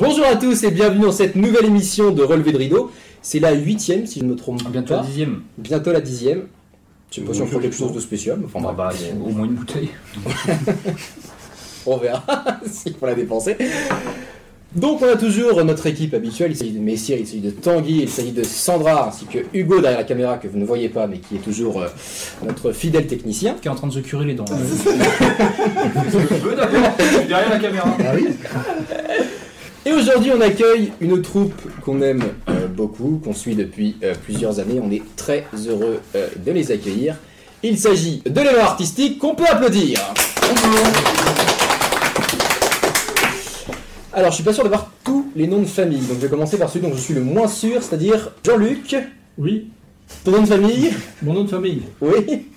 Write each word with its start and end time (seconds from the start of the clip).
Bonjour 0.00 0.24
à 0.24 0.36
tous 0.36 0.64
et 0.64 0.70
bienvenue 0.70 1.02
dans 1.02 1.12
cette 1.12 1.36
nouvelle 1.36 1.66
émission 1.66 2.10
de 2.10 2.22
Relevé 2.22 2.52
de 2.52 2.56
Rideau. 2.56 2.90
C'est 3.20 3.38
la 3.38 3.52
huitième, 3.52 4.06
si 4.06 4.20
je 4.20 4.24
ne 4.24 4.30
me 4.30 4.36
trompe 4.36 4.62
Bientôt 4.70 4.94
pas. 4.94 5.00
la 5.02 5.06
dixième. 5.06 5.42
Bientôt 5.58 5.92
la 5.92 6.00
dixième. 6.00 6.44
Je 7.10 7.16
sais 7.16 7.20
pas 7.20 7.34
si 7.34 7.42
on 7.42 7.46
fera 7.46 7.60
quelque 7.60 7.76
chose 7.76 7.92
de 7.92 8.00
spécial, 8.00 8.38
mais 8.40 8.46
enfin 8.46 8.66
Ah 8.66 8.72
bah, 8.72 8.90
il 8.98 9.06
y 9.06 9.10
a 9.10 9.12
au 9.22 9.28
moins 9.30 9.44
une 9.44 9.52
bouteille. 9.54 9.90
on 11.86 11.98
verra 11.98 12.24
s'il 12.66 12.94
faut 12.94 13.04
la 13.04 13.14
dépenser. 13.14 13.58
Donc 14.74 15.02
on 15.02 15.06
a 15.12 15.16
toujours 15.16 15.62
notre 15.64 15.86
équipe 15.86 16.14
habituelle, 16.14 16.52
il 16.52 16.56
s'agit 16.56 16.70
de 16.70 16.78
Messire, 16.78 17.18
il 17.18 17.26
s'agit 17.26 17.40
de 17.40 17.50
Tanguy, 17.50 18.02
il 18.02 18.08
s'agit 18.08 18.30
de 18.30 18.44
Sandra, 18.44 19.08
ainsi 19.08 19.26
que 19.26 19.40
Hugo 19.52 19.80
derrière 19.80 19.98
la 19.98 20.04
caméra 20.04 20.38
que 20.38 20.46
vous 20.46 20.58
ne 20.58 20.64
voyez 20.64 20.88
pas 20.88 21.08
mais 21.08 21.18
qui 21.18 21.34
est 21.34 21.40
toujours 21.40 21.82
euh, 21.82 21.88
notre 22.46 22.70
fidèle 22.70 23.08
technicien. 23.08 23.56
Qui 23.60 23.66
est 23.66 23.70
en 23.70 23.74
train 23.74 23.88
de 23.88 23.92
se 23.92 23.98
curer 23.98 24.26
les 24.26 24.34
dents. 24.34 24.44
Derrière 27.28 27.50
la 27.50 27.58
caméra. 27.58 27.96
Ah 27.98 28.12
oui 28.14 28.28
Et 29.86 29.92
aujourd'hui, 29.92 30.30
on 30.36 30.40
accueille 30.42 30.92
une 31.00 31.22
troupe 31.22 31.54
qu'on 31.80 32.02
aime 32.02 32.22
euh, 32.50 32.66
beaucoup, 32.68 33.18
qu'on 33.24 33.32
suit 33.32 33.54
depuis 33.54 33.96
euh, 34.02 34.14
plusieurs 34.24 34.58
années. 34.58 34.78
On 34.82 34.90
est 34.90 35.02
très 35.16 35.46
heureux 35.66 36.00
euh, 36.14 36.28
de 36.36 36.52
les 36.52 36.70
accueillir. 36.70 37.16
Il 37.62 37.78
s'agit 37.78 38.22
de 38.26 38.40
l'élan 38.40 38.62
artistique 38.62 39.18
qu'on 39.18 39.34
peut 39.34 39.46
applaudir. 39.48 39.98
Alors, 44.12 44.30
je 44.30 44.34
suis 44.34 44.44
pas 44.44 44.52
sûr 44.52 44.64
d'avoir 44.64 44.90
tous 45.02 45.30
les 45.34 45.46
noms 45.46 45.60
de 45.60 45.66
famille, 45.66 46.00
donc 46.00 46.16
je 46.16 46.22
vais 46.22 46.28
commencer 46.28 46.58
par 46.58 46.68
celui 46.68 46.86
dont 46.86 46.94
je 46.94 47.00
suis 47.00 47.14
le 47.14 47.22
moins 47.22 47.48
sûr, 47.48 47.82
c'est-à-dire 47.82 48.32
Jean-Luc. 48.44 48.96
Oui, 49.38 49.68
Ton 50.24 50.32
nom 50.32 50.42
de 50.42 50.46
famille 50.46 50.90
mon 51.22 51.32
nom 51.32 51.44
de 51.44 51.48
famille. 51.48 51.82
Oui. 52.02 52.12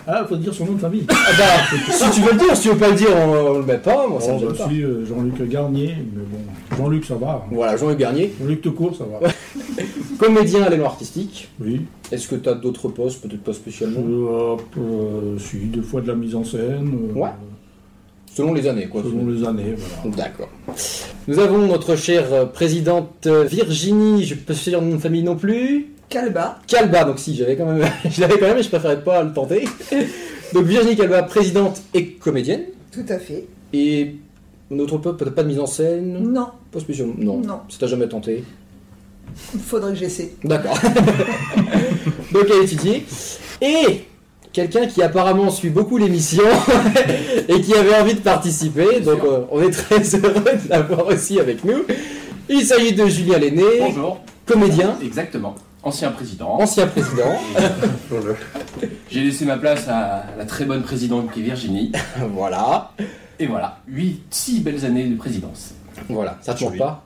Ah, 0.06 0.26
faut 0.28 0.36
dire 0.36 0.54
son 0.54 0.66
nom 0.66 0.74
de 0.74 0.80
famille. 0.80 1.06
Ah 1.10 1.14
bah, 1.38 1.78
si 1.92 2.12
tu 2.12 2.22
veux 2.22 2.34
le 2.34 2.38
dire, 2.40 2.56
si 2.58 2.64
tu 2.64 2.70
veux 2.70 2.78
pas 2.78 2.90
le 2.90 2.96
dire, 2.96 3.08
on, 3.16 3.32
on 3.32 3.58
le 3.60 3.66
met 3.66 3.78
pas. 3.78 4.06
Moi, 4.08 4.20
ça 4.20 4.28
Bon, 4.32 4.36
me 4.36 4.40
gêne 4.42 4.50
je 4.50 4.56
pas. 4.58 4.68
suis 4.68 4.82
euh, 4.84 5.06
Jean-Luc 5.06 5.50
Garnier, 5.50 5.96
mais 6.14 6.24
bon, 6.30 6.76
Jean-Luc 6.78 7.06
ça 7.06 7.16
va. 7.16 7.44
hein. 7.46 7.50
Voilà, 7.52 7.78
Jean-Luc 7.78 7.98
Garnier, 8.00 8.34
Jean-Luc 8.42 8.62
tout 8.62 8.74
court, 8.74 8.94
ça 8.98 9.06
va. 9.06 9.30
comédien 10.20 10.64
à 10.64 10.70
l'élan 10.70 10.86
artistique. 10.86 11.50
Oui. 11.62 11.82
Est-ce 12.12 12.28
que 12.28 12.36
tu 12.36 12.50
as 12.50 12.54
d'autres 12.56 12.90
postes, 12.90 13.22
peut-être 13.22 13.44
pas 13.44 13.54
spécialement 13.54 14.02
Euh, 14.02 14.54
hop, 14.54 14.64
euh, 14.78 15.38
si, 15.40 15.58
deux 15.68 15.82
fois 15.82 16.02
de 16.02 16.08
la 16.08 16.16
mise 16.16 16.36
en 16.36 16.44
scène. 16.44 16.92
euh, 17.16 17.20
Ouais. 17.20 17.30
Selon 18.34 18.54
les 18.54 18.68
années, 18.68 18.88
quoi. 18.88 19.04
Selon 19.04 19.28
les 19.30 19.46
années, 19.48 19.76
voilà. 20.04 20.18
D'accord. 20.18 20.50
Nous 21.28 21.40
avons 21.40 21.60
notre 21.60 21.96
chère 21.96 22.34
euh, 22.34 22.46
présidente 22.46 23.26
euh, 23.28 23.44
Virginie, 23.46 24.24
je 24.26 24.36
peux 24.36 24.54
dire 24.54 24.82
le 24.82 24.88
nom 24.88 24.96
de 24.96 25.02
famille 25.02 25.24
non 25.24 25.36
plus. 25.36 25.93
Calba. 26.10 26.60
Calba, 26.68 27.04
donc 27.06 27.20
si, 27.20 27.36
j'avais 27.36 27.56
quand 27.56 27.66
même, 27.66 27.88
je 28.10 28.22
l'avais 28.22 28.38
quand 28.38 28.48
même, 28.48 28.58
mais 28.58 28.64
je 28.64 28.70
préférais 28.70 29.02
pas 29.04 29.24
le 29.24 29.34
tenter. 29.34 29.66
Donc 30.54 30.66
Virginie 30.66 30.96
Calba, 30.96 31.24
présidente 31.24 31.82
et 31.96 32.10
comédienne. 32.12 32.62
Tout 32.92 33.06
à 33.10 33.18
fait. 33.18 33.46
Et 33.74 34.18
notre 34.70 35.00
peut-être 35.00 35.32
pas 35.32 35.42
de 35.42 35.48
mise 35.48 35.60
en 35.60 35.66
scène 35.66 36.32
Non, 36.32 36.50
Pas 36.72 36.80
spécialement 36.80 37.16
Non. 37.18 37.38
Non. 37.40 37.62
Ça 37.70 37.80
t'a 37.80 37.88
jamais 37.88 38.08
tenté 38.08 38.44
faudrait 39.36 39.92
que 39.92 39.98
j'essaie. 39.98 40.34
D'accord. 40.44 40.78
donc 42.32 42.44
elle 42.50 42.62
est 42.62 42.64
étudiée. 42.66 43.06
Et 43.62 44.06
quelqu'un 44.52 44.86
qui 44.88 45.02
apparemment 45.02 45.50
suit 45.50 45.70
beaucoup 45.70 45.98
l'émission 45.98 46.44
et 47.48 47.62
qui 47.62 47.74
avait 47.74 47.96
envie 47.96 48.16
de 48.16 48.20
participer. 48.20 49.00
Donc 49.02 49.24
euh, 49.24 49.42
on 49.52 49.62
est 49.62 49.72
très 49.72 50.04
heureux 50.16 50.44
de 50.44 50.70
l'avoir 50.70 51.08
aussi 51.08 51.40
avec 51.40 51.64
nous. 51.64 51.84
Il 52.50 52.62
s'agit 52.66 52.94
de 52.94 53.06
Julien 53.08 53.40
Lenné, 53.40 53.64
Bonjour. 53.80 54.20
comédien, 54.46 54.98
Exactement. 55.02 55.56
Ancien 55.86 56.12
président. 56.12 56.62
ancien 56.62 56.88
président. 56.88 57.38
J'ai 59.10 59.22
laissé 59.22 59.44
ma 59.46 59.58
place 59.58 59.88
à 59.90 60.24
la 60.38 60.46
très 60.46 60.64
bonne 60.64 60.82
présidente 60.82 61.30
qui 61.32 61.42
est 61.42 61.44
Virginie. 61.44 61.92
voilà. 62.34 62.92
Et 63.38 63.48
voilà, 63.48 63.80
8, 63.88 64.22
6 64.30 64.60
belles 64.62 64.86
années 64.86 65.06
de 65.08 65.18
présidence. 65.18 65.74
Voilà, 66.08 66.38
ça 66.42 66.54
te 66.54 66.64
manque 66.64 66.78
pas 66.78 67.04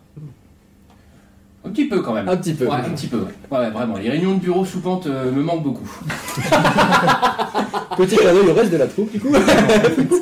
Un 1.65 1.69
petit 1.69 1.85
peu 1.85 2.01
quand 2.01 2.13
même. 2.13 2.29
Un 2.29 2.37
petit 2.37 2.53
peu. 2.53 2.65
Ouais, 2.65 2.73
un 2.73 2.91
petit 2.91 3.07
peu. 3.07 3.17
Ouais, 3.49 3.57
Ouais, 3.57 3.69
vraiment. 3.71 3.97
Les 3.97 4.09
réunions 4.11 4.35
de 4.35 4.39
bureau 4.39 4.63
sous 4.63 4.79
pente 4.79 5.07
euh, 5.07 5.31
me 5.31 5.41
manquent 5.41 5.63
beaucoup. 5.63 5.89
Petit 7.97 8.15
clin 8.15 8.31
d'œil 8.31 8.49
au 8.49 8.53
reste 8.53 8.71
de 8.71 8.77
la 8.77 8.85
troupe 8.85 9.11
du 9.11 9.19
coup. 9.19 9.33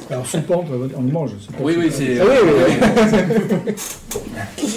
Alors, 0.10 0.26
sous 0.26 0.40
pente, 0.42 0.68
on 0.98 1.06
y 1.06 1.12
mange. 1.12 1.32
Oui, 1.60 1.76
oui, 1.78 1.90
c'est. 1.92 2.22
Ah 2.22 2.26
oui, 2.26 2.38
oui, 3.68 4.74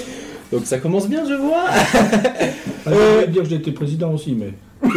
Donc 0.52 0.64
ça 0.64 0.78
commence 0.78 1.08
bien 1.08 1.24
je 1.28 1.34
vois. 1.34 1.64
Ah, 2.86 2.90
je 2.90 2.94
voulais 2.96 3.26
dire 3.26 3.42
que 3.42 3.48
j'étais 3.50 3.72
président 3.72 4.12
aussi, 4.14 4.34
mais. 4.34 4.54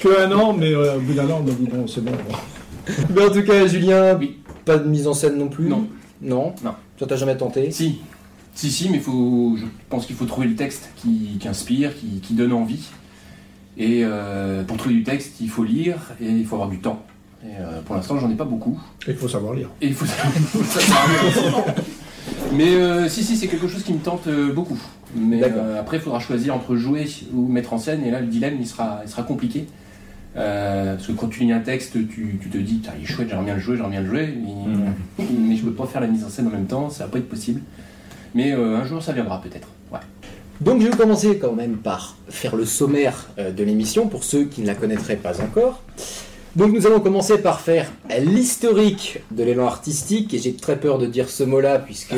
que 0.00 0.22
un 0.24 0.32
an, 0.32 0.54
mais 0.54 0.72
euh, 0.74 0.96
au 0.96 1.00
bout 1.00 1.12
d'un 1.12 1.28
an, 1.28 1.40
on 1.40 1.42
m'a 1.42 1.50
dit 1.50 1.66
bon, 1.70 1.86
c'est 1.86 2.02
bon. 2.02 2.12
Mais 3.14 3.22
en 3.26 3.30
tout 3.30 3.42
cas 3.42 3.66
Julien, 3.66 4.16
Oui. 4.18 4.38
pas 4.64 4.78
de 4.78 4.88
mise 4.88 5.06
en 5.06 5.12
scène 5.12 5.36
non 5.36 5.48
plus? 5.48 5.66
Non. 5.68 5.86
Non? 6.22 6.54
Non. 6.64 6.72
Toi 6.96 7.06
t'as 7.06 7.16
jamais 7.16 7.36
tenté? 7.36 7.70
Si. 7.70 7.98
Si, 8.54 8.70
si, 8.70 8.88
mais 8.88 8.98
faut, 8.98 9.56
je 9.58 9.64
pense 9.90 10.06
qu'il 10.06 10.16
faut 10.16 10.24
trouver 10.24 10.46
le 10.46 10.54
texte 10.56 10.88
qui, 10.96 11.36
qui 11.38 11.46
inspire, 11.48 11.94
qui, 11.96 12.20
qui 12.20 12.32
donne 12.34 12.52
envie. 12.52 12.88
Et 13.76 14.00
euh, 14.04 14.64
pour 14.64 14.76
trouver 14.78 14.94
du 14.94 15.02
texte, 15.04 15.34
il 15.40 15.50
faut 15.50 15.64
lire 15.64 15.96
et 16.20 16.28
il 16.30 16.46
faut 16.46 16.54
avoir 16.56 16.70
du 16.70 16.78
temps. 16.78 17.04
Et 17.44 17.48
euh, 17.60 17.80
pour 17.82 17.94
l'instant, 17.94 18.18
j'en 18.18 18.30
ai 18.30 18.34
pas 18.34 18.44
beaucoup. 18.44 18.80
Il 19.06 19.14
faut 19.14 19.28
savoir 19.28 19.52
lire. 19.54 19.68
Et 19.82 19.88
il 19.88 19.94
faut 19.94 20.06
ça 20.06 20.80
sert 20.80 20.96
à 20.96 21.04
rien. 21.04 21.74
Mais 22.52 22.74
euh, 22.74 23.08
si, 23.08 23.24
si, 23.24 23.36
c'est 23.36 23.46
quelque 23.46 23.68
chose 23.68 23.82
qui 23.82 23.92
me 23.92 23.98
tente 23.98 24.26
euh, 24.26 24.52
beaucoup. 24.52 24.78
Mais 25.14 25.42
euh, 25.42 25.80
après, 25.80 25.96
il 25.96 26.02
faudra 26.02 26.20
choisir 26.20 26.54
entre 26.54 26.76
jouer 26.76 27.06
ou 27.32 27.46
mettre 27.46 27.72
en 27.72 27.78
scène. 27.78 28.04
Et 28.04 28.10
là, 28.10 28.20
le 28.20 28.26
dilemme, 28.26 28.56
il 28.60 28.66
sera, 28.66 29.00
il 29.04 29.10
sera 29.10 29.22
compliqué. 29.22 29.66
Parce 30.34 31.06
que 31.08 31.12
quand 31.12 31.26
tu 31.28 31.40
lis 31.40 31.52
un 31.52 31.58
texte, 31.58 31.94
tu, 31.94 32.38
tu 32.40 32.48
te 32.48 32.58
dis, 32.58 32.80
il 32.96 33.02
est 33.02 33.06
chouette, 33.06 33.28
j'aimerais 33.28 33.46
bien 33.46 33.54
le 33.54 33.60
jouer, 33.60 33.76
j'aimerais 33.76 33.90
bien 33.90 34.02
le 34.02 34.08
jouer. 34.08 34.34
Mais, 34.40 35.24
mais 35.36 35.56
je 35.56 35.64
peux 35.64 35.72
pas 35.72 35.86
faire 35.86 36.00
la 36.00 36.06
mise 36.06 36.24
en 36.24 36.28
scène 36.28 36.46
en 36.46 36.50
même 36.50 36.66
temps, 36.66 36.90
ça 36.90 37.04
va 37.04 37.10
pas 37.10 37.18
être 37.18 37.28
possible. 37.28 37.60
Mais 38.36 38.52
un 38.52 38.84
jour, 38.84 39.02
ça 39.02 39.12
viendra 39.12 39.40
peut-être. 39.42 39.66
Ouais. 39.90 39.98
Donc 40.60 40.80
je 40.80 40.86
vais 40.86 40.96
commencer 40.96 41.38
quand 41.38 41.54
même 41.54 41.78
par 41.78 42.16
faire 42.28 42.54
le 42.54 42.66
sommaire 42.66 43.26
de 43.36 43.64
l'émission 43.64 44.06
pour 44.06 44.22
ceux 44.22 44.44
qui 44.44 44.60
ne 44.60 44.68
la 44.68 44.76
connaîtraient 44.76 45.16
pas 45.16 45.42
encore. 45.42 45.82
Donc 46.56 46.72
nous 46.72 46.86
allons 46.86 47.00
commencer 47.00 47.38
par 47.38 47.60
faire 47.60 47.90
l'historique 48.20 49.20
de 49.30 49.44
l'élan 49.44 49.66
artistique 49.66 50.32
et 50.34 50.38
j'ai 50.38 50.54
très 50.54 50.78
peur 50.78 50.98
de 50.98 51.06
dire 51.06 51.28
ce 51.28 51.44
mot-là 51.44 51.78
puisque 51.78 52.14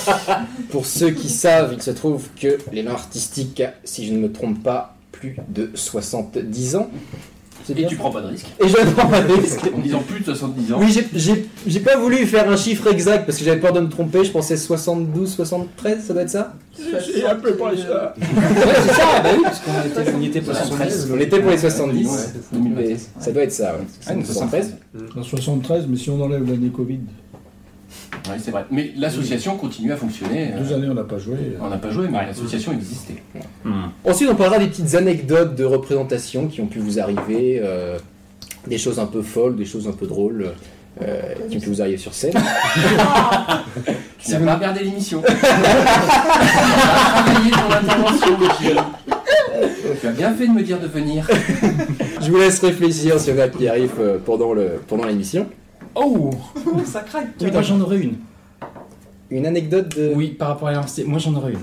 pour 0.70 0.86
ceux 0.86 1.10
qui 1.10 1.28
savent, 1.28 1.72
il 1.72 1.82
se 1.82 1.90
trouve 1.90 2.28
que 2.38 2.58
l'élan 2.72 2.92
artistique, 2.92 3.62
si 3.84 4.06
je 4.06 4.12
ne 4.12 4.18
me 4.18 4.32
trompe 4.32 4.62
pas, 4.62 4.96
plus 5.12 5.36
de 5.48 5.70
70 5.74 6.76
ans. 6.76 6.90
C'est 7.66 7.72
Et 7.72 7.76
bien 7.76 7.88
tu 7.88 7.96
prends 7.96 8.10
pas 8.10 8.20
de 8.20 8.26
risque. 8.28 8.46
Et 8.62 8.68
je 8.68 8.76
ne 8.76 8.90
prends 8.92 9.06
pas 9.08 9.22
de 9.22 9.32
risque. 9.32 9.60
En 9.74 9.78
disant 9.78 10.00
plus 10.06 10.20
de 10.20 10.24
70 10.26 10.72
ans. 10.74 10.78
Oui, 10.80 10.92
j'ai- 11.66 11.80
pas 11.80 11.96
voulu 11.96 12.16
faire 12.26 12.50
un 12.50 12.56
chiffre 12.56 12.86
exact 12.88 13.24
parce 13.26 13.38
que 13.38 13.44
j'avais 13.44 13.60
peur 13.60 13.72
de 13.72 13.80
me 13.80 13.88
tromper. 13.88 14.22
Je 14.24 14.30
pensais 14.30 14.56
72, 14.56 15.30
73, 15.34 16.04
ça 16.04 16.12
doit 16.12 16.22
être 16.22 16.30
ça 16.30 16.52
J'ai 16.78 17.24
un 17.26 17.36
peu 17.36 17.54
pas 17.54 17.70
ça. 17.76 18.14
Ouais, 18.18 18.24
c'est 18.86 18.92
ça, 18.92 19.20
bah 19.22 19.30
oui. 19.36 19.42
Parce 19.44 19.60
qu'on 19.60 20.00
était, 20.02 20.12
on 20.16 20.20
y 20.20 20.26
était 20.26 20.40
pour 20.42 20.54
73. 20.54 21.10
On 21.14 21.18
était 21.18 21.40
pour 21.40 21.50
les 21.50 21.58
70. 21.58 22.06
Ouais, 22.06 22.12
Mais 22.52 22.58
2013. 22.58 23.08
ça 23.18 23.32
doit 23.32 23.42
être 23.42 23.52
ça, 23.52 23.74
ouais. 23.76 23.84
Ah, 24.06 24.12
une 24.12 24.24
73. 24.24 24.74
En 25.16 25.22
73, 25.22 25.86
mais 25.88 25.96
si 25.96 26.10
on 26.10 26.20
enlève 26.22 26.48
l'année 26.48 26.68
Covid, 26.68 27.00
Ouais, 28.28 28.36
c'est 28.38 28.50
vrai. 28.50 28.64
Mais 28.70 28.92
l'association 28.96 29.56
continue 29.56 29.92
à 29.92 29.96
fonctionner. 29.96 30.52
deux 30.58 30.72
Euh, 30.72 30.76
années 30.76 30.88
on 30.90 30.94
n'a 30.94 31.04
pas 31.04 31.18
joué. 31.18 31.36
On 31.60 31.68
n'a 31.68 31.76
pas 31.76 31.90
joué, 31.90 32.08
mais 32.08 32.26
l'association 32.26 32.72
existait. 32.72 33.22
Ensuite, 34.04 34.28
on 34.30 34.34
parlera 34.34 34.58
des 34.58 34.66
petites 34.68 34.94
anecdotes 34.94 35.54
de 35.54 35.64
représentation 35.64 36.46
qui 36.48 36.60
ont 36.60 36.66
pu 36.66 36.78
vous 36.78 36.98
arriver, 36.98 37.60
euh, 37.62 37.98
des 38.66 38.78
choses 38.78 38.98
un 38.98 39.06
peu 39.06 39.22
folles, 39.22 39.56
des 39.56 39.64
choses 39.64 39.88
un 39.88 39.92
peu 39.92 40.06
drôles 40.06 40.52
euh, 41.02 41.20
qui 41.50 41.56
ont 41.56 41.60
pu 41.60 41.68
vous 41.70 41.82
arriver 41.82 41.98
sur 41.98 42.14
scène. 42.14 42.34
Tu 44.18 44.30
n'as 44.32 44.38
pas 44.38 44.54
regardé 44.54 44.84
l'émission. 44.84 45.22
tu 45.22 45.34
as 45.36 45.38
intervention. 47.78 48.38
Tu 50.00 50.06
as 50.06 50.12
bien 50.12 50.32
fait 50.34 50.46
de 50.46 50.52
me 50.52 50.62
dire 50.62 50.80
de 50.80 50.86
venir. 50.86 51.28
Je 52.22 52.30
vous 52.30 52.38
laisse 52.38 52.58
réfléchir 52.60 53.20
sur 53.20 53.34
la 53.34 53.48
qui 53.48 53.68
arrive 53.68 53.92
euh, 54.00 54.16
pendant 54.24 54.54
le 54.54 54.80
pendant 54.88 55.04
l'émission. 55.04 55.46
Oh 55.94 56.30
ça 56.84 57.00
craque. 57.00 57.28
Oui, 57.40 57.50
moi 57.52 57.62
j'en 57.62 57.80
aurais 57.80 57.98
une. 58.00 58.16
Une 59.30 59.46
anecdote 59.46 59.96
de. 59.96 60.12
Oui, 60.14 60.28
par 60.28 60.48
rapport 60.48 60.68
à 60.68 60.72
l'université, 60.72 61.04
moi 61.04 61.18
j'en 61.18 61.34
aurais 61.34 61.52
une. 61.52 61.58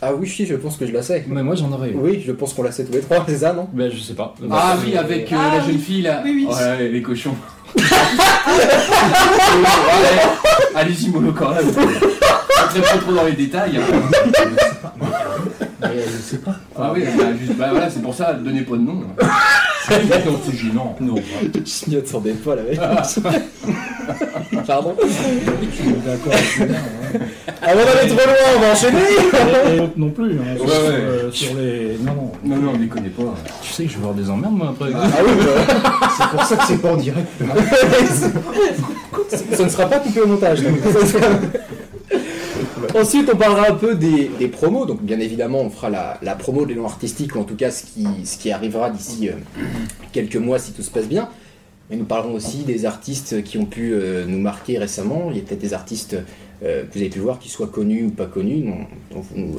Ah 0.00 0.14
oui, 0.14 0.28
si, 0.28 0.46
je 0.46 0.54
pense 0.54 0.76
que 0.76 0.86
je 0.86 0.92
la 0.92 1.02
sais. 1.02 1.24
Mais 1.28 1.42
moi 1.42 1.54
j'en 1.56 1.72
aurais 1.72 1.90
une. 1.90 2.00
Oui, 2.00 2.22
je 2.24 2.30
pense 2.32 2.54
qu'on 2.54 2.62
la 2.62 2.70
sait 2.72 2.84
tous 2.84 2.92
les 2.92 3.00
trois, 3.00 3.24
c'est 3.28 3.38
ça, 3.38 3.52
non? 3.52 3.68
Ben 3.72 3.90
je 3.90 3.98
sais 3.98 4.14
pas. 4.14 4.34
Ah 4.50 4.76
oui, 4.84 4.96
avec 4.96 5.32
euh, 5.32 5.36
Ah 5.38 5.56
la 5.56 5.60
oui. 5.64 5.72
jeune 5.72 5.78
fille 5.80 6.02
là. 6.02 6.20
Oui, 6.24 6.32
oui. 6.36 6.46
Oh 6.48 6.54
là, 6.54 6.76
les, 6.76 6.88
les 6.90 7.02
cochons. 7.02 7.34
Allez-y, 10.74 11.10
mollo 11.10 11.32
quand 11.32 11.50
même. 11.54 11.66
Je 12.74 12.80
pas 12.80 12.98
trop 12.98 13.12
dans 13.12 13.24
les 13.24 13.32
détails. 13.32 13.78
hein. 13.78 13.82
je 15.82 16.18
sais 16.22 16.38
pas. 16.38 16.56
Ah 16.76 16.92
oui, 16.94 17.02
bah, 17.16 17.24
juste, 17.38 17.56
bah 17.56 17.68
voilà, 17.70 17.90
c'est 17.90 18.02
pour 18.02 18.14
ça, 18.14 18.32
donnez 18.34 18.62
pas 18.62 18.76
de 18.76 18.82
nom. 18.82 19.02
Non, 19.90 20.40
c'est 20.44 20.56
gênant. 20.56 20.96
Non. 21.00 21.14
Je 21.16 21.90
m'y 21.90 21.96
attendais 21.96 22.32
pas, 22.32 22.56
la 22.56 22.62
même. 22.62 22.76
Pardon 24.66 24.94
D'accord. 24.96 26.32
c'est 26.56 26.66
bien, 26.66 26.74
ouais. 26.76 27.20
Avant 27.62 27.84
d'aller 27.84 28.08
trop 28.08 28.26
loin, 28.26 28.36
on 28.56 28.60
va 28.60 28.72
enchaîner 28.72 28.98
Et, 29.76 29.80
autres 29.80 29.92
non 29.96 30.10
plus. 30.10 30.32
Hein, 30.32 30.56
sur, 30.56 30.64
Ouais, 30.64 30.70
ouais. 30.70 30.94
euh, 30.94 31.30
sur 31.30 31.54
les. 31.56 31.98
Non, 32.00 32.12
non. 32.14 32.32
Non, 32.44 32.56
non, 32.56 32.72
on 32.74 32.78
les 32.78 32.86
connaît 32.88 33.08
pas. 33.10 33.34
Tu 33.62 33.72
sais 33.72 33.84
que 33.84 33.90
je 33.90 33.94
vais 33.96 34.00
avoir 34.00 34.14
des 34.14 34.28
emmerdes 34.30 34.54
moi 34.54 34.68
après. 34.70 34.90
Ah 34.94 35.08
oui, 35.24 35.32
bah, 35.44 35.74
C'est 36.18 36.28
pour 36.36 36.44
ça 36.44 36.56
que 36.56 36.62
c'est 36.66 36.80
pas 36.82 36.92
en 36.92 36.96
direct. 36.96 37.28
ça 39.28 39.64
ne 39.64 39.68
sera 39.68 39.86
pas 39.86 39.98
coupé 40.00 40.20
au 40.20 40.26
montage. 40.26 40.62
donc. 40.62 40.74
Ensuite, 42.94 43.30
on 43.32 43.36
parlera 43.36 43.70
un 43.70 43.74
peu 43.74 43.94
des, 43.94 44.30
des 44.38 44.48
promos. 44.48 44.86
Donc, 44.86 45.02
bien 45.02 45.20
évidemment, 45.20 45.60
on 45.60 45.70
fera 45.70 45.90
la, 45.90 46.34
promo 46.34 46.64
de 46.64 46.70
l'élan 46.70 46.84
artistique, 46.84 47.34
ou 47.34 47.40
en 47.40 47.44
tout 47.44 47.56
cas 47.56 47.70
ce 47.70 47.84
qui, 47.84 48.06
ce 48.24 48.38
qui 48.38 48.50
arrivera 48.50 48.90
d'ici 48.90 49.28
euh, 49.28 49.32
quelques 50.12 50.36
mois 50.36 50.58
si 50.58 50.72
tout 50.72 50.82
se 50.82 50.90
passe 50.90 51.06
bien. 51.06 51.28
Mais 51.90 51.96
nous 51.96 52.04
parlerons 52.04 52.34
aussi 52.34 52.64
des 52.64 52.84
artistes 52.84 53.42
qui 53.42 53.58
ont 53.58 53.64
pu 53.64 53.92
euh, 53.92 54.24
nous 54.26 54.38
marquer 54.38 54.78
récemment. 54.78 55.30
Il 55.30 55.38
y 55.38 55.40
a 55.40 55.42
peut-être 55.42 55.60
des 55.60 55.74
artistes 55.74 56.16
euh, 56.62 56.84
que 56.84 56.92
vous 56.92 57.00
avez 57.00 57.10
pu 57.10 57.20
voir 57.20 57.38
qui 57.38 57.48
soient 57.48 57.68
connus 57.68 58.06
ou 58.06 58.10
pas 58.10 58.26
connus, 58.26 58.64
dont, 59.10 59.20
vous, 59.20 59.36
nous, 59.36 59.56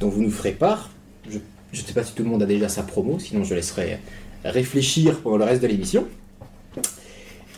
dont 0.00 0.08
vous 0.08 0.22
nous 0.22 0.30
ferez 0.30 0.52
part. 0.52 0.90
Je 1.28 1.38
ne 1.80 1.86
sais 1.86 1.92
pas 1.92 2.04
si 2.04 2.12
tout 2.14 2.22
le 2.22 2.28
monde 2.28 2.42
a 2.42 2.46
déjà 2.46 2.68
sa 2.68 2.82
promo, 2.82 3.18
sinon 3.18 3.42
je 3.42 3.54
laisserai 3.54 3.98
réfléchir 4.44 5.20
pendant 5.20 5.38
le 5.38 5.44
reste 5.44 5.62
de 5.62 5.66
l'émission. 5.66 6.06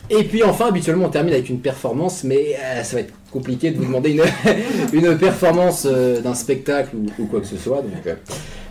Et 0.09 0.23
puis 0.23 0.43
enfin, 0.43 0.67
habituellement, 0.67 1.05
on 1.05 1.09
termine 1.09 1.33
avec 1.33 1.49
une 1.49 1.59
performance, 1.59 2.23
mais 2.23 2.55
euh, 2.63 2.83
ça 2.83 2.95
va 2.95 3.01
être 3.01 3.13
compliqué 3.31 3.71
de 3.71 3.77
vous 3.77 3.85
demander 3.85 4.11
une, 4.93 5.17
performance 5.17 5.85
euh, 5.85 6.21
d'un 6.21 6.33
spectacle 6.33 6.95
ou, 6.95 7.07
ou 7.21 7.25
quoi 7.25 7.41
que 7.41 7.47
ce 7.47 7.57
soit. 7.57 7.81
Donc, 7.81 8.07
euh, 8.07 8.15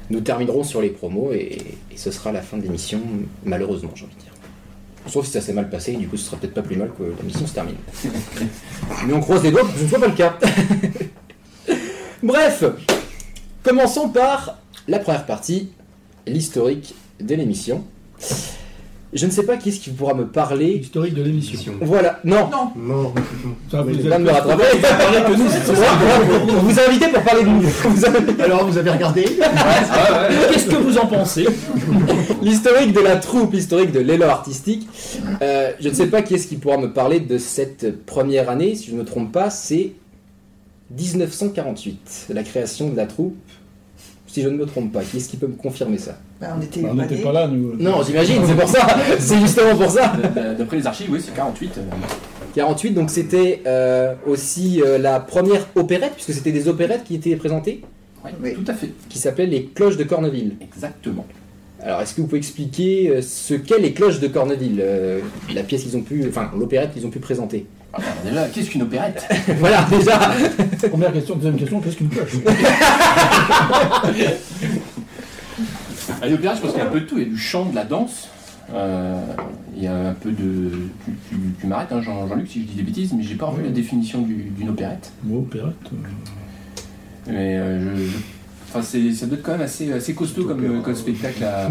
nous 0.08 0.20
terminerons 0.20 0.62
sur 0.62 0.80
les 0.80 0.90
promos 0.90 1.32
et, 1.32 1.58
et 1.92 1.96
ce 1.96 2.10
sera 2.10 2.32
la 2.32 2.40
fin 2.40 2.56
de 2.56 2.62
l'émission, 2.62 3.00
malheureusement, 3.44 3.90
j'ai 3.94 4.04
envie 4.04 4.14
de 4.14 4.20
dire. 4.20 4.32
Sauf 5.08 5.26
si 5.26 5.32
ça 5.32 5.40
s'est 5.40 5.52
mal 5.52 5.68
passé, 5.68 5.92
et 5.92 5.96
du 5.96 6.08
coup, 6.08 6.16
ce 6.16 6.24
sera 6.24 6.36
peut-être 6.36 6.54
pas 6.54 6.62
plus 6.62 6.76
mal 6.76 6.90
que 6.96 7.02
l'émission 7.20 7.46
se 7.46 7.54
termine. 7.54 7.76
Mais 9.06 9.12
on 9.12 9.20
croise 9.20 9.42
les 9.42 9.52
doigts 9.52 9.62
pour 9.62 9.72
que 9.72 9.78
ce 9.78 9.84
ne 9.84 9.88
soit 9.88 10.00
pas 10.00 10.08
le 10.08 10.14
cas. 10.14 10.38
Bref, 12.22 12.64
commençons 13.62 14.08
par 14.08 14.58
la 14.88 14.98
première 14.98 15.26
partie, 15.26 15.70
l'historique 16.26 16.94
de 17.20 17.34
l'émission. 17.34 17.84
Je 19.16 19.24
ne 19.26 19.30
sais 19.30 19.44
pas 19.44 19.56
qui 19.56 19.70
est-ce 19.70 19.80
qui 19.80 19.90
pourra 19.90 20.12
me 20.14 20.26
parler. 20.26 20.66
Historique 20.82 21.14
de 21.14 21.22
l'émission. 21.22 21.58
Voilà, 21.80 22.20
non, 22.24 22.48
Non, 22.50 22.72
Non. 22.76 23.14
Ça, 23.70 23.80
vous 23.82 23.88
me 23.90 24.30
rattraper. 24.30 24.64
que 24.80 25.36
nous, 25.36 26.54
on 26.54 26.60
vous 26.60 26.78
a 26.78 26.86
invité 26.88 27.08
pour 27.08 27.22
parler 27.22 27.42
de 27.42 27.48
nous. 27.48 27.60
Vous 27.62 28.04
avez- 28.04 28.42
Alors, 28.42 28.66
vous 28.66 28.76
avez 28.78 28.90
regardé 28.90 29.24
Qu'est-ce 30.52 30.66
que 30.66 30.76
vous 30.76 30.98
en 30.98 31.06
pensez 31.06 31.46
L'historique 32.42 32.92
de 32.92 33.00
la 33.00 33.16
troupe, 33.16 33.54
l'historique 33.54 33.90
de 33.92 34.00
l'élan 34.00 34.28
artistique. 34.28 34.86
Euh, 35.40 35.72
je 35.80 35.88
ne 35.88 35.94
sais 35.94 36.06
pas 36.08 36.20
qui 36.22 36.34
est-ce 36.34 36.46
qui 36.46 36.56
pourra 36.56 36.76
me 36.76 36.92
parler 36.92 37.18
de 37.20 37.38
cette 37.38 38.04
première 38.04 38.50
année. 38.50 38.74
Si 38.74 38.88
je 38.88 38.92
ne 38.92 38.98
me 38.98 39.04
trompe 39.04 39.32
pas, 39.32 39.48
c'est 39.50 39.92
1948, 40.98 42.26
la 42.30 42.42
création 42.42 42.90
de 42.90 42.96
la 42.96 43.06
troupe. 43.06 43.36
Si 44.36 44.42
je 44.42 44.50
ne 44.50 44.58
me 44.58 44.66
trompe 44.66 44.92
pas, 44.92 45.02
qui 45.02 45.16
est-ce 45.16 45.30
qui 45.30 45.38
peut 45.38 45.46
me 45.46 45.54
confirmer 45.54 45.96
ça 45.96 46.18
bah, 46.38 46.48
on 46.58 46.60
était 46.60 46.82
Bah, 46.82 46.90
n'était 46.92 47.22
pas 47.22 47.32
là, 47.32 47.48
nous. 47.48 47.72
Non, 47.78 48.02
j'imagine, 48.02 48.42
c'est 48.46 48.54
pour 48.54 48.68
ça. 48.68 48.86
C'est 49.18 49.40
justement 49.40 49.74
pour 49.74 49.90
ça. 49.90 50.12
D'après 50.58 50.76
les 50.76 50.86
archives, 50.86 51.08
oui, 51.10 51.20
c'est 51.24 51.34
48. 51.34 51.78
euh, 51.78 51.80
48, 52.54 52.90
donc 52.90 53.08
c'était 53.08 53.62
euh, 53.66 54.12
aussi 54.26 54.82
euh, 54.84 54.98
la 54.98 55.20
première 55.20 55.66
opérette, 55.74 56.12
puisque 56.12 56.34
c'était 56.34 56.52
des 56.52 56.68
opérettes 56.68 57.04
qui 57.04 57.14
étaient 57.14 57.34
présentées, 57.36 57.80
Oui. 58.42 58.52
Tout 58.52 58.70
à 58.70 58.74
fait, 58.74 58.90
qui 59.08 59.18
s'appelaient 59.18 59.46
les 59.46 59.64
Cloches 59.74 59.96
de 59.96 60.04
Corneville. 60.04 60.56
exactement. 60.60 61.24
Alors, 61.82 62.02
est-ce 62.02 62.14
que 62.14 62.20
vous 62.20 62.26
pouvez 62.26 62.38
expliquer 62.38 63.08
euh, 63.08 63.22
ce 63.22 63.54
qu'est 63.54 63.78
les 63.78 63.94
Cloches 63.94 64.20
de 64.20 64.28
Corneville, 64.28 64.80
euh, 64.80 65.20
la 65.54 65.62
pièce 65.62 65.82
qu'ils 65.84 65.96
ont 65.96 66.02
pu, 66.02 66.26
enfin 66.28 66.50
l'opérette 66.58 66.92
qu'ils 66.92 67.06
ont 67.06 67.10
pu 67.10 67.20
présenter? 67.20 67.64
Alors, 67.96 68.22
déjà, 68.24 68.48
qu'est-ce 68.48 68.70
qu'une 68.70 68.82
opérette 68.82 69.26
Voilà, 69.58 69.86
déjà. 69.90 70.18
Première 70.88 71.12
question, 71.12 71.34
deuxième 71.36 71.56
question, 71.56 71.80
qu'est-ce 71.80 71.96
qu'une 71.96 72.08
cloche? 72.08 72.32
À 76.22 76.28
l'opérette, 76.28 76.56
je 76.58 76.62
pense 76.62 76.70
qu'il 76.72 76.80
y 76.80 76.82
a 76.84 76.86
un 76.86 76.92
peu 76.92 77.00
de 77.00 77.06
tout. 77.06 77.16
Il 77.18 77.24
y 77.24 77.26
a 77.26 77.28
du 77.30 77.36
chant, 77.38 77.66
de 77.66 77.74
la 77.74 77.84
danse. 77.84 78.28
euh, 78.74 79.20
il 79.76 79.82
y 79.82 79.86
a 79.86 79.94
un 80.08 80.14
peu 80.14 80.30
de. 80.30 80.70
Tu, 81.04 81.10
tu- 81.28 81.36
tu 81.60 81.66
m'arrêtes, 81.66 81.92
hein, 81.92 82.00
Jean- 82.00 82.26
Jean-Luc, 82.28 82.48
si 82.48 82.62
je 82.62 82.66
dis 82.66 82.74
des 82.74 82.82
bêtises, 82.82 83.12
mais 83.12 83.22
j'ai 83.22 83.34
pas 83.34 83.46
revu 83.46 83.62
la 83.64 83.70
définition 83.70 84.22
du- 84.22 84.50
d'une 84.56 84.68
opérette. 84.70 85.10
Bon, 85.22 85.38
opérette. 85.40 85.74
euh, 85.92 85.96
Mais 87.28 87.56
euh, 87.56 87.80
je, 87.96 88.02
je- 88.04 88.16
enfin, 88.68 88.82
c'est- 88.82 89.12
ça 89.12 89.26
doit 89.26 89.36
être 89.38 89.42
quand 89.44 89.52
même 89.52 89.60
assez, 89.62 89.92
assez 89.92 90.14
costaud 90.14 90.44
comme, 90.44 90.82
comme 90.82 90.94
spectacle 90.94 91.42
à, 91.44 91.68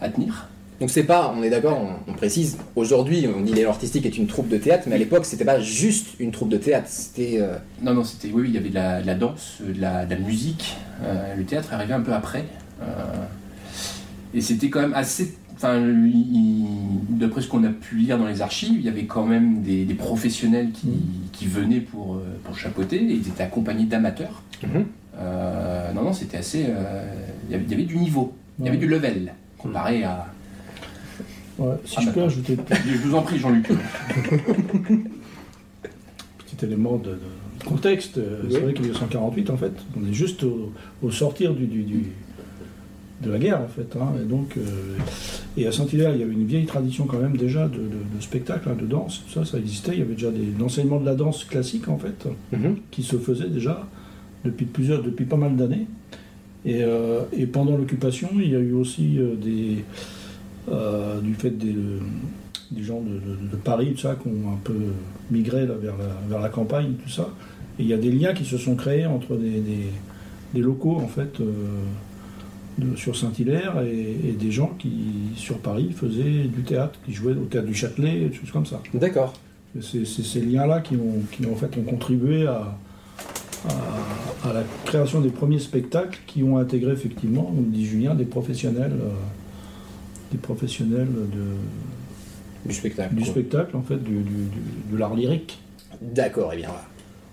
à 0.00 0.08
tenir. 0.08 0.48
Donc 0.80 0.90
c'est 0.90 1.04
pas, 1.04 1.32
on 1.36 1.42
est 1.42 1.50
d'accord, 1.50 1.78
on, 1.80 2.10
on 2.10 2.14
précise, 2.14 2.58
aujourd'hui 2.74 3.28
on 3.32 3.40
dit 3.42 3.52
l'élan 3.52 3.70
artistique 3.70 4.06
est 4.06 4.18
une 4.18 4.26
troupe 4.26 4.48
de 4.48 4.56
théâtre, 4.56 4.84
mais 4.88 4.96
à 4.96 4.98
l'époque 4.98 5.24
c'était 5.24 5.44
pas 5.44 5.60
juste 5.60 6.08
une 6.18 6.32
troupe 6.32 6.48
de 6.48 6.56
théâtre, 6.56 6.88
c'était... 6.88 7.36
euh, 7.40 7.56
Non, 7.80 7.94
non, 7.94 8.02
c'était. 8.02 8.28
Oui, 8.34 8.42
oui, 8.42 8.48
il 8.48 8.54
y 8.54 8.58
avait 8.58 8.70
de 8.70 8.74
la, 8.74 9.00
de 9.00 9.06
la 9.06 9.14
danse, 9.14 9.58
de 9.60 9.80
la, 9.80 10.04
de 10.04 10.10
la 10.14 10.20
musique. 10.20 10.76
Euh, 11.04 11.34
le 11.36 11.44
théâtre 11.44 11.72
arrivé 11.72 11.92
un 11.94 12.00
peu 12.00 12.12
après. 12.12 12.44
Euh, 12.82 12.86
et 14.34 14.40
c'était 14.40 14.68
quand 14.68 14.80
même 14.80 14.94
assez. 14.94 15.34
Enfin, 15.54 15.80
d'après 17.10 17.40
ce 17.40 17.46
qu'on 17.48 17.62
a 17.62 17.68
pu 17.68 17.94
lire 17.96 18.18
dans 18.18 18.26
les 18.26 18.42
archives, 18.42 18.74
il 18.76 18.84
y 18.84 18.88
avait 18.88 19.04
quand 19.04 19.24
même 19.24 19.62
des, 19.62 19.84
des 19.84 19.94
professionnels 19.94 20.70
qui, 20.72 20.88
qui 21.32 21.46
venaient 21.46 21.80
pour, 21.80 22.16
euh, 22.16 22.24
pour 22.42 22.58
chapeauter. 22.58 22.96
Et 22.96 23.12
ils 23.14 23.28
étaient 23.28 23.44
accompagnés 23.44 23.84
d'amateurs. 23.84 24.42
Mhm. 24.64 24.84
Euh, 25.18 25.92
non, 25.92 26.02
non, 26.02 26.12
c'était 26.12 26.38
assez. 26.38 26.64
euh, 26.68 27.04
il, 27.48 27.52
y 27.52 27.54
avait, 27.54 27.64
il 27.64 27.70
y 27.70 27.74
avait 27.74 27.84
du 27.84 27.96
niveau, 27.96 28.34
il 28.58 28.64
y 28.64 28.68
avait 28.68 28.76
du 28.78 28.88
level 28.88 29.32
comparé 29.56 30.02
à. 30.02 30.26
Ouais, 31.58 31.74
si 31.84 31.94
Ah, 31.96 32.00
je 32.00 32.06
peux 32.06 32.12
d'accord. 32.20 32.24
ajouter 32.26 32.56
Je 32.86 32.98
vous 33.08 33.14
en 33.14 33.22
prie, 33.22 33.38
Jean-Luc. 33.38 33.68
petit 36.46 36.64
élément 36.64 36.96
de, 36.96 37.10
de 37.10 37.64
contexte, 37.64 38.18
euh, 38.18 38.40
Oui. 38.44 38.48
c'est 38.52 38.60
vrai 38.60 38.74
qu'en 38.74 38.80
1948, 38.82 39.50
en 39.50 39.56
fait, 39.56 39.72
on 40.00 40.06
est 40.08 40.12
juste 40.12 40.42
au, 40.44 40.72
au 41.02 41.10
sortir 41.10 41.54
du, 41.54 41.66
du- 41.66 41.82
du- 41.84 42.06
de 43.22 43.30
la 43.30 43.38
guerre, 43.38 43.60
en 43.62 43.68
fait. 43.68 43.96
hein, 43.98 44.08
et 44.20 44.24
donc, 44.28 44.56
euh, 44.58 44.62
et 45.56 45.66
à 45.66 45.72
Saint-Hilaire, 45.72 46.12
il 46.14 46.20
y 46.20 46.22
avait 46.24 46.32
une 46.32 46.44
vieille 46.46 46.66
tradition 46.66 47.06
quand 47.06 47.18
même 47.18 47.36
déjà 47.36 47.68
de, 47.68 47.76
de- 47.78 48.16
de 48.16 48.20
spectacle, 48.20 48.68
hein, 48.68 48.76
de 48.78 48.86
danse, 48.86 49.22
tout 49.26 49.32
ça, 49.32 49.44
ça 49.50 49.56
existait. 49.58 49.92
Il 49.94 50.00
y 50.00 50.02
avait 50.02 50.14
déjà 50.14 50.30
des 50.30 50.46
l'enseignement 50.58 51.00
de 51.00 51.06
la 51.06 51.14
danse 51.14 51.44
classique, 51.44 51.88
en 51.88 51.96
fait, 51.98 52.26
mhm. 52.52 52.76
qui 52.90 53.02
se 53.04 53.16
faisait 53.16 53.48
déjà 53.48 53.86
depuis 54.44 54.66
plusieurs, 54.66 55.02
depuis 55.02 55.24
pas 55.24 55.36
mal 55.36 55.56
d'années. 55.56 55.86
Et, 56.66 56.82
euh, 56.82 57.20
et 57.32 57.46
pendant 57.46 57.76
l'occupation, 57.76 58.28
il 58.34 58.50
y 58.50 58.56
a 58.56 58.58
eu 58.58 58.72
aussi 58.72 59.18
euh, 59.18 59.36
des, 59.36 59.84
euh, 60.70 61.20
du 61.20 61.34
fait 61.34 61.50
des, 61.50 61.74
des 62.70 62.82
gens 62.82 63.00
de, 63.00 63.14
de- 63.14 63.50
de 63.52 63.56
Paris, 63.56 63.92
tout 63.94 64.00
ça, 64.02 64.16
qui 64.20 64.28
ont 64.28 64.52
un 64.52 64.58
peu 64.62 64.74
migré 65.30 65.66
là, 65.66 65.74
vers, 65.80 65.96
la, 65.96 66.06
vers 66.28 66.40
la 66.40 66.48
campagne, 66.48 66.92
tout 67.02 67.10
ça. 67.10 67.28
Et 67.78 67.82
il 67.82 67.88
y 67.88 67.92
a 67.92 67.98
des 67.98 68.10
liens 68.12 68.32
qui 68.34 68.44
se 68.44 68.56
sont 68.58 68.74
créés 68.76 69.06
entre 69.06 69.36
des, 69.36 69.60
des- 69.60 69.90
des 70.54 70.60
locaux, 70.60 70.96
en 70.96 71.08
fait, 71.08 71.40
euh, 71.40 71.44
de- 72.78 72.96
sur 72.96 73.16
Saint-Hilaire 73.16 73.82
et, 73.82 74.16
et 74.28 74.32
des 74.32 74.50
gens 74.50 74.72
qui, 74.78 74.90
sur 75.36 75.58
Paris, 75.58 75.90
faisaient 75.94 76.44
du 76.44 76.62
théâtre, 76.62 76.98
qui 77.04 77.12
jouaient 77.12 77.32
au 77.32 77.44
théâtre 77.46 77.66
du 77.66 77.74
Châtelet, 77.74 78.28
des 78.28 78.32
choses 78.34 78.50
comme 78.50 78.66
ça. 78.66 78.80
D'accord. 78.94 79.34
C'est 79.80 80.04
ces 80.06 80.40
liens-là 80.40 80.80
qui, 80.80 80.94
ont, 80.94 81.20
qui 81.32 81.44
en 81.46 81.56
fait, 81.56 81.76
ont 81.76 81.82
contribué 81.82 82.46
à, 82.46 82.76
à, 83.68 84.48
à 84.48 84.52
la 84.52 84.62
création 84.84 85.20
des 85.20 85.30
premiers 85.30 85.58
spectacles 85.58 86.20
qui 86.28 86.44
ont 86.44 86.58
intégré 86.58 86.92
effectivement, 86.92 87.42
comme 87.42 87.70
dit 87.70 87.84
Julien, 87.84 88.14
des 88.14 88.24
professionnels, 88.24 88.92
euh, 88.92 89.08
des 90.34 90.38
professionnels 90.38 91.06
de, 91.32 92.68
Du 92.68 92.74
spectacle. 92.74 93.14
du 93.14 93.22
quoi. 93.22 93.30
spectacle, 93.32 93.76
en 93.76 93.82
fait, 93.82 94.02
du, 94.02 94.10
du- 94.14 94.22
du- 94.22 94.92
de 94.92 94.98
l'art 94.98 95.14
lyrique. 95.14 95.58
D'accord, 96.02 96.52
et 96.52 96.56
bien 96.56 96.66
voilà. 96.68 96.84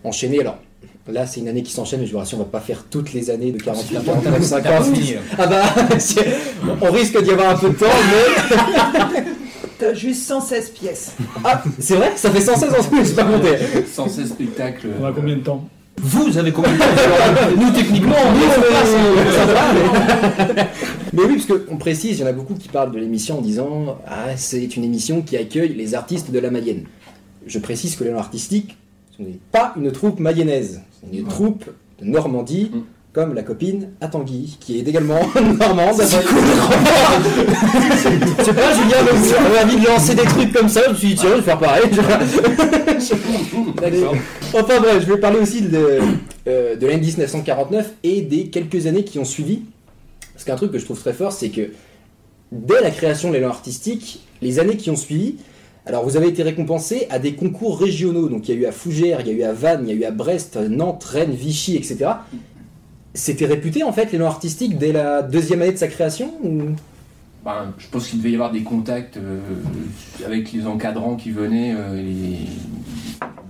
Enchaîner 0.04 0.40
alors. 0.42 0.58
Là, 1.12 1.26
c'est 1.26 1.40
une 1.40 1.48
année 1.48 1.64
qui 1.64 1.72
s'enchaîne, 1.74 2.00
mais 2.00 2.06
je 2.06 2.12
vous 2.12 2.20
rassure, 2.20 2.38
on 2.38 2.44
va 2.44 2.48
pas 2.48 2.60
faire 2.60 2.84
toutes 2.90 3.12
les 3.12 3.32
années 3.32 3.52
de 3.52 3.58
48, 3.62 4.04
49, 4.06 4.44
50. 4.44 4.74
Ah 5.38 5.48
bah, 5.48 5.64
on 6.82 6.92
risque 6.92 7.22
d'y 7.24 7.32
avoir 7.32 7.50
un 7.50 7.56
peu 7.58 7.70
de 7.70 7.74
temps, 7.76 7.86
mais. 8.12 9.24
T'as 9.80 9.94
juste 9.96 10.28
116 10.28 10.70
pièces. 10.70 11.14
Ah, 11.44 11.64
c'est 11.80 11.96
vrai? 11.96 12.12
Ça 12.16 12.30
fait 12.30 12.40
116 12.40 12.70
en 12.80 12.84
tout, 12.84 13.04
j'ai 13.04 13.14
pas 13.14 13.24
compté. 13.24 13.50
116 13.92 14.30
spectacles. 14.30 14.88
On 15.02 15.06
a 15.06 15.12
combien 15.12 15.36
de 15.38 15.42
temps? 15.42 15.68
Vous 16.00 16.38
avez 16.38 16.52
combien 16.52 16.72
de 16.74 16.78
temps? 16.78 16.86
Nous, 17.60 17.72
techniquement, 17.72 18.16
on 18.24 18.36
est 18.36 19.34
ça 19.36 19.46
va, 19.46 19.74
mais... 20.54 20.68
mais 21.14 21.24
oui, 21.24 21.42
parce 21.46 21.60
qu'on 21.60 21.78
précise, 21.78 22.20
il 22.20 22.22
y 22.22 22.24
en 22.24 22.28
a 22.28 22.34
beaucoup 22.34 22.54
qui 22.56 22.70
parlent 22.70 22.92
de 22.92 23.00
l'émission 23.00 23.40
en 23.40 23.42
disant 23.42 23.98
Ah, 24.08 24.36
c'est 24.38 24.76
une 24.78 24.84
émission 24.84 25.22
qui 25.22 25.36
accueille 25.38 25.74
les 25.74 25.94
artistes 25.96 26.32
de 26.32 26.40
la 26.40 26.52
Mayenne. 26.52 26.84
Je 27.48 27.58
précise 27.60 27.96
que 27.96 28.04
l'élan 28.04 28.20
artistique, 28.20 28.78
ce 29.18 29.24
n'est 29.24 29.40
pas 29.52 29.74
une 29.78 29.92
troupe 29.92 30.20
mayonnaise, 30.20 30.82
c'est 31.02 31.18
une 31.18 31.28
troupe 31.28 31.66
de 32.02 32.06
Normandie, 32.06 32.72
Mm. 32.74 32.80
comme 33.14 33.34
la 33.34 33.44
copine 33.44 33.90
à 34.00 34.08
Tanguy, 34.08 34.58
qui 34.62 34.80
est 34.80 34.88
également 34.88 35.20
normande. 35.60 35.96
C'est 36.02 36.24
cool 36.26 36.38
Je 38.40 38.44
sais 38.44 38.54
pas, 38.54 38.74
Julien 38.74 38.98
avait 39.00 39.64
envie 39.66 39.82
de 39.82 39.86
lancer 39.88 40.16
des 40.16 40.24
trucs 40.24 40.54
comme 40.54 40.70
ça, 40.70 40.82
je 40.86 40.90
me 40.92 40.96
suis 40.96 41.08
dit 41.10 41.16
tiens, 41.16 41.32
je 41.32 41.36
vais 41.36 41.42
faire 41.42 41.60
pareil. 41.60 41.84
Enfin 44.54 44.80
bref, 44.80 45.04
je 45.06 45.14
vais 45.14 45.20
parler 45.20 45.40
aussi 45.40 45.62
de, 45.62 46.00
euh, 46.48 46.76
de 46.76 46.88
l'année 46.88 47.02
1949 47.02 47.92
et 48.04 48.22
des 48.22 48.46
quelques 48.48 48.86
années 48.88 49.04
qui 49.04 49.20
ont 49.20 49.26
suivi. 49.26 49.62
Parce 50.42 50.46
qu'un 50.46 50.56
truc 50.56 50.72
que 50.72 50.80
je 50.80 50.86
trouve 50.86 51.00
très 51.00 51.14
fort, 51.14 51.32
c'est 51.34 51.50
que 51.50 51.70
dès 52.52 52.82
la 52.82 52.90
création 52.90 53.30
de 53.30 53.36
l'élan 53.36 53.50
artistique, 53.50 54.22
les 54.42 54.58
années 54.58 54.76
qui 54.76 54.90
ont 54.90 54.96
suivi, 54.96 55.36
alors 55.86 56.04
vous 56.04 56.18
avez 56.18 56.30
été 56.30 56.42
récompensé 56.42 57.06
à 57.12 57.20
des 57.20 57.36
concours 57.36 57.80
régionaux. 57.80 58.28
Donc 58.28 58.50
il 58.50 58.56
y 58.56 58.58
a 58.58 58.62
eu 58.62 58.66
à 58.66 58.72
Fougères, 58.72 59.20
il 59.22 59.28
y 59.28 59.30
a 59.30 59.34
eu 59.34 59.44
à 59.44 59.54
Vannes, 59.54 59.84
il 59.88 59.90
y 59.90 59.92
a 59.92 60.02
eu 60.02 60.04
à 60.06 60.10
Brest, 60.10 60.58
Nantes, 60.58 61.04
Rennes, 61.04 61.36
Vichy, 61.36 61.76
etc. 61.76 62.10
C'était 63.14 63.46
réputé 63.46 63.84
en 63.84 63.94
fait 63.94 64.12
l'élan 64.12 64.26
artistique 64.26 64.80
dès 64.80 64.92
la 64.92 65.22
deuxième 65.22 65.62
année 65.62 65.74
de 65.74 65.78
sa 65.78 65.88
création. 65.88 66.34
Ben, 67.46 67.72
je 67.78 67.86
pense 67.92 68.08
qu'il 68.08 68.18
devait 68.18 68.32
y 68.32 68.36
avoir 68.36 68.52
des 68.52 68.64
contacts 68.64 69.18
euh, 69.18 69.38
avec 70.26 70.52
les 70.54 70.66
encadrants 70.66 71.18
qui 71.18 71.30
venaient, 71.30 71.76
euh, 71.78 72.02
les- 72.02 72.48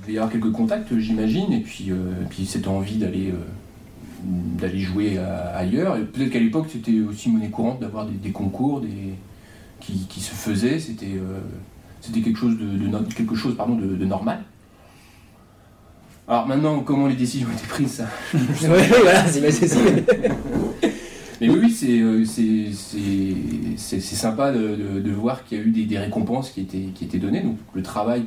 devait 0.01 0.13
y 0.13 0.17
avoir 0.17 0.29
quelques 0.29 0.51
contacts, 0.51 0.97
j'imagine, 0.97 1.53
et 1.53 1.61
puis, 1.61 1.85
euh, 1.91 1.95
puis 2.29 2.45
cette 2.45 2.67
envie 2.67 2.95
d'aller 2.97 3.31
d'aller 4.23 4.79
jouer 4.79 5.17
à- 5.17 5.55
ailleurs. 5.57 5.97
Et 5.97 6.01
peut-être 6.05 6.29
qu'à 6.31 6.39
l'époque, 6.39 6.67
c'était 6.71 6.99
aussi 7.01 7.29
monnaie 7.29 7.49
courante 7.49 7.79
d'avoir 7.79 8.05
des, 8.05 8.13
des 8.17 8.31
concours 8.31 8.81
des, 8.81 9.13
qui, 9.79 10.05
qui 10.09 10.19
se 10.21 10.33
faisaient. 10.33 10.79
C'était 10.79 11.13
euh, 11.15 11.39
c'était 12.01 12.21
quelque 12.21 12.37
chose 12.39 12.57
de, 12.57 13.13
quelque 13.15 13.35
chose 13.35 13.55
pardon 13.55 13.75
de, 13.75 13.95
de 13.95 14.05
normal. 14.05 14.43
Alors 16.27 16.47
maintenant, 16.47 16.79
comment 16.79 17.07
les 17.07 17.15
décisions 17.15 17.47
ont 17.49 17.53
été 17.57 17.67
prises, 17.67 17.91
ça 17.91 18.07
Ouais, 18.33 18.87
voilà, 18.87 19.25
c'est 19.27 19.41
mais 21.41 21.49
oui, 21.49 21.59
oui, 21.63 21.71
c'est 21.71 21.99
euh, 21.99 22.23
c'est- 22.23 22.71
c'est- 22.71 23.35
c'est- 23.75 23.99
c'est 23.99 24.15
sympa 24.15 24.51
de, 24.51 24.99
de- 25.01 25.11
voir 25.11 25.43
qu'il 25.43 25.57
y 25.57 25.61
a 25.61 25.63
eu 25.63 25.71
des, 25.71 25.85
des 25.85 25.97
récompenses 25.97 26.51
qui 26.51 26.61
étaient, 26.61 26.89
qui 26.93 27.05
étaient 27.05 27.17
données. 27.17 27.41
Donc 27.41 27.57
le 27.73 27.81
travail 27.81 28.25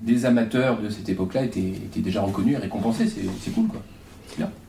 des 0.00 0.24
amateurs 0.26 0.80
de 0.80 0.88
cette 0.88 1.08
époque-là 1.08 1.42
était, 1.44 1.60
était 1.60 2.00
déjà 2.00 2.22
reconnu 2.22 2.52
et 2.52 2.56
récompensé. 2.56 3.08
C'est 3.08 3.22
c'est 3.40 3.50
cool, 3.50 3.66
quoi. 3.66 3.82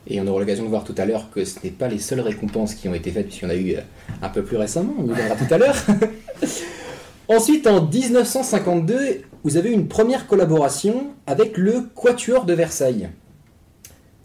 Et 0.06 0.20
on 0.20 0.26
aura 0.26 0.40
l'occasion 0.40 0.64
de 0.64 0.68
voir 0.68 0.84
tout 0.84 0.94
à 0.98 1.06
l'heure 1.06 1.30
que 1.30 1.44
ce 1.44 1.58
n'est 1.64 1.70
pas 1.70 1.88
les 1.88 1.98
seules 1.98 2.20
récompenses 2.20 2.74
qui 2.74 2.88
ont 2.88 2.94
été 2.94 3.10
faites, 3.10 3.26
puisqu'il 3.26 3.44
y 3.44 3.48
en 3.48 3.50
a 3.50 3.56
eu 3.56 3.74
euh, 3.74 3.80
un 4.20 4.28
peu 4.28 4.42
plus 4.42 4.56
récemment, 4.56 4.94
on 4.98 5.06
y 5.06 5.14
verra 5.14 5.34
tout 5.34 5.52
à 5.52 5.58
l'heure. 5.58 5.76
Ensuite, 7.28 7.66
en 7.66 7.86
1952, 7.86 9.22
vous 9.44 9.56
avez 9.56 9.70
une 9.70 9.88
première 9.88 10.26
collaboration 10.26 11.06
avec 11.26 11.56
le 11.56 11.88
Quatuor 11.94 12.44
de 12.44 12.52
Versailles. 12.52 13.08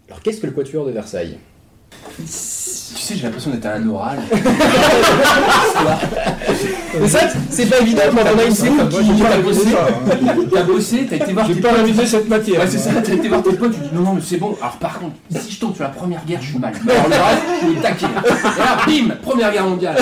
Alors, 0.10 0.22
qu'est-ce 0.22 0.41
que 0.41 0.48
le 0.48 0.53
Quatuor 0.53 0.86
de 0.86 0.91
Versailles? 0.91 1.38
Sais, 3.09 3.15
j'ai 3.15 3.23
l'impression 3.23 3.51
d'être 3.51 3.65
à 3.65 3.73
un 3.73 3.89
oral. 3.89 4.19
Mais 6.99 7.07
ça, 7.07 7.19
c'est 7.49 7.65
pas 7.65 7.79
évident 7.79 8.01
quand 8.11 8.21
on 8.35 8.39
a 8.39 8.43
une 8.43 8.55
série 8.55 8.71
qui... 8.89 9.23
révisé 9.23 9.71
ça. 9.71 9.87
hein. 9.87 10.17
T'as 10.53 10.63
bossé, 10.63 11.07
t'as 11.09 11.15
été 11.17 11.33
voir 11.33 11.47
J'ai 11.47 11.55
tes 11.55 11.61
pas 11.61 11.71
révisé 11.73 12.05
cette 12.05 12.29
matière. 12.29 12.61
Ouais, 12.61 12.67
c'est 12.67 12.77
ça, 12.77 12.89
t'as 13.03 13.13
été 13.13 13.27
voir 13.27 13.43
tes 13.43 13.53
potes, 13.53 13.73
tu 13.73 13.79
dis 13.79 13.89
non, 13.93 14.01
non, 14.01 14.13
mais 14.13 14.21
c'est 14.25 14.37
bon. 14.37 14.55
Alors 14.61 14.77
par 14.77 14.99
contre, 14.99 15.15
si 15.39 15.51
je 15.51 15.59
tombe 15.59 15.75
sur 15.75 15.83
la 15.83 15.89
première 15.89 16.23
guerre, 16.25 16.39
je 16.41 16.49
suis 16.49 16.59
mal. 16.59 16.73
Alors 16.89 17.07
le 17.07 17.15
reste, 17.15 17.43
je 17.61 17.67
suis 17.67 17.77
au 17.77 17.81
taquet. 17.81 18.05
Et 18.05 18.59
là, 18.59 18.77
bim, 18.85 19.15
première 19.21 19.51
guerre 19.51 19.65
mondiale. 19.65 19.95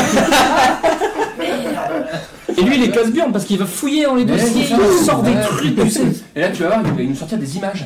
Et 2.58 2.62
lui, 2.64 2.78
il 2.78 2.84
est 2.86 2.90
casse-burne 2.90 3.32
parce 3.32 3.46
qu'il 3.46 3.60
va 3.60 3.66
fouiller 3.66 4.06
dans 4.06 4.16
les 4.16 4.26
Mais 4.26 4.32
dossiers, 4.32 4.66
il 4.70 5.06
sort 5.06 5.22
des 5.22 5.36
trucs, 5.42 5.76
tu 5.76 5.90
sais. 5.92 6.02
Et 6.36 6.42
là, 6.42 6.50
tu 6.50 6.64
vas 6.64 6.70
voir, 6.70 6.82
il 6.86 6.92
va 6.92 7.10
nous 7.10 7.16
sortir 7.16 7.38
des 7.38 7.56
images. 7.58 7.86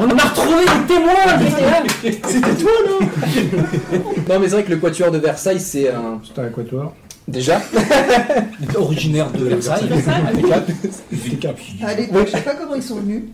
On 0.00 0.08
a 0.08 0.22
retrouvé 0.22 0.64
des 0.64 0.86
témoins, 0.94 1.14
C'était 2.02 2.54
toi, 2.54 2.70
non 2.88 2.98
Non, 4.28 4.38
mais 4.40 4.46
c'est 4.48 4.54
vrai 4.54 4.64
que 4.64 4.70
le 4.70 4.76
Quatuor 4.76 5.10
de 5.10 5.18
Versailles, 5.18 5.60
c'est 5.60 5.88
un... 5.90 6.20
C'était 6.26 6.40
un 6.42 6.48
quatuor. 6.50 6.92
Déjà 7.26 7.60
originaire 8.76 9.30
de 9.32 9.44
Versailles. 9.44 9.86
Cap. 11.40 11.58
À 11.84 11.94
l'époque, 11.94 12.26
je 12.26 12.30
sais 12.32 12.40
pas 12.40 12.54
comment 12.54 12.74
ils 12.74 12.82
sont 12.82 12.96
venus. 13.00 13.24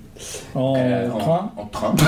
En 0.55 0.75
Euh, 0.77 1.09
train. 1.11 1.53
En 1.57 1.67
train. 1.67 1.95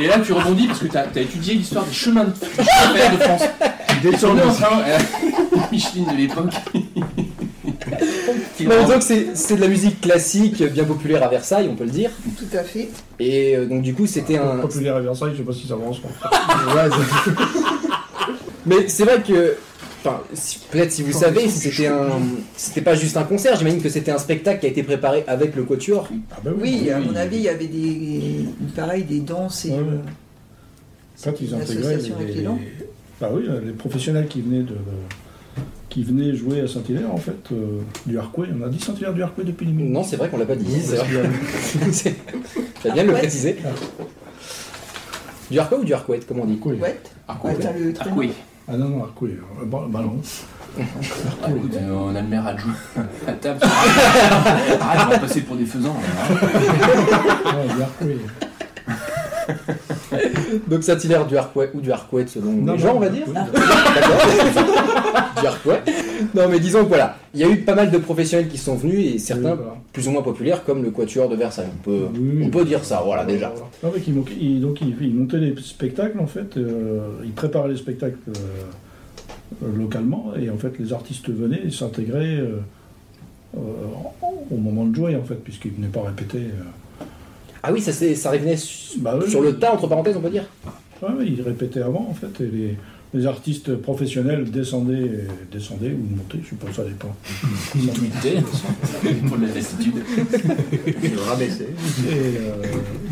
Et 0.00 0.08
là, 0.08 0.18
tu 0.18 0.32
rebondis 0.32 0.66
parce 0.66 0.80
que 0.80 0.88
t'as 0.88 1.04
as 1.14 1.20
étudié 1.20 1.54
l'histoire 1.54 1.84
des 1.84 1.92
chemins 1.92 2.24
de, 2.24 2.30
des 2.30 2.64
chemins 2.64 2.92
de 2.92 2.98
fer 2.98 3.12
de 3.12 3.16
France. 3.18 3.42
En 4.24 4.52
train. 4.52 4.80
euh, 4.88 4.98
Micheline 5.72 6.06
de 6.10 6.16
l'époque. 6.16 6.52
Non, 8.60 8.88
donc 8.88 9.02
c'est 9.02 9.36
c'est 9.36 9.56
de 9.56 9.60
la 9.60 9.68
musique 9.68 10.00
classique, 10.00 10.62
bien 10.72 10.84
populaire 10.84 11.22
à 11.22 11.28
Versailles, 11.28 11.68
on 11.70 11.76
peut 11.76 11.84
le 11.84 11.90
dire. 11.90 12.10
Tout 12.38 12.56
à 12.56 12.62
fait. 12.62 12.88
Et 13.20 13.56
euh, 13.56 13.66
donc 13.66 13.82
du 13.82 13.94
coup, 13.94 14.06
c'était 14.06 14.38
un... 14.38 14.56
Populaire 14.58 14.96
à 14.96 15.00
Versailles, 15.00 15.32
je 15.32 15.38
sais 15.38 15.42
pas 15.44 15.52
si 15.52 15.66
ça 15.68 15.76
va 15.76 15.84
en 15.86 15.92
se 15.92 16.00
Mais 18.66 18.88
c'est 18.88 19.04
vrai 19.04 19.22
que, 19.22 19.56
enfin, 20.04 20.20
si- 20.32 20.58
peut-être 20.70 20.90
si 20.90 21.02
vous 21.02 21.12
savez, 21.12 21.48
c'était 21.48 21.86
un, 21.86 22.08
c'était 22.56 22.80
pas 22.80 22.96
juste 22.96 23.16
un 23.16 23.22
concert. 23.24 23.56
J'imagine 23.56 23.80
que 23.80 23.88
c'était 23.88 24.10
un 24.10 24.18
spectacle 24.18 24.60
qui 24.60 24.66
a 24.66 24.70
été 24.70 24.82
préparé 24.82 25.22
avec 25.28 25.54
le 25.54 25.62
Quatuor. 25.62 26.08
Ah 26.32 26.38
ben 26.42 26.54
Oui, 26.60 26.90
à 26.90 26.98
oui. 26.98 27.06
mon 27.06 27.14
avis, 27.16 27.36
il 27.36 27.42
y 27.42 27.48
avait 27.48 27.66
des, 27.68 28.20
pareil, 28.74 29.04
des 29.04 29.20
danses 29.20 29.66
et 29.66 29.70
Ouais, 29.70 29.76
euh, 29.78 29.98
Quand 31.22 31.32
ils 31.40 31.54
intégraient 31.54 31.96
les, 31.96 32.34
les 32.42 32.48
bah 33.20 33.30
oui, 33.32 33.44
les 33.64 33.72
professionnels 33.72 34.26
qui 34.26 34.42
venaient 34.42 34.62
de 34.64 34.74
qui 35.96 36.04
venaient 36.04 36.36
jouer 36.36 36.60
à 36.60 36.68
Saint-Hilaire 36.68 37.10
en 37.10 37.16
fait 37.16 37.38
euh, 37.52 37.80
du 38.04 38.18
Harcouët. 38.18 38.50
On 38.60 38.66
a 38.66 38.68
dit 38.68 38.78
Saint-Hilaire 38.78 39.14
du 39.14 39.22
Harcouët 39.22 39.46
depuis 39.46 39.64
les 39.64 39.72
minutes. 39.72 39.94
Non, 39.94 40.04
c'est 40.04 40.16
vrai 40.16 40.28
qu'on 40.28 40.36
l'a 40.36 40.44
pas 40.44 40.54
dit. 40.54 40.66
T'as 42.82 42.90
bien 42.92 43.02
de 43.04 43.08
le 43.08 43.14
préciser. 43.14 43.56
Du 45.50 45.58
Harcouët 45.58 45.80
ou 45.80 45.84
du 45.86 45.94
Harcouët, 45.94 46.26
comme 46.26 46.40
on 46.40 46.44
dit 46.44 46.60
le 46.62 46.76
Ah. 47.98 48.04
Ah 48.68 48.76
non 48.76 48.90
non 48.90 49.04
Harcouët. 49.04 49.32
euh, 49.32 49.64
Bah, 49.64 49.86
bah 49.88 50.00
non. 50.02 50.20
Ah, 51.42 51.48
écoute, 51.48 51.72
euh, 51.76 51.90
on 51.94 52.14
a 52.14 52.20
le 52.20 52.28
maire 52.28 52.46
adjoint 52.46 52.74
à 53.26 53.32
table. 53.32 53.60
Arrête, 53.62 55.06
on 55.06 55.10
va 55.12 55.18
passer 55.18 55.40
pour 55.40 55.56
des 55.56 55.64
faisans. 55.64 55.96
hein. 55.96 56.34
Ouais, 57.56 57.74
du 57.74 57.82
Harcouët. 57.82 58.18
Donc 60.68 60.82
Saint-Hilaire 60.82 61.26
du 61.26 61.36
Harcouët 61.36 61.70
ou 61.74 61.80
du 61.80 61.90
Harcouët 61.92 62.28
selon 62.28 62.52
Non, 62.52 62.72
les 62.74 62.78
gens, 62.78 62.94
on 62.96 63.00
va 63.00 63.08
dire. 63.08 63.26
Du 65.40 65.46
Harcouët. 65.46 65.82
Non, 66.34 66.48
mais 66.48 66.58
disons 66.60 66.82
que 66.84 66.88
voilà, 66.88 67.16
il 67.34 67.40
y 67.40 67.44
a 67.44 67.48
eu 67.48 67.58
pas 67.58 67.74
mal 67.74 67.90
de 67.90 67.98
professionnels 67.98 68.48
qui 68.48 68.56
sont 68.58 68.74
venus 68.74 69.14
et 69.14 69.18
certains 69.18 69.50
Oui, 69.52 69.56
voilà. 69.58 69.76
plus 69.92 70.08
ou 70.08 70.10
moins 70.10 70.22
populaires, 70.22 70.64
comme 70.64 70.82
le 70.82 70.90
Quatuor 70.90 71.28
de 71.28 71.36
Versailles. 71.36 71.68
On 71.80 71.82
peut, 71.82 72.06
Oui, 72.18 72.42
on 72.44 72.48
peut 72.50 72.64
dire 72.64 72.82
ça, 72.84 73.02
voilà 73.04 73.24
déjà. 73.24 73.52
Non, 73.82 73.90
mais 73.94 74.00
qu'ils 74.00 74.14
montaient- 74.14 74.32
ils- 74.40 74.60
donc 74.60 74.80
ils, 74.80 74.96
ils 75.00 75.14
montaient 75.14 75.38
les 75.38 75.54
spectacles 75.62 76.18
en 76.20 76.26
fait, 76.26 76.56
euh, 76.56 77.00
ils 77.24 77.32
préparaient 77.32 77.68
les 77.68 77.76
spectacles 77.76 78.16
euh, 78.28 79.66
localement 79.76 80.32
et 80.40 80.48
en 80.50 80.56
fait 80.56 80.72
les 80.78 80.92
artistes 80.92 81.28
venaient 81.28 81.60
et 81.66 81.70
s'intégraient 81.70 82.38
euh, 82.38 82.60
au 84.50 84.56
moment 84.56 84.84
de 84.86 84.94
jouer 84.94 85.16
en 85.16 85.22
fait 85.22 85.36
puisqu'ils 85.36 85.72
venaient 85.72 85.86
pas 85.88 86.02
répéter. 86.02 86.38
Ah 87.68 87.72
oui, 87.72 87.80
ça, 87.80 87.90
c'est- 87.92 88.14
ça 88.14 88.30
revenait 88.30 88.54
Bah 88.98 89.18
oui, 89.20 89.28
sur 89.28 89.40
oui. 89.40 89.46
le 89.48 89.58
tas, 89.58 89.72
entre 89.74 89.88
parenthèses, 89.88 90.16
on 90.16 90.20
peut 90.20 90.30
dire. 90.30 90.44
Ouais, 91.02 91.08
ouais, 91.18 91.26
ils 91.26 91.42
répétaient 91.42 91.82
avant 91.82 92.06
en 92.08 92.14
fait 92.14 92.42
et 92.44 92.46
les, 92.48 92.76
les 93.12 93.26
artistes 93.26 93.74
professionnels 93.74 94.48
descendaient, 94.50 95.24
descendaient 95.50 95.90
ou 95.90 96.16
montaient, 96.16 96.38
je 96.44 96.50
sais 96.50 96.56
pas, 96.56 96.72
ça 96.72 96.84
dépend. 96.84 97.14
Pour 99.28 99.36
de 99.38 99.46
la 99.46 99.54
lassitude. 99.54 99.96
Et 102.08 102.12
euh, 102.12 102.62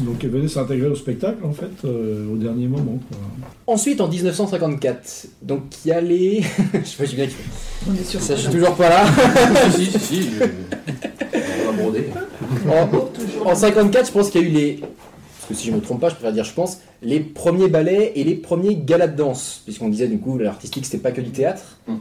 donc 0.00 0.22
ils 0.22 0.28
venaient 0.28 0.48
s'intégrer 0.48 0.88
au 0.88 0.94
spectacle 0.94 1.44
en 1.44 1.52
fait 1.52 1.70
euh, 1.84 2.32
au 2.32 2.36
dernier 2.36 2.66
moment. 2.68 2.98
Quoi. 3.08 3.18
Ensuite, 3.66 4.00
en 4.00 4.08
1954, 4.08 5.26
donc 5.42 5.62
il 5.84 5.88
y 5.88 5.92
a 5.92 6.00
les. 6.00 6.42
je 6.74 6.88
sais 6.88 6.96
pas, 6.96 7.04
j'ai 7.04 7.16
bien 7.16 7.26
kiffé. 7.26 7.42
On 7.90 7.94
est 7.94 8.04
sur 8.04 8.20
Ça, 8.20 8.36
je 8.36 8.42
suis 8.42 8.50
toujours 8.50 8.74
pas 8.76 8.88
là. 8.88 9.04
si, 9.74 9.86
si, 9.86 9.98
si. 9.98 10.22
je- 10.22 10.44
En, 12.68 13.50
en 13.50 13.54
54, 13.54 14.06
je 14.06 14.12
pense 14.12 14.30
qu'il 14.30 14.42
y 14.42 14.44
a 14.44 14.48
eu 14.48 14.50
les. 14.50 14.72
Parce 14.76 15.48
que 15.48 15.54
si 15.54 15.68
je 15.68 15.72
me 15.72 15.80
trompe 15.80 16.00
pas, 16.00 16.08
je 16.08 16.14
préfère 16.14 16.32
dire 16.32 16.44
je 16.44 16.54
pense, 16.54 16.80
les 17.02 17.20
premiers 17.20 17.68
ballets 17.68 18.12
et 18.16 18.24
les 18.24 18.34
premiers 18.34 18.76
galas 18.76 19.08
de 19.08 19.16
danse. 19.16 19.62
Puisqu'on 19.64 19.88
disait 19.88 20.08
du 20.08 20.18
coup, 20.18 20.38
l'artistique 20.38 20.86
c'était 20.86 20.98
pas 20.98 21.12
que 21.12 21.20
du 21.20 21.30
théâtre. 21.30 21.78
Mm. 21.86 21.94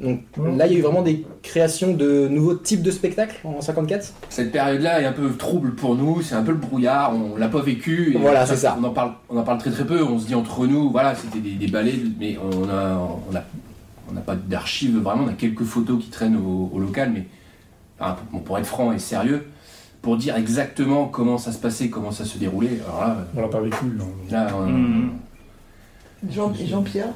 Donc 0.00 0.20
là, 0.56 0.66
il 0.66 0.72
y 0.72 0.76
a 0.76 0.78
eu 0.78 0.82
vraiment 0.82 1.02
des 1.02 1.26
créations 1.42 1.92
de 1.92 2.26
nouveaux 2.26 2.54
types 2.54 2.82
de 2.82 2.90
spectacles 2.90 3.36
en 3.44 3.60
54. 3.60 4.14
Cette 4.30 4.50
période-là 4.50 5.02
est 5.02 5.04
un 5.04 5.12
peu 5.12 5.30
trouble 5.32 5.74
pour 5.74 5.94
nous, 5.94 6.22
c'est 6.22 6.34
un 6.34 6.42
peu 6.42 6.52
le 6.52 6.56
brouillard, 6.56 7.12
on 7.14 7.36
l'a 7.36 7.48
pas 7.48 7.60
vécu. 7.60 8.14
et 8.14 8.18
Voilà, 8.18 8.46
c'est 8.46 8.56
ça. 8.56 8.78
On 8.80 8.84
en, 8.84 8.90
parle, 8.90 9.12
on 9.28 9.36
en 9.36 9.42
parle 9.42 9.58
très 9.58 9.70
très 9.70 9.84
peu, 9.84 10.02
on 10.02 10.18
se 10.18 10.26
dit 10.26 10.34
entre 10.34 10.66
nous, 10.66 10.90
voilà, 10.90 11.14
c'était 11.14 11.40
des, 11.40 11.52
des 11.52 11.66
ballets, 11.66 11.96
mais 12.18 12.38
on 12.38 12.68
a, 12.70 12.96
on 13.30 13.36
a, 13.36 13.42
on 14.08 14.14
n'a 14.14 14.20
pas 14.22 14.36
d'archives 14.36 14.98
vraiment, 14.98 15.24
on 15.24 15.28
a 15.28 15.34
quelques 15.34 15.64
photos 15.64 16.02
qui 16.02 16.08
traînent 16.08 16.36
au, 16.36 16.70
au 16.72 16.78
local, 16.78 17.12
mais 17.12 17.26
enfin, 18.00 18.16
pour, 18.44 18.58
être 18.58 18.66
franc 18.66 18.92
et 18.92 18.98
sérieux, 18.98 19.46
pour 20.02 20.16
dire 20.16 20.36
exactement 20.36 21.06
comment 21.06 21.38
ça 21.38 21.52
se 21.52 21.58
passait, 21.58 21.88
comment 21.90 22.10
ça 22.10 22.24
se 22.24 22.38
déroulait, 22.38 22.80
alors 22.86 23.00
là, 23.00 23.26
On 23.36 23.40
l'a 23.42 23.48
pas 23.48 23.60
vécu. 23.60 23.76
hein. 24.00 24.04
là 24.30 24.48
on-. 24.56 26.30
Jean- 26.30 26.52
et 26.60 26.66
Jean-Pierre. 26.66 27.12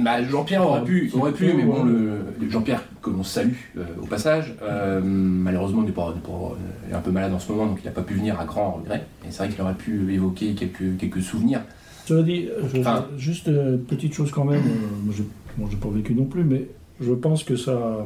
Bah, 0.00 0.22
Jean-Pierre 0.22 0.66
aurait 0.66 0.84
pu, 0.84 1.10
aurait 1.14 1.32
pu, 1.32 1.52
mais 1.54 1.62
bon, 1.62 1.84
ouais. 1.84 1.90
le, 1.90 2.18
le 2.40 2.50
Jean-Pierre 2.50 2.82
que 3.02 3.08
l'on 3.08 3.22
salue 3.22 3.52
euh, 3.78 3.84
au 4.02 4.06
passage, 4.06 4.54
euh, 4.62 5.00
malheureusement 5.02 5.82
n'est 5.82 5.92
pas, 5.92 6.12
n'est 6.14 6.20
pas- 6.20 6.54
il 6.86 6.92
est 6.92 6.96
un 6.96 7.00
peu 7.00 7.10
malade 7.10 7.32
en 7.32 7.38
ce 7.38 7.50
moment, 7.52 7.66
donc 7.66 7.78
il 7.82 7.86
n'a 7.86 7.92
pas 7.92 8.02
pu 8.02 8.14
venir 8.14 8.38
à 8.38 8.44
grand 8.44 8.72
regret. 8.72 9.06
Et 9.24 9.30
c'est 9.30 9.38
vrai 9.44 9.48
qu'il 9.48 9.62
aurait 9.62 9.74
pu 9.74 10.12
évoquer 10.12 10.54
quelques, 10.54 10.98
quelques 10.98 11.22
souvenirs. 11.22 11.62
Cela 12.04 12.22
dit, 12.22 12.48
je- 12.74 12.80
Enfin- 12.80 13.06
juste 13.16 13.48
euh, 13.48 13.78
petite 13.78 14.12
chose 14.12 14.30
quand 14.30 14.44
même, 14.44 14.60
euh, 14.60 15.04
moi 15.04 15.14
bon, 15.56 15.68
j'ai 15.70 15.76
pas 15.76 15.88
vécu 15.88 16.14
non 16.14 16.24
plus, 16.26 16.44
mais 16.44 16.66
je 17.00 17.12
pense 17.12 17.42
que 17.44 17.56
ça, 17.56 18.04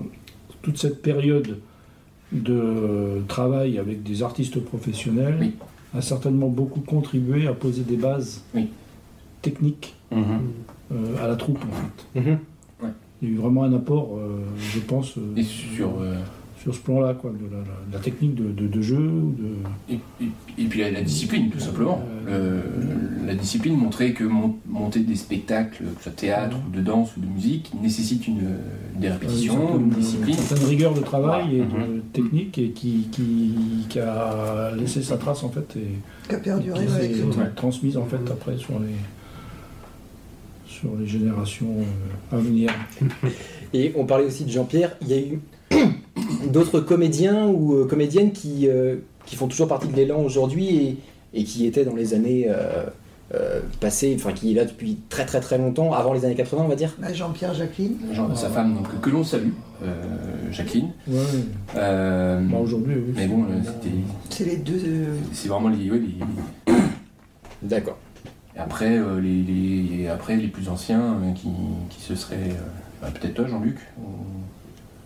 toute 0.62 0.79
cette 0.79 1.02
période 1.02 1.59
de 2.33 3.23
travail 3.29 3.79
avec 3.79 4.03
des 4.03 4.23
artistes 4.23 4.61
professionnels 4.61 5.37
Oui. 5.41 5.55
a 5.95 6.01
certainement 6.03 6.49
beaucoup 6.49 6.81
contribué 6.81 7.47
à 7.47 7.53
poser 7.55 7.83
des 7.83 7.97
bases 7.97 8.43
Oui. 8.55 8.69
techniques 9.43 9.95
euh, 10.13 10.17
à 11.23 11.27
la 11.29 11.37
troupe 11.37 11.59
en 11.59 12.17
fait. 12.17 12.21
Mhm. 12.21 12.39
Il 13.23 13.29
y 13.29 13.33
a 13.33 13.35
eu 13.35 13.39
vraiment 13.39 13.65
un 13.65 13.75
apport, 13.75 14.17
euh, 14.17 14.39
je 14.59 14.79
pense, 14.81 15.19
euh, 15.19 15.37
Et 15.37 15.43
sur, 15.43 16.01
euh, 16.01 16.15
sur 16.62 16.75
ce 16.75 16.81
plan-là, 16.81 17.14
quoi, 17.14 17.31
de 17.31 17.93
la, 17.93 17.99
technique 18.00 18.35
de, 18.35 18.50
de- 18.50 18.67
de 18.69 18.83
jeu. 18.83 18.99
De... 18.99 19.95
Et, 19.95 19.99
et- 20.23 20.29
et 20.59 20.64
puis 20.67 20.81
la, 20.81 20.90
la 20.90 21.00
discipline, 21.02 21.49
tout 21.50 21.59
simplement. 21.59 22.02
Le- 22.26 23.26
la 23.26 23.35
discipline 23.35 23.76
montrait 23.76 24.12
que 24.12 24.25
mon- 24.25 24.57
monter 24.69 25.00
des 25.00 25.17
spectacles, 25.17 25.83
que 25.85 25.97
ce 25.99 26.02
soit 26.05 26.12
théâtre, 26.12 26.57
ou 26.69 26.76
de 26.76 26.83
danse 26.83 27.17
ou 27.17 27.21
de 27.21 27.26
musique, 27.26 27.73
nécessite 27.81 28.29
une, 28.29 28.43
des 28.99 29.09
répétitions, 29.09 29.79
une 29.79 29.88
discipline. 29.90 30.35
certaine 30.35 30.69
rigueur 30.69 30.93
de 30.95 31.00
travail 31.00 31.57
et 31.57 31.61
de 31.61 32.00
technique 32.12 32.59
et 32.59 32.71
qui, 32.71 33.09
qui, 33.11 33.55
qui 33.88 33.99
a 33.99 34.71
laissé 34.76 35.02
sa 35.02 35.17
trace 35.17 35.43
en 35.43 35.49
fait 35.49 35.76
et 35.76 35.97
Qui 36.29 36.35
a 36.35 36.38
perduré, 36.38 36.85
qui 36.87 36.93
ouais, 36.93 37.07
exactement. 37.07 37.47
transmise 37.57 37.97
en 37.97 38.05
fait 38.05 38.21
après 38.31 38.59
sur 38.59 38.79
les 38.81 38.95
sur 40.67 40.90
les 40.99 41.07
générations 41.07 41.75
euh, 41.81 42.37
à 42.37 42.40
venir. 42.40 42.71
Et 43.73 43.93
on 43.97 44.05
parlait 44.05 44.25
aussi 44.26 44.45
de 44.45 44.50
Jean-Pierre. 44.50 44.97
Il 45.02 45.09
y 45.09 45.12
a 45.14 45.19
eu 45.19 45.38
d'autres 46.49 46.81
comédiens 46.81 47.47
ou 47.47 47.75
euh, 47.75 47.85
comédiennes 47.87 48.33
qui, 48.33 48.69
euh, 48.69 48.97
qui 49.27 49.37
font 49.37 49.49
toujours 49.49 49.69
partie 49.69 49.89
de 49.89 49.97
l'élan 49.97 50.21
aujourd'hui 50.23 50.77
et, 50.77 50.97
et 51.35 51.45
qui 51.45 51.67
étaient 51.67 51.85
dans 51.85 51.95
les 51.95 52.15
années 52.15 52.47
euh, 52.49 52.85
euh, 53.35 53.61
passées, 53.81 54.15
enfin 54.19 54.33
qui 54.33 54.51
est 54.51 54.55
là 54.55 54.65
depuis 54.65 54.99
très 55.09 55.25
très 55.25 55.41
très 55.41 55.57
longtemps, 55.59 55.93
avant 55.93 56.13
les 56.13 56.25
années 56.25 56.35
80 56.35 56.63
on 56.65 56.69
va 56.69 56.75
dire. 56.75 56.95
Bah, 56.99 57.13
Jean-Pierre 57.13 57.55
Jacqueline. 57.55 57.97
Sa 58.35 58.49
femme, 58.49 58.75
donc, 58.75 59.01
que 59.01 59.11
l'on 59.11 59.23
salue, 59.23 59.51
euh, 59.85 59.87
Jacqueline. 60.51 60.89
Ouais, 61.07 61.19
Euh, 61.77 62.41
bah, 62.43 62.59
aujourd'hui, 62.61 62.95
oui. 62.97 63.13
mais 63.15 63.27
bon, 63.29 63.45
c'était- 63.65 63.95
C'est 64.31 64.45
les 64.45 64.57
deux. 64.57 64.81
c'est 65.33 65.49
vraiment 65.49 65.69
les, 65.69 65.91
ouais, 65.91 66.01
les- 66.01 66.75
D'accord. 67.63 67.99
Et 68.57 68.59
après, 68.59 68.99
euh, 68.99 69.21
les, 69.21 70.09
après, 70.09 70.37
les 70.37 70.49
plus 70.49 70.69
anciens 70.69 71.01
euh, 71.23 71.33
qui, 71.35 71.49
qui 71.91 72.01
se 72.01 72.15
seraient. 72.17 72.37
euh, 72.37 73.01
bah, 73.03 73.09
Peut-être 73.15 73.35
toi, 73.35 73.47
Jean-Luc 73.47 73.77
ou- 73.99 74.03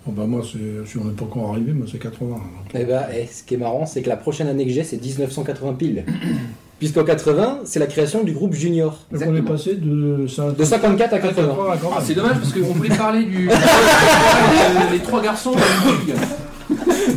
Oh, 0.07 0.11
bah, 0.13 0.25
moi, 0.27 0.43
c'est, 0.45 0.87
si 0.91 0.99
on 0.99 1.05
n'est 1.05 1.13
pas 1.13 1.25
encore 1.25 1.51
arrivé, 1.53 1.73
moi 1.73 1.87
c'est 1.91 1.99
80. 1.99 2.27
donc. 2.29 2.41
Et 2.81 2.85
bah, 2.85 3.07
eh, 3.15 3.27
ce 3.27 3.43
qui 3.43 3.55
est 3.55 3.57
marrant, 3.57 3.87
c'est 3.87 4.03
que 4.03 4.09
la 4.11 4.17
prochaine 4.19 4.49
année 4.49 4.67
que 4.67 4.73
j'ai, 4.73 4.85
c'est 4.85 5.01
1980 5.03 5.73
pile. 5.75 6.05
Puisqu'en 6.79 7.05
80, 7.05 7.61
c'est 7.65 7.79
la 7.79 7.87
création 7.87 8.25
du 8.25 8.33
groupe 8.33 8.53
Junior. 8.53 8.99
Donc 9.13 9.23
on 9.27 9.35
est 9.37 9.41
passé 9.43 9.77
de, 9.77 10.27
ça- 10.27 10.51
De 10.51 10.65
54 10.65 11.15
à 11.15 11.19
80. 11.21 11.43
à 11.71 11.73
80. 11.77 11.91
Ah, 11.97 12.03
c'est 12.05 12.15
dommage 12.15 12.37
parce 12.39 12.53
qu'on 12.53 12.61
voulait 12.75 12.95
parler 12.95 13.25
du. 13.25 13.49
les 14.93 14.99
trois 14.99 15.23
garçons 15.23 15.53
dans. 15.53 15.59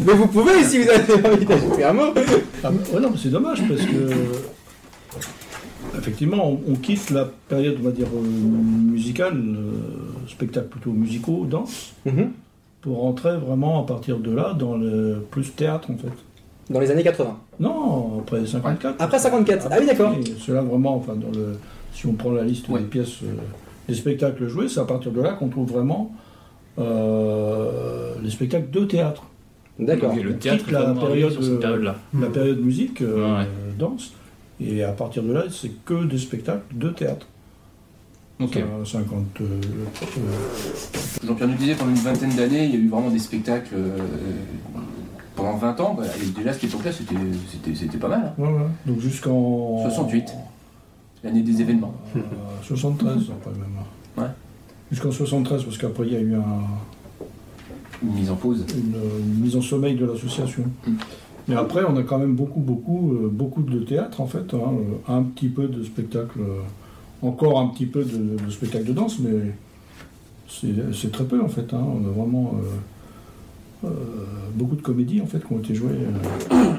Mais 0.06 0.13
vous 0.13 0.27
pouvez, 0.27 0.63
si 0.63 0.77
vous 0.79 0.88
avez 0.89 1.27
envie 1.27 1.46
d'ajouter 1.46 1.84
un 1.84 1.91
mot. 1.94 2.13
Ah, 2.63 2.70
ouais, 2.72 3.00
non, 3.01 3.10
mais 3.12 3.17
c'est 3.22 3.29
dommage 3.29 3.62
parce 3.67 3.82
que 3.82 4.12
effectivement, 5.98 6.50
on, 6.51 6.60
on 6.72 6.75
quitte 6.75 7.10
la 7.10 7.25
période, 7.50 7.77
on 7.82 7.84
va 7.86 7.91
dire, 7.91 8.08
euh, 8.15 8.22
musicale, 8.22 9.34
euh, 9.36 10.29
spectacle 10.29 10.67
plutôt 10.67 10.91
musicaux, 10.91 11.46
danse, 11.50 11.94
Mhm. 12.06 12.29
Pour 12.88 13.01
rentrer 13.01 13.36
vraiment 13.36 13.84
à 13.84 13.86
partir 13.86 14.17
de 14.17 14.32
là 14.32 14.53
dans 14.58 14.77
le 14.77 15.22
plus 15.29 15.51
théâtre 15.53 15.91
en 15.91 15.98
fait. 15.98 16.08
Dans 16.74 16.79
les 16.79 16.89
années 16.89 17.03
80. 17.03 17.38
Non, 17.60 18.20
après 18.22 18.46
54. 18.46 18.96
Après 18.98 19.20
54. 19.20 19.67
Ah 19.70 19.75
oui, 19.79 19.86
d'accord. 19.86 20.13
Et 20.13 20.24
Cela 20.39 20.62
vraiment, 20.62 20.96
enfin, 20.96 21.15
dans 21.15 21.38
le, 21.38 21.58
si 21.94 22.06
on 22.08 22.13
prend 22.13 22.32
la 22.32 22.44
liste 22.44 22.70
Ouais. 22.70 22.79
des 22.79 22.86
pièces, 22.86 23.24
euh, 23.24 23.27
des 23.89 23.94
spectacles 23.94 24.48
joués, 24.48 24.70
c'est 24.70 24.79
à 24.79 24.86
partir 24.86 25.12
de 25.12 25.20
là 25.22 25.34
qu'on 25.34 25.50
trouve 25.50 25.70
vraiment 25.70 26.13
euh, 26.79 28.13
les 28.24 28.29
spectacles 28.29 28.70
de 28.72 28.86
théâtre. 28.86 29.24
D'accord. 29.79 30.15
Le 30.15 30.38
théâtre 30.38 30.60
quitte 30.60 30.70
est 30.70 30.72
la 30.72 30.79
vraiment 30.86 31.01
arrivé 31.01 31.13
période, 31.13 31.32
sur 31.34 31.44
cette 31.44 31.51
euh, 31.53 31.60
période-là. 31.60 31.96
La 32.20 32.27
période 32.27 32.60
musique, 32.62 33.01
euh, 33.01 33.39
Ouais. 33.39 33.48
danse, 33.77 34.13
et 34.62 34.82
à 34.84 34.91
partir 34.94 35.24
de 35.24 35.34
là, 35.34 35.44
c'est 35.51 35.72
que 35.84 36.06
des 36.06 36.17
spectacles 36.17 36.63
de 36.74 36.89
théâtre. 36.89 37.27
Ok. 38.39 38.53
Ça, 38.53 39.00
50. 39.00 39.41
euh, 39.41 39.46
euh, 39.46 41.25
Jean-Pierre 41.25 41.48
nous 41.48 41.56
disait 41.56 41.74
pendant 41.75 41.89
une 41.91 41.98
vingtaine 41.98 42.36
d'années, 42.36 42.65
il 42.65 42.72
y 42.72 42.75
a 42.75 42.79
eu 42.79 42.88
vraiment 42.88 43.10
des 43.10 43.17
spectacles 43.20 43.74
euh, 43.75 43.98
pendant 45.36 45.58
20 45.58 45.79
ans. 45.82 45.96
bah, 45.98 46.03
et 46.22 46.25
déjà, 46.38 46.51
à 46.51 46.53
cette 46.53 46.65
époque-là, 46.65 46.91
c'était- 46.91 47.15
c'était 47.51 47.75
c'était 47.75 47.98
pas 47.98 48.10
mal. 48.10 48.34
hein. 48.38 48.41
ouais, 48.41 48.48
ouais. 48.48 48.67
Donc 48.86 49.00
jusqu'en. 49.00 49.82
68. 49.84 50.25
L'année 51.24 51.41
des 51.41 51.62
événements. 51.62 51.96
Euh, 52.15 52.20
73, 52.63 53.32
après 53.32 53.51
même. 53.51 53.75
Ouais. 54.17 54.32
Jusqu'en 54.91 55.12
73, 55.12 55.63
parce 55.63 55.77
qu'après, 55.79 56.06
il 56.06 56.13
y 56.13 56.15
a 56.15 56.20
eu 56.22 56.36
un. 56.36 56.44
Une 58.03 58.13
mise 58.13 58.29
en 58.29 58.36
pause. 58.36 58.63
une, 58.75 58.94
une 59.20 59.39
mise 59.41 59.56
en 59.56 59.62
sommeil 59.62 59.96
de 59.96 60.06
l'association. 60.06 60.63
Mm. 60.86 60.91
Mais 61.48 61.56
après, 61.56 61.82
on 61.89 61.98
a 61.98 62.03
quand 62.03 62.20
même 62.20 62.36
beaucoup, 62.36 62.60
beaucoup, 62.60 63.14
beaucoup 63.31 63.64
de 63.64 63.79
théâtre 63.79 64.22
en 64.22 64.27
fait, 64.27 64.53
hein, 64.53 64.74
un 65.07 65.24
petit 65.24 65.48
peu 65.48 65.68
de 65.68 65.81
spectacle, 65.83 66.40
euh, 66.40 66.59
encore 67.22 67.60
un 67.60 67.68
petit 67.70 67.86
peu 67.86 68.03
de, 68.03 68.44
de 68.46 68.51
spectacle 68.51 68.86
de 68.86 68.94
danse, 68.94 69.20
mais 69.20 69.53
c'est 70.50 71.12
très 71.12 71.25
peu 71.25 71.42
en 71.42 71.48
fait. 71.50 71.74
hein. 71.74 71.84
On 71.84 72.08
a 72.08 72.12
vraiment 72.12 72.56
euh, 73.84 73.88
euh, 73.88 73.90
beaucoup 74.56 74.75
de 74.75 74.82
comédies 74.82 75.22
en 75.22 75.25
fait 75.25 75.40
qui 75.46 75.51
ont 75.53 75.60
été 75.60 75.75
jouées 75.75 75.92
euh, 76.51 76.74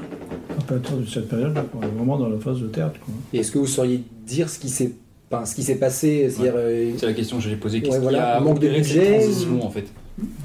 à 0.57 0.61
partir 0.61 0.97
de 0.97 1.05
cette. 1.05 1.31
On 1.33 1.81
est 1.83 1.87
vraiment 1.87 2.17
dans 2.17 2.29
la 2.29 2.37
phase 2.39 2.59
de 2.59 2.67
théâtre. 2.67 2.99
quoi. 2.99 3.13
Et 3.33 3.39
est-ce 3.39 3.51
que 3.51 3.59
vous 3.59 3.67
sauriez 3.67 4.03
dire 4.25 4.49
ce 4.49 4.59
qui 4.59 4.69
s'est 4.69 4.93
enfin, 5.31 5.45
ce 5.45 5.55
qui 5.55 5.63
s'est 5.63 5.75
passé 5.75 6.29
euh, 6.39 6.93
C'est 6.97 7.05
la 7.05 7.13
question 7.13 7.37
que 7.37 7.43
j'allais 7.43 7.55
poser. 7.57 7.81
Qu'est-ce 7.81 7.97
Ouais, 7.97 8.01
voilà, 8.01 8.17
qui 8.17 8.37
a 8.37 8.39
manque 8.41 8.59
de 8.59 8.69
budget 8.69 9.17
transition 9.19 9.65
en 9.65 9.69
fait? 9.69 9.87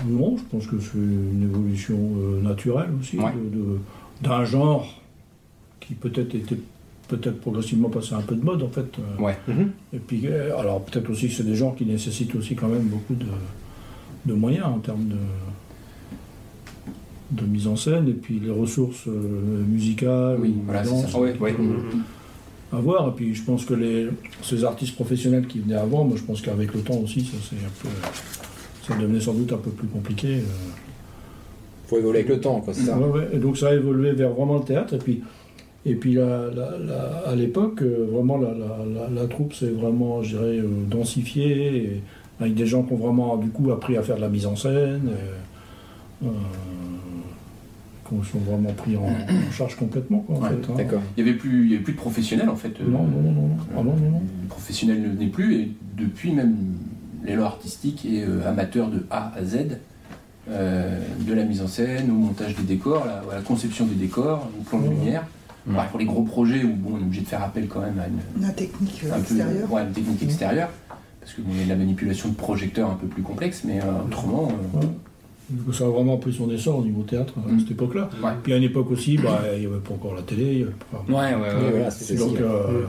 Non, 0.06 0.36
je 0.36 0.42
pense 0.50 0.66
que 0.68 0.76
c'est 0.78 0.96
une 0.98 1.42
évolution 1.50 1.98
euh, 2.18 2.40
naturelle 2.42 2.90
aussi 3.00 3.18
Ouais. 3.18 3.32
d'un 4.22 4.44
genre 4.44 5.00
qui 5.80 5.94
peut-être 5.94 6.34
était 6.34 6.56
peut-être 7.08 7.40
progressivement 7.40 7.88
passé 7.90 8.14
un 8.14 8.22
peu 8.22 8.34
de 8.34 8.44
mode 8.44 8.62
en 8.62 8.68
fait. 8.68 8.86
euh. 8.98 9.22
Ouais. 9.22 9.36
Mhm. 9.48 9.70
Et 9.92 9.98
puis 9.98 10.22
euh, 10.26 10.56
alors 10.58 10.82
peut-être 10.84 11.10
aussi 11.10 11.28
que 11.28 11.34
c'est 11.34 11.42
des 11.46 11.54
genres 11.54 11.74
qui 11.76 11.84
nécessitent 11.84 12.34
aussi 12.34 12.54
quand 12.54 12.68
même 12.68 12.84
beaucoup 12.84 13.14
de, 13.14 13.26
de 14.26 14.32
moyens 14.34 14.66
en 14.66 14.78
termes 14.78 15.06
de 15.08 15.16
de 17.30 17.42
mise 17.46 17.66
en 17.66 17.74
scène 17.76 18.08
et 18.08 18.12
puis 18.12 18.38
les 18.38 18.50
ressources 18.50 19.08
euh, 19.08 19.64
musicales, 19.66 20.36
Oui, 20.40 20.50
ou 20.56 20.62
voilà, 20.66 20.84
c'est 20.84 20.90
danse, 20.90 21.10
ça. 21.12 21.18
Ouais, 21.18 21.34
ouais. 21.40 21.54
à 22.72 22.76
voir. 22.76 23.08
Et 23.08 23.12
puis 23.12 23.34
je 23.34 23.42
pense 23.42 23.64
que 23.64 23.74
les, 23.74 24.08
ces 24.42 24.62
artistes 24.64 24.94
professionnels 24.94 25.46
qui 25.46 25.58
venaient 25.60 25.74
avant, 25.74 26.04
moi 26.04 26.16
je 26.16 26.22
pense 26.22 26.40
qu'avec 26.42 26.72
le 26.74 26.80
temps 26.82 26.96
aussi, 26.98 27.22
ça 27.22 27.36
c'est 27.48 27.56
un 27.56 27.70
peu, 27.82 27.88
ça 28.86 28.94
devenait 29.00 29.20
sans 29.20 29.32
doute 29.34 29.52
un 29.52 29.56
peu 29.58 29.70
plus 29.70 29.88
compliqué. 29.88 30.36
euh. 30.36 30.42
faut 31.88 31.98
évoluer 31.98 32.18
avec 32.20 32.28
le 32.28 32.40
temps, 32.40 32.60
quoi, 32.60 32.72
c'est 32.74 32.82
ça. 32.84 32.96
Ouais, 32.98 33.08
ouais. 33.08 33.28
Et 33.32 33.38
donc 33.38 33.56
ça 33.58 33.68
a 33.68 33.74
évolué 33.74 34.12
vers 34.12 34.30
vraiment 34.30 34.58
le 34.58 34.64
théâtre. 34.64 34.94
Et 34.94 34.98
puis, 34.98 35.22
et 35.86 35.94
puis 35.94 36.14
la- 36.14 36.50
la- 36.54 36.78
la- 36.78 37.22
à 37.30 37.34
l'époque, 37.34 37.82
euh, 37.82 38.06
vraiment 38.10 38.38
la, 38.38 39.26
troupe 39.26 39.52
s'est 39.54 39.70
vraiment, 39.70 40.22
je 40.22 40.36
dirais, 40.36 40.58
euh, 40.58 40.68
densifiée, 40.88 42.02
avec 42.40 42.54
des 42.54 42.66
gens 42.66 42.82
qui 42.82 42.92
ont 42.92 42.96
vraiment 42.96 43.36
du 43.36 43.48
coup 43.50 43.70
appris 43.70 43.96
à 43.96 44.02
faire 44.02 44.16
de 44.16 44.20
la 44.22 44.28
mise 44.28 44.46
en 44.46 44.56
scène, 44.56 45.10
et, 46.22 46.26
euh, 46.26 46.30
qui 48.08 48.30
sont 48.30 48.38
vraiment 48.38 48.72
pris 48.72 48.96
en, 48.96 49.02
en 49.04 49.50
charge 49.52 49.76
complètement. 49.76 50.18
Quoi, 50.20 50.36
en 50.36 50.40
Ouais, 50.42 50.48
fait, 50.50 50.54
hein. 50.70 50.74
D'accord. 50.76 51.00
Il 51.16 51.24
n'y 51.24 51.30
avait, 51.30 51.38
plus- 51.38 51.64
il 51.66 51.70
y 51.72 51.74
avait 51.74 51.82
plus 51.84 51.94
de 51.94 51.98
professionnels 51.98 52.48
en 52.48 52.56
fait. 52.56 52.72
euh, 52.80 52.84
Non, 52.90 53.02
non, 53.04 53.20
non, 53.22 53.32
non. 53.32 53.48
Ah, 53.72 53.76
non, 53.82 53.84
non, 53.84 54.10
non. 54.10 54.22
Le 54.42 54.48
professionnel 54.48 55.00
ne 55.02 55.08
n'est 55.18 55.30
plus 55.30 55.54
et 55.56 55.68
depuis 55.96 56.32
même 56.32 56.54
l'élan 57.24 57.44
artistique 57.44 58.04
est 58.04 58.24
euh, 58.24 58.46
amateur 58.46 58.88
de 58.90 59.04
A 59.10 59.32
à 59.36 59.44
Z, 59.44 59.78
euh, 60.50 60.98
de 61.26 61.32
la 61.32 61.44
mise 61.44 61.62
en 61.62 61.66
scène 61.68 62.10
au 62.10 62.14
montage 62.14 62.54
des 62.56 62.62
décors, 62.62 63.06
la, 63.06 63.22
à 63.32 63.36
la 63.36 63.40
conception 63.42 63.86
des 63.86 63.94
décors, 63.94 64.48
au 64.60 64.62
plan 64.64 64.80
de 64.80 64.88
lumière. 64.90 65.24
Ouais. 65.66 65.72
Alors, 65.74 65.86
pour 65.88 65.98
les 65.98 66.04
gros 66.04 66.22
projets 66.22 66.62
où 66.62 66.74
bon, 66.74 66.90
on 66.94 66.98
est 66.98 67.02
obligé 67.02 67.22
de 67.22 67.26
faire 67.26 67.42
appel 67.42 67.66
quand 67.68 67.80
même 67.80 67.98
à 67.98 68.06
une, 68.06 68.42
La 68.46 68.50
technique 68.52 69.02
euh, 69.06 69.12
peu- 69.14 69.20
extérieure. 69.20 69.72
ouais, 69.72 69.82
une 69.82 69.92
technique 69.92 70.22
extérieure, 70.22 70.68
parce 71.20 71.32
que 71.32 71.40
bon, 71.40 71.48
il 71.52 71.58
y 71.58 71.62
a 71.62 71.64
de 71.64 71.68
la 71.70 71.76
manipulation 71.76 72.28
de 72.28 72.34
projecteurs 72.34 72.90
un 72.90 72.94
peu 72.96 73.06
plus 73.06 73.22
complexe, 73.22 73.62
mais 73.64 73.80
euh, 73.80 73.86
autrement, 74.06 74.48
euh, 74.74 74.78
Ouais. 74.80 74.86
Donc, 75.50 75.74
ça 75.74 75.84
a 75.84 75.88
vraiment 75.88 76.16
pris 76.16 76.32
son 76.32 76.50
essor 76.50 76.78
au 76.78 76.82
niveau 76.82 77.02
théâtre 77.02 77.34
à 77.46 77.52
Mm. 77.52 77.60
cette 77.60 77.70
époque-là. 77.72 78.08
ouais. 78.22 78.30
Puis 78.42 78.54
à 78.54 78.56
une 78.56 78.62
époque 78.62 78.90
aussi, 78.90 79.18
bah, 79.18 79.42
il 79.54 79.60
n'y 79.60 79.66
avait 79.66 79.76
pas 79.76 79.92
encore 79.92 80.14
la 80.14 80.22
télé. 80.22 80.42
il 80.52 80.58
y 80.60 80.62
avait 80.62 80.72
pas- 80.90 81.04
Ouais, 81.06 81.34
ouais, 81.34 81.40
ouais. 81.40 81.48
Oui, 81.60 81.70
voilà, 81.70 81.90
c'est 81.90 82.14
Donc 82.14 82.40
euh, 82.40 82.84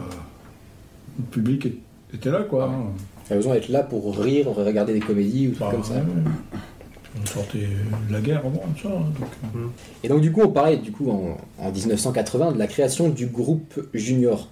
le 1.19 1.23
public 1.31 1.67
était 2.13 2.31
là, 2.31 2.43
quoi. 2.43 2.65
hein. 2.71 2.85
Pas 3.27 3.35
besoin 3.35 3.55
d'être 3.55 3.69
là 3.69 3.83
pour 3.83 4.17
rire, 4.17 4.47
regarder 4.49 4.93
des 4.93 4.99
comédies 5.01 5.47
ou 5.47 5.49
des 5.51 5.55
trucs 5.55 5.67
Bah, 5.67 5.71
comme 5.73 5.83
ça. 5.83 5.95
On 7.21 7.25
sortait 7.25 7.59
de 7.59 8.13
la 8.13 8.19
guerre 8.19 8.39
avant, 8.39 8.63
ça. 8.81 8.89
hein, 8.89 9.05
donc, 9.19 9.29
euh, 9.55 9.67
Et 10.03 10.07
donc 10.09 10.21
du 10.21 10.31
coup, 10.31 10.41
on 10.43 10.49
parlait 10.49 10.77
du 10.77 10.91
coup 10.91 11.09
en, 11.09 11.37
en 11.63 11.71
1980 11.71 12.51
de 12.53 12.59
la 12.59 12.67
création 12.67 13.09
du 13.09 13.27
groupe 13.27 13.79
Junior. 13.93 14.49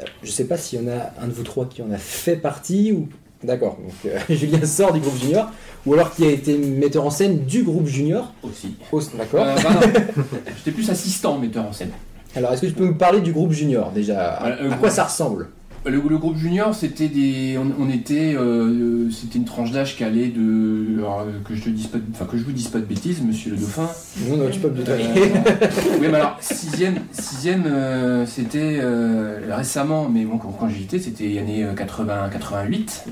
Euh, 0.00 0.04
je 0.22 0.30
sais 0.30 0.44
pas 0.44 0.56
s'il 0.56 0.80
y 0.80 0.84
en 0.84 0.88
a 0.90 1.12
un 1.22 1.26
de 1.28 1.32
vous 1.32 1.42
trois 1.42 1.66
qui 1.66 1.82
en 1.82 1.90
a 1.92 1.98
fait 1.98 2.36
partie 2.36 2.92
ou 2.92 3.08
d'accord. 3.44 3.76
Donc 3.82 3.92
euh, 4.12 4.18
Julien 4.34 4.64
sort 4.64 4.92
du 4.92 5.00
groupe 5.00 5.18
Junior 5.20 5.50
ou 5.86 5.94
alors 5.94 6.12
qui 6.14 6.24
a 6.24 6.30
été 6.30 6.56
metteur 6.56 7.04
en 7.04 7.10
scène 7.10 7.44
du 7.44 7.62
groupe 7.62 7.86
Junior. 7.86 8.32
aussi. 8.42 8.74
Oh, 8.92 9.00
d'accord. 9.16 9.44
Euh, 9.46 9.54
bah 9.62 9.70
non. 9.74 10.24
J'étais 10.56 10.72
plus 10.72 10.88
assistant 10.90 11.38
metteur 11.38 11.66
en 11.66 11.72
scène. 11.72 11.90
Alors 12.36 12.52
est-ce 12.52 12.62
que 12.62 12.66
tu 12.66 12.72
peux 12.74 12.86
me 12.86 12.96
parler 12.96 13.20
du 13.20 13.32
groupe 13.32 13.52
Junior 13.52 13.90
déjà? 13.90 14.34
À, 14.34 14.48
Euh, 14.48 14.70
à 14.70 14.74
quoi 14.76 14.90
ça 14.90 15.04
ressemble? 15.04 15.48
Le, 15.84 16.02
le 16.06 16.18
groupe 16.18 16.36
junior, 16.36 16.74
c'était 16.74 17.08
des, 17.08 17.56
on, 17.56 17.70
on 17.82 17.88
était, 17.88 18.34
euh, 18.34 19.10
c'était 19.10 19.38
une 19.38 19.44
tranche 19.44 19.70
d'âge 19.70 19.96
qui 19.96 20.04
allait 20.04 20.26
de, 20.28 20.98
alors, 20.98 21.20
euh, 21.20 21.38
que 21.44 21.54
je 21.54 21.62
te 21.64 21.70
dise 21.70 21.86
pas, 21.86 21.98
enfin 22.10 22.26
que 22.26 22.36
je 22.36 22.44
vous 22.44 22.52
dise 22.52 22.68
pas 22.68 22.78
de 22.78 22.84
bêtises, 22.84 23.22
Monsieur 23.22 23.52
le 23.52 23.56
Dauphin. 23.56 23.88
Non, 24.28 24.36
non, 24.36 24.50
tu 24.50 24.58
peux 24.60 24.68
me 24.68 24.80
Euh, 24.80 24.98
oui, 26.00 26.08
mais 26.10 26.16
alors 26.16 26.36
sixième, 26.40 26.96
sixième, 27.12 27.64
euh, 27.66 28.26
c'était 28.26 28.78
euh, 28.82 29.40
récemment, 29.50 30.08
mais 30.08 30.24
bon, 30.24 30.36
quand, 30.36 30.50
quand 30.50 30.68
j'y 30.68 30.82
étais, 30.82 30.98
c'était 30.98 31.38
année 31.38 31.66
80, 31.74 32.28
88, 32.32 33.04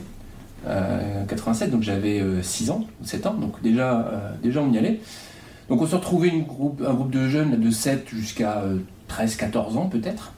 euh, 0.66 1.24
87, 1.28 1.70
donc 1.70 1.82
j'avais 1.82 2.22
6 2.42 2.70
ans, 2.70 2.86
7 3.04 3.26
ans, 3.26 3.34
donc 3.34 3.62
déjà, 3.62 4.00
euh, 4.00 4.30
déjà 4.42 4.60
on 4.60 4.70
y 4.72 4.76
allait. 4.76 5.00
Donc 5.70 5.80
on 5.80 5.86
se 5.86 5.94
retrouvait 5.96 6.28
une 6.28 6.42
groupe, 6.42 6.82
un 6.86 6.92
groupe 6.92 7.10
de 7.10 7.26
jeunes 7.28 7.58
de 7.58 7.70
7 7.70 8.08
jusqu'à 8.12 8.64
13-14 9.08 9.76
ans 9.78 9.86
peut-être. 9.86 10.32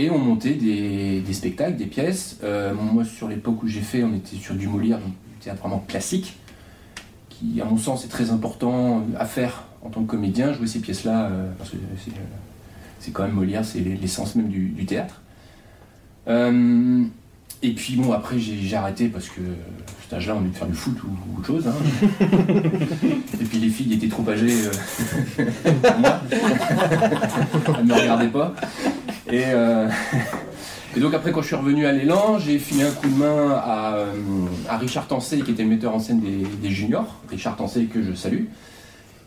Et 0.00 0.10
on 0.10 0.18
montait 0.18 0.54
des, 0.54 1.20
des 1.20 1.32
spectacles, 1.32 1.76
des 1.76 1.86
pièces. 1.86 2.38
Euh, 2.44 2.72
moi, 2.72 3.04
sur 3.04 3.26
l'époque 3.26 3.64
où 3.64 3.66
j'ai 3.66 3.80
fait, 3.80 4.04
on 4.04 4.14
était 4.14 4.36
sur 4.36 4.54
du 4.54 4.68
Molière, 4.68 4.98
donc 4.98 5.08
du 5.10 5.38
théâtre 5.40 5.58
vraiment 5.60 5.84
classique, 5.88 6.36
qui, 7.28 7.60
à 7.60 7.64
mon 7.64 7.76
sens, 7.76 8.04
est 8.04 8.08
très 8.08 8.30
important 8.30 9.04
à 9.18 9.24
faire 9.24 9.64
en 9.82 9.90
tant 9.90 10.02
que 10.04 10.06
comédien, 10.06 10.52
jouer 10.52 10.68
ces 10.68 10.78
pièces-là, 10.78 11.26
euh, 11.26 11.50
parce 11.58 11.70
que 11.70 11.76
c'est, 12.04 12.12
euh, 12.12 12.20
c'est 13.00 13.10
quand 13.10 13.24
même 13.24 13.32
Molière, 13.32 13.64
c'est 13.64 13.80
l'essence 13.80 14.36
même 14.36 14.48
du, 14.48 14.68
du 14.68 14.86
théâtre. 14.86 15.20
Euh, 16.28 17.02
et 17.60 17.72
puis 17.72 17.96
bon, 17.96 18.12
après 18.12 18.38
j'ai 18.38 18.76
arrêté 18.76 19.08
parce 19.08 19.28
que 19.28 19.40
à 19.40 20.02
cet 20.04 20.12
âge-là, 20.12 20.36
on 20.40 20.44
est 20.44 20.50
de 20.50 20.54
faire 20.54 20.68
du 20.68 20.74
foot 20.74 20.96
ou, 21.02 21.08
ou 21.08 21.38
autre 21.38 21.46
chose. 21.48 21.66
hein. 21.66 21.74
et 23.40 23.44
puis 23.44 23.58
les 23.58 23.68
filles 23.68 23.94
étaient 23.94 24.06
trop 24.08 24.28
âgées 24.28 24.66
euh. 24.66 24.70
Elles 27.78 27.84
ne 27.84 27.88
me 27.88 27.94
regardaient 27.94 28.28
pas. 28.28 28.54
Et, 29.30 29.44
euh, 29.46 29.88
et 30.96 31.00
donc 31.00 31.14
après, 31.14 31.32
quand 31.32 31.42
je 31.42 31.48
suis 31.48 31.56
revenu 31.56 31.86
à 31.86 31.92
l'élan, 31.92 32.38
j'ai 32.38 32.58
filé 32.58 32.84
un 32.84 32.90
coup 32.90 33.08
de 33.08 33.14
main 33.14 33.50
à, 33.62 33.94
euh, 33.94 34.12
Richard 34.78 35.06
Tancé, 35.06 35.40
qui 35.40 35.50
était 35.50 35.62
le 35.62 35.68
metteur 35.68 35.94
en 35.94 35.98
scène 35.98 36.20
des, 36.20 36.70
juniors. 36.70 37.20
Richard 37.30 37.56
Tancé, 37.56 37.84
que 37.84 38.02
je 38.02 38.14
salue. 38.14 38.44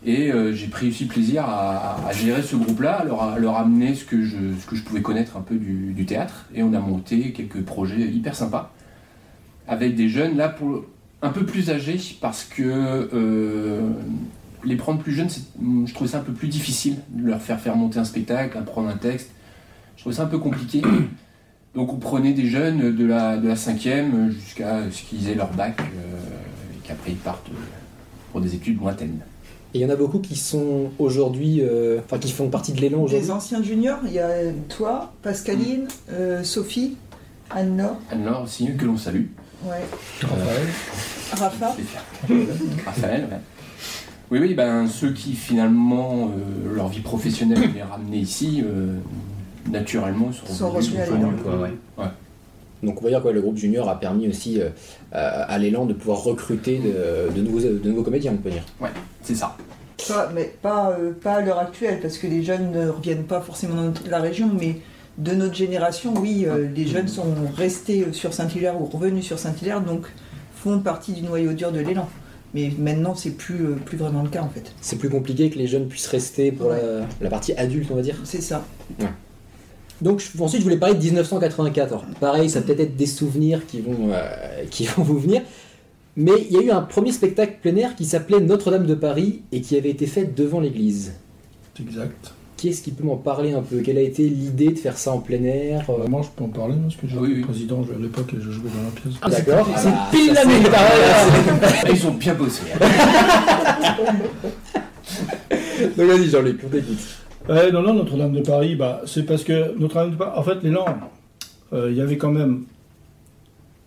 Et 0.04 0.32
euh, 0.32 0.52
j'ai 0.52 0.66
pris 0.66 0.88
aussi 0.88 1.06
plaisir 1.06 1.44
à, 1.46 2.10
gérer 2.12 2.42
ce 2.42 2.56
groupe-là, 2.56 3.00
à 3.00 3.04
leur, 3.04 3.22
à 3.22 3.38
leur 3.38 3.56
amener 3.56 3.94
ce 3.94 4.04
que, 4.04 4.22
je, 4.22 4.36
ce 4.60 4.66
que 4.66 4.74
je 4.74 4.82
pouvais 4.82 5.02
connaître 5.02 5.36
un 5.36 5.42
peu 5.42 5.54
du, 5.54 6.04
théâtre. 6.04 6.46
Et 6.54 6.62
on 6.64 6.72
a 6.74 6.80
monté 6.80 7.32
quelques 7.32 7.62
projets 7.62 8.00
hyper 8.00 8.34
sympas 8.34 8.72
avec 9.68 9.94
des 9.94 10.08
jeunes, 10.08 10.36
là, 10.36 10.48
pour, 10.48 10.84
un 11.22 11.30
peu 11.30 11.46
plus 11.46 11.70
âgés, 11.70 12.00
parce 12.20 12.42
que 12.42 13.08
les 14.64 14.76
prendre 14.76 15.00
plus 15.00 15.12
jeunes, 15.12 15.28
je 15.86 15.94
trouvais 15.94 16.10
ça 16.10 16.18
un 16.18 16.22
peu 16.22 16.32
plus 16.32 16.48
difficile 16.48 16.96
de 17.10 17.28
leur 17.28 17.40
faire 17.40 17.60
faire 17.60 17.76
monter 17.76 18.00
un 18.00 18.04
spectacle, 18.04 18.58
apprendre 18.58 18.88
un 18.88 18.96
texte. 18.96 19.30
Je 20.02 20.08
trouvais 20.10 20.16
ça 20.16 20.24
un 20.24 20.26
peu 20.26 20.38
compliqué. 20.38 20.82
Donc 21.76 21.92
on 21.92 21.96
prenait 21.96 22.32
des 22.32 22.46
jeunes 22.48 22.92
de 22.96 23.06
la, 23.06 23.36
de 23.36 23.46
la 23.46 23.54
cinquième 23.54 24.32
jusqu'à 24.32 24.90
ce 24.90 25.00
qu'ils 25.04 25.28
aient 25.28 25.36
leur 25.36 25.52
bac 25.52 25.80
euh, 25.80 25.84
et 25.84 26.86
qu'après 26.88 27.12
ils 27.12 27.16
partent 27.16 27.48
euh, 27.50 27.62
pour 28.32 28.40
des 28.40 28.52
études 28.56 28.80
lointaines. 28.80 29.20
Et 29.72 29.78
il 29.78 29.80
y 29.80 29.86
en 29.86 29.90
a 29.90 29.94
beaucoup 29.94 30.18
qui 30.18 30.34
sont 30.34 30.90
aujourd'hui, 30.98 31.60
euh, 31.60 32.00
enfin 32.04 32.18
qui 32.18 32.32
font 32.32 32.48
partie 32.48 32.72
de 32.72 32.80
l'élan 32.80 33.02
aujourd'hui. 33.02 33.26
Des 33.26 33.30
anciens 33.30 33.62
juniors, 33.62 34.00
il 34.04 34.12
y 34.14 34.18
a 34.18 34.28
toi, 34.68 35.12
Pascaline, 35.22 35.86
euh, 36.10 36.42
Sophie, 36.42 36.96
Anne-Laure, 37.50 37.96
Anne-Laure 38.10 38.42
aussi, 38.42 38.68
que 38.76 38.84
l'on 38.84 38.96
salue. 38.96 39.26
ouais, 39.64 39.86
Raphaël. 41.30 41.74
Raphaël, 42.84 43.28
ouais. 43.30 43.38
Oui, 44.32 44.38
oui, 44.40 44.54
ben, 44.54 44.88
ceux 44.88 45.12
qui 45.12 45.34
finalement, 45.34 46.30
euh, 46.30 46.74
leur 46.74 46.88
vie 46.88 47.00
professionnelle 47.00 47.70
les 47.72 47.82
ramener 47.82 48.16
ici, 48.18 48.62
euh, 48.64 48.96
naturellement, 49.70 50.30
ils 50.30 50.48
sont, 50.48 50.54
Sont 50.54 50.70
revenus, 50.70 50.98
à 51.00 51.04
l'élan. 51.06 51.32
ouais. 51.98 52.04
Donc 52.82 53.00
on 53.00 53.04
va 53.04 53.10
dire 53.10 53.22
que 53.22 53.28
le 53.28 53.40
groupe 53.40 53.56
junior 53.56 53.88
a 53.88 54.00
permis 54.00 54.28
aussi 54.28 54.60
euh, 54.60 54.68
à 55.12 55.56
l'élan 55.58 55.86
de 55.86 55.92
pouvoir 55.92 56.24
recruter 56.24 56.78
de, 56.80 57.32
de 57.32 57.40
nouveaux, 57.42 57.60
de 57.60 57.88
nouveaux 57.88 58.02
comédiens, 58.02 58.32
on 58.34 58.38
peut 58.42 58.50
dire. 58.50 58.64
C'est 59.22 59.36
ça. 59.36 59.56
Pas- 60.08 60.30
mais 60.34 60.52
pas, 60.60 60.90
euh, 60.98 61.12
pas 61.12 61.34
à 61.34 61.40
l'heure 61.42 61.60
actuelle, 61.60 62.00
parce 62.00 62.18
que 62.18 62.26
les 62.26 62.42
jeunes 62.42 62.72
ne 62.72 62.88
reviennent 62.88 63.22
pas 63.22 63.40
forcément 63.40 63.76
dans 63.76 63.82
notre- 63.84 64.08
la 64.10 64.18
région, 64.18 64.50
mais 64.58 64.78
de 65.16 65.30
notre 65.32 65.54
génération, 65.54 66.12
oui, 66.18 66.44
euh, 66.44 66.66
les 66.74 66.86
jeunes 66.88 67.06
sont 67.06 67.32
restés 67.56 68.06
sur 68.12 68.34
Saint-Hilaire 68.34 68.80
ou 68.80 68.86
revenus 68.86 69.24
sur 69.26 69.38
Saint-Hilaire, 69.38 69.80
donc 69.80 70.06
font 70.56 70.80
partie 70.80 71.12
du 71.12 71.22
noyau 71.22 71.52
dur 71.52 71.70
de 71.70 71.78
l'élan. 71.78 72.08
Mais 72.54 72.72
maintenant, 72.78 73.14
c'est 73.14 73.30
plus, 73.30 73.64
euh, 73.64 73.74
plus 73.76 73.96
vraiment 73.96 74.22
le 74.24 74.28
cas 74.28 74.42
en 74.42 74.48
fait. 74.48 74.72
C'est 74.80 74.96
plus 74.96 75.08
compliqué 75.08 75.50
que 75.50 75.58
les 75.58 75.68
jeunes 75.68 75.86
puissent 75.86 76.08
rester 76.08 76.50
pour 76.50 76.70
la, 76.70 77.06
la 77.20 77.30
partie 77.30 77.52
adulte, 77.52 77.88
on 77.92 77.94
va 77.94 78.02
dire? 78.02 78.16
C'est 78.24 78.42
ça. 78.42 78.64
Donc 80.02 80.20
je- 80.20 80.42
ensuite, 80.42 80.60
je 80.60 80.64
voulais 80.64 80.76
parler 80.78 80.94
de 80.96 81.02
1984. 81.02 81.92
Alors, 81.92 82.04
pareil, 82.20 82.50
ça 82.50 82.60
peut 82.60 82.74
être 82.78 82.96
des 82.96 83.06
souvenirs 83.06 83.64
qui 83.66 83.80
vont, 83.80 84.10
euh, 84.10 84.20
qui 84.70 84.84
vont 84.86 85.02
vous 85.02 85.18
venir. 85.18 85.40
Mais 86.16 86.32
il 86.50 86.54
y 86.54 86.58
a 86.58 86.62
eu 86.62 86.70
un 86.70 86.82
premier 86.82 87.12
spectacle 87.12 87.54
plein 87.62 87.74
air 87.76 87.96
qui 87.96 88.04
s'appelait 88.04 88.40
Notre-Dame 88.40 88.84
de 88.86 88.94
Paris 88.94 89.40
et 89.52 89.62
qui 89.62 89.76
avait 89.78 89.88
été 89.90 90.06
fait 90.06 90.34
devant 90.36 90.60
l'église. 90.60 91.14
Exact. 91.80 92.34
Qui 92.58 92.68
est-ce 92.68 92.82
qui 92.82 92.90
peut 92.92 93.02
m'en 93.02 93.16
parler 93.16 93.54
un 93.54 93.62
peu? 93.62 93.78
Quelle 93.80 93.96
a 93.98 94.02
été 94.02 94.28
l'idée 94.28 94.68
de 94.68 94.78
faire 94.78 94.96
ça 94.98 95.10
en 95.12 95.18
plein 95.18 95.42
air? 95.42 95.84
Euh, 95.88 96.06
moi, 96.08 96.20
je 96.22 96.28
peux 96.36 96.44
en 96.44 96.48
parler 96.48 96.74
parce 96.82 96.94
que 96.96 97.08
j'étais 97.08 97.20
Oui, 97.20 97.32
oui. 97.36 97.40
président 97.40 97.80
à 97.82 97.98
l'époque 98.00 98.32
et 98.34 98.36
je 98.40 98.50
jouais 98.52 98.70
dans 98.76 98.82
la 98.84 98.90
pièce. 98.90 99.14
Ah, 99.22 99.30
D'accord. 99.30 99.66
C'est 99.76 99.88
Ah, 99.88 100.08
pile 100.12 100.32
la. 100.34 100.42
Ah, 101.62 101.90
ils 101.90 102.06
ont 102.06 102.12
bien 102.12 102.34
bossé. 102.34 102.62
hein. 102.74 102.78
Donc 105.96 106.06
vas-y 106.06 106.28
Jean-Luc, 106.28 106.60
on 106.64 106.68
t'écoute. 106.68 106.98
Non, 107.48 107.82
non, 107.82 107.94
Notre-Dame 107.94 108.32
de 108.32 108.40
Paris, 108.40 108.76
bah, 108.76 109.02
c'est 109.06 109.24
parce 109.26 109.44
que 109.44 109.76
Notre-Dame 109.78 110.12
de 110.12 110.16
Paris, 110.16 110.32
en 110.36 110.42
fait, 110.42 110.62
l'élan, 110.62 110.84
euh, 111.72 111.90
il 111.90 111.96
y 111.96 112.00
avait 112.00 112.16
quand 112.16 112.30
même, 112.30 112.62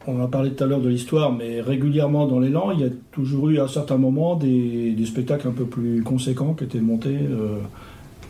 on 0.07 0.21
a 0.21 0.27
parlé 0.27 0.51
tout 0.51 0.63
à 0.63 0.67
l'heure 0.67 0.81
de 0.81 0.89
l'histoire, 0.89 1.31
mais 1.31 1.61
régulièrement 1.61 2.27
dans 2.27 2.39
l'élan, 2.39 2.71
il 2.71 2.81
y 2.81 2.83
a 2.83 2.89
toujours 3.11 3.49
eu 3.49 3.59
à 3.59 3.67
certains 3.67 3.97
moments 3.97 4.35
des, 4.35 4.91
des 4.91 5.05
spectacles 5.05 5.47
un 5.47 5.51
peu 5.51 5.65
plus 5.65 6.03
conséquents 6.03 6.53
qui 6.53 6.65
étaient 6.65 6.79
montés, 6.81 7.17
euh, 7.21 7.59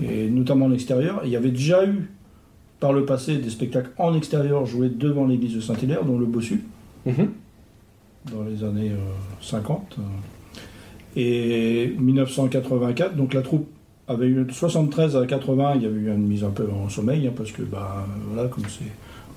et 0.03 0.29
notamment 0.29 0.65
en 0.67 0.71
extérieur. 0.73 1.21
Il 1.25 1.31
y 1.31 1.35
avait 1.35 1.51
déjà 1.51 1.85
eu, 1.85 2.11
par 2.79 2.93
le 2.93 3.05
passé, 3.05 3.37
des 3.37 3.49
spectacles 3.49 3.91
en 3.97 4.15
extérieur 4.15 4.65
joués 4.65 4.89
devant 4.89 5.25
l'église 5.25 5.55
de 5.55 5.61
Saint-Hilaire, 5.61 6.05
dont 6.05 6.19
le 6.19 6.25
Bossu. 6.25 6.63
Mhm. 7.07 7.29
dans 8.31 8.43
les 8.43 8.63
années 8.63 8.89
euh, 8.91 8.97
50. 9.41 9.97
euh. 9.99 10.01
Et 11.15 11.95
1984, 11.99 13.15
donc 13.15 13.33
la 13.35 13.41
troupe 13.43 13.67
avait 14.07 14.27
eu 14.27 14.43
de 14.43 14.51
73 14.51 15.15
à 15.15 15.25
80, 15.25 15.73
il 15.75 15.81
y 15.83 15.85
avait 15.85 15.95
eu 15.99 16.07
une 16.11 16.27
mise 16.27 16.43
un 16.43 16.49
peu 16.51 16.67
en 16.69 16.89
sommeil, 16.89 17.27
hein, 17.27 17.31
parce 17.35 17.51
que 17.51 17.63
bah, 17.63 18.05
voilà, 18.31 18.47
comme 18.49 18.63
c'est 18.67 18.91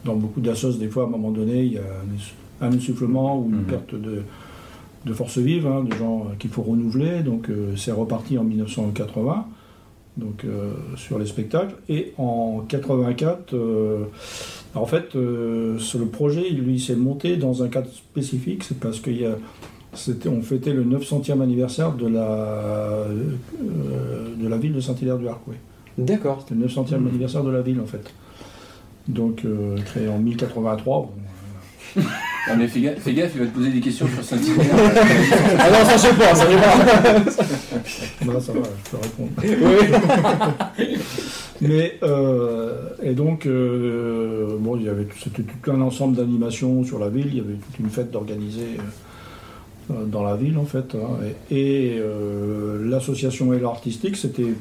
dans 0.04 0.14
beaucoup 0.16 0.40
d'assos, 0.40 0.72
des 0.72 0.88
fois 0.88 1.04
à 1.04 1.06
un 1.06 1.10
moment 1.10 1.30
donné, 1.30 1.62
il 1.64 1.72
y 1.72 1.78
a 1.78 1.82
un, 1.82 2.14
ess- 2.16 2.34
un 2.60 2.70
essoufflement 2.76 3.38
ou 3.38 3.48
une 3.48 3.58
Mhm. 3.58 3.64
perte 3.64 3.94
de, 3.94 4.22
de 5.06 5.12
force 5.12 5.38
vive, 5.38 5.66
hein, 5.66 5.84
de 5.88 5.94
gens 5.94 6.26
euh, 6.30 6.34
qu'il 6.38 6.50
faut 6.50 6.62
renouveler. 6.62 7.22
Donc 7.22 7.48
euh, 7.48 7.72
c'est 7.76 7.92
reparti 7.92 8.36
en 8.38 8.44
1980, 8.44 9.46
donc 10.18 10.44
euh, 10.44 10.72
sur 10.96 11.18
les 11.18 11.26
spectacles. 11.26 11.74
Et 11.88 12.12
en 12.18 12.60
84, 12.68 13.54
euh, 13.54 14.04
en 14.74 14.84
fait, 14.86 15.14
le 15.14 15.78
projet, 16.12 16.50
lui, 16.50 16.78
s'est 16.78 16.94
monté 16.94 17.36
dans 17.36 17.62
un 17.62 17.68
cadre 17.68 17.88
spécifique, 17.90 18.64
c'est 18.64 18.78
parce 18.78 19.00
qu'il 19.00 19.18
y 19.20 19.24
a 19.24 19.36
on 20.26 20.42
fêtait 20.42 20.72
le 20.72 20.84
900e 20.84 21.42
anniversaire 21.42 21.92
de 21.92 22.06
la, 22.06 22.20
euh, 22.20 23.24
de 24.36 24.48
la 24.48 24.56
ville 24.56 24.74
de 24.74 24.80
Saint-Hilaire-du-Harcouët. 24.80 25.58
D'accord. 25.96 26.44
C'était 26.46 26.60
le 26.60 26.66
900e 26.66 27.08
anniversaire 27.08 27.42
de 27.42 27.50
la 27.50 27.62
ville, 27.62 27.80
en 27.80 27.86
fait. 27.86 28.12
Donc, 29.08 29.44
euh, 29.44 29.76
créé 29.86 30.08
en 30.08 30.18
1083. 30.18 31.10
bon, 31.96 32.02
Non, 32.48 32.56
mais 32.56 32.68
fais 32.68 32.80
gaffe, 32.80 32.98
fais 32.98 33.14
gaffe, 33.14 33.32
il 33.34 33.40
va 33.40 33.46
te 33.46 33.54
poser 33.54 33.70
des 33.70 33.80
questions 33.80 34.06
sur 34.06 34.22
Saint-Hilaire. 34.22 34.66
Ah 35.58 35.70
non, 35.70 35.84
ça 35.84 35.96
je 35.96 36.02
sais 36.02 36.14
pas, 36.14 36.34
ça 36.34 36.44
je 36.46 37.30
sais 37.30 37.46
pas. 38.26 38.40
Ça 38.40 38.52
va, 38.52 38.60
je 38.84 38.90
peux 38.90 38.98
répondre. 39.02 39.30
Mais, 41.60 41.98
euh, 42.02 42.90
et 43.02 43.14
donc, 43.14 43.46
euh, 43.46 44.56
bon, 44.60 44.76
il 44.76 44.84
y 44.84 44.88
avait, 44.88 45.08
c'était 45.18 45.42
tout 45.42 45.72
un 45.72 45.80
ensemble 45.80 46.16
d'animations 46.16 46.84
sur 46.84 46.98
la 46.98 47.08
ville, 47.08 47.26
il 47.28 47.36
y 47.36 47.40
avait 47.40 47.54
toute 47.54 47.78
une 47.80 47.90
fête 47.90 48.10
d'organiser 48.12 48.76
euh, 48.78 48.82
dans 50.06 50.22
la 50.22 50.36
ville, 50.36 50.58
en 50.58 50.64
fait. 50.64 50.94
hein. 50.94 51.18
et 51.50 51.94
et, 51.94 51.98
euh, 51.98 52.88
l'association 52.88 53.52
Élan 53.52 53.70
Artistique, 53.70 54.16
c'était 54.16 54.54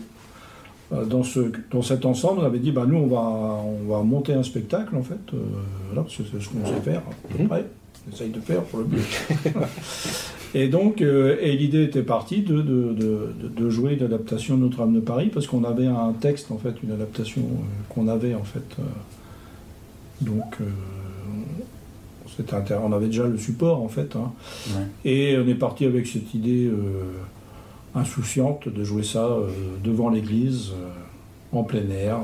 euh, 0.93 1.03
dans, 1.05 1.23
ce, 1.23 1.51
dans 1.71 1.81
cet 1.81 2.05
ensemble, 2.05 2.39
on 2.41 2.45
avait 2.45 2.59
dit, 2.59 2.71
bah, 2.71 2.85
nous, 2.87 2.97
on 2.97 3.07
va, 3.07 3.19
on 3.19 3.89
va 3.91 4.03
monter 4.03 4.33
un 4.33 4.43
spectacle, 4.43 4.95
en 4.95 5.03
fait, 5.03 5.15
euh, 5.33 5.37
voilà, 5.87 6.03
parce 6.03 6.15
que 6.15 6.23
c'est 6.31 6.41
ce 6.41 6.49
qu'on 6.49 6.65
sait 6.65 6.81
faire, 6.81 6.99
à 6.99 7.33
peu 7.35 7.43
Mhm. 7.43 7.47
près. 7.49 7.65
On 8.09 8.13
essaye 8.15 8.29
de 8.29 8.39
faire 8.39 8.61
pour 8.63 8.79
le 8.79 8.85
but. 8.85 9.01
Et 10.55 10.69
donc, 10.69 11.01
euh, 11.01 11.35
et 11.41 11.57
l'idée 11.57 11.83
était 11.83 12.03
partie 12.03 12.41
de, 12.41 12.61
de, 12.61 12.93
de, 12.93 13.49
de- 13.53 13.69
jouer 13.69 13.95
une 13.95 14.03
adaptation 14.05 14.55
de 14.55 14.61
Notre-Dame 14.61 14.93
de 14.95 15.01
Paris, 15.01 15.29
parce 15.31 15.45
qu'on 15.45 15.65
avait 15.65 15.87
un 15.87 16.13
texte, 16.13 16.51
en 16.51 16.57
fait, 16.57 16.73
une 16.83 16.93
adaptation 16.93 17.41
euh, 17.41 17.93
qu'on 17.93 18.07
avait, 18.07 18.33
en 18.33 18.43
fait. 18.45 18.63
euh, 18.79 18.83
donc, 20.21 20.55
euh, 20.61 20.65
on 22.83 22.91
avait 22.93 23.07
déjà 23.07 23.25
le 23.27 23.37
support, 23.37 23.81
en 23.81 23.87
fait. 23.87 24.15
hein. 24.15 24.31
Ouais. 24.69 24.85
Et 25.05 25.37
on 25.37 25.47
est 25.47 25.55
parti 25.55 25.85
avec 25.85 26.07
cette 26.07 26.33
idée 26.33 26.65
euh, 26.67 27.03
insouciante 27.95 28.67
de 28.69 28.83
jouer 28.83 29.03
ça 29.03 29.25
euh, 29.25 29.47
devant 29.83 30.09
l'église, 30.09 30.71
euh, 30.73 31.57
en 31.57 31.63
plein 31.63 31.89
air, 31.89 32.17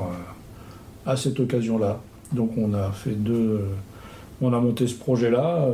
à 1.06 1.16
cette 1.16 1.40
occasion-là. 1.40 2.00
Donc, 2.32 2.52
on 2.56 2.74
a 2.74 2.90
fait 2.90 3.14
deux. 3.14 3.64
on 4.42 4.52
a 4.52 4.60
monté 4.60 4.86
ce 4.86 4.94
projet-là. 4.94 5.66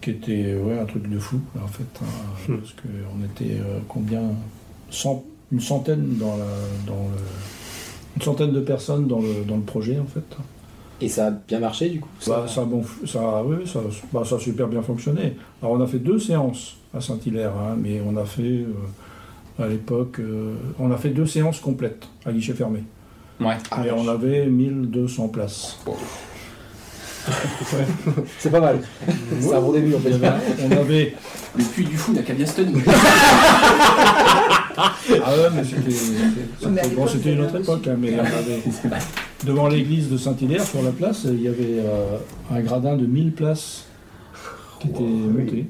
qui 0.00 0.10
était 0.10 0.54
ouais, 0.54 0.78
un 0.78 0.84
truc 0.84 1.08
de 1.10 1.18
fou 1.18 1.40
en 1.62 1.66
fait 1.66 1.84
hein, 2.02 2.06
Hmm. 2.48 2.56
parce 2.58 2.74
qu'on 2.74 3.24
était 3.24 3.56
combien? 3.88 4.20
Une 5.52 5.60
centaine 5.60 6.16
dans 6.18 6.36
la 6.36 6.44
dans 6.86 7.08
le 7.08 7.18
une 8.16 8.22
centaine 8.22 8.52
de 8.52 8.60
personnes 8.60 9.06
dans 9.08 9.20
le, 9.20 9.44
dans 9.48 9.56
le 9.56 9.62
projet 9.62 9.98
en 9.98 10.04
fait 10.04 10.24
Et 11.04 11.08
ça 11.08 11.26
a 11.26 11.30
bien 11.30 11.58
marché 11.60 11.88
du 11.90 12.00
coup 12.00 12.08
bah, 12.26 12.46
ça, 12.48 12.62
a 12.62 12.64
bon, 12.64 12.82
ça, 13.06 13.42
oui, 13.44 13.66
ça, 13.66 13.80
bah, 14.12 14.22
ça 14.24 14.36
a 14.36 14.38
super 14.38 14.66
bien 14.68 14.80
fonctionné 14.82 15.36
alors 15.62 15.74
on 15.74 15.80
a 15.82 15.86
fait 15.86 15.98
deux 15.98 16.18
séances 16.18 16.76
à 16.96 17.00
Saint-Hilaire 17.00 17.52
hein, 17.56 17.76
mais 17.80 18.00
on 18.06 18.16
a 18.16 18.24
fait 18.24 18.42
euh, 18.64 19.62
à 19.62 19.68
l'époque. 19.68 20.18
euh, 20.20 20.54
on 20.78 20.90
a 20.90 20.96
fait 20.96 21.10
deux 21.10 21.26
séances 21.26 21.60
complètes 21.60 22.08
à 22.26 22.32
guichet 22.32 22.54
fermé. 22.54 22.82
Ouais. 23.40 23.56
Ah, 23.70 23.86
et 23.86 23.90
on 23.92 24.08
avait 24.08 24.46
1200 24.46 25.28
places. 25.28 25.78
C'est 28.38 28.50
pas 28.50 28.60
mal. 28.60 28.80
C'est 29.40 29.54
un 29.54 29.60
bon 29.60 29.72
début 29.72 29.94
en 29.94 29.98
fait. 29.98 30.12
avait- 30.14 30.28
on 30.62 30.70
avait. 30.72 31.14
Le 31.56 31.64
puits 31.64 31.84
du 31.84 31.96
fou 31.96 32.12
n'a 32.12 32.22
qu'à 32.22 32.34
bien 32.34 32.46
se 32.46 32.56
tenir. 32.62 32.76
Ah 34.76 34.92
ouais, 35.36 35.48
mais 35.54 35.64
c'était. 35.64 35.96
Bon, 36.96 37.06
c'était 37.06 37.32
une 37.34 37.40
autre 37.42 37.56
époque, 37.60 37.86
hein, 37.88 37.96
mais 37.98 38.14
on 38.16 38.20
avait. 38.20 38.60
Devant 39.46 39.68
l'église 39.68 40.10
de 40.10 40.16
Saint-Hilaire, 40.16 40.64
sur 40.64 40.82
la 40.82 40.90
place, 40.90 41.26
il 41.30 41.42
y 41.42 41.48
avait 41.48 41.78
euh, 41.80 42.16
un 42.50 42.60
gradin 42.60 42.96
de 42.96 43.04
1000 43.04 43.32
places 43.32 43.84
qui 44.80 44.88
était 44.88 45.00
monté. 45.02 45.66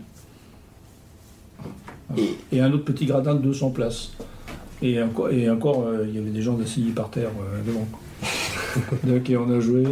Et- 2.17 2.35
Et 2.57 2.61
un 2.61 2.73
autre 2.73 2.85
petit 2.85 3.07
gradin 3.07 3.35
de 3.35 3.41
200 3.41 3.71
places. 3.71 4.13
Et 4.83 5.03
encore, 5.03 5.31
et 5.31 5.49
encore 5.51 5.85
euh, 5.87 6.05
il 6.09 6.15
y 6.15 6.19
avait 6.19 6.31
des 6.31 6.43
gens 6.43 6.57
assis 6.61 6.83
par 6.95 7.11
terre 7.11 7.31
euh, 7.41 7.63
devant. 7.67 7.87
Donc, 9.05 9.29
et 9.31 9.37
on 9.37 9.51
a 9.51 9.61
joué, 9.61 9.85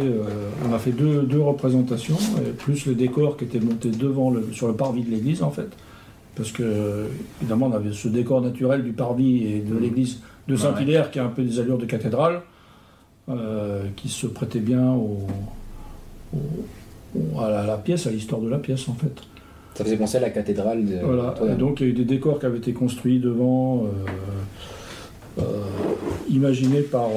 on 0.69 0.73
a 0.73 0.79
fait 0.79 0.91
deux, 0.91 1.23
deux 1.23 1.41
représentations, 1.41 2.17
et 2.45 2.51
plus 2.51 2.85
le 2.85 2.95
décor 2.95 3.37
qui 3.37 3.45
était 3.45 3.59
monté 3.59 3.89
devant 3.89 4.29
le, 4.29 4.45
sur 4.51 4.67
le 4.67 4.73
parvis 4.73 5.03
de 5.03 5.09
l'église 5.11 5.41
en 5.43 5.51
fait. 5.51 5.69
Parce 6.35 6.51
que, 6.51 7.05
évidemment, 7.41 7.67
on 7.67 7.73
avait 7.75 7.91
ce 7.93 8.07
décor 8.07 8.41
naturel 8.41 8.83
du 8.83 8.91
parvis 8.91 9.43
et 9.45 9.59
de 9.59 9.77
l'église 9.77 10.19
de 10.47 10.55
Saint-Hilaire 10.55 11.11
qui 11.11 11.19
a 11.19 11.25
un 11.25 11.29
peu 11.29 11.43
des 11.43 11.59
allures 11.59 11.77
de 11.77 11.85
cathédrale, 11.85 12.41
euh, 13.29 13.83
qui 13.95 14.09
se 14.09 14.27
prêtait 14.27 14.59
bien 14.59 14.91
au, 14.93 15.19
au- 16.33 17.17
au- 17.19 17.39
à, 17.39 17.49
la, 17.49 17.59
à 17.61 17.65
la 17.67 17.77
pièce, 17.77 18.05
à 18.07 18.11
l'histoire 18.11 18.41
de 18.41 18.49
la 18.49 18.57
pièce 18.59 18.87
en 18.89 18.93
fait. 18.93 19.13
Ça 19.75 19.83
faisait 19.83 19.97
penser 19.97 20.17
à 20.17 20.21
la 20.21 20.29
cathédrale 20.29 20.85
de 20.85 20.97
Voilà, 21.03 21.33
et 21.51 21.55
donc 21.55 21.79
il 21.79 21.83
y 21.83 21.89
a 21.89 21.89
eu 21.91 21.95
des 21.95 22.05
décors 22.05 22.39
qui 22.39 22.45
avaient 22.45 22.59
été 22.59 22.73
construits 22.73 23.19
devant, 23.19 23.85
euh, 23.85 25.41
euh, 25.41 25.63
imaginés 26.29 26.81
par, 26.81 27.07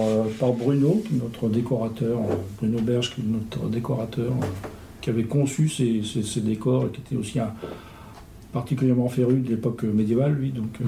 par 0.40 0.52
Bruno, 0.52 1.02
notre 1.12 1.48
décorateur, 1.50 2.18
Bruno 2.58 2.78
Berge, 2.80 3.14
qui 3.14 3.20
est 3.20 3.24
notre 3.24 3.68
décorateur, 3.68 4.32
qui 5.02 5.10
avait 5.10 5.24
conçu 5.24 5.68
ces, 5.68 6.02
ces- 6.02 6.22
ces 6.22 6.40
décors 6.40 6.86
et 6.86 6.88
qui 6.90 7.00
était 7.02 7.16
aussi 7.16 7.38
un, 7.40 7.52
particulièrement 8.52 9.08
féru 9.08 9.40
de 9.40 9.50
l'époque 9.50 9.82
médiévale, 9.82 10.32
lui. 10.32 10.50
Donc 10.50 10.78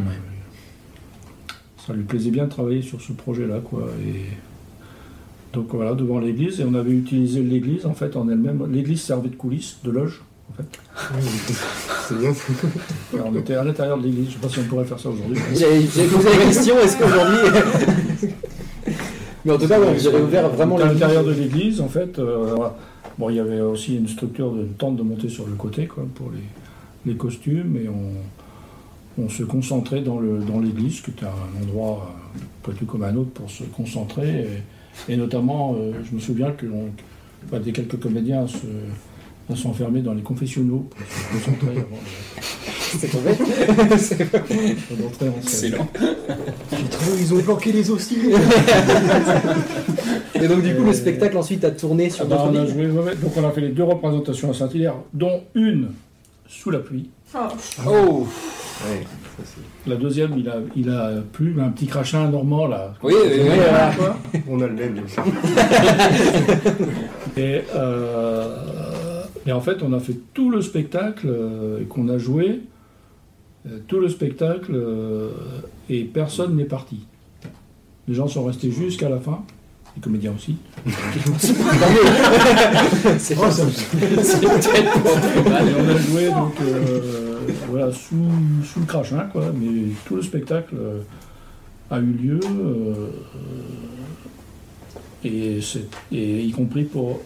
ça 1.87 1.93
lui 1.93 2.05
plaisait 2.05 2.31
bien 2.31 2.45
de 2.45 2.51
travailler 2.51 2.83
sur 2.83 3.01
ce 3.03 3.13
projet-là, 3.13 3.61
quoi. 3.61 3.89
Et 4.07 4.23
donc 5.53 5.69
voilà, 5.73 5.95
devant 5.95 6.19
l'église, 6.19 6.61
et 6.61 6.65
on 6.65 6.75
avait 6.75 6.91
utilisé 6.93 7.43
l'église 7.43 7.87
en 7.87 7.95
fait 7.95 8.17
en 8.17 8.29
elle-même. 8.29 8.67
L'église 8.71 9.01
servait 9.03 9.29
de 9.31 9.37
coulisse, 9.37 9.79
de 9.85 9.91
loge, 9.91 10.23
en 10.51 10.57
fait. 10.57 10.79
C'est 12.07 12.19
bien. 12.19 12.31
Et 13.15 13.21
on 13.25 13.35
était 13.35 13.55
à 13.55 13.65
l'intérieur 13.65 13.99
de 13.99 14.05
l'église, 14.05 14.29
je 14.29 14.33
sais 14.35 14.39
pas 14.39 14.49
si 14.49 14.59
on 14.61 14.65
pourrait 14.65 14.85
faire 14.85 14.99
ça 14.99 15.09
aujourd'hui. 15.11 15.39
J'avais 15.55 16.09
posé 16.09 16.29
la 16.31 16.45
question, 16.47 16.79
est-ce 16.79 16.99
qu'aujourd'hui. 16.99 18.29
Mais 19.45 19.53
en 19.53 19.59
tout 19.59 19.69
cas, 19.69 19.79
vous 19.79 20.07
avez 20.07 20.23
ouvert 20.23 20.49
vraiment 20.51 20.77
était 20.77 20.85
à 20.85 20.87
l'église. 20.89 21.01
l'intérieur 21.03 21.25
de 21.25 21.33
l'église, 21.33 21.81
en 21.81 21.89
fait. 21.89 22.19
euh. 22.19 22.57
Bon, 23.19 23.31
il 23.31 23.37
y 23.37 23.41
avait 23.41 23.61
aussi 23.61 23.97
une 23.97 24.07
structure 24.07 24.53
de 24.53 24.61
une 24.61 24.75
tente 24.75 24.97
de 24.97 25.03
montée 25.03 25.29
sur 25.29 25.47
le 25.47 25.55
côté, 25.55 25.87
quoi, 25.87 26.07
pour 26.15 26.31
les, 26.31 27.11
les 27.11 27.17
costumes, 27.17 27.77
et 27.77 27.89
on, 27.89 29.23
on 29.25 29.29
se 29.29 29.43
concentrait 29.43 30.03
dans 30.03 30.21
le 30.21 30.39
dans 30.39 30.61
l'église, 30.61 31.01
qui 31.01 31.11
était 31.11 31.27
un 31.27 31.63
endroit 31.63 32.15
euh, 32.37 32.41
pas 32.63 32.73
tout 32.79 32.87
comme 32.87 33.03
un 33.03 33.17
autre 33.17 33.31
pour 33.31 33.51
se 33.51 33.65
concentrer, 33.65 34.29
et, 34.29 34.63
et 35.09 35.17
notamment, 35.17 35.75
euh, 35.79 35.93
je 36.09 36.15
me 36.15 36.21
souviens 36.21 36.51
que 36.53 36.67
enfin, 37.47 37.61
des 37.61 37.73
quelques 37.73 37.99
comédiens 37.99 38.43
à 38.45 38.49
se- 38.49 38.59
à 39.51 39.57
s'enfermer 39.57 40.03
dans 40.03 40.13
les 40.13 40.21
confessionnaux 40.23 40.87
pour 40.91 41.01
se 41.07 41.33
concentrer 41.47 41.79
avant 41.79 41.97
de- 41.97 42.43
C'est 42.99 43.09
tombé. 43.11 43.31
Excellent. 45.43 45.89
Putain, 46.71 46.99
ils 47.19 47.35
ont 47.35 47.43
planqué 47.43 47.73
les 47.73 47.91
hostilités. 47.91 48.35
Et 50.35 50.47
donc, 50.49 50.63
du 50.63 50.75
coup, 50.75 50.85
le 50.85 50.93
spectacle 50.93 51.37
ensuite 51.37 51.65
a 51.65 51.71
tourné 51.71 52.11
sur 52.11 52.25
Ah 52.25 52.29
bah, 52.29 52.37
d'autres 52.37 52.51
on 52.51 52.57
a 52.57 52.65
villes. 52.65 52.75
joué, 52.75 52.87
ouais, 52.91 53.05
ouais. 53.09 53.17
donc 53.17 53.33
on 53.37 53.47
a 53.47 53.51
fait 53.51 53.61
les 53.63 53.69
deux 53.71 53.83
représentations 53.83 54.51
à 54.51 54.55
Saint-Hilaire, 54.55 54.95
dont 55.13 55.43
une 55.55 55.89
sous 56.47 56.71
la 56.71 56.79
pluie. 56.79 57.11
Oh, 57.35 57.39
Oh 57.87 58.27
Ouais, 58.87 59.03
ça, 59.03 59.43
c'est- 59.45 59.61
La 59.87 59.97
deuxième, 59.97 60.37
il 60.37 60.49
a, 60.49 60.57
il 60.77 60.91
a 60.91 61.13
plu, 61.33 61.55
mais 61.57 61.63
un 61.63 61.71
petit 61.71 61.87
crachin 61.87 62.29
normand 62.29 62.67
là. 62.67 62.95
Oui, 63.03 63.15
oui, 63.25 63.41
oui. 63.43 64.41
On 64.49 64.61
a 64.61 64.67
le 64.67 64.75
même. 64.75 64.97
Et, 67.37 67.63
euh, 67.75 69.23
et 69.47 69.53
en 69.53 69.61
fait, 69.61 69.83
on 69.83 69.93
a 69.93 70.01
fait 70.01 70.17
tout 70.35 70.51
le 70.51 70.61
spectacle 70.61 71.27
euh, 71.31 71.81
et 71.81 71.85
qu'on 71.85 72.09
a 72.09 72.19
joué, 72.19 72.61
euh, 73.67 73.79
tout 73.87 74.01
le 74.01 74.09
spectacle, 74.09 74.73
euh, 74.75 75.31
et 75.89 76.03
personne 76.05 76.57
n'est 76.57 76.65
parti. 76.65 77.07
Les 78.09 78.15
gens 78.15 78.27
sont 78.27 78.45
restés 78.45 78.71
jusqu'à 78.73 79.09
la 79.09 79.19
fin, 79.21 79.43
les 79.97 80.03
comédiens 80.03 80.33
aussi. 80.37 80.57
C'est 83.19 83.37
Oh, 83.41 83.51
ça 83.51 83.63
on 85.79 85.89
a 85.89 85.97
joué 85.99 86.29
donc 86.31 86.55
euh, 86.61 87.28
voilà 87.69 87.93
sous, 87.93 88.15
sous 88.65 88.81
le 88.81 88.87
crachin 88.87 89.29
quoi, 89.33 89.53
mais 89.59 89.91
tout 90.07 90.17
le 90.17 90.23
spectacle 90.23 90.75
euh, 90.79 91.01
a 91.91 91.99
eu 92.01 92.13
lieu 92.13 92.41
euh, 92.45 93.09
et, 95.25 95.61
c'est- 95.61 95.87
et 96.13 96.43
y 96.45 96.51
compris 96.53 96.85
pour 96.85 97.21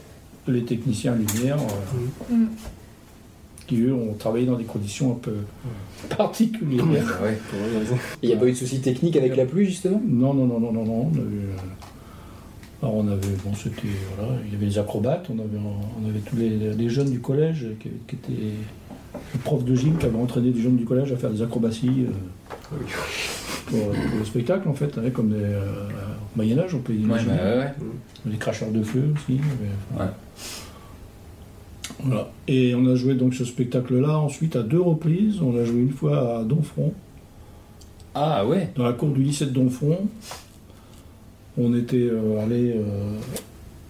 les 0.48 0.64
techniciens 0.64 1.14
lumière 1.14 1.58
euh, 1.58 2.34
Mm. 2.34 2.46
qui 3.66 3.80
eux 3.82 3.94
ont 3.94 4.14
travaillé 4.14 4.46
dans 4.46 4.56
des 4.56 4.64
conditions 4.64 5.12
un 5.12 5.16
peu 5.18 5.34
particulières. 6.16 6.84
Bah 6.84 7.24
ouais. 7.24 7.38
Il 8.22 8.28
n'y 8.28 8.34
a 8.34 8.38
pas 8.38 8.46
eu 8.46 8.52
de 8.52 8.56
soucis 8.56 8.80
techniques 8.80 9.16
avec 9.16 9.36
la 9.36 9.44
pluie, 9.44 9.66
justement? 9.66 10.00
Non 10.04 10.34
non 10.34 10.46
non 10.46 10.58
non 10.60 10.72
non 10.72 10.84
non. 10.84 11.10
On 11.12 11.14
a 11.14 11.20
eu, 11.20 11.20
euh, 11.20 11.56
alors 12.82 12.96
on 12.96 13.06
avait 13.06 13.36
bon 13.44 13.54
c'était 13.54 13.82
voilà 14.16 14.32
il 14.44 14.52
y 14.52 14.56
avait 14.56 14.66
les 14.66 14.78
acrobates 14.78 15.26
on 15.30 15.38
avait 15.38 15.56
on 15.56 16.08
avait 16.08 16.18
tous 16.18 16.34
les, 16.34 16.50
les 16.74 16.88
jeunes 16.88 17.10
du 17.10 17.20
collège 17.20 17.66
qui, 17.78 17.90
qui 18.08 18.16
étaient 18.16 18.54
prof 19.44 19.64
de 19.64 19.74
gym 19.74 19.96
qui 19.98 20.06
avait 20.06 20.18
entraîné 20.18 20.50
des 20.50 20.60
jeunes 20.60 20.76
du 20.76 20.84
collège 20.84 21.12
à 21.12 21.16
faire 21.16 21.30
des 21.30 21.42
acrobaties 21.42 22.06
euh, 22.08 22.76
pour, 23.66 23.78
pour 23.88 24.18
le 24.18 24.24
spectacle 24.24 24.68
en 24.68 24.74
fait, 24.74 24.96
hein, 24.98 25.10
comme 25.12 25.30
des, 25.30 25.36
euh, 25.36 25.64
au 26.34 26.36
Moyen 26.36 26.58
Âge 26.58 26.74
on 26.74 26.78
peut 26.78 26.92
imaginer. 26.94 27.32
bah 27.36 27.44
ouais, 27.44 27.58
ouais. 27.58 27.72
Les 28.30 28.36
cracheurs 28.36 28.70
de 28.70 28.82
feu 28.82 29.04
aussi. 29.14 29.40
mais. 29.60 30.04
Voilà. 32.04 32.30
Et 32.48 32.74
on 32.74 32.86
a 32.86 32.94
joué 32.94 33.14
donc 33.14 33.34
ce 33.34 33.44
spectacle-là 33.44 34.18
ensuite 34.18 34.56
à 34.56 34.62
deux 34.62 34.80
reprises. 34.80 35.40
On 35.42 35.52
l'a 35.52 35.64
joué 35.64 35.80
une 35.80 35.90
fois 35.92 36.38
à 36.38 36.44
Donfront, 36.44 36.92
Ah 38.14 38.46
ouais. 38.46 38.70
dans 38.76 38.84
la 38.84 38.92
cour 38.92 39.10
du 39.10 39.22
lycée 39.22 39.46
de 39.46 39.50
Donfront. 39.50 39.98
On 41.58 41.74
était 41.76 42.08
euh, 42.10 42.42
allé. 42.42 42.80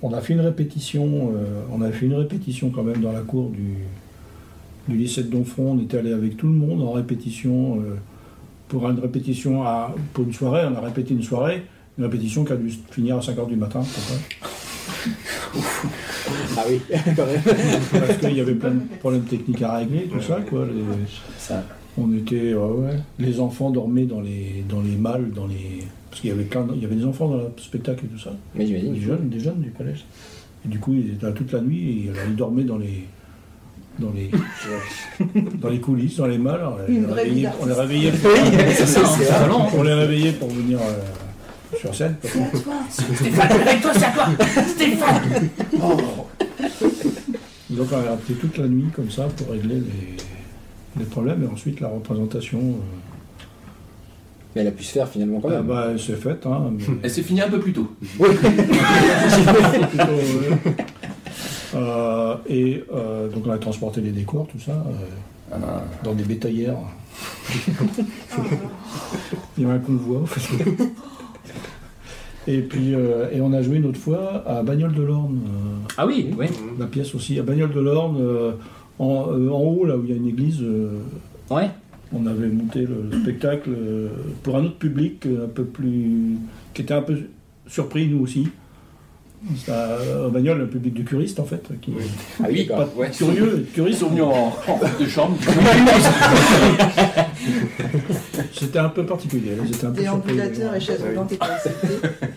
on 0.02 0.12
a 0.12 0.20
fait 0.20 0.32
une 0.34 0.40
répétition. 0.40 1.32
on 1.72 1.80
a 1.80 1.90
fait 1.92 2.06
une 2.06 2.14
répétition 2.14 2.70
quand 2.70 2.82
même 2.82 3.00
dans 3.00 3.12
la 3.12 3.20
cour 3.20 3.50
du, 3.50 3.76
du 4.88 4.96
lycée 4.96 5.22
de 5.24 5.28
Donfront. 5.28 5.72
On 5.72 5.78
était 5.82 5.98
allé 5.98 6.12
avec 6.12 6.36
tout 6.36 6.46
le 6.46 6.54
monde 6.54 6.82
en 6.82 6.92
répétition. 6.92 7.80
euh, 7.80 7.94
pour 8.68 8.88
une 8.88 8.98
répétition 9.00 9.64
à, 9.64 9.94
pour 10.14 10.24
une 10.24 10.32
soirée, 10.32 10.62
on 10.66 10.74
a 10.74 10.80
répété 10.80 11.12
une 11.12 11.22
soirée, 11.22 11.62
une 11.98 12.04
répétition 12.04 12.42
qui 12.42 12.52
a 12.52 12.56
dû 12.56 12.70
finir 12.90 13.16
à 13.16 13.20
5h 13.20 13.46
du 13.46 13.56
matin. 13.56 13.82
Ah 16.56 16.64
oui, 16.68 16.80
quand 17.16 17.26
même. 17.26 17.42
parce 17.92 18.16
qu'il 18.18 18.32
y 18.36 18.40
avait 18.40 18.54
plein 18.54 18.70
de 18.70 18.80
problèmes 19.00 19.24
techniques 19.24 19.62
à 19.62 19.76
régler, 19.76 20.04
tout 20.10 20.20
ça, 20.20 20.40
quoi. 20.48 20.64
Les- 20.66 20.72
Ça, 21.38 21.64
on 21.98 22.12
était, 22.16 22.54
ouais. 22.54 22.96
les 23.18 23.40
enfants 23.40 23.70
dormaient 23.70 24.06
dans 24.06 24.20
les, 24.20 24.64
dans 24.68 24.80
les 24.80 24.96
malles, 24.96 25.30
dans 25.34 25.46
les, 25.46 25.82
parce 26.08 26.22
qu'il 26.22 26.30
y 26.30 26.32
avait 26.32 26.44
plein, 26.44 26.66
il 26.74 26.80
y 26.82 26.86
avait 26.86 26.96
des 26.96 27.04
enfants 27.04 27.28
dans 27.28 27.36
le 27.36 27.48
spectacle 27.58 28.04
et 28.06 28.08
tout 28.08 28.18
ça, 28.18 28.34
Mais 28.54 28.66
j'imagine. 28.66 28.94
des 28.94 29.00
jeunes, 29.00 29.28
des 29.28 29.40
jeunes 29.40 29.60
du 29.60 29.70
collège. 29.70 30.04
Et 30.64 30.68
du 30.68 30.78
coup, 30.78 30.94
ils 30.94 31.10
étaient 31.12 31.26
là 31.26 31.32
toute 31.32 31.52
la 31.52 31.60
nuit 31.60 32.06
et 32.06 32.10
alors, 32.10 32.22
ils 32.28 32.36
dormaient 32.36 32.64
dans 32.64 32.78
les, 32.78 33.04
dans 33.98 34.10
les, 34.14 34.30
dans 35.60 35.68
les 35.68 35.80
coulisses, 35.80 36.16
dans 36.16 36.26
les 36.26 36.38
malles. 36.38 36.60
On 36.64 36.76
les 36.90 36.94
Une 36.96 37.06
vraie 37.06 37.22
réveillait- 37.24 37.48
vie 37.48 37.54
on 37.60 37.66
les 37.66 37.72
réveillait, 37.74 38.12
Oui, 38.12 38.30
c'est 38.74 38.86
c'est 38.86 39.00
ça. 39.24 39.48
on 39.76 39.82
les 39.82 39.92
réveillait 39.94 40.32
pour 40.32 40.48
venir 40.50 40.78
euh, 40.80 41.76
sur 41.78 41.94
scène. 41.94 42.16
Stéphane, 42.90 43.52
avec 43.60 43.80
toi, 43.82 43.90
c'est 43.94 44.04
à 44.04 44.10
toi 44.10 44.26
Stéphane 44.66 45.48
Donc 47.70 47.88
on 47.90 47.96
a 47.96 48.12
appelé 48.12 48.34
toute 48.38 48.58
la 48.58 48.66
nuit 48.68 48.88
comme 48.94 49.10
ça 49.10 49.24
pour 49.36 49.48
régler 49.50 49.76
les, 49.76 50.16
les 50.98 51.04
problèmes 51.06 51.42
et 51.42 51.46
ensuite 51.52 51.80
la 51.80 51.88
représentation. 51.88 52.58
euh, 52.58 53.42
Mais 54.54 54.60
elle 54.60 54.68
a 54.68 54.72
pu 54.72 54.84
se 54.84 54.92
faire 54.92 55.08
finalement 55.08 55.40
quand 55.40 55.48
ah 55.50 55.52
même. 55.58 55.66
bah, 55.66 55.86
elle 55.90 55.98
s'est 56.00 56.16
faite. 56.16 56.44
Hein, 56.46 56.70
mais- 56.76 56.84
Elle 57.02 57.10
s'est 57.10 57.22
finie 57.22 57.40
un 57.40 57.48
peu 57.48 57.60
plus 57.60 57.72
tôt. 57.72 57.90
plutôt. 58.18 58.36
Euh, 59.98 60.50
et 61.74 62.84
euh, 62.94 63.28
donc 63.28 63.46
on 63.46 63.50
a 63.50 63.58
transporté 63.58 64.00
les 64.00 64.10
décors, 64.10 64.46
tout 64.46 64.58
ça, 64.60 64.72
euh, 64.72 65.52
Ah, 65.52 65.84
dans 66.04 66.14
des 66.14 66.24
bétaillères. 66.24 66.76
Il 69.56 69.62
y 69.62 69.66
avait 69.66 69.74
un 69.74 69.78
convoi. 69.78 70.20
en 70.22 70.26
fait. 70.26 70.62
Et 72.48 72.60
puis 72.62 72.94
euh, 72.94 73.30
et 73.32 73.40
on 73.40 73.52
a 73.52 73.62
joué 73.62 73.76
une 73.76 73.86
autre 73.86 74.00
fois 74.00 74.42
à 74.46 74.62
Bagnoles 74.62 74.94
de 74.94 75.02
l'Orne, 75.02 75.38
euh, 75.46 75.92
Ah 75.96 76.06
oui, 76.06 76.30
oui. 76.36 76.46
la 76.78 76.86
pièce 76.86 77.14
aussi 77.14 77.38
à 77.38 77.42
Bagnoles 77.42 77.72
de 77.72 77.80
l'Orne, 77.80 78.16
euh, 78.20 78.52
en, 78.98 79.26
euh, 79.30 79.50
en 79.50 79.60
haut 79.60 79.84
là 79.84 79.96
où 79.96 80.02
il 80.04 80.10
y 80.10 80.12
a 80.12 80.16
une 80.16 80.26
église. 80.26 80.58
euh, 80.62 80.98
Ouais. 81.50 81.68
on 82.12 82.26
avait 82.26 82.48
monté 82.48 82.80
le, 82.80 83.04
le 83.10 83.20
spectacle 83.20 83.70
euh, 83.70 84.08
pour 84.42 84.56
un 84.56 84.64
autre 84.64 84.76
public 84.78 85.24
euh, 85.26 85.44
un 85.44 85.48
peu 85.48 85.64
plus. 85.64 86.36
qui 86.74 86.82
était 86.82 86.94
un 86.94 87.02
peu 87.02 87.16
surpris, 87.68 88.08
nous 88.08 88.20
aussi. 88.22 88.48
C'est 89.56 89.72
un, 89.72 90.26
un 90.26 90.28
bagnole, 90.28 90.62
un 90.62 90.66
public 90.66 90.94
de 90.94 91.02
curistes 91.02 91.40
en 91.40 91.44
fait, 91.44 91.64
qui 91.80 91.92
Ah 92.42 92.46
oui, 92.50 92.64
pas 92.64 92.74
quoi. 92.76 92.88
Ouais. 92.96 93.10
curieux, 93.10 93.66
Ils 93.66 93.72
curistes 93.72 94.00
sont 94.00 94.08
venus 94.10 94.22
en, 94.22 94.56
en 94.68 94.80
de 95.00 95.06
chambre. 95.08 95.36
C'était 98.52 98.78
un 98.78 98.88
peu 98.88 99.04
particulier. 99.04 99.52
j'étais 99.66 99.86
un 99.86 99.90
peu 99.90 100.02
surpris. 100.02 100.38
Et 100.76 100.80
chaise 100.80 101.02
roulante. 101.02 101.32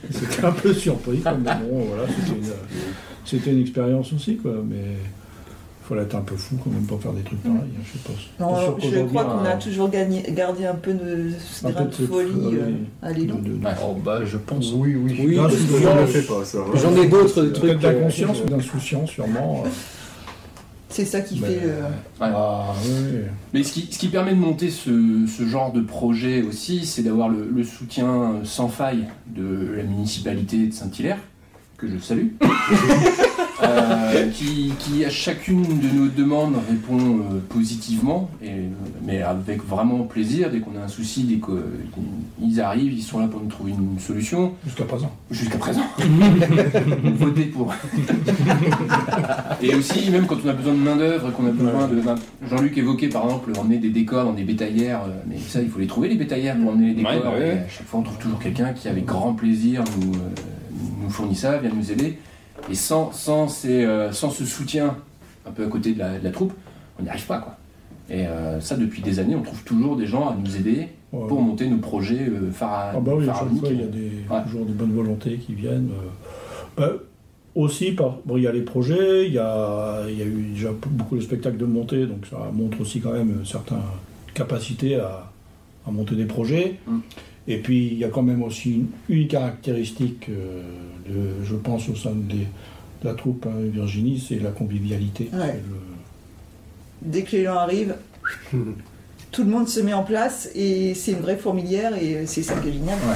C'était 0.10 0.46
un 0.46 0.52
peu 0.52 0.74
surpris, 0.74 1.20
quoi, 1.20 1.38
mais 1.44 1.52
bon, 1.70 1.86
voilà, 1.86 2.04
c'était 2.08 2.38
une, 2.40 2.46
c'était 3.24 3.52
une 3.52 3.62
expérience 3.62 4.12
aussi, 4.14 4.38
quoi. 4.38 4.54
Mais 4.68 4.98
il 5.86 5.90
fallait 5.90 6.02
être 6.02 6.16
un 6.16 6.22
peu 6.22 6.36
fou 6.36 6.56
quand 6.64 6.72
même 6.72 6.84
pour 6.84 7.00
faire 7.00 7.14
des 7.14 7.22
trucs 7.22 7.42
pareils, 7.44 7.58
hein, 7.60 7.84
je 7.84 7.92
sais 7.92 8.04
pas. 8.04 8.44
Non, 8.44 8.54
Pas 8.54 8.62
sûr 8.64 8.78
je 8.92 9.00
crois 9.04 9.24
qu'on 9.26 9.46
a 9.46 9.50
un- 9.54 9.58
toujours 9.58 9.90
gagné, 9.90 10.24
gardé 10.32 10.66
un 10.66 10.74
peu 10.74 10.94
de 10.94 11.30
ce 11.40 11.68
grain 11.68 11.86
de 11.86 11.92
folie 11.92 12.56
euh, 12.56 12.72
à 13.04 13.12
l'élan. 13.12 13.36
de-. 13.36 13.60
Oh 13.88 13.96
bah 14.04 14.22
je 14.26 14.38
pense. 14.38 14.72
Oui, 14.74 14.96
oui. 14.96 15.16
Oui, 15.24 15.36
j'en- 15.36 15.48
je 15.48 15.56
ai 16.98 17.08
d'autres 17.08 17.34
Peut-être 17.42 17.54
trucs. 17.54 17.78
de 17.80 17.84
la 17.84 17.90
euh, 17.90 18.02
conscience 18.04 18.42
ou 18.42 18.46
d'insouciance, 18.50 19.12
sûrement. 19.12 19.64
euh. 19.66 19.70
C'est 20.90 21.06
ça 21.06 21.20
qui 21.22 21.38
fait 21.38 21.60
le. 21.62 21.74
Ah, 22.22 22.74
oui. 22.86 23.20
Mais 23.54 23.64
ce 23.64 23.74
qui, 23.74 23.88
ce 23.92 24.00
qui 24.00 24.08
permet 24.08 24.32
de 24.34 24.40
monter 24.40 24.70
ce, 24.70 25.26
ce 25.28 25.46
genre 25.46 25.72
de 25.74 25.82
projet 25.82 26.42
aussi, 26.42 26.86
c'est 26.86 27.04
d'avoir 27.04 27.28
le, 27.30 27.50
le 27.54 27.64
soutien 27.64 28.36
sans 28.44 28.70
faille 28.70 29.06
de 29.28 29.74
la 29.76 29.84
municipalité 29.84 30.68
de 30.68 30.74
Saint-Hilaire, 30.74 31.18
que 31.78 31.88
je 31.90 31.98
salue, 32.00 32.28
euh, 33.64 34.30
qui, 34.32 34.74
qui 34.80 35.06
à 35.06 35.10
chacune 35.10 35.64
de 35.80 35.88
nos 35.88 36.08
demandes 36.08 36.56
répond 36.70 37.00
euh, 37.00 37.40
positivement, 37.50 38.30
et, 38.44 38.50
mais 39.06 39.22
avec 39.22 39.66
vraiment 39.66 40.00
plaisir. 40.00 40.50
Dès 40.52 40.60
qu'on 40.60 40.78
a 40.80 40.84
un 40.84 40.88
souci, 40.88 41.24
dès 41.24 41.40
qu'ils 41.40 42.62
arrivent, 42.62 42.94
ils 42.94 43.04
sont 43.04 43.20
là 43.20 43.28
pour 43.28 43.42
nous 43.42 43.48
trouver 43.48 43.72
une 43.72 44.00
solution. 44.00 44.54
Jusqu'à 44.66 44.84
présent. 44.86 45.12
Jusqu'à 45.32 45.58
présent. 45.58 45.84
Votez 47.04 47.46
pour. 47.46 47.74
et 49.62 49.76
aussi, 49.76 50.10
même 50.12 50.26
quand 50.26 50.38
on 50.44 50.50
a 50.50 50.54
besoin 50.54 50.74
de 50.74 50.80
main-d'œuvre, 50.80 51.32
qu'on 51.32 51.48
a 51.48 51.52
besoin 51.52 51.88
de. 51.88 51.96
ben, 52.02 52.16
Jean-Luc 52.50 52.78
évoquait 52.78 53.10
par 53.10 53.24
exemple 53.24 53.52
emmener 53.58 53.78
des 53.78 53.90
décors 53.90 54.26
dans 54.26 54.34
des 54.34 54.44
bétaillères, 54.44 55.04
euh, 55.04 55.24
mais 55.28 55.38
ça, 55.38 55.62
il 55.62 55.70
faut 55.70 55.80
les 55.80 55.88
trouver 55.88 56.10
les 56.10 56.16
bétaillères 56.16 56.58
pour 56.58 56.72
emmener 56.72 56.88
les 56.88 56.96
décors. 56.96 57.14
Ouais, 57.14 57.20
bah 57.24 57.32
ouais. 57.32 57.48
Et 57.48 57.52
à 57.52 57.70
chaque 57.70 57.88
fois, 57.88 58.02
on 58.02 58.04
trouve 58.04 58.18
toujours 58.18 58.40
quelqu'un 58.40 58.74
qui, 58.74 58.88
avec 58.88 59.06
grand 59.06 59.34
plaisir, 59.34 59.84
nous, 60.00 60.14
euh, 60.14 60.18
nous 61.02 61.10
fournit 61.10 61.36
ça, 61.36 61.58
vient 61.58 61.72
nous 61.74 61.92
aider. 61.92 62.18
Et 62.70 62.76
sans, 62.76 63.12
sans, 63.12 63.48
ces, 63.48 63.86
euh, 63.86 64.12
sans 64.12 64.30
ce 64.32 64.46
soutien, 64.46 64.98
un 65.46 65.52
peu 65.52 65.64
à 65.66 65.68
côté 65.68 65.94
de 65.94 66.00
la, 66.00 66.18
de 66.20 66.24
la 66.24 66.32
troupe, 66.32 66.54
on 67.00 67.04
n'y 67.04 67.10
arrive 67.10 67.26
pas, 67.26 67.40
quoi. 67.40 67.58
Et 68.10 68.26
euh, 68.28 68.60
ça, 68.62 68.76
depuis 68.76 69.02
des 69.02 69.20
années, 69.20 69.36
on 69.36 69.42
trouve 69.42 69.64
toujours 69.64 69.96
des 69.96 70.06
gens 70.08 70.30
à 70.30 70.36
nous 70.36 70.56
aider 70.58 70.88
Ouais. 71.14 71.28
pour 71.30 71.40
monter 71.42 71.68
nos 71.70 71.78
projets 71.78 72.28
euh, 72.28 72.52
phara- 72.52 72.92
Ah 72.94 73.00
bah 73.00 73.14
oui, 73.16 73.26
pharaoniques. 73.26 73.64
il 73.70 73.80
y 73.80 73.84
a 73.84 73.88
des, 73.88 74.12
Ouais. 74.30 74.44
toujours 74.46 74.66
des 74.66 74.74
bonnes 74.74 74.92
volontés 74.94 75.38
qui 75.38 75.54
viennent. 75.54 75.90
euh. 75.92 76.10
Bah, 76.76 76.92
aussi, 77.54 77.94
par, 77.94 78.18
bon, 78.26 78.36
il 78.36 78.44
y 78.44 78.48
a 78.48 78.52
les 78.52 78.64
projets, 78.64 79.28
il 79.28 79.34
y 79.34 79.38
a, 79.40 80.02
il 80.10 80.18
y 80.18 80.22
a 80.22 80.26
eu 80.26 80.50
déjà 80.54 80.72
beaucoup 80.88 81.16
de 81.16 81.22
spectacles 81.22 81.56
de 81.58 81.64
montée, 81.66 82.06
donc 82.06 82.26
ça 82.30 82.38
montre 82.52 82.82
aussi 82.82 83.00
quand 83.00 83.14
même 83.14 83.30
une 83.40 83.46
certaine 83.46 83.78
capacité 84.34 84.96
à, 84.96 85.32
à 85.88 85.92
monter 85.92 86.16
des 86.16 86.26
projets. 86.26 86.80
Mm. 86.86 86.98
Et 87.48 87.58
puis, 87.60 87.88
il 87.88 87.98
y 87.98 88.04
a 88.04 88.10
quand 88.10 88.24
même 88.24 88.44
aussi 88.44 88.74
une, 88.74 88.88
une 89.08 89.28
caractéristique, 89.30 90.28
euh, 90.30 90.64
de, 91.08 91.44
je 91.44 91.56
pense, 91.56 91.88
au 91.90 91.96
sein 91.96 92.12
des- 92.14 92.36
de 93.02 93.10
la 93.10 93.14
troupe 93.14 93.46
hein, 93.48 93.56
Virginie, 93.74 94.24
c'est 94.26 94.40
la 94.40 94.52
convivialité. 94.52 95.30
Ouais. 95.34 95.40
C'est 95.48 95.54
le- 95.54 97.12
Dès 97.12 97.22
que 97.24 97.36
l'élan 97.36 97.56
arrive, 97.56 97.96
tout 99.32 99.44
le 99.44 99.50
monde 99.50 99.68
se 99.68 99.80
met 99.82 99.94
en 99.94 100.04
place 100.04 100.50
et 100.56 100.94
c'est 100.96 101.12
une 101.12 101.20
vraie 101.20 101.38
fourmilière 101.38 101.92
et 102.02 102.26
c'est 102.26 102.42
ça 102.44 102.56
qui 102.56 102.70
est 102.70 102.74
génial. 102.74 102.98
Ouais. 103.08 103.16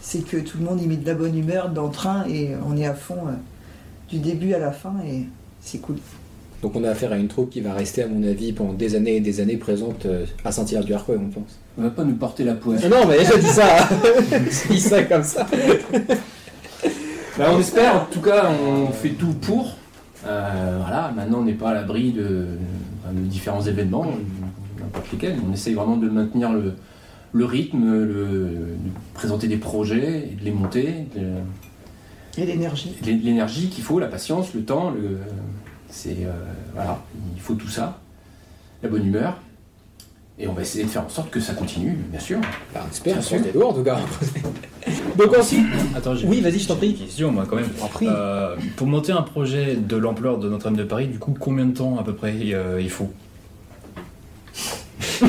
C'est 0.00 0.24
que 0.26 0.36
tout 0.38 0.58
le 0.58 0.64
monde 0.64 0.80
y 0.80 0.86
met 0.86 0.96
de 0.96 1.06
la 1.06 1.14
bonne 1.14 1.36
humeur, 1.36 1.68
d'entrain 1.70 2.24
et 2.28 2.50
on 2.66 2.76
est 2.76 2.86
à 2.86 2.94
fond 2.94 3.18
euh, 3.26 3.32
du 4.10 4.18
début 4.18 4.54
à 4.54 4.58
la 4.58 4.72
fin 4.72 4.94
et 5.06 5.24
c'est 5.60 5.78
cool. 5.78 5.96
Donc 6.62 6.76
on 6.76 6.84
a 6.84 6.90
affaire 6.90 7.10
à 7.12 7.16
une 7.16 7.26
troupe 7.28 7.50
qui 7.50 7.60
va 7.60 7.74
rester, 7.74 8.04
à 8.04 8.06
mon 8.06 8.22
avis, 8.22 8.52
pendant 8.52 8.72
des 8.72 8.94
années 8.94 9.16
et 9.16 9.20
des 9.20 9.40
années 9.40 9.56
présente 9.56 10.06
euh, 10.06 10.24
à 10.44 10.52
Saint-Hilaire-du-Harcouët, 10.52 11.18
on 11.20 11.28
pense. 11.28 11.58
On 11.76 11.82
va 11.82 11.90
pas 11.90 12.04
nous 12.04 12.14
porter 12.14 12.44
la 12.44 12.54
poisse. 12.54 12.82
Ah 12.84 12.88
non, 12.88 13.06
mais 13.08 13.16
j'ai 13.24 13.40
dit 13.40 13.46
ça 13.48 13.88
J'ai 14.68 14.74
dit 14.74 14.80
ça 14.80 15.02
comme 15.04 15.24
ça 15.24 15.46
Bah, 17.38 17.50
on 17.52 17.58
espère, 17.58 18.02
en 18.02 18.04
tout 18.06 18.20
cas, 18.20 18.50
on 18.50 18.92
fait 18.92 19.10
tout 19.10 19.32
pour. 19.32 19.76
Euh, 20.26 20.78
voilà, 20.80 21.12
maintenant 21.16 21.38
on 21.38 21.44
n'est 21.44 21.54
pas 21.54 21.70
à 21.70 21.74
l'abri 21.74 22.12
de, 22.12 22.46
de 23.10 23.20
différents 23.22 23.62
événements, 23.62 24.06
n'importe 24.78 25.10
lesquels. 25.12 25.36
On 25.48 25.52
essaye 25.52 25.74
vraiment 25.74 25.96
de 25.96 26.08
maintenir 26.08 26.52
le, 26.52 26.74
le 27.32 27.44
rythme, 27.44 27.84
le- 27.90 28.26
de 28.26 28.76
présenter 29.14 29.48
des 29.48 29.56
projets 29.56 30.28
et 30.30 30.34
de 30.38 30.44
les 30.44 30.52
monter, 30.52 31.06
de- 31.16 32.40
Et 32.40 32.46
l'énergie. 32.46 32.94
l'énergie 33.02 33.68
qu'il 33.68 33.82
faut, 33.82 33.98
la 33.98 34.06
patience, 34.08 34.54
le 34.54 34.62
temps, 34.62 34.90
le, 34.90 35.18
c'est 35.88 36.18
euh, 36.24 36.32
voilà, 36.74 37.00
il 37.34 37.40
faut 37.40 37.54
tout 37.54 37.68
ça, 37.68 37.98
la 38.82 38.88
bonne 38.88 39.06
humeur. 39.06 39.38
Et 40.38 40.48
on 40.48 40.54
va 40.54 40.62
essayer 40.62 40.84
de 40.84 40.88
faire 40.88 41.04
en 41.04 41.08
sorte 41.08 41.30
que 41.30 41.40
ça 41.40 41.52
continue, 41.54 41.90
bien 42.10 42.18
sûr. 42.18 42.38
Bah, 42.74 42.80
on 42.86 42.90
espère, 42.90 43.12
on 43.12 43.16
Bien 43.16 43.22
se 43.22 43.28
sûr. 43.28 43.40
des 43.42 43.52
doigts 43.52 43.68
en 43.68 43.72
tout 43.74 43.82
cas. 43.84 43.98
Donc 45.18 45.36
ensuite, 45.38 45.66
Attends, 45.94 46.14
j'ai 46.16 46.26
Oui, 46.26 46.40
vas-y, 46.40 46.58
je 46.58 46.66
t'en 46.68 46.76
prie. 46.76 46.90
Une 46.90 46.96
question, 46.96 47.30
moi, 47.30 47.44
quand 47.48 47.56
même. 47.56 47.68
prie. 47.92 48.06
Euh, 48.08 48.56
pour 48.76 48.86
monter 48.86 49.12
un 49.12 49.22
projet 49.22 49.76
de 49.76 49.96
l'ampleur 49.96 50.38
de 50.38 50.48
Notre-Dame 50.48 50.76
de 50.76 50.84
Paris, 50.84 51.06
du 51.08 51.18
coup, 51.18 51.34
combien 51.38 51.66
de 51.66 51.74
temps 51.76 51.98
à 51.98 52.02
peu 52.02 52.14
près 52.14 52.34
euh, 52.52 52.80
il 52.80 52.90
faut 52.90 53.10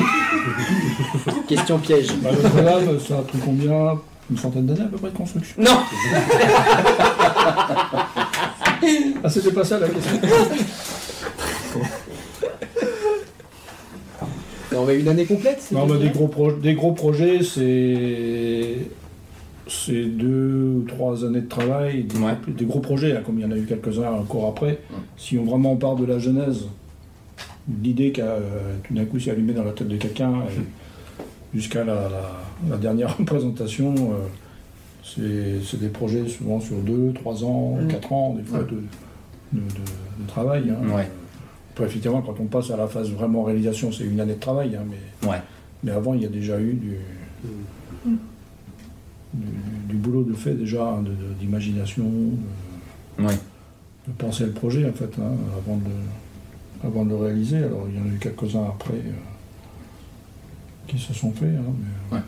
question 1.48 1.78
piège. 1.78 2.08
Bah, 2.22 2.30
Notre-Dame, 2.32 2.98
ça 3.06 3.18
a 3.18 3.22
pris 3.22 3.38
combien? 3.44 3.98
Une 4.30 4.38
centaine 4.38 4.64
d'années 4.64 4.80
à 4.80 4.86
peu 4.86 4.96
près 4.96 5.10
de 5.10 5.16
construction 5.16 5.54
Non 5.62 5.80
Ah, 9.22 9.28
c'était 9.30 9.52
pas 9.52 9.64
ça 9.64 9.78
la 9.78 9.88
question 9.88 10.18
On 14.76 14.84
va 14.84 14.94
une 14.94 15.08
année 15.08 15.24
complète 15.24 15.58
c'est 15.60 15.74
Non, 15.74 15.86
bah, 15.86 15.96
des, 15.98 16.08
gros 16.10 16.30
des 16.52 16.74
gros 16.74 16.92
projets, 16.92 17.42
c'est. 17.42 18.76
C'est 19.66 20.04
deux 20.04 20.74
ou 20.80 20.84
trois 20.86 21.24
années 21.24 21.40
de 21.40 21.48
travail. 21.48 22.04
Des, 22.04 22.16
Ouais. 22.18 22.32
gros, 22.42 22.52
des 22.52 22.64
gros 22.66 22.80
projets, 22.80 23.16
hein, 23.16 23.22
comme 23.24 23.38
il 23.38 23.42
y 23.42 23.44
en 23.46 23.50
a 23.50 23.56
eu 23.56 23.64
quelques-uns 23.64 24.10
encore 24.12 24.48
après. 24.48 24.80
Si 25.16 25.38
on 25.38 25.44
vraiment 25.44 25.74
part 25.76 25.96
de 25.96 26.04
la 26.04 26.18
genèse, 26.18 26.66
l'idée 27.82 28.12
qui 28.12 28.20
a 28.20 28.36
tout 28.86 28.92
d'un 28.92 29.06
coup 29.06 29.18
s'est 29.18 29.30
allumée 29.30 29.54
dans 29.54 29.64
la 29.64 29.72
tête 29.72 29.88
de 29.88 29.96
quelqu'un, 29.96 30.32
et 30.50 31.56
jusqu'à 31.58 31.82
la, 31.82 31.94
la- 31.94 32.32
la 32.72 32.76
dernière 32.76 33.16
représentation, 33.18 33.94
euh, 33.94 34.26
c'est 35.02 35.64
c'est 35.64 35.80
des 35.80 35.88
projets 35.88 36.28
souvent 36.28 36.60
sur 36.60 36.76
deux, 36.76 37.12
trois 37.14 37.42
ans, 37.44 37.78
quatre 37.88 38.12
ans, 38.12 38.34
des 38.34 38.42
fois, 38.44 38.58
Ouais. 38.58 38.64
de, 38.66 38.76
de- 39.60 39.60
de- 39.60 40.22
de 40.24 40.28
travail. 40.28 40.64
hein. 40.70 40.86
Après, 41.74 41.86
effectivement, 41.86 42.22
quand 42.22 42.36
on 42.38 42.44
passe 42.46 42.70
à 42.70 42.76
la 42.76 42.86
phase 42.86 43.10
vraiment 43.10 43.42
réalisation, 43.42 43.90
c'est 43.90 44.04
une 44.04 44.20
année 44.20 44.34
de 44.34 44.38
travail, 44.40 44.76
hein, 44.76 44.84
mais. 44.88 45.28
Ouais. 45.28 45.40
Mais 45.82 45.90
avant, 45.90 46.14
il 46.14 46.22
y 46.22 46.24
a 46.24 46.28
déjà 46.28 46.58
eu 46.60 46.74
du, 46.74 46.96
du, 49.34 49.46
du 49.88 49.94
boulot 49.96 50.22
de 50.22 50.34
fait, 50.34 50.54
déjà, 50.54 50.84
hein, 50.86 51.02
de- 51.02 51.34
d'imagination, 51.40 52.04
de, 53.18 53.24
Ouais. 53.24 53.34
de 54.06 54.12
penser 54.16 54.44
le 54.46 54.52
projet, 54.52 54.88
en 54.88 54.92
fait, 54.92 55.10
hein, 55.20 55.32
avant, 55.58 55.76
de, 55.78 56.86
avant 56.86 57.04
de 57.04 57.10
le 57.10 57.16
réaliser. 57.16 57.58
Alors, 57.58 57.86
il 57.88 57.96
y 57.98 58.00
en 58.00 58.04
a 58.04 58.14
eu 58.14 58.18
quelques-uns 58.18 58.64
après 58.68 58.94
euh, 58.94 59.12
qui 60.86 60.98
se 60.98 61.12
sont 61.12 61.32
faits. 61.32 61.48
hein, 61.58 61.72
mais- 62.12 62.18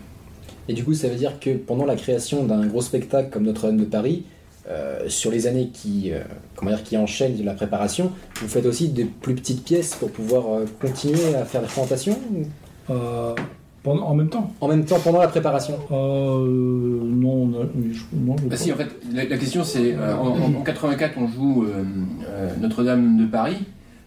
Et 0.68 0.74
du 0.74 0.82
coup, 0.82 0.94
ça 0.94 1.08
veut 1.08 1.14
dire 1.16 1.38
que 1.38 1.50
pendant 1.56 1.84
la 1.84 1.94
création 1.94 2.44
d'un 2.44 2.66
gros 2.66 2.82
spectacle 2.82 3.30
comme 3.30 3.44
Notre-Dame 3.44 3.76
de 3.76 3.84
Paris, 3.84 4.24
euh, 4.68 5.08
sur 5.08 5.30
les 5.30 5.46
années 5.46 5.68
qui, 5.72 6.10
euh, 6.12 6.18
comment 6.56 6.70
dire, 6.72 6.82
qui 6.82 6.96
enchaînent 6.96 7.42
la 7.44 7.54
préparation, 7.54 8.10
vous 8.40 8.48
faites 8.48 8.66
aussi 8.66 8.88
des 8.88 9.04
plus 9.04 9.34
petites 9.34 9.62
pièces 9.64 9.94
pour 9.94 10.10
pouvoir 10.10 10.44
euh, 10.52 10.64
continuer 10.80 11.34
à 11.34 11.44
faire 11.44 11.60
les 11.62 11.68
présentations 11.68 12.18
ou- 12.34 12.44
Euh, 12.92 13.34
pendant, 13.82 14.06
en 14.06 14.14
même 14.14 14.28
temps 14.28 14.52
En 14.60 14.68
même 14.68 14.84
temps, 14.84 14.98
pendant 15.02 15.20
la 15.20 15.26
préparation 15.28 15.74
euh, 15.92 17.00
Non, 17.04 17.28
on 17.32 17.52
a- 17.62 17.66
oui, 17.76 17.92
je, 17.92 18.02
non, 18.16 18.36
je 18.40 18.46
Bah 18.48 18.56
si, 18.56 18.72
en 18.72 18.76
fait, 18.76 18.88
la, 19.12 19.24
la 19.24 19.36
question 19.38 19.62
c'est, 19.64 19.94
euh, 19.94 20.16
en, 20.16 20.28
en- 20.28 20.54
en 20.60 20.62
84, 20.62 21.14
on 21.18 21.26
joue 21.28 21.64
euh, 21.64 21.82
euh, 22.28 22.50
Notre-Dame 22.60 23.16
de 23.18 23.26
Paris. 23.26 23.56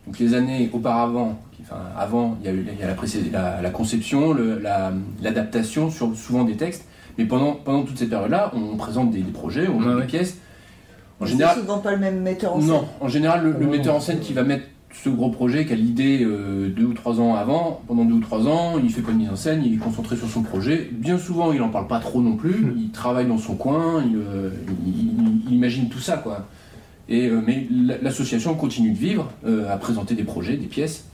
Donc 0.07 0.17
les 0.19 0.34
années 0.34 0.69
auparavant, 0.73 1.39
enfin 1.61 1.75
avant, 1.97 2.38
il 2.41 2.45
y 2.47 2.49
a 2.49 2.53
eu 2.53 2.65
il 2.73 2.79
y 2.79 2.84
a 2.84 2.88
la, 2.88 2.95
précé- 2.95 3.31
la, 3.31 3.61
la 3.61 3.69
conception, 3.69 4.34
la- 4.34 4.91
l'adaptation 5.21 5.91
sur 5.91 6.15
souvent 6.15 6.43
des 6.43 6.55
textes. 6.55 6.86
Mais 7.17 7.25
pendant, 7.25 7.51
pendant 7.53 7.84
toute 7.84 7.97
cette 7.97 8.09
période-là, 8.09 8.51
on 8.55 8.77
présente 8.77 9.11
des, 9.11 9.19
des 9.21 9.31
projets, 9.31 9.67
on 9.67 9.81
joue 9.81 9.89
Ouais, 9.89 10.01
des 10.01 10.07
pièces. 10.07 10.38
En 11.22 11.26
C'est 11.26 11.32
général, 11.34 11.57
souvent 11.59 11.80
pas 11.80 11.91
le 11.91 11.97
même 11.97 12.22
metteur 12.22 12.55
en 12.55 12.59
scène. 12.61 12.70
non, 12.70 12.86
en 13.01 13.07
général, 13.09 13.43
le, 13.43 13.51
le 13.51 13.65
Oh. 13.67 13.70
metteur 13.70 13.95
en 13.95 13.99
scène 13.99 14.20
qui 14.20 14.34
va 14.34 14.43
mettre 14.43 14.65
ce 15.03 15.09
gros 15.09 15.30
projet, 15.30 15.65
qui 15.65 15.74
a 15.74 15.76
l'idée 15.76 16.24
euh, 16.24 16.70
deux 16.70 16.86
ou 16.86 16.93
trois 16.93 17.20
ans 17.20 17.36
avant, 17.36 17.82
pendant 17.88 18.05
deux 18.05 18.15
ou 18.15 18.20
trois 18.22 18.47
ans, 18.47 18.80
il 18.82 18.89
fait 18.89 19.01
pas 19.01 19.11
de 19.11 19.17
mise 19.17 19.30
en 19.30 19.36
scène, 19.36 19.61
il 19.65 19.74
est 19.74 19.78
concentré 19.78 20.15
sur 20.15 20.30
son 20.30 20.41
projet. 20.41 20.89
Bien 20.91 21.17
souvent, 21.17 21.51
il 21.51 21.61
en 21.61 21.70
parle 21.70 21.88
pas 21.88 21.99
trop 21.99 22.22
non 22.22 22.36
plus, 22.36 22.74
il 22.78 22.89
travaille 22.91 23.28
dans 23.28 23.38
son 23.38 23.55
coin, 23.55 24.03
il, 24.09 24.15
euh, 24.15 24.49
il- 24.88 24.97
il- 24.97 25.41
il 25.47 25.53
imagine 25.55 25.89
tout 25.89 25.99
ça, 25.99 26.17
quoi. 26.17 26.47
Et, 27.09 27.28
euh, 27.28 27.41
mais 27.45 27.67
la- 27.72 27.97
l'association 27.99 28.55
continue 28.55 28.91
de 28.91 28.97
vivre, 28.97 29.30
euh, 29.45 29.72
à 29.72 29.78
présenter 29.78 30.15
des 30.15 30.24
projets, 30.24 30.57
des 30.57 30.67
pièces. 30.67 31.05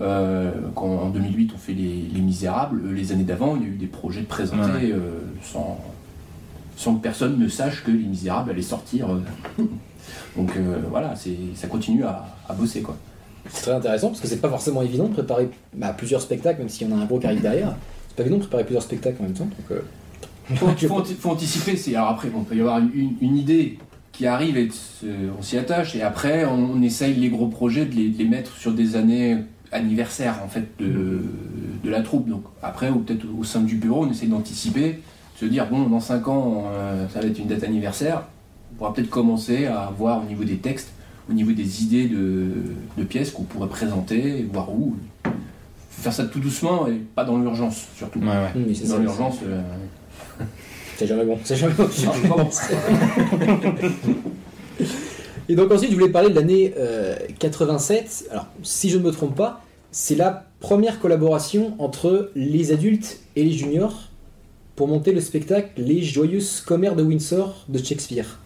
Euh, 0.00 0.50
quand 0.74 0.86
en 0.88 1.08
2008 1.10 1.52
on 1.54 1.58
fait 1.58 1.72
les, 1.72 2.08
Les 2.12 2.20
Misérables, 2.20 2.80
les 2.92 3.12
années 3.12 3.22
d'avant, 3.22 3.54
il 3.56 3.62
y 3.62 3.64
a 3.66 3.68
eu 3.68 3.76
des 3.76 3.86
projets 3.86 4.22
Ouais. 4.22 4.90
euh, 4.92 5.20
sans, 5.42 5.78
sans 6.76 6.94
que 6.96 7.02
personne 7.02 7.38
ne 7.38 7.48
sache 7.48 7.84
que 7.84 7.90
Les 7.90 7.98
Misérables 8.04 8.50
allaient 8.50 8.62
sortir. 8.62 9.08
euh. 9.10 9.64
Donc 10.36 10.50
euh, 10.56 10.78
voilà, 10.90 11.14
ça 11.54 11.66
continue 11.68 12.04
à, 12.04 12.26
à 12.48 12.52
bosser 12.54 12.82
quoi. 12.82 12.96
C'est 13.48 13.62
très 13.62 13.72
intéressant 13.72 14.08
parce 14.08 14.20
que 14.20 14.26
c'est 14.26 14.40
pas 14.40 14.48
forcément 14.48 14.82
évident 14.82 15.04
de 15.08 15.12
préparer 15.12 15.48
bah, 15.74 15.94
plusieurs 15.96 16.20
spectacles, 16.22 16.60
même 16.60 16.68
s'il 16.68 16.88
y 16.88 16.92
en 16.92 16.98
a 16.98 17.02
un 17.02 17.04
gros 17.04 17.18
qui 17.18 17.26
arrive 17.26 17.42
derrière. 17.42 17.74
C'est 18.08 18.16
pas 18.16 18.22
évident 18.22 18.36
de 18.36 18.42
préparer 18.42 18.64
plusieurs 18.64 18.82
spectacles 18.82 19.16
en 19.20 19.24
même 19.24 19.32
temps. 19.34 19.44
Donc, 19.44 19.70
euh, 19.70 19.80
faut, 20.56 20.66
faut 20.88 20.94
anti- 20.96 21.14
faut 21.14 21.30
anticiper. 21.30 21.76
C'est 21.76 21.94
alors 21.94 22.08
après, 22.10 22.28
il 22.34 22.44
peut 22.44 22.56
y 22.56 22.60
avoir 22.60 22.78
une, 22.78 22.90
une- 22.94 23.16
une 23.20 23.36
idée 23.36 23.78
qui 24.12 24.26
arrive 24.26 24.56
et 24.56 24.68
se- 24.70 25.06
on 25.38 25.42
s'y 25.42 25.58
attache, 25.58 25.94
et 25.94 26.02
après 26.02 26.44
on, 26.44 26.72
on 26.74 26.82
essaye 26.82 27.14
les 27.14 27.28
gros 27.28 27.48
projets 27.48 27.84
de 27.86 27.94
les, 27.94 28.08
de 28.08 28.18
les 28.18 28.24
mettre 28.28 28.56
sur 28.56 28.72
des 28.72 28.96
années 28.96 29.38
anniversaires 29.72 30.40
en 30.44 30.48
fait 30.48 30.66
de, 30.78 31.20
de 31.82 31.90
la 31.90 32.00
troupe. 32.02 32.28
Donc 32.28 32.44
après, 32.62 32.90
ou 32.90 33.00
peut-être 33.00 33.26
au 33.38 33.44
sein 33.44 33.60
du 33.60 33.76
bureau, 33.76 34.04
on 34.06 34.10
essaye 34.10 34.28
d'anticiper, 34.28 35.00
se 35.34 35.44
dire 35.46 35.66
bon, 35.68 35.84
dans 35.88 36.00
5 36.00 36.28
ans, 36.28 36.64
euh, 36.68 37.06
ça 37.08 37.20
va 37.20 37.26
être 37.26 37.38
une 37.38 37.46
date 37.48 37.64
anniversaire. 37.64 38.24
On 38.72 38.76
pourra 38.76 38.92
peut-être 38.94 39.10
commencer 39.10 39.66
à 39.66 39.92
voir 39.96 40.22
au 40.22 40.24
niveau 40.28 40.44
des 40.44 40.56
textes, 40.56 40.90
au 41.30 41.32
niveau 41.32 41.52
des 41.52 41.82
idées 41.82 42.06
de, 42.08 42.52
de 42.98 43.04
pièces 43.04 43.30
qu'on 43.30 43.42
pourrait 43.44 43.68
présenter, 43.68 44.46
voir 44.52 44.70
où. 44.72 44.96
Faut 45.24 46.02
faire 46.02 46.12
ça 46.12 46.24
tout 46.24 46.40
doucement 46.40 46.86
et 46.88 46.94
pas 47.14 47.24
dans 47.24 47.38
l'urgence 47.38 47.86
surtout. 47.96 48.18
Ouais, 48.18 48.26
ouais. 48.26 48.88
Dans 48.88 48.98
l'urgence. 48.98 49.36
euh, 49.46 49.60
C'est 50.96 51.06
jamais 51.08 51.24
bon. 51.24 51.38
C'est 51.42 51.56
jamais 51.56 51.74
bon. 51.74 51.84
non, 52.04 52.36
pas 52.36 52.42
bon. 52.44 52.50
Et 55.48 55.56
donc 55.56 55.70
ensuite, 55.72 55.90
je 55.90 55.94
voulais 55.96 56.08
parler 56.10 56.30
de 56.30 56.34
l'année 56.34 56.72
euh, 56.78 57.16
87. 57.38 58.28
Alors, 58.30 58.46
si 58.62 58.88
je 58.90 58.98
ne 58.98 59.02
me 59.02 59.10
trompe 59.10 59.34
pas, 59.34 59.62
c'est 59.90 60.14
la 60.14 60.46
première 60.60 61.00
collaboration 61.00 61.74
entre 61.78 62.30
les 62.34 62.72
adultes 62.72 63.20
et 63.36 63.44
les 63.44 63.52
juniors 63.52 64.08
pour 64.76 64.88
monter 64.88 65.12
le 65.12 65.20
spectacle 65.20 65.68
Les 65.76 66.02
Joyeuses 66.02 66.60
Commères 66.60 66.96
de 66.96 67.02
Windsor 67.02 67.64
de 67.68 67.78
Shakespeare. 67.78 68.38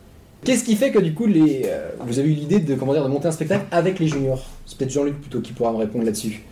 Qu'est-ce 0.45 0.65
qui 0.65 0.77
fait 0.77 0.91
que 0.93 0.99
du 1.01 1.15
coup, 1.15 1.27
les, 1.27 1.63
euh, 1.67 1.91
vous 2.07 2.19
avez 2.19 2.29
eu 2.31 2.35
l'idée 2.35 2.61
de, 2.61 2.75
comment 2.77 2.93
dire, 2.93 3.03
de 3.03 3.09
monter 3.09 3.27
un 3.29 3.33
spectacle 3.33 3.67
avec 3.73 3.99
les 3.99 4.07
juniors? 4.09 4.47
C'est 4.67 4.79
peut-être 4.79 4.93
Jean-Luc 4.93 5.21
plutôt 5.21 5.41
qui 5.41 5.53
pourra 5.53 5.73
me 5.73 5.79
répondre 5.79 6.05
là-dessus. 6.05 6.43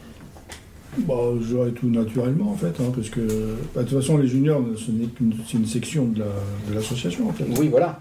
Bah, 0.98 1.14
je 1.40 1.46
dirais 1.54 1.70
tout 1.72 1.88
naturellement 1.88 2.50
en 2.52 2.56
fait, 2.56 2.72
hein, 2.80 2.90
parce 2.94 3.10
que 3.10 3.20
bah, 3.74 3.82
de 3.82 3.88
toute 3.88 4.00
façon 4.00 4.16
les 4.16 4.26
juniors, 4.26 4.62
ce 4.76 4.90
n'est 4.90 5.06
qu'une 5.08 5.34
c'est 5.46 5.58
une 5.58 5.66
section 5.66 6.06
de 6.06 6.20
la- 6.20 6.24
de 6.70 6.74
l'association 6.74 7.28
en 7.28 7.32
fait. 7.32 7.44
Oui, 7.58 7.68
voilà. 7.68 8.00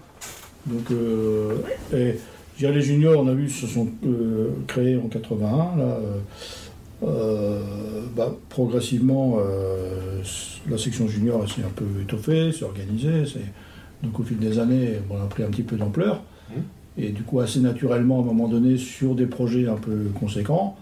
Donc, 0.64 0.90
euh, 0.90 1.56
et, 1.92 2.14
je 2.54 2.58
dirais, 2.60 2.72
les 2.74 2.80
juniors, 2.82 3.22
on 3.22 3.28
a 3.28 3.34
vu, 3.34 3.50
se 3.50 3.66
sont 3.66 3.86
euh, 4.06 4.48
créés 4.66 4.96
en 4.96 5.08
81. 5.08 5.46
Là, 5.56 5.62
euh, 5.78 5.82
euh, 5.82 6.18
bah, 8.16 8.34
progressivement, 8.48 9.36
euh, 9.38 10.22
la 10.68 10.78
section 10.78 11.06
junior 11.08 11.48
s'est 11.50 11.62
un 11.62 11.70
peu 11.74 11.84
étoffée, 12.02 12.52
s'est 12.52 12.64
organisée. 12.64 13.24
Donc, 14.02 14.18
au 14.20 14.22
fil 14.22 14.38
des 14.38 14.58
années, 14.58 14.94
on 15.10 15.16
a 15.22 15.26
pris 15.26 15.42
un 15.42 15.48
petit 15.50 15.62
peu 15.62 15.76
d'ampleur. 15.76 16.22
Mhm. 16.50 16.62
Et 16.98 17.08
du 17.10 17.22
coup, 17.22 17.40
assez 17.40 17.60
naturellement, 17.60 18.18
à 18.18 18.22
un 18.22 18.24
moment 18.26 18.48
donné, 18.48 18.76
sur 18.78 19.14
des 19.14 19.26
projets 19.26 19.66
un 19.68 19.76
peu 19.76 20.10
conséquents, 20.18 20.76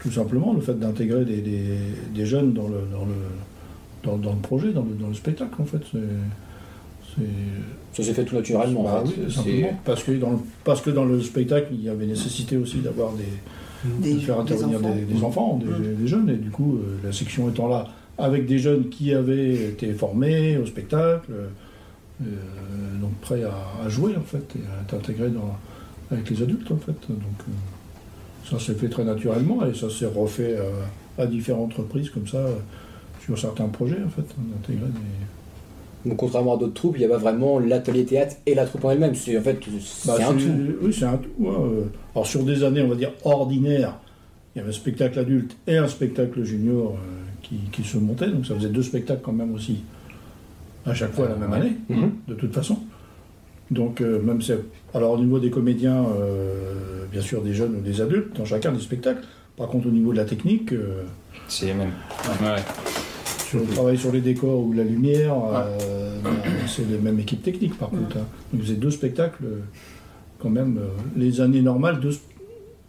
tout 0.00 0.10
simplement, 0.10 0.52
le 0.54 0.60
fait 0.60 0.78
d'intégrer 0.78 1.24
des, 1.24 1.38
des- 1.42 1.78
des 2.14 2.26
jeunes 2.26 2.52
dans 2.52 2.68
le, 2.68 2.80
dans, 2.92 3.04
le, 3.04 3.14
dans, 4.02 4.16
dans 4.18 4.32
le 4.32 4.40
projet, 4.40 4.72
dans 4.72 4.82
le, 4.82 4.94
dans 5.00 5.08
le 5.08 5.14
spectacle, 5.14 5.54
en 5.60 5.64
fait, 5.66 5.82
Ça 7.92 8.02
s'est 8.02 8.14
fait 8.14 8.24
tout 8.24 8.34
naturellement. 8.36 8.84
bah 8.84 9.02
en 9.02 9.06
fait. 9.06 9.14
oui, 9.26 9.32
simplement. 9.32 9.78
Parce 9.84 10.02
que, 10.04 10.12
dans 10.12 10.30
le, 10.30 10.38
parce 10.64 10.80
que 10.80 10.90
dans 10.90 11.04
le 11.04 11.20
spectacle, 11.20 11.68
il 11.72 11.82
y 11.84 11.88
avait 11.88 12.06
nécessité 12.06 12.56
aussi 12.56 12.78
d'avoir 12.78 13.12
des, 13.12 13.24
Des, 14.00 14.14
de 14.14 14.18
faire 14.20 14.42
des 14.44 14.52
intervenir 14.52 14.78
enfants. 14.80 14.94
des, 14.94 15.14
des 15.14 15.22
enfants, 15.24 15.56
des, 15.62 15.66
Mm. 15.66 15.96
des 15.96 16.06
jeunes, 16.08 16.28
et 16.30 16.36
du 16.36 16.50
coup, 16.50 16.76
euh, 16.76 16.98
la 17.04 17.12
section 17.12 17.48
étant 17.48 17.68
là, 17.68 17.88
avec 18.18 18.46
des 18.46 18.58
jeunes 18.58 18.88
qui 18.90 19.14
avaient 19.14 19.54
été 19.54 19.92
formés 19.94 20.58
au 20.58 20.66
spectacle, 20.66 21.30
euh, 21.32 22.24
donc 23.00 23.12
prêts 23.22 23.42
à, 23.44 23.54
à 23.84 23.88
jouer 23.88 24.14
en 24.16 24.22
fait, 24.22 24.44
et 24.56 24.60
à 24.78 24.82
être 24.82 24.94
intégrés 24.94 25.30
dans, 25.30 25.56
avec 26.10 26.28
les 26.28 26.42
adultes 26.42 26.70
en 26.70 26.76
fait. 26.76 26.92
Donc 27.08 27.38
euh, 27.48 28.48
ça 28.50 28.58
s'est 28.58 28.74
fait 28.74 28.88
très 28.88 29.04
naturellement 29.04 29.64
et 29.66 29.74
ça 29.74 29.88
s'est 29.88 30.06
refait 30.06 30.56
euh, 30.58 30.70
à 31.16 31.26
différentes 31.26 31.72
reprises 31.74 32.10
comme 32.10 32.26
ça 32.26 32.44
sur 33.24 33.38
certains 33.38 33.68
projets 33.68 34.02
en 34.04 34.10
fait, 34.10 34.26
d'intégrer 34.38 34.88
des. 34.88 35.00
Donc, 36.06 36.16
contrairement 36.16 36.54
à 36.54 36.56
d'autres 36.58 36.74
troupes, 36.74 36.96
il 36.96 37.02
y 37.02 37.04
a 37.04 37.08
pas 37.08 37.18
vraiment 37.18 37.58
l'atelier 37.58 38.04
théâtre 38.04 38.36
et 38.46 38.54
la 38.54 38.64
troupe 38.66 38.84
en 38.86 38.90
elle-même. 38.90 39.14
C'est 39.14 39.36
en 39.38 39.42
fait, 39.42 39.58
c'est 39.80 40.08
Bah, 40.08 40.16
un 40.28 40.32
tout. 40.34 40.44
Oui, 40.82 40.92
c'est 40.92 41.04
un 41.04 41.16
tout. 41.18 41.28
ouais, 41.38 41.50
euh. 41.50 41.82
Alors 42.14 42.26
sur 42.26 42.42
des 42.44 42.64
années, 42.64 42.80
on 42.82 42.88
va 42.88 42.94
dire 42.94 43.12
ordinaires, 43.24 43.98
il 44.54 44.58
y 44.58 44.60
avait 44.62 44.70
un 44.70 44.72
spectacle 44.72 45.18
adulte 45.18 45.56
et 45.66 45.76
un 45.76 45.86
spectacle 45.88 46.42
junior 46.42 46.94
euh, 46.96 47.38
qui, 47.42 47.56
qui 47.70 47.86
se 47.86 47.98
montaient, 47.98 48.28
donc 48.30 48.46
ça 48.46 48.54
faisait 48.54 48.68
deux 48.70 48.82
spectacles 48.82 49.20
quand 49.22 49.32
même 49.32 49.54
aussi, 49.54 49.82
à 50.86 50.94
chaque 50.94 51.12
fois 51.12 51.28
la 51.28 51.36
même 51.36 51.52
année, 51.52 51.72
Mhm. 51.88 52.10
de 52.28 52.34
toute 52.34 52.54
façon. 52.54 52.78
Donc 53.70 54.00
euh, 54.00 54.20
même 54.20 54.40
c'est. 54.42 54.58
Alors 54.94 55.12
au 55.12 55.18
niveau 55.18 55.38
des 55.38 55.50
comédiens, 55.50 56.04
euh, 56.18 57.04
bien 57.12 57.20
sûr 57.20 57.42
des 57.42 57.52
jeunes 57.54 57.76
ou 57.76 57.80
des 57.80 58.00
adultes, 58.00 58.36
dans 58.36 58.44
chacun 58.44 58.72
des 58.72 58.80
spectacles. 58.80 59.22
Par 59.56 59.68
contre 59.68 59.86
au 59.88 59.90
niveau 59.92 60.12
de 60.12 60.16
la 60.16 60.24
technique, 60.24 60.72
euh, 60.72 61.02
C'est 61.46 61.66
les 61.66 61.74
mêmes. 61.74 61.92
Ouais. 62.40 62.56
Sur 63.50 63.58
le 63.58 63.66
travail 63.66 63.98
sur 63.98 64.12
les 64.12 64.20
décors 64.20 64.60
ou 64.60 64.72
la 64.72 64.84
lumière, 64.84 65.34
euh, 65.54 66.16
ben, 66.22 66.30
c'est 66.68 66.88
les 66.88 66.98
mêmes 66.98 67.18
équipes 67.18 67.42
techniques 67.42 67.76
par 67.76 67.90
contre. 67.90 68.16
hein. 68.18 68.26
Donc 68.52 68.62
c'est 68.66 68.78
deux 68.78 68.90
spectacles, 68.92 69.44
euh, 69.44 69.58
quand 70.40 70.50
même, 70.50 70.78
euh, 70.78 70.86
les 71.16 71.40
années 71.40 71.60
normales, 71.62 71.98
deux, 72.00 72.12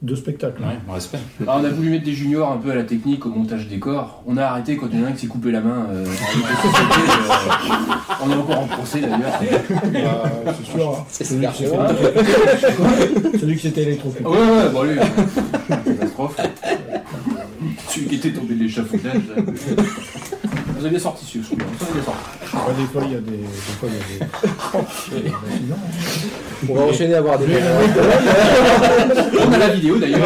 deux 0.03 0.15
spectacles. 0.15 0.61
hein. 0.63 0.73
Ouais, 0.87 0.93
respect. 0.93 1.17
Alors, 1.41 1.59
on 1.61 1.65
a 1.65 1.69
voulu 1.69 1.89
mettre 1.89 2.05
des 2.05 2.13
juniors 2.13 2.51
un 2.51 2.57
peu 2.57 2.69
à 2.71 2.75
la 2.75 2.83
technique, 2.83 3.25
au 3.25 3.29
montage 3.29 3.67
décor. 3.67 4.21
On 4.27 4.37
a 4.37 4.43
arrêté 4.45 4.77
quand 4.77 4.87
il 4.91 4.99
y 4.99 5.03
en 5.03 5.05
a 5.05 5.09
un 5.09 5.11
qui 5.13 5.21
s'est 5.21 5.27
coupé 5.27 5.51
la 5.51 5.61
main. 5.61 5.87
euh, 5.91 6.05
euh, 6.05 7.93
on 8.23 8.31
est 8.31 8.35
encore 8.35 8.59
en 8.59 8.67
procès 8.67 9.01
d'ailleurs. 9.01 9.39
Bah, 9.93 10.23
c'est 10.57 10.71
sûr. 10.77 10.89
hein. 10.89 11.05
C'est 11.09 11.23
Celui, 11.25 11.45
celui 13.39 13.55
qui 13.55 13.61
s'était 13.61 13.83
électrocuté. 13.83 14.23
Ouais, 14.27 14.37
ouais, 14.37 14.69
bon, 14.71 14.83
lui. 14.83 14.95
Catastrophe. 15.85 16.37
Celui 17.93 18.07
qui 18.07 18.15
était 18.15 18.31
tombé 18.31 18.55
de 18.55 18.63
l'échafaudage. 18.63 19.21
Vous 20.77 20.85
avez 20.87 20.89
bien 20.89 20.99
sorti 20.99 21.25
celui 21.25 21.57
là 21.57 21.65
Vous 21.79 21.85
avez 21.91 22.03
sorti. 22.03 22.19
Ouais, 22.55 22.73
des 22.77 22.85
fois, 22.91 23.01
il 23.05 23.11
y 23.13 23.15
a 23.15 23.19
des, 23.19 23.31
des, 23.31 23.43
fois, 23.79 23.89
il 23.89 23.93
y 23.93 23.97
a 24.21 24.25
des. 25.21 25.31
On 26.69 26.73
va 26.75 26.81
enchaîner 26.83 27.13
à 27.15 27.21
voir 27.21 27.37
des. 27.39 27.45
On 29.47 29.51
a 29.53 29.57
la 29.57 29.69
vidéo 29.69 29.97
d'ailleurs. 29.97 30.19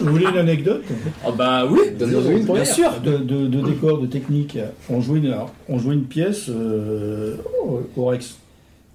Vous 0.00 0.10
voulez 0.12 0.26
une 0.26 0.38
anecdote 0.38 0.82
Oh 1.26 1.32
bah 1.32 1.66
oui 1.68 1.80
une 2.00 2.06
Bien 2.06 2.44
première. 2.44 2.66
sûr 2.66 3.00
de, 3.02 3.16
de, 3.18 3.46
de 3.46 3.60
décor, 3.62 3.98
de 4.00 4.06
technique 4.06 4.58
On 4.88 5.00
jouait 5.00 5.18
une, 5.18 5.34
on 5.68 5.78
jouait 5.78 5.94
une 5.94 6.04
pièce 6.04 6.46
euh, 6.48 7.36
au, 7.64 7.82
au 7.96 8.04
Rex, 8.06 8.36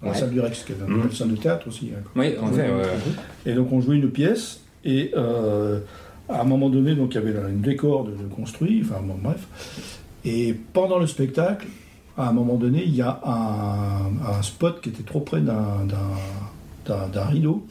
à 0.01 0.05
la 0.07 0.11
Ouais. 0.11 0.17
salle 0.17 0.29
du 0.31 0.39
Rex, 0.39 0.63
qui 0.63 0.71
est 0.71 0.75
une 0.87 0.95
Mhm. 0.97 1.11
salle 1.11 1.31
de 1.31 1.35
théâtre 1.35 1.67
aussi. 1.67 1.91
hein. 1.95 2.01
Oui, 2.15 2.33
en 2.41 2.47
fait, 2.47 2.61
ouais. 2.61 2.83
Et 3.45 3.53
donc 3.53 3.71
on 3.71 3.81
jouait 3.81 3.97
une 3.97 4.09
pièce 4.09 4.61
et 4.85 5.11
euh, 5.15 5.79
à 6.31 6.41
un 6.41 6.43
moment 6.45 6.69
donné, 6.69 6.95
donc 6.95 7.13
il 7.13 7.15
y 7.15 7.17
avait 7.17 7.37
un 7.37 7.49
décor 7.49 8.05
de, 8.05 8.11
de 8.11 8.27
construit, 8.35 8.81
enfin 8.83 9.01
bon, 9.03 9.15
bref. 9.21 9.47
Et 10.25 10.55
pendant 10.73 10.99
le 10.99 11.07
spectacle, 11.07 11.67
à 12.17 12.29
un 12.29 12.33
moment 12.33 12.55
donné, 12.55 12.83
il 12.85 12.95
y 12.95 13.01
a 13.01 13.19
un, 13.25 14.37
un 14.37 14.41
spot 14.41 14.81
qui 14.81 14.89
était 14.89 15.03
trop 15.03 15.21
près 15.21 15.41
d'un, 15.41 15.85
d'un, 15.87 15.97
d'un- 16.85 17.07
d'un 17.07 17.25
rideau 17.25 17.65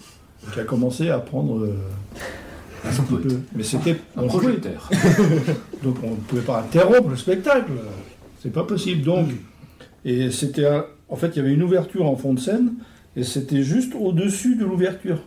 qui 0.53 0.61
a 0.61 0.65
commencé 0.65 1.11
à 1.11 1.19
prendre 1.19 1.59
euh, 1.65 1.75
un 2.85 2.89
petit 2.91 3.03
peu. 3.23 3.41
Mais 3.55 3.63
c'était 3.63 3.97
Un 4.17 4.23
projecteur. 4.27 4.89
Donc 5.85 5.97
on 6.03 6.11
ne 6.13 6.17
pouvait 6.17 6.43
pas 6.43 6.61
interrompre 6.61 7.11
le 7.11 7.17
spectacle. 7.17 7.71
C'est 8.43 8.53
pas 8.53 8.65
possible. 8.65 9.03
Donc, 9.03 9.29
et 10.05 10.31
c'était 10.31 10.67
en 11.09 11.17
fait, 11.17 11.29
il 11.29 11.37
y 11.37 11.41
avait 11.41 11.53
une 11.53 11.63
ouverture 11.63 12.07
en 12.07 12.17
fond 12.17 12.33
de 12.35 12.41
scène 12.41 12.73
et 13.17 13.23
c'était 13.23 13.63
juste 13.63 13.93
au-dessus 13.95 14.57
de 14.57 14.65
l'ouverture 14.65 15.19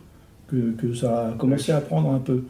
que, 0.47 0.71
que 0.71 0.93
ça 0.95 1.27
a 1.29 1.31
commencé 1.33 1.71
à 1.71 1.79
prendre 1.81 2.09
un 2.11 2.19
peu. 2.19 2.43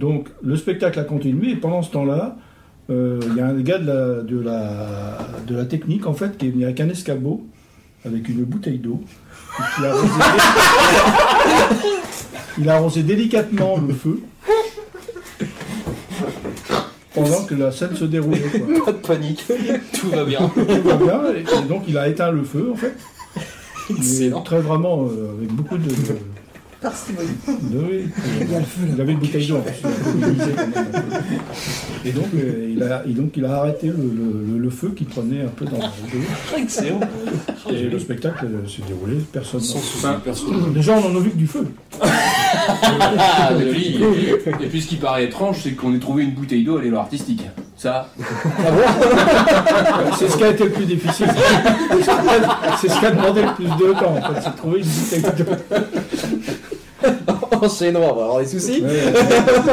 Donc 0.00 0.28
le 0.42 0.56
spectacle 0.56 0.98
a 0.98 1.04
continué 1.04 1.50
et 1.50 1.56
pendant 1.56 1.82
ce 1.82 1.90
temps-là, 1.90 2.38
euh, 2.88 3.20
il 3.28 3.36
y 3.36 3.40
a 3.40 3.46
un 3.46 3.60
gars 3.60 3.78
de 3.78 3.86
la, 3.86 4.22
de, 4.22 4.40
la, 4.40 5.18
de 5.46 5.54
la 5.54 5.66
technique 5.66 6.06
en 6.06 6.14
fait 6.14 6.38
qui 6.38 6.46
est 6.46 6.50
venu 6.50 6.64
avec 6.64 6.80
un 6.80 6.88
escabeau, 6.88 7.46
avec 8.06 8.26
une 8.30 8.44
bouteille 8.44 8.78
d'eau, 8.78 9.02
qui 9.76 9.84
a 9.84 9.90
arrosé, 9.90 10.08
il 12.58 12.68
a 12.70 12.76
arrosé 12.76 13.02
délicatement 13.02 13.76
le 13.76 13.92
feu 13.92 14.20
pendant 17.14 17.44
que 17.44 17.54
la 17.54 17.70
scène 17.70 17.94
se 17.94 18.06
déroulait. 18.06 18.40
quoi. 18.40 18.84
Pas 18.86 18.92
de 18.92 19.06
panique. 19.06 19.44
Tout 20.00 20.08
va 20.08 20.24
bien. 20.24 20.48
Tout 20.48 20.82
va 20.82 20.96
bien, 20.96 21.20
et 21.34 21.68
donc 21.68 21.82
il 21.86 21.98
a 21.98 22.08
éteint 22.08 22.30
le 22.30 22.44
feu 22.44 22.70
en 22.72 22.76
fait. 22.76 22.96
Mais 23.90 24.30
très 24.46 24.60
vraiment 24.60 25.08
euh, 25.10 25.34
avec 25.36 25.52
beaucoup 25.52 25.76
de. 25.76 25.90
de, 25.90 26.16
Parcimonie. 26.80 27.28
oui. 27.48 28.08
Il 28.94 29.00
avait 29.00 29.12
une 29.12 29.18
bouteille 29.18 29.46
d'eau. 29.46 29.56
en 29.58 29.60
plus, 29.60 29.74
il 29.82 29.86
a 29.86 29.90
mobilisé 30.14 30.50
quand 30.56 30.66
même 30.66 30.86
un 30.94 31.20
peu. 31.20 32.08
Et 32.08 32.12
donc, 32.12 32.26
euh, 32.34 32.70
il 32.74 32.82
a, 32.82 33.02
et 33.06 33.12
donc 33.12 33.32
il 33.36 33.44
a 33.44 33.56
arrêté 33.58 33.88
le, 33.88 33.92
le- 33.94 34.52
le- 34.54 34.58
le 34.58 34.70
feu 34.70 34.92
qui 34.96 35.04
prenait 35.04 35.42
un 35.42 35.48
peu 35.48 35.66
dans 35.66 35.76
le. 35.78 36.58
Excellent. 36.62 37.00
Et 37.70 37.82
le 37.84 37.98
spectacle 37.98 38.46
euh, 38.46 38.66
s'est 38.68 38.82
déroulé, 38.88 39.16
personne. 39.32 39.60
Sans 39.60 39.78
souci. 39.78 40.06
Déjà, 40.74 40.94
on 40.94 41.12
en 41.12 41.16
a 41.16 41.20
vu 41.20 41.30
que 41.30 41.36
du 41.36 41.46
feu. 41.46 41.66
Ah, 42.00 43.50
et, 43.60 43.64
puis, 43.72 43.98
et 44.60 44.66
puis 44.68 44.80
ce 44.80 44.88
qui 44.88 44.96
paraît 44.96 45.24
étrange, 45.24 45.58
c'est 45.62 45.72
qu'on 45.72 45.94
ait 45.94 45.98
trouvé 45.98 46.24
une 46.24 46.32
bouteille 46.32 46.64
d'eau 46.64 46.78
à 46.78 46.82
l'élan 46.82 47.00
artistique. 47.00 47.42
Ça, 47.76 48.08
C'est 50.18 50.28
ce 50.28 50.36
qui 50.36 50.44
a 50.44 50.48
été 50.50 50.64
le 50.64 50.70
plus 50.70 50.84
difficile. 50.84 51.26
C'est 52.80 52.88
ce 52.88 52.98
qui 53.00 53.06
a 53.06 53.10
demandé 53.10 53.42
le 53.42 53.54
plus 53.54 53.64
de 53.64 53.92
temps, 53.92 54.16
en 54.16 54.22
fait. 54.34 54.40
C'est 54.42 54.50
de 54.52 54.56
trouver 54.56 54.80
une 54.80 54.86
bouteille 54.86 55.22
de 55.22 55.44
Enchaînons, 57.62 58.00
on 58.10 58.14
va 58.14 58.22
avoir 58.24 58.38
des 58.40 58.46
soucis. 58.46 58.82
Ouais, 58.82 58.90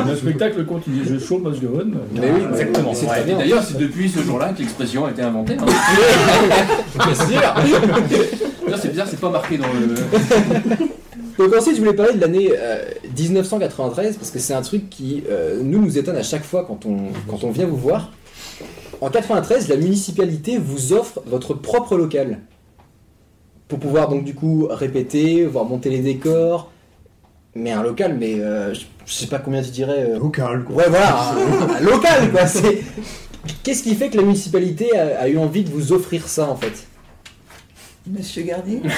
le 0.08 0.16
spectacle 0.16 0.66
continue. 0.66 1.02
Je 1.08 1.20
show 1.20 1.40
must 1.40 1.62
go 1.62 1.80
on. 1.82 1.86
Mais 2.14 2.30
oui, 2.32 2.42
Exactement, 2.52 2.94
C'est 2.94 3.06
ouais. 3.06 3.12
très 3.12 3.22
Et 3.22 3.26
bien. 3.26 3.38
D'ailleurs, 3.38 3.64
c'est 3.64 3.78
depuis 3.78 4.10
ce 4.10 4.20
jour-là 4.22 4.52
que 4.54 4.60
l'expression 4.60 5.06
a 5.06 5.12
été 5.12 5.22
inventée. 5.22 5.56
hein. 5.60 5.66
Bien 7.06 7.16
sûr. 7.16 7.56
C'est 8.82 8.90
bizarre, 8.90 9.08
c'est 9.10 9.20
pas 9.20 9.30
marqué 9.30 9.58
dans 9.58 9.68
le. 9.68 9.96
Donc 11.38 11.56
ensuite, 11.56 11.76
je 11.76 11.80
voulais 11.82 11.94
parler 11.94 12.14
de 12.14 12.22
l'année 12.22 12.52
euh, 12.58 12.84
1993 13.18 14.18
parce 14.18 14.32
que 14.32 14.40
c'est 14.40 14.54
un 14.54 14.62
truc 14.62 14.90
qui 14.90 15.24
euh, 15.30 15.60
nous 15.64 15.80
nous 15.80 15.98
étonne 15.98 16.18
à 16.18 16.24
chaque 16.24 16.44
fois 16.44 16.66
quand 16.68 16.86
on, 16.86 16.98
quand 17.30 17.44
on 17.44 17.52
vient 17.52 17.68
vous 17.68 17.78
voir. 17.78 18.12
En 19.02 19.10
93, 19.10 19.70
la 19.70 19.76
municipalité 19.78 20.58
vous 20.58 20.94
offre 20.94 21.22
votre 21.28 21.54
propre 21.54 21.96
local 21.96 22.40
pour 23.68 23.80
pouvoir 23.80 24.10
donc 24.10 24.24
du 24.24 24.34
coup 24.34 24.68
répéter, 24.70 25.46
voir 25.46 25.66
monter 25.66 25.90
les 25.90 26.00
décors. 26.00 26.72
Mais 27.56 27.72
un 27.72 27.82
local, 27.84 28.16
mais 28.20 28.40
euh, 28.40 28.74
je, 28.74 28.86
sais 29.06 29.28
pas 29.28 29.40
combien 29.40 29.62
tu 29.64 29.72
dirais. 29.72 30.12
euh, 30.12 30.20
Local, 30.20 30.64
quoi. 30.64 30.76
Ouais, 30.76 30.90
voilà, 30.90 31.32
un, 31.32 31.70
un 31.76 31.80
local 31.82 32.32
quoi. 32.32 32.46
C'est 32.46 32.84
qu'est-ce 33.64 33.84
qui 33.84 33.96
fait 33.96 34.10
que 34.10 34.18
la 34.18 34.24
municipalité 34.24 34.96
a, 34.98 35.22
a 35.22 35.28
eu 35.28 35.38
envie 35.38 35.64
de 35.64 35.70
vous 35.70 35.92
offrir 35.94 36.28
ça 36.28 36.48
en 36.50 36.56
fait? 36.56 36.86
Monsieur 38.06 38.44
Garnier 38.44 38.82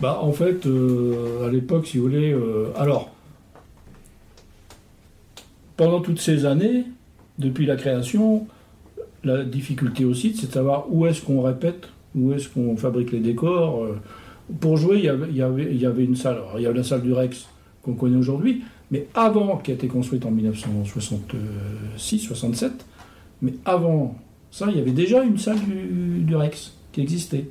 Bah, 0.00 0.18
en 0.22 0.32
fait, 0.32 0.66
euh, 0.66 1.46
à 1.46 1.50
l'époque, 1.50 1.86
si 1.86 1.96
vous 1.98 2.04
voulez. 2.04 2.30
euh, 2.32 2.70
alors, 2.76 3.10
pendant 5.76 6.00
toutes 6.00 6.20
ces 6.20 6.44
années, 6.44 6.84
depuis 7.38 7.64
la 7.66 7.76
création, 7.76 8.46
la 9.26 9.44
difficulté 9.44 10.04
aussi, 10.04 10.34
c'est 10.34 10.48
de 10.48 10.52
savoir 10.52 10.86
où 10.90 11.06
est-ce 11.06 11.22
qu'on 11.22 11.42
répète, 11.42 11.88
où 12.14 12.32
est-ce 12.32 12.48
qu'on 12.48 12.76
fabrique 12.76 13.12
les 13.12 13.20
décors. 13.20 13.84
euh. 13.84 13.98
Pour 14.60 14.76
jouer, 14.76 14.98
il 14.98 15.04
y 15.04 15.08
avait, 15.08 15.26
il 15.28 15.36
y 15.36 15.42
avait, 15.42 15.68
il 15.72 15.80
y 15.80 15.86
avait 15.86 16.04
une 16.04 16.14
salle. 16.14 16.36
Alors, 16.36 16.54
il 16.58 16.62
y 16.62 16.66
avait 16.66 16.78
la 16.78 16.84
salle 16.84 17.02
du 17.02 17.12
Rex 17.12 17.46
qu'on 17.82 17.94
connaît 17.94 18.16
aujourd'hui, 18.16 18.62
mais 18.92 19.08
avant, 19.14 19.56
qui 19.56 19.72
a 19.72 19.74
été 19.74 19.88
construite 19.88 20.24
en 20.24 20.30
1966-67, 20.32 22.70
mais 23.42 23.54
avant 23.64 24.16
ça, 24.52 24.66
il 24.70 24.76
y 24.76 24.80
avait 24.80 24.92
déjà 24.92 25.24
une 25.24 25.38
salle 25.38 25.58
du, 25.58 26.22
du 26.22 26.36
Rex 26.36 26.74
qui 26.92 27.00
existait, 27.00 27.48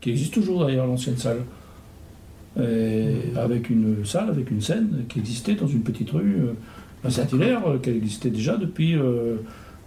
qui 0.00 0.08
existe 0.10 0.32
toujours 0.34 0.64
d'ailleurs, 0.64 0.86
l'ancienne 0.86 1.18
salle. 1.18 1.42
Et 2.60 3.14
avec 3.36 3.70
une 3.70 4.04
salle, 4.04 4.30
avec 4.30 4.50
une 4.50 4.60
scène 4.60 5.04
qui 5.08 5.20
existait 5.20 5.54
dans 5.54 5.68
une 5.68 5.82
petite 5.82 6.10
rue 6.10 6.38
euh, 6.40 6.54
à 7.04 7.10
Saint-Hilaire, 7.10 7.62
euh, 7.68 7.78
qui 7.78 7.90
existait 7.90 8.30
déjà 8.30 8.56
depuis, 8.56 8.96
euh, 8.96 9.36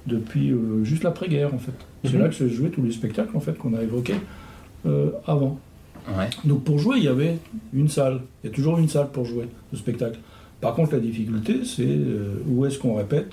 depuis 0.07 0.51
euh, 0.51 0.83
juste 0.83 1.03
l'après-guerre 1.03 1.53
en 1.53 1.57
fait. 1.59 1.73
C'est 2.03 2.13
Mhm. 2.13 2.19
là 2.21 2.27
que 2.29 2.35
se 2.35 2.47
jouaient 2.47 2.69
tous 2.69 2.81
les 2.83 2.91
spectacles 2.91 3.35
en 3.35 3.39
fait 3.39 3.57
qu'on 3.57 3.73
a 3.75 3.81
évoqués 3.83 4.15
euh, 4.85 5.09
avant. 5.27 5.59
Ouais. 6.17 6.29
Donc 6.45 6.63
pour 6.63 6.79
jouer, 6.79 6.97
il 6.97 7.03
y 7.03 7.07
avait 7.07 7.37
une 7.73 7.87
salle. 7.87 8.21
Il 8.43 8.49
y 8.49 8.53
a 8.53 8.55
toujours 8.55 8.79
une 8.79 8.89
salle 8.89 9.09
pour 9.11 9.25
jouer 9.25 9.45
le 9.71 9.77
spectacle. 9.77 10.19
Par 10.59 10.73
contre, 10.75 10.93
la 10.93 10.99
difficulté, 10.99 11.61
c'est 11.63 11.85
euh, 11.85 12.35
où 12.47 12.65
est-ce 12.65 12.79
qu'on 12.79 12.95
répète, 12.95 13.31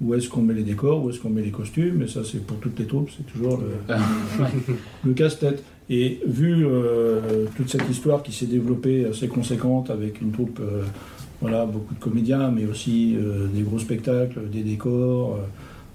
où 0.00 0.14
est-ce 0.14 0.28
qu'on 0.28 0.42
met 0.42 0.54
les 0.54 0.62
décors, 0.64 1.04
où 1.04 1.10
est-ce 1.10 1.20
qu'on 1.20 1.30
met 1.30 1.42
les 1.42 1.50
costumes? 1.52 2.02
Et 2.02 2.08
ça, 2.08 2.22
c'est 2.24 2.44
pour 2.44 2.58
toutes 2.58 2.78
les 2.78 2.86
troupes, 2.86 3.10
c'est 3.16 3.24
toujours 3.26 3.58
le, 3.58 3.94
le 5.04 5.12
casse-tête. 5.14 5.62
Et 5.90 6.20
vu 6.26 6.66
euh, 6.66 7.44
toute 7.56 7.68
cette 7.68 7.88
histoire 7.90 8.22
qui 8.22 8.32
s'est 8.32 8.46
développée 8.46 9.04
assez 9.06 9.28
conséquente 9.28 9.90
avec 9.90 10.20
une 10.22 10.32
troupe, 10.32 10.58
euh, 10.60 10.82
voilà, 11.40 11.66
beaucoup 11.66 11.94
de 11.94 12.00
comédiens, 12.00 12.50
mais 12.50 12.64
aussi 12.66 13.16
des 13.54 13.62
gros 13.62 13.78
spectacles, 13.78 14.48
des 14.50 14.62
décors, 14.62 15.38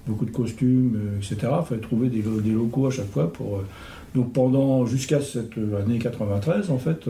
beaucoup 0.06 0.24
de 0.24 0.30
costumes, 0.30 0.96
euh, 0.96 1.16
etc. 1.18 1.36
Il 1.60 1.66
fallait 1.66 1.80
trouver 1.80 2.08
des, 2.08 2.22
lo- 2.22 2.40
des 2.40 2.52
locaux 2.52 2.86
à 2.86 2.90
chaque 2.90 3.10
fois 3.10 3.32
pour. 3.32 3.58
euh, 3.58 3.66
donc 4.14 4.32
pendant 4.32 4.86
jusqu'à 4.86 5.20
cette 5.20 5.56
euh, 5.58 5.80
année 5.82 5.98
93, 5.98 6.70
en 6.70 6.78
fait, 6.78 7.08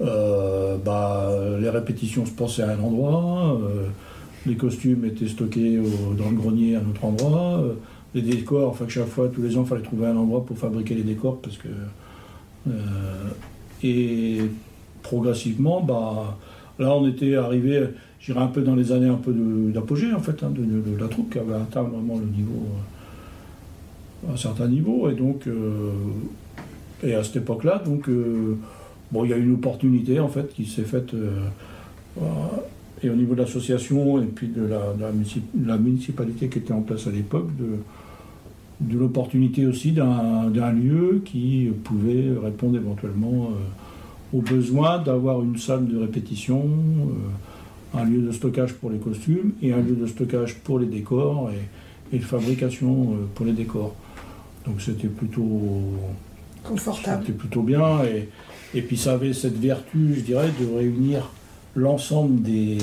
bah, 0.00 1.30
les 1.60 1.70
répétitions 1.70 2.24
se 2.26 2.30
passaient 2.32 2.62
à 2.62 2.70
un 2.70 2.80
endroit, 2.80 3.58
les 4.46 4.54
costumes 4.56 5.04
étaient 5.04 5.26
stockés 5.28 5.80
dans 6.18 6.30
le 6.30 6.36
grenier 6.36 6.76
à 6.76 6.80
un 6.80 6.88
autre 6.90 7.04
endroit, 7.04 7.64
les 8.14 8.22
décors, 8.22 8.70
enfin 8.70 8.84
que 8.84 8.92
chaque 8.92 9.08
fois, 9.08 9.28
tous 9.28 9.42
les 9.42 9.56
ans, 9.56 9.62
il 9.64 9.68
fallait 9.68 9.82
trouver 9.82 10.06
un 10.06 10.16
endroit 10.16 10.44
pour 10.44 10.56
fabriquer 10.58 10.94
les 10.94 11.02
décors 11.02 11.40
parce 11.40 11.56
que. 11.58 11.68
et 13.82 14.42
progressivement, 15.02 15.80
bah, 15.82 16.36
là 16.78 16.94
on 16.94 17.06
était 17.08 17.34
arrivé, 17.36 17.84
j'irais 18.26 18.40
un 18.40 18.48
peu 18.48 18.62
dans 18.62 18.74
les 18.74 18.92
années 18.92 19.08
un 19.08 19.16
peu 19.16 19.32
d'apogée 19.72 20.12
en 20.12 20.20
fait, 20.20 20.42
hein, 20.42 20.50
de, 20.50 20.98
la 21.00 21.08
troupe 21.08 21.32
qui 21.32 21.38
avait 21.38 21.54
atteint 21.54 21.82
vraiment 21.82 22.18
le 22.18 22.26
niveau. 22.26 22.66
euh, 24.26 24.32
un 24.32 24.36
certain 24.36 24.66
niveau, 24.66 25.08
et 25.08 25.14
donc. 25.14 25.46
euh, 25.46 25.92
et 27.04 27.14
à 27.14 27.22
cette 27.22 27.36
époque-là, 27.36 27.82
donc. 27.84 28.08
euh, 28.08 28.56
bon, 29.12 29.24
il 29.24 29.30
y 29.30 29.34
a 29.34 29.36
une 29.36 29.52
opportunité 29.54 30.18
en 30.18 30.28
fait 30.28 30.52
qui 30.54 30.66
s'est 30.66 30.82
faite. 30.82 31.14
et 33.02 33.10
au 33.10 33.14
niveau 33.14 33.34
de 33.34 33.40
l'association 33.42 34.20
et 34.20 34.26
puis 34.26 34.48
de 34.48 34.66
la, 34.66 35.76
municipalité 35.78 36.48
qui 36.48 36.58
était 36.58 36.72
en 36.72 36.80
place 36.80 37.06
à 37.06 37.10
l'époque, 37.10 37.48
de, 37.56 37.76
de 38.80 38.98
l'opportunité 38.98 39.66
aussi 39.66 39.92
d'un 39.92 40.72
lieu 40.72 41.22
qui 41.24 41.68
pouvait 41.84 42.32
répondre 42.42 42.76
éventuellement 42.76 43.50
aux 44.32 44.40
besoins 44.40 44.98
d'avoir 44.98 45.42
une 45.42 45.58
salle 45.58 45.86
de 45.86 45.98
répétition, 45.98 46.64
un 47.96 48.04
lieu 48.04 48.20
de 48.22 48.32
stockage 48.32 48.74
pour 48.74 48.90
les 48.90 48.98
costumes 48.98 49.52
et 49.62 49.72
un 49.72 49.78
lieu 49.80 49.96
de 49.96 50.06
stockage 50.06 50.56
pour 50.56 50.78
les 50.78 50.86
décors 50.86 51.50
et, 51.50 52.14
et 52.16 52.18
de 52.18 52.24
fabrication 52.24 53.12
euh, 53.12 53.16
pour 53.34 53.46
les 53.46 53.52
décors. 53.52 53.94
Donc 54.66 54.80
c'était 54.80 55.08
plutôt, 55.08 55.82
Confortable. 56.64 57.22
c'était 57.24 57.38
plutôt 57.38 57.62
bien 57.62 58.02
et, 58.04 58.28
et 58.76 58.82
puis 58.82 58.96
ça 58.96 59.12
avait 59.12 59.32
cette 59.32 59.58
vertu, 59.58 60.14
je 60.16 60.20
dirais, 60.20 60.50
de 60.60 60.76
réunir 60.76 61.30
l'ensemble 61.74 62.42
des, 62.42 62.78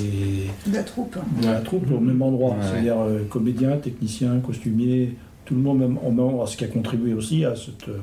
De 0.66 0.72
la 0.74 0.82
troupe. 0.82 1.16
de 1.40 1.46
la 1.46 1.60
troupe 1.60 1.90
au 1.90 2.00
même 2.00 2.22
endroit, 2.22 2.50
Ouais, 2.52 2.56
c'est-à-dire 2.62 2.98
euh, 3.00 3.24
comédiens, 3.28 3.76
techniciens, 3.76 4.38
costumiers, 4.38 5.14
tout 5.44 5.54
le 5.54 5.60
monde 5.60 5.80
même 5.80 5.98
en 5.98 6.10
même 6.10 6.20
endroit, 6.20 6.46
ce 6.46 6.56
qui 6.56 6.64
a 6.64 6.68
contribué 6.68 7.12
aussi 7.12 7.44
à, 7.44 7.54
cette, 7.56 7.88
euh, 7.88 7.98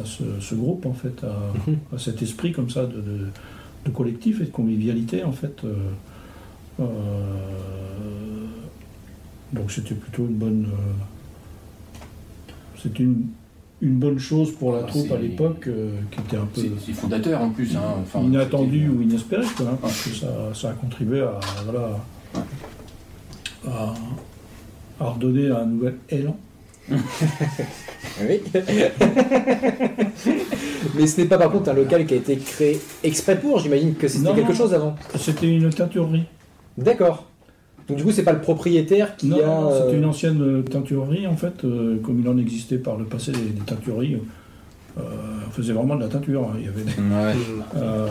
à 0.00 0.04
ce, 0.04 0.22
ce 0.40 0.54
groupe 0.54 0.84
en 0.86 0.92
fait, 0.92 1.22
à, 1.24 1.52
Mhm. 1.68 1.76
à 1.94 1.98
cet 1.98 2.20
esprit 2.22 2.52
comme 2.52 2.70
ça 2.70 2.86
de, 2.86 2.96
de- 2.96 3.26
de 3.86 3.90
collectif 3.90 4.40
et 4.42 4.44
de 4.44 4.50
convivialité 4.50 5.24
en 5.24 5.32
fait. 5.32 5.54
euh, 5.64 5.72
donc 9.52 9.70
c'était 9.70 9.94
plutôt 9.94 10.22
une 10.26 10.34
bonne, 10.36 10.68
euh, 10.72 11.04
c'était 12.80 13.02
une, 13.02 13.26
une 13.82 13.96
bonne 13.98 14.18
chose 14.18 14.52
pour 14.52 14.72
la 14.72 14.80
Ah, 14.80 14.86
troupe 14.86 15.10
à 15.12 15.18
l'époque 15.18 15.66
euh, 15.66 15.92
qui 16.10 16.20
était 16.20 16.36
un 16.36 16.46
peu 16.46 16.62
C'est 16.84 16.92
fondateur 16.92 17.40
en 17.42 17.50
plus. 17.50 17.74
Hein. 17.76 17.96
Enfin, 18.02 18.20
inattendu 18.20 18.88
ou 18.88 19.02
inespéré, 19.02 19.44
quoi, 19.56 19.66
hein, 19.70 19.78
parce 19.80 20.02
que 20.04 20.10
ça, 20.10 20.28
ça 20.54 20.70
a 20.70 20.72
contribué 20.72 21.20
à, 21.22 21.40
voilà, 21.64 21.98
à, 23.66 23.94
à 25.00 25.04
redonner 25.10 25.50
un 25.50 25.66
nouvel 25.66 25.96
élan. 26.08 26.36
Oui. 28.22 28.40
Mais 30.94 31.06
ce 31.06 31.20
n'est 31.20 31.26
pas 31.26 31.38
par 31.38 31.50
contre 31.52 31.70
un 31.70 31.74
local 31.74 32.06
qui 32.06 32.14
a 32.14 32.16
été 32.16 32.36
créé 32.36 32.80
exprès 33.04 33.38
pour, 33.38 33.58
j'imagine 33.60 33.94
que 33.94 34.08
c'était 34.08 34.34
quelque 34.34 34.54
chose 34.54 34.74
avant. 34.74 34.96
C'était 35.16 35.48
une 35.48 35.70
teinturerie. 35.70 36.24
D'accord. 36.84 37.26
Donc 37.88 37.96
du 37.98 38.04
coup, 38.04 38.12
c'est 38.12 38.22
pas 38.22 38.32
le 38.32 38.40
propriétaire 38.40 39.16
qui 39.16 39.28
Non, 39.28 39.38
a. 39.38 39.46
non, 39.46 39.70
euh, 39.70 39.80
c'était 39.84 39.98
une 39.98 40.04
ancienne 40.04 40.40
euh, 40.42 40.62
teinturerie, 40.62 41.26
en 41.26 41.36
fait, 41.36 41.64
euh, 41.64 41.98
comme 42.02 42.20
il 42.20 42.28
en 42.28 42.38
existait 42.38 42.78
par 42.78 42.96
le 42.96 43.04
passé 43.04 43.32
des, 43.32 43.38
des 43.40 43.60
teintureries. 43.66 44.18
Euh, 44.98 45.02
on 45.46 45.50
faisait 45.50 45.72
vraiment 45.72 45.96
de 45.96 46.00
la 46.02 46.08
teinture. 46.08 46.42
hein. 46.44 46.56
Il 46.58 46.64
y 46.66 46.68
avait 46.68 46.82
des- 46.82 46.90
Ouais. 46.90 47.34
Euh, 47.76 48.08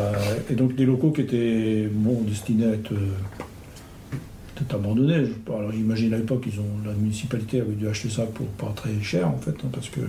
et 0.50 0.56
donc 0.56 0.76
des 0.76 0.86
locaux 0.86 1.12
qui 1.12 1.22
étaient 1.22 1.88
bon, 1.92 2.22
destinés 2.28 2.66
à 2.66 2.70
être 2.72 2.92
euh, 2.94 2.98
peut-être 4.56 4.76
abandonnés. 4.76 5.26
Je- 5.26 5.54
Alors 5.54 5.72
j'imagine 5.72 6.14
à 6.14 6.18
l'époque, 6.18 6.44
ils 6.52 6.60
ont 6.60 6.66
la 6.86 6.94
municipalité 6.94 7.62
avait 7.62 7.74
dû 7.74 7.88
acheter 7.88 8.10
ça 8.10 8.24
pour 8.24 8.46
pas 8.48 8.74
très 8.76 8.92
cher 9.02 9.28
en 9.28 9.38
fait, 9.38 9.52
hein, 9.64 9.70
parce 9.72 9.90
que 9.90 10.02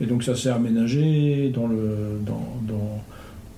et 0.00 0.06
donc 0.06 0.22
ça 0.24 0.34
s'est 0.34 0.50
aménagé 0.50 1.50
dans 1.54 1.66
le 1.68 2.18
dans, 2.26 2.56
dans- 2.62 3.02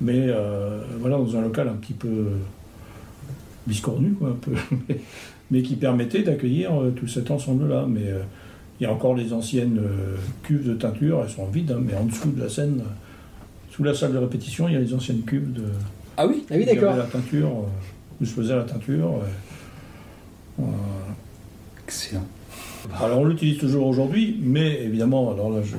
mais 0.00 0.26
euh, 0.28 0.80
voilà 1.00 1.16
dans 1.16 1.36
un 1.36 1.42
local 1.42 1.68
un 1.68 1.74
petit 1.74 1.92
peu 1.94 2.08
biscornu 3.66 4.12
quoi, 4.12 4.30
un 4.30 4.32
peu, 4.32 4.52
mais, 4.88 5.00
mais 5.50 5.62
qui 5.62 5.76
permettait 5.76 6.22
d'accueillir 6.22 6.80
euh, 6.80 6.90
tout 6.90 7.08
cet 7.08 7.30
ensemble 7.30 7.68
là. 7.68 7.86
Mais 7.88 8.08
euh, 8.08 8.22
il 8.80 8.84
y 8.84 8.86
a 8.86 8.92
encore 8.92 9.14
les 9.14 9.32
anciennes 9.32 9.78
euh, 9.78 10.16
cuves 10.42 10.66
de 10.66 10.74
teinture, 10.74 11.22
elles 11.22 11.30
sont 11.30 11.46
vides, 11.46 11.70
hein, 11.72 11.80
mais 11.80 11.94
en 11.94 12.04
dessous 12.04 12.30
de 12.30 12.40
la 12.40 12.48
scène. 12.48 12.82
Sous 13.70 13.82
la 13.82 13.92
salle 13.92 14.12
de 14.12 14.18
répétition, 14.18 14.68
il 14.68 14.74
y 14.74 14.76
a 14.76 14.80
les 14.80 14.94
anciennes 14.94 15.22
cuves 15.22 15.52
de, 15.52 15.64
Ah 16.16 16.28
oui 16.28 16.44
Ah 16.48 16.54
oui, 16.56 16.64
d'accord. 16.64 16.94
la 16.94 17.04
teinture, 17.04 17.50
où 18.20 18.24
se 18.24 18.30
faisait 18.30 18.54
la 18.54 18.62
teinture. 18.62 19.20
Excellent. 21.82 22.24
alors 23.00 23.18
on 23.18 23.24
l'utilise 23.24 23.58
toujours 23.58 23.88
aujourd'hui, 23.88 24.38
mais 24.40 24.80
évidemment, 24.82 25.32
alors 25.32 25.50
là 25.50 25.60
je. 25.62 25.76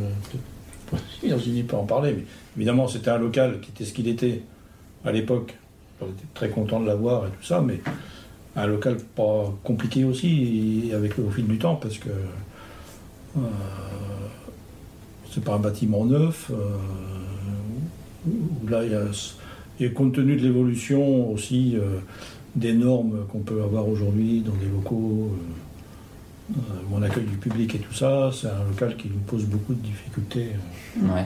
Virginie 1.24 1.64
peut 1.64 1.78
en 1.78 1.86
parler, 1.86 2.14
mais 2.14 2.24
évidemment 2.58 2.88
c'était 2.90 3.12
un 3.12 3.18
local 3.18 3.60
qui 3.62 3.72
était 3.72 3.86
ce 3.86 3.94
qu'il 3.94 4.10
était 4.10 4.42
à 5.06 5.14
l'époque. 5.14 5.56
On 6.02 6.06
était 6.08 6.26
très 6.34 6.50
content 6.50 6.80
de 6.82 6.88
l'avoir 6.88 7.26
et 7.28 7.30
tout 7.30 7.44
ça, 7.46 7.62
mais 7.62 7.80
un 8.56 8.68
local 8.68 8.98
pas 9.16 9.54
compliqué 9.64 10.04
aussi 10.04 10.92
avec 10.94 11.18
au 11.20 11.30
fil 11.30 11.46
du 11.48 11.58
temps 11.58 11.76
parce 11.76 11.98
que 11.98 12.10
euh, 13.38 13.42
c'est 15.32 15.44
pas 15.44 15.56
un 15.56 15.60
bâtiment 15.60 16.06
neuf. 16.06 16.52
euh, 16.52 16.56
où 18.28 18.68
là, 18.68 18.84
il 18.84 18.92
y 18.92 18.96
a, 18.96 19.04
et 19.80 19.92
compte 19.92 20.14
tenu 20.16 20.36
de 20.36 20.42
l'évolution 20.42 21.32
aussi 21.32 21.76
euh, 21.76 22.00
des 22.56 22.74
normes 22.74 23.26
qu'on 23.32 23.40
peut 23.40 23.62
avoir 23.62 23.88
aujourd'hui 23.88 24.40
dans 24.42 24.54
des 24.56 24.66
locaux, 24.68 25.30
euh, 26.52 26.56
euh, 26.58 26.62
où 26.90 26.96
on 26.96 27.02
accueille 27.04 27.26
du 27.26 27.36
public 27.38 27.76
et 27.76 27.80
tout 27.80 27.94
ça, 27.94 28.32
c'est 28.34 28.48
un 28.48 28.64
local 28.70 28.96
qui 28.96 29.10
nous 29.10 29.20
pose 29.28 29.44
beaucoup 29.46 29.74
de 29.74 29.80
difficultés. 29.82 30.52
Ouais. 31.04 31.26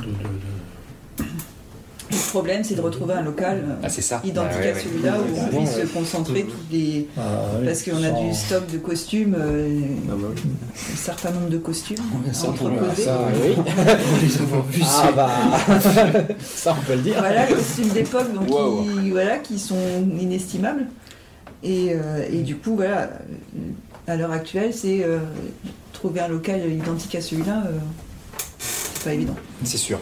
de- 0.00 0.04
de- 0.06 1.24
de- 1.24 1.28
Le 2.10 2.16
problème, 2.30 2.62
c'est 2.62 2.74
de 2.74 2.80
retrouver 2.80 3.14
un 3.14 3.22
local 3.22 3.62
euh, 3.66 3.74
Ah, 3.82 3.88
c'est 3.88 4.02
ça. 4.02 4.20
identique 4.24 4.58
ouais, 4.60 4.70
à 4.72 4.78
celui-là 4.78 5.14
où 5.18 5.22
on 5.32 5.34
Carrément, 5.36 5.58
puisse 5.64 5.76
ouais. 5.76 5.82
se 5.82 5.86
concentrer 5.86 6.42
toutes 6.44 6.70
les. 6.72 7.08
Ah, 7.16 7.20
ouais, 7.60 7.66
Parce 7.66 7.82
qu'on 7.82 8.02
a 8.02 8.10
sans- 8.10 8.28
du 8.28 8.34
stock 8.34 8.70
de 8.72 8.78
costumes, 8.78 9.36
euh, 9.38 9.80
Ah, 10.10 10.14
bah, 10.16 10.28
un 10.92 10.96
certain 10.96 11.30
nombre 11.30 11.48
de 11.48 11.58
costumes 11.58 11.96
Ça, 12.32 12.46
on 12.46 12.50
entreposer. 12.50 13.02
ça, 13.04 13.20
oui. 13.42 13.54
les 14.22 14.36
avoir 14.42 14.62
vus, 14.66 14.82
Ah 14.84 15.12
bah, 15.16 15.30
ça 16.44 16.76
on 16.78 16.84
peut 16.84 16.94
le 16.94 17.00
dire. 17.02 17.16
Voilà, 17.18 17.46
les 17.46 17.54
costumes 17.54 17.88
d'époque, 17.88 18.34
donc 18.34 18.50
Wow. 18.50 18.82
qui, 19.00 19.10
voilà, 19.10 19.38
qui 19.38 19.58
sont 19.58 19.76
inestimables. 20.20 20.86
Et, 21.62 21.92
euh, 21.94 22.26
et 22.30 22.42
du 22.42 22.56
coup, 22.56 22.76
voilà, 22.76 23.10
à 24.06 24.16
l'heure 24.16 24.32
actuelle, 24.32 24.74
c'est 24.74 25.02
euh, 25.02 25.18
trouver 25.94 26.20
un 26.20 26.28
local 26.28 26.60
identique 26.70 27.14
à 27.14 27.22
celui-là, 27.22 27.62
euh, 27.66 27.70
c'est 28.58 29.04
pas 29.04 29.14
évident. 29.14 29.34
C'est 29.64 29.78
sûr. 29.78 29.98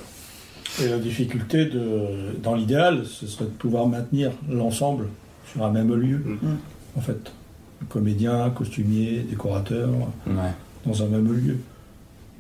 Et 0.81 0.89
la 0.89 0.99
difficulté, 0.99 1.67
de, 1.67 1.81
dans 2.43 2.55
l'idéal, 2.55 3.05
ce 3.05 3.27
serait 3.27 3.45
de 3.45 3.51
pouvoir 3.51 3.87
maintenir 3.87 4.31
l'ensemble 4.49 5.07
sur 5.51 5.65
un 5.65 5.71
même 5.71 5.93
lieu, 5.95 6.19
Mm. 6.19 6.57
en 6.97 7.01
fait. 7.01 7.33
Comédiens, 7.89 8.49
costumiers, 8.51 9.21
décorateurs, 9.29 9.91
Ouais. 10.27 10.35
dans 10.87 11.03
un 11.03 11.07
même 11.09 11.33
lieu. 11.33 11.59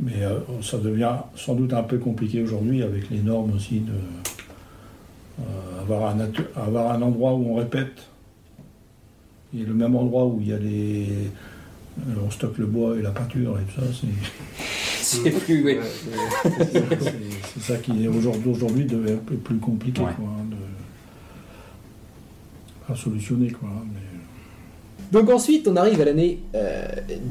Mais 0.01 0.23
euh, 0.23 0.39
ça 0.63 0.79
devient 0.79 1.15
sans 1.37 1.55
doute 1.55 1.73
un 1.75 1.83
peu 1.83 1.99
compliqué 1.99 2.43
aujourd'hui 2.43 2.83
avec 2.83 3.11
les 3.11 3.19
normes 3.21 3.53
aussi 3.55 3.81
de 3.81 3.91
euh, 5.41 5.81
avoir, 5.83 6.15
un 6.15 6.19
avoir 6.57 6.93
un 6.93 7.03
endroit 7.03 7.35
où 7.35 7.51
on 7.51 7.55
répète 7.57 8.05
et 9.55 9.65
le 9.65 9.75
même 9.75 9.95
endroit 9.97 10.27
où 10.27 10.39
il 10.41 10.49
y 10.49 10.53
a 10.53 10.59
les 10.59 11.09
euh, 12.09 12.15
on 12.27 12.31
stocke 12.31 12.57
le 12.59 12.67
bois 12.67 12.97
et 12.97 13.03
la 13.03 13.11
peinture 13.11 13.59
et 13.59 13.65
tout 13.65 13.81
ça, 13.81 13.87
c'est 13.93 14.07
C'est 15.23 15.31
plus, 15.31 15.63
ouais. 15.65 15.81
C'est 17.55 17.63
ça 17.73 17.77
qui 17.79 18.05
est 18.05 18.09
aujourd'hui 18.09 18.51
aujourd'hui 18.51 18.85
devient 18.85 19.13
un 19.13 19.17
peu 19.17 19.37
plus 19.37 19.59
compliqué 19.59 20.01
Ouais. 20.03 20.13
quoi, 20.17 20.27
hein, 20.27 20.45
de, 20.51 20.57
à 22.93 22.97
solutionner 22.97 23.51
quoi. 23.51 23.69
hein, 23.69 23.85
mais- 23.93 25.13
Donc 25.19 25.29
ensuite, 25.31 25.69
on 25.69 25.77
arrive 25.77 26.01
à 26.01 26.05
l'année 26.07 26.39
euh, 26.55 26.87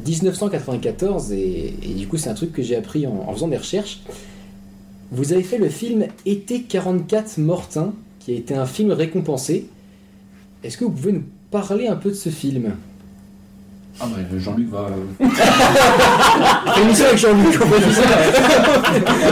1994 0.05 1.31
et, 1.31 1.73
et 1.83 1.93
du 1.95 2.07
coup, 2.07 2.17
c'est 2.17 2.29
un 2.29 2.33
truc 2.35 2.51
que 2.53 2.61
j'ai 2.61 2.75
appris 2.75 3.07
en, 3.07 3.25
en 3.27 3.33
faisant 3.33 3.47
des 3.47 3.57
recherches. 3.57 4.01
Vous 5.11 5.33
avez 5.33 5.43
fait 5.43 5.57
le 5.57 5.69
film 5.69 6.05
Été 6.25 6.61
44 6.63 7.37
Mortin, 7.39 7.93
qui 8.19 8.33
a 8.33 8.35
été 8.35 8.53
un 8.53 8.65
film 8.65 8.91
récompensé. 8.91 9.67
Est-ce 10.63 10.77
que 10.77 10.85
vous 10.85 10.91
pouvez 10.91 11.11
nous 11.11 11.23
parler 11.49 11.87
un 11.87 11.95
peu 11.95 12.09
de 12.09 12.15
ce 12.15 12.29
film? 12.29 12.73
Ah 14.03 14.07
bah 14.09 14.17
Jean-Luc 14.39 14.69
va 14.69 14.87
Émission 16.81 17.05
avec 17.05 17.17
Jean-Luc, 17.17 17.59
on 17.63 17.67
peut 17.67 17.79
dire 17.79 17.93
ça. 17.93 18.01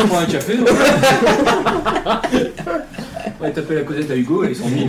on 0.03 0.07
prend 0.07 0.19
un 0.19 0.25
café. 0.25 0.57
donc. 0.57 0.67
On 3.39 3.43
va 3.43 3.49
taper 3.51 3.75
la 3.75 3.81
causette 3.81 4.11
à 4.11 4.15
Hugo 4.15 4.43
et 4.43 4.53
son 4.53 4.67
mille. 4.69 4.87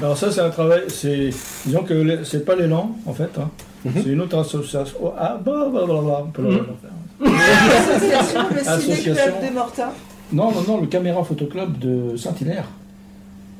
Alors 0.00 0.16
ça 0.18 0.32
c'est 0.32 0.40
un 0.40 0.50
travail, 0.50 0.82
c'est 0.88 1.30
disons 1.64 1.82
que 1.84 2.24
c'est 2.24 2.44
pas 2.44 2.56
l'élan 2.56 2.90
en 3.06 3.12
fait, 3.12 3.30
hein. 3.38 3.48
Mhm. 3.84 3.92
c'est 4.02 4.10
une 4.10 4.20
autre 4.20 4.38
association. 4.38 4.96
Oh, 5.02 5.12
ah 5.18 5.38
bah 5.44 5.52
bah 5.72 5.80
bah 5.86 6.00
bah, 6.04 6.22
on 6.26 6.30
peut 6.30 6.42
le 6.42 6.48
Mhm. 6.50 6.58
refaire. 6.58 6.90
L'association, 7.70 8.40
le 8.52 8.58
Association. 8.68 9.14
ciné-club 9.14 9.48
de 9.50 9.54
Mortin. 9.54 9.88
Non 10.32 10.50
non 10.50 10.62
non, 10.66 10.80
le 10.80 10.86
caméra 10.88 11.22
photoclub 11.22 11.78
de 11.78 12.16
Saint-Hilaire. 12.16 12.64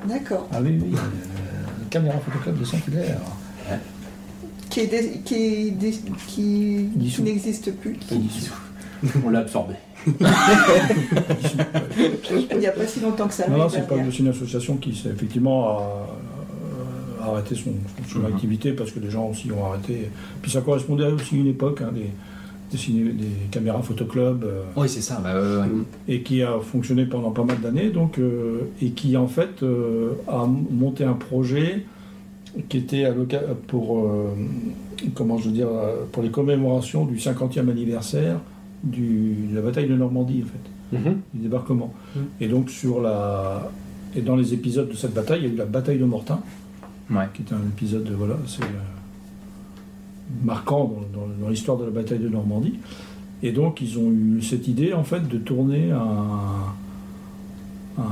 D'accord. 0.05 0.49
Ah 0.53 0.57
oui 0.61 0.81
oui, 0.83 0.93
euh, 0.95 0.99
caméra 1.93 2.19
photoclub 2.19 2.59
de 2.59 2.65
Saint-Hilaire. 2.65 3.19
Qui, 4.71 4.81
est 4.81 4.87
dé- 4.87 5.21
qui, 5.25 5.35
est 5.35 5.71
dé- 5.73 5.95
qui, 6.27 6.89
Dissous. 6.97 7.23
qui 7.23 7.29
n'existe 7.31 7.73
plus. 7.77 7.97
On 9.25 9.29
l'a 9.31 9.41
absorbé. 9.41 9.75
Il 12.51 12.59
n'y 12.59 12.67
a 12.67 12.73
pas 12.73 12.87
si 12.87 13.01
longtemps 13.01 13.29
que 13.29 13.35
ça. 13.35 13.47
Non 13.49 13.53
non, 13.53 13.59
l'année 13.65 13.71
c'est 13.75 13.87
pas 13.89 13.95
dernière. 13.97 14.13
c'est 14.13 14.19
une 14.21 14.29
association 14.29 14.77
qui 14.77 14.95
s'est 14.95 15.11
effectivement 15.11 15.79
a, 15.79 16.07
a 17.23 17.27
arrêté 17.29 17.55
son, 17.55 17.73
son 18.11 18.21
Mhm. 18.21 18.27
activité 18.27 18.73
parce 18.73 18.91
que 18.93 19.01
les 19.01 19.11
gens 19.11 19.27
aussi 19.29 19.51
ont 19.53 19.65
arrêté. 19.67 20.11
Puis 20.41 20.51
ça 20.51 20.61
correspondait 20.63 21.05
aussi 21.07 21.35
à 21.35 21.39
une 21.39 21.49
époque, 21.49 21.83
hein, 21.83 21.91
des, 21.93 22.11
des, 22.77 23.27
caméras 23.51 23.83
photoclub. 23.83 24.45
euh, 24.45 24.63
Oui, 24.77 24.89
c'est 24.89 25.01
ça. 25.03 25.21
Bah, 25.23 25.35
ouais, 25.35 25.67
et 26.09 26.23
qui 26.23 26.43
a 26.43 26.59
fonctionné 26.61 27.07
pendant 27.07 27.31
pas 27.31 27.45
mal 27.45 27.61
d'années, 27.61 27.91
donc 27.91 28.19
euh, 28.19 28.63
et 28.81 28.91
qui 28.91 29.17
en 29.17 29.27
fait 29.29 29.63
euh, 29.63 30.13
a 30.29 30.47
monté 30.47 31.05
un 31.05 31.15
projet 31.15 31.85
qui 32.69 32.79
était 32.79 33.05
à 33.07 33.13
pour 33.67 33.99
euh, 33.99 34.35
comment 35.15 35.39
je 35.39 35.47
veux 35.49 35.55
dire 35.55 35.69
pour 36.13 36.23
les 36.23 36.31
commémorations 36.31 37.05
du 37.07 37.17
50e 37.17 37.69
anniversaire 37.71 38.41
du, 38.85 39.35
de 39.51 39.55
la 39.57 39.63
bataille 39.63 39.89
de 39.89 39.97
Normandie 39.97 40.43
en 40.45 40.47
fait, 40.47 40.99
Mhm. 41.11 41.17
du 41.33 41.43
débarquement. 41.43 41.95
Mhm. 42.15 42.23
Et 42.41 42.49
donc 42.49 42.69
sur 42.71 43.01
la 43.01 43.71
et 44.15 44.21
dans 44.21 44.37
les 44.37 44.53
épisodes 44.53 44.89
de 44.91 44.95
cette 44.95 45.15
bataille, 45.15 45.41
il 45.43 45.47
y 45.47 45.51
a 45.51 45.55
eu 45.55 45.57
la 45.57 45.65
bataille 45.65 45.99
de 45.99 46.05
Mortain, 46.05 46.41
Ouais. 47.11 47.25
qui 47.33 47.41
est 47.43 47.53
un 47.55 47.63
épisode 47.75 48.05
de, 48.05 48.13
voilà, 48.15 48.37
c'est 48.47 48.63
euh, 48.63 48.67
marquant 50.45 50.85
dans, 50.85 51.21
dans- 51.21 51.27
dans 51.43 51.49
l'histoire 51.49 51.77
de 51.79 51.85
la 51.85 51.91
bataille 51.91 52.19
de 52.19 52.29
Normandie. 52.29 52.75
Et 53.43 53.51
donc 53.53 53.81
ils 53.81 53.99
ont 53.99 54.11
eu 54.11 54.41
cette 54.43 54.69
idée 54.69 54.93
en 54.93 55.05
fait 55.05 55.27
de 55.29 55.37
tourner 55.39 55.91
un, 55.91 56.73
un 57.99 58.03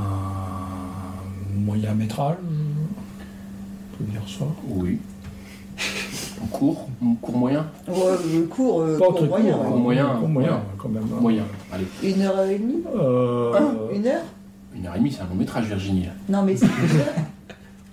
moyen 1.56 1.94
métrage, 1.94 2.36
on 2.42 3.96
peut 4.04 4.10
dire 4.10 4.22
ça. 4.26 4.44
Oui. 4.68 4.98
En 6.42 6.46
cours, 6.46 6.88
en 7.04 7.14
cours 7.14 7.36
moyen. 7.36 7.66
Ouais, 7.86 7.94
euh, 7.96 8.46
court, 8.46 8.80
euh, 8.80 8.98
Pas 8.98 9.06
court 9.06 9.14
très 9.16 9.26
moyen. 9.28 9.52
court, 9.54 9.62
ouais. 9.64 9.68
Court 9.70 9.78
moyen, 9.80 10.06
court 10.18 10.28
moyen 10.28 10.52
ouais. 10.52 10.58
quand 10.78 10.88
même. 10.88 11.02
hein. 11.04 11.20
Moyen. 11.20 11.42
Allez. 11.72 11.86
Une 12.02 12.22
heure 12.22 12.40
et 12.46 12.58
demie? 12.58 12.82
Euh, 12.96 13.52
Une 13.94 14.06
heure? 14.06 14.22
Une 14.74 14.86
heure 14.86 14.94
et 14.94 14.98
demie, 14.98 15.12
c'est 15.12 15.20
un 15.20 15.26
long 15.26 15.34
métrage, 15.34 15.66
Virginie. 15.66 16.04
là. 16.04 16.12
Non, 16.28 16.42
mais 16.44 16.56
c'est 16.56 16.66
une 16.66 16.98
heure. 16.98 17.14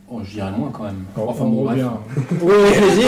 Oh, 0.10 0.22
je 0.24 0.32
dirais 0.36 0.52
moins 0.58 0.70
quand 0.72 0.84
même. 0.86 1.04
on, 1.18 1.22
Enfin, 1.28 1.44
on 1.44 1.50
bon, 1.50 1.64
revient. 1.70 1.84
Oui, 2.16 2.38
oui, 2.42 2.78
allez-y. 2.78 3.08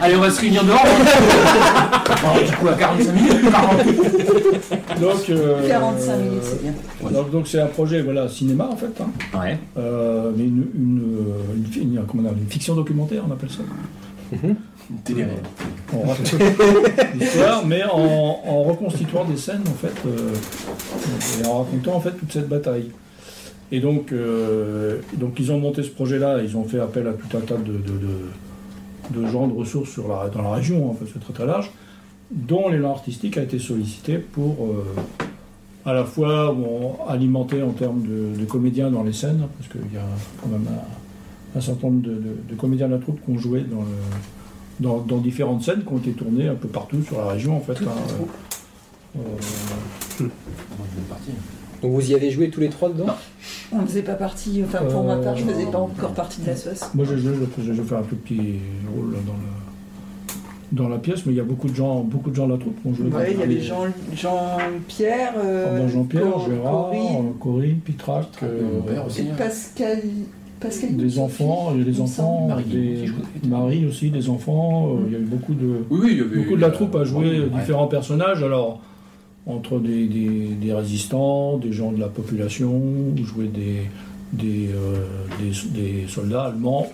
Allez, 0.00 0.14
on 0.16 0.20
va 0.20 0.30
se 0.30 0.40
réunir 0.40 0.64
dehors. 0.64 0.84
Bon, 2.22 2.44
du 2.44 2.52
coup, 2.56 2.68
à 2.68 2.74
45 2.74 3.12
minutes, 3.12 3.50
40. 3.50 5.00
Donc, 5.00 5.30
euh, 5.30 5.68
45 5.68 6.16
minutes, 6.18 6.42
c'est 6.42 6.62
bien. 6.62 6.72
Donc 7.10 7.30
donc 7.30 7.48
c'est 7.48 7.60
un 7.60 7.66
projet 7.66 8.02
voilà 8.02 8.28
cinéma 8.28 8.68
en 8.70 8.76
fait, 8.76 8.90
hein. 9.00 9.10
Ouais. 9.38 9.58
Euh, 9.78 10.30
mais 10.36 10.44
une, 10.44 10.66
une, 10.74 11.02
euh, 11.02 11.56
une, 11.56 11.64
fi- 11.66 11.80
une- 11.80 12.02
comment 12.06 12.24
dire, 12.24 12.32
une 12.32 12.48
fiction 12.48 12.74
documentaire 12.74 13.22
on 13.28 13.32
appelle 13.32 13.50
ça. 13.50 13.62
Une 14.42 14.56
télé-réalité. 15.04 15.48
On 15.94 16.00
raconte 16.00 16.34
l'histoire, 17.14 17.64
mais 17.64 17.84
en, 17.84 18.40
en 18.46 18.62
reconstituant 18.64 19.24
des 19.24 19.36
scènes 19.36 19.64
en 19.68 19.74
fait, 19.74 19.94
euh, 20.06 20.34
et 21.42 21.46
en 21.46 21.58
racontant 21.62 21.94
en 21.96 22.00
fait 22.00 22.12
toute 22.12 22.32
cette 22.32 22.48
bataille. 22.48 22.90
Et 23.72 23.80
donc, 23.80 24.12
euh, 24.12 24.98
donc 25.14 25.38
ils 25.38 25.52
ont 25.52 25.58
monté 25.60 25.82
ce 25.82 25.90
projet-là, 25.90 26.42
ils 26.42 26.56
ont 26.56 26.64
fait 26.64 26.80
appel 26.80 27.06
à 27.06 27.12
tout 27.12 27.36
un 27.36 27.40
tas 27.40 27.56
de, 27.56 27.72
de, 27.72 27.78
de- 27.78 29.20
de 29.22 29.26
gens 29.26 29.46
de 29.48 29.54
ressources 29.54 29.90
sur 29.90 30.06
la, 30.08 30.28
dans 30.28 30.42
la 30.42 30.52
région, 30.52 30.90
hein, 30.90 30.96
parce 30.98 31.10
que 31.10 31.18
c'est 31.18 31.24
très 31.24 31.32
très 31.32 31.46
large, 31.46 31.70
dont 32.30 32.68
l'élan 32.68 32.90
artistique 32.92 33.36
a 33.38 33.42
été 33.42 33.58
sollicité 33.58 34.18
pour 34.18 34.56
euh, 34.66 34.84
à 35.84 35.92
la 35.92 36.04
fois 36.04 36.52
bon, 36.52 36.96
alimenter 37.08 37.62
en 37.62 37.70
termes 37.70 38.02
de, 38.02 38.38
de 38.38 38.44
comédiens 38.44 38.90
dans 38.90 39.02
les 39.02 39.12
scènes, 39.12 39.42
parce 39.58 39.70
qu'il 39.70 39.92
y 39.94 39.98
a 39.98 40.06
quand 40.42 40.48
même 40.48 40.66
un, 40.68 41.58
un 41.58 41.60
certain 41.60 41.88
nombre 41.88 42.02
de, 42.02 42.10
de- 42.14 42.36
de 42.50 42.54
comédiens 42.56 42.86
de 42.88 42.94
la 42.94 42.98
troupe 43.00 43.20
qui 43.24 43.30
ont 43.32 43.38
joué 43.38 43.60
dans, 43.62 43.80
le, 43.82 44.86
dans, 44.88 44.98
dans 45.00 45.18
différentes 45.18 45.62
scènes 45.62 45.82
qui 45.84 45.92
ont 45.92 45.98
été 45.98 46.12
tournées 46.12 46.48
un 46.48 46.54
peu 46.54 46.68
partout 46.68 47.02
sur 47.02 47.18
la 47.18 47.28
région 47.28 47.56
en 47.56 47.60
fait. 47.60 47.78
hein, 47.84 47.90
euh, 49.16 49.20
partir. 51.08 51.34
Donc 51.82 51.92
vous 51.92 52.10
y 52.10 52.14
avez 52.14 52.30
joué 52.30 52.50
tous 52.50 52.60
les 52.60 52.68
trois 52.68 52.90
dedans? 52.90 53.06
Non. 53.06 53.12
On 53.72 53.82
ne 53.82 53.86
faisait 53.86 54.02
pas 54.02 54.14
partie, 54.14 54.62
enfin 54.64 54.84
pour 54.84 55.04
ma 55.04 55.16
part, 55.16 55.36
je 55.36 55.44
ne 55.44 55.50
faisais 55.52 55.66
pas 55.70 55.78
encore 55.78 56.10
partie 56.12 56.40
de 56.42 56.46
la 56.48 56.56
sauce. 56.56 56.82
Moi, 56.94 57.04
j'ai 57.08 57.18
joué, 57.18 57.34
j'ai 57.64 57.74
j'ai 57.74 57.82
fait 57.82 57.94
un 57.94 58.02
tout 58.02 58.16
petit 58.16 58.36
rôle 58.94 59.12
dans, 59.12 59.32
le, 59.32 60.82
dans 60.82 60.88
la 60.88 60.98
pièce, 60.98 61.24
mais 61.24 61.32
il 61.32 61.36
y 61.36 61.40
a 61.40 61.44
beaucoup 61.44 61.68
de 61.68 61.74
gens, 61.76 62.00
beaucoup 62.00 62.30
de 62.30 62.34
gens 62.34 62.48
de 62.48 62.52
la 62.54 62.58
troupe 62.58 62.80
qui 62.82 62.88
ont 62.88 62.94
joué. 62.94 63.08
Ouais, 63.10 63.32
il 63.32 63.38
y 63.38 63.42
avait 63.44 63.60
Jean- 63.60 63.86
Jean-Pierre, 64.14 65.34
Ah 65.36 65.40
euh, 65.44 65.78
ben, 65.78 65.88
Jean-Pierre, 65.88 66.22
Cor- 66.32 66.48
Gérard, 66.48 66.90
Corinne, 67.38 67.70
euh, 67.70 67.84
Pitrac, 67.84 68.26
Euh, 68.42 68.60
mon 68.76 68.82
père 68.82 69.06
aussi. 69.06 69.20
et 69.20 69.24
Pascal, 69.38 69.98
Pascal 70.58 70.96
des 70.96 71.18
enfants, 71.20 71.68
il 71.74 71.78
y 71.78 71.82
a 71.82 71.84
des 71.84 72.00
enfants, 72.00 72.46
Marie 72.48 72.64
des, 72.64 73.06
je 73.06 73.48
Marie 73.48 73.86
aussi, 73.86 74.10
des 74.10 74.28
enfants, 74.28 74.88
euh, 74.96 75.04
il 75.06 75.12
y 75.12 75.16
a 75.16 75.18
eu 75.20 75.22
beaucoup 75.24 75.54
de, 75.54 75.84
Oui, 75.90 76.00
oui, 76.02 76.08
il 76.12 76.18
y 76.18 76.20
avait. 76.22 76.36
beaucoup 76.36 76.56
de 76.56 76.60
la 76.60 76.70
troupe 76.70 76.94
a 76.96 77.04
joué 77.04 77.40
Ouais. 77.40 77.46
différents 77.54 77.86
personnages, 77.86 78.42
alors 78.42 78.80
entre 79.52 79.78
des, 79.78 80.06
des- 80.06 80.54
des 80.60 80.72
résistants, 80.72 81.58
des 81.58 81.72
gens 81.72 81.92
de 81.92 82.00
la 82.00 82.08
population, 82.08 82.80
jouer 83.22 83.48
des, 83.48 83.82
des, 84.32 84.68
euh, 84.72 85.04
des, 85.74 86.06
soldats 86.08 86.44
allemands 86.44 86.86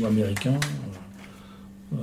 ou 0.00 0.06
américains. 0.06 0.58
Euh, 1.92 1.96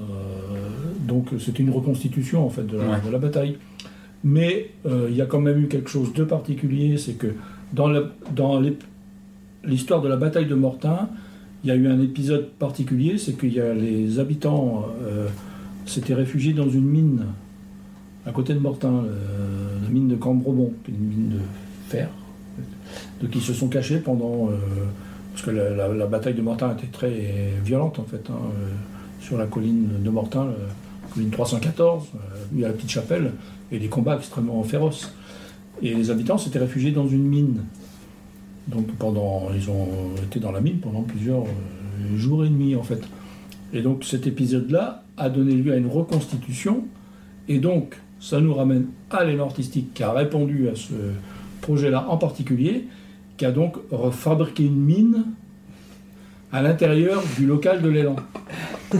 donc 1.07 1.27
c'était 1.39 1.63
une 1.63 1.69
reconstitution 1.69 2.45
en 2.45 2.49
fait 2.49 2.65
de 2.65 2.77
la, 2.77 2.83
Ouais. 2.89 2.95
de 3.05 3.11
la 3.11 3.17
bataille. 3.19 3.57
Mais 4.23 4.71
euh, 4.85 5.07
il 5.09 5.15
y 5.15 5.21
a 5.21 5.25
quand 5.25 5.39
même 5.39 5.59
eu 5.63 5.67
quelque 5.67 5.89
chose 5.89 6.13
de 6.13 6.23
particulier, 6.23 6.97
c'est 6.97 7.13
que 7.13 7.27
dans 7.73 7.87
la- 7.87 8.03
dans 8.35 8.59
l'ép- 8.59 8.83
l'histoire 9.63 10.01
de 10.01 10.07
la 10.09 10.17
bataille 10.17 10.47
de 10.47 10.55
Mortain, 10.55 11.09
il 11.63 11.67
y 11.69 11.71
a 11.71 11.75
eu 11.75 11.87
un 11.87 11.99
épisode 12.01 12.49
particulier, 12.59 13.17
c'est 13.17 13.37
qu'il 13.37 13.53
y 13.53 13.59
a 13.59 13.73
les 13.73 14.19
habitants 14.19 14.85
euh, 15.05 15.27
s'étaient 15.85 16.13
réfugiés 16.13 16.53
dans 16.53 16.69
une 16.69 16.85
mine 16.85 17.25
à 18.27 18.31
côté 18.31 18.53
de 18.53 18.59
Mortain, 18.59 19.03
la 19.83 19.89
mine 19.89 20.09
de 20.09 20.15
Cambrebon, 20.15 20.73
qui 20.83 20.91
est 20.91 20.93
une 20.93 21.07
mine 21.07 21.29
de 21.29 21.39
fer, 21.87 22.09
donc 23.21 23.35
ils 23.35 23.41
se 23.41 23.53
sont 23.53 23.67
cachés 23.67 23.99
pendant 23.99 24.49
euh, 24.49 24.57
parce 25.33 25.45
que 25.45 25.51
la, 25.51 26.05
bataille 26.07 26.33
de 26.33 26.41
Mortain 26.41 26.73
était 26.73 26.87
très 26.87 27.53
violente 27.63 27.99
en 27.99 28.03
fait 28.03 28.29
hein, 28.29 28.35
euh, 28.37 28.69
sur 29.21 29.37
la 29.37 29.45
colline 29.45 30.03
de 30.03 30.09
Mortain, 30.09 30.45
la 30.45 31.13
colline 31.13 31.29
314, 31.29 32.03
euh, 32.03 32.17
il 32.53 32.59
y 32.59 32.65
a 32.65 32.67
la 32.67 32.73
petite 32.73 32.89
chapelle 32.89 33.33
et 33.71 33.79
des 33.79 33.87
combats 33.87 34.15
extrêmement 34.15 34.63
féroces. 34.63 35.13
Et 35.81 35.93
les 35.93 36.09
habitants 36.09 36.37
s'étaient 36.37 36.59
réfugiés 36.59 36.91
dans 36.91 37.07
une 37.07 37.23
mine. 37.23 37.63
Donc 38.67 38.87
pendant, 38.97 39.49
ils 39.53 39.69
ont 39.69 39.87
été 40.23 40.39
dans 40.39 40.51
la 40.51 40.59
mine 40.59 40.79
pendant 40.79 41.01
plusieurs 41.01 41.43
jours 42.15 42.45
et 42.45 42.49
nuits 42.49 42.75
en 42.75 42.83
fait. 42.83 43.01
Et 43.73 43.81
donc 43.81 44.03
cet 44.03 44.25
épisode-là 44.25 45.03
a 45.17 45.29
donné 45.29 45.53
lieu 45.53 45.73
à 45.73 45.77
une 45.77 45.87
reconstitution. 45.87 46.85
Et 47.47 47.59
donc 47.59 47.97
ça 48.19 48.39
nous 48.41 48.53
ramène 48.53 48.87
à 49.11 49.23
l'élan 49.23 49.45
artistique 49.45 49.93
qui 49.93 50.03
a 50.03 50.11
répondu 50.11 50.69
à 50.69 50.75
ce 50.75 50.93
projet-là 51.61 52.05
en 52.09 52.17
particulier, 52.17 52.85
qui 53.37 53.45
a 53.45 53.51
donc 53.51 53.77
refabriqué 53.91 54.63
une 54.65 54.77
mine 54.81 55.25
à 56.51 56.61
l'intérieur 56.61 57.21
du 57.37 57.45
local 57.45 57.81
de 57.81 57.89
l'élan. 57.89 58.15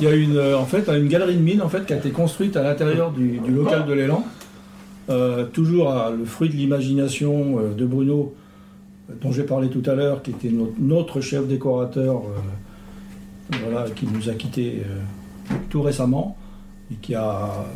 Il 0.00 0.04
y 0.04 0.10
a 0.10 0.14
une, 0.14 0.36
euh, 0.36 0.58
en 0.58 0.64
fait, 0.66 0.88
une 0.88 1.08
galerie 1.08 1.36
de 1.36 1.40
mine 1.42 1.62
en 1.62 1.68
fait, 1.68 1.86
qui 1.86 1.92
a 1.92 1.96
été 1.96 2.10
construite 2.10 2.56
à 2.56 2.62
l'intérieur 2.62 3.12
du, 3.12 3.38
du 3.38 3.50
local 3.52 3.86
de 3.86 3.92
l'élan. 3.92 4.24
Euh, 5.10 5.44
toujours 5.46 5.90
à- 5.92 6.10
le 6.10 6.24
fruit 6.24 6.48
de 6.48 6.54
l'imagination 6.54 7.58
euh, 7.58 7.74
de 7.74 7.86
Bruno, 7.86 8.34
dont 9.20 9.30
j'ai 9.32 9.42
parlé 9.44 9.68
tout 9.68 9.82
à 9.86 9.94
l'heure, 9.94 10.22
qui 10.22 10.30
était 10.30 10.48
notre, 10.50 10.72
notre 10.80 11.20
chef 11.20 11.46
décorateur, 11.46 12.16
euh, 12.16 13.56
voilà, 13.62 13.88
qui 13.90 14.06
nous 14.06 14.28
a 14.28 14.32
quittés 14.34 14.82
tout 15.70 15.82
récemment, 15.82 16.36
et 16.92 16.96
qui 17.00 17.14
a 17.14 17.66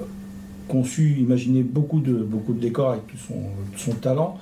conçu, 0.68 1.16
imaginé 1.18 1.62
beaucoup 1.62 2.00
de, 2.00 2.12
beaucoup 2.12 2.52
de 2.52 2.60
décors 2.60 2.90
avec 2.90 3.06
tout 3.06 3.16
son, 3.16 3.34
tout 3.72 3.78
son 3.78 3.92
talent, 3.92 4.38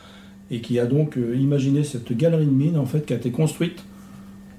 et 0.51 0.61
qui 0.61 0.79
a 0.79 0.87
donc 0.87 1.17
euh, 1.17 1.37
imaginé 1.37 1.85
cette 1.85 2.17
galerie 2.17 2.47
de 2.47 2.51
mine 2.51 2.77
en 2.77 2.87
fait, 2.87 3.07
qui 3.07 3.13
a 3.13 3.17
été 3.17 3.31
construite 3.31 3.85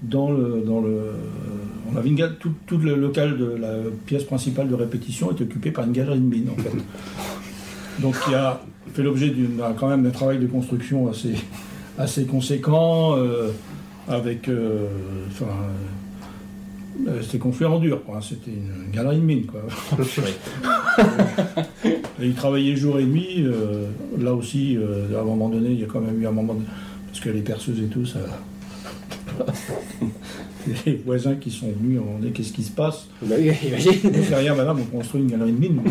dans 0.02 0.32
le, 0.32 0.64
dans 0.66 0.82
le, 0.82 1.14
on 1.92 1.98
avait 1.98 2.10
une 2.10 2.36
tout, 2.40 2.52
tout 2.68 2.78
le 2.78 2.96
local 2.96 3.38
de 3.38 3.46
la 3.46 3.76
pièce 4.06 4.24
principale 4.24 4.68
de 4.68 4.76
répétition 4.76 5.32
est 5.32 5.42
occupé 5.42 5.72
par 5.72 5.86
une 5.86 5.94
galerie 5.94 6.20
de 6.20 6.26
mine 6.26 6.50
en 6.52 6.62
fait. 6.62 6.72
Donc 8.02 8.16
qui 8.26 8.34
a 8.36 8.62
fait 8.94 9.04
l'objet 9.04 9.30
d'une 9.30 9.62
quand 9.78 9.88
même 9.88 10.04
d'un 10.04 10.12
travail 10.12 10.38
de 10.40 10.48
construction 10.48 11.10
assez, 11.10 11.36
assez 11.98 12.26
conséquent 12.26 13.16
euh, 13.18 13.52
avec, 14.08 14.48
euh, 14.50 14.88
enfin, 15.30 15.46
euh, 15.46 16.05
c'était 17.22 17.38
construit 17.38 17.68
en 17.68 17.80
dur 17.80 18.04
quoi. 18.06 18.20
C'était 18.22 18.52
une 18.52 18.92
galerie 18.92 19.18
de 19.18 19.22
mine 19.22 19.46
quoi. 19.46 19.62
Il 22.22 22.34
travaillait 22.34 22.76
jour 22.76 22.98
et 23.00 23.06
nuit. 23.06 23.44
euh, 23.44 23.88
là 24.20 24.34
aussi, 24.34 24.78
euh, 24.78 25.18
à 25.18 25.22
un 25.22 25.26
moment 25.26 25.50
donné, 25.50 25.70
il 25.72 25.80
y 25.80 25.84
a 25.84 25.88
quand 25.88 26.00
même 26.00 26.22
eu 26.22 26.26
un 26.28 26.32
moment 26.32 26.54
de- 26.54 26.64
parce 27.08 27.20
que 27.20 27.30
les 27.30 27.42
perceuses 27.42 27.80
et 27.80 27.88
tout 27.88 28.06
ça. 28.06 28.20
les 30.86 30.96
voisins 31.06 31.36
qui 31.36 31.52
sont 31.52 31.68
venus, 31.80 32.00
on 32.00 32.20
dit 32.20 32.32
qu'est-ce 32.32 32.54
qui 32.54 32.64
se 32.64 32.72
passe? 32.72 33.08
Bah 33.22 33.36
oui, 33.38 33.52
imagine. 33.68 33.92
On 34.06 34.14
fait 34.24 34.36
rien, 34.36 34.56
madame, 34.56 34.80
on 34.80 34.86
construit 34.98 35.22
une 35.22 35.28
galerie 35.30 35.52
de 35.52 35.60
mine. 35.60 35.82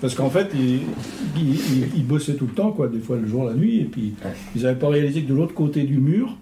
Parce 0.00 0.14
qu'en 0.14 0.30
fait, 0.30 0.48
ils 0.54 2.04
bossaient 2.04 2.34
tout 2.34 2.46
le 2.46 2.52
temps, 2.54 2.72
quoi, 2.72 2.88
des 2.88 2.98
fois 2.98 3.16
le 3.16 3.26
jour, 3.26 3.44
la 3.44 3.54
nuit, 3.54 3.80
et 3.80 3.84
puis 3.84 4.14
ils 4.54 4.62
n'avaient 4.62 4.78
pas 4.78 4.88
réalisé 4.88 5.22
que 5.22 5.28
de 5.30 5.34
l'autre 5.34 5.54
côté 5.54 5.82
du 5.84 5.98
mur, 5.98 6.36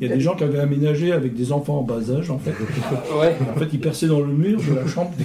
il 0.00 0.08
y 0.08 0.12
a 0.12 0.14
des 0.16 0.20
gens 0.20 0.34
qui 0.34 0.44
avaient 0.44 0.58
aménagé 0.58 1.12
avec 1.12 1.34
des 1.34 1.52
enfants 1.52 1.78
en 1.78 1.82
bas 1.82 2.00
âge, 2.10 2.30
en 2.30 2.38
fait. 2.38 2.50
Ouais. 3.20 3.36
En 3.54 3.58
fait, 3.58 3.68
ils 3.72 3.80
perçaient 3.80 4.08
dans 4.08 4.20
le 4.20 4.26
mur 4.32 4.58
de 4.60 4.74
la 4.74 4.86
chambre 4.86 5.12
des... 5.16 5.24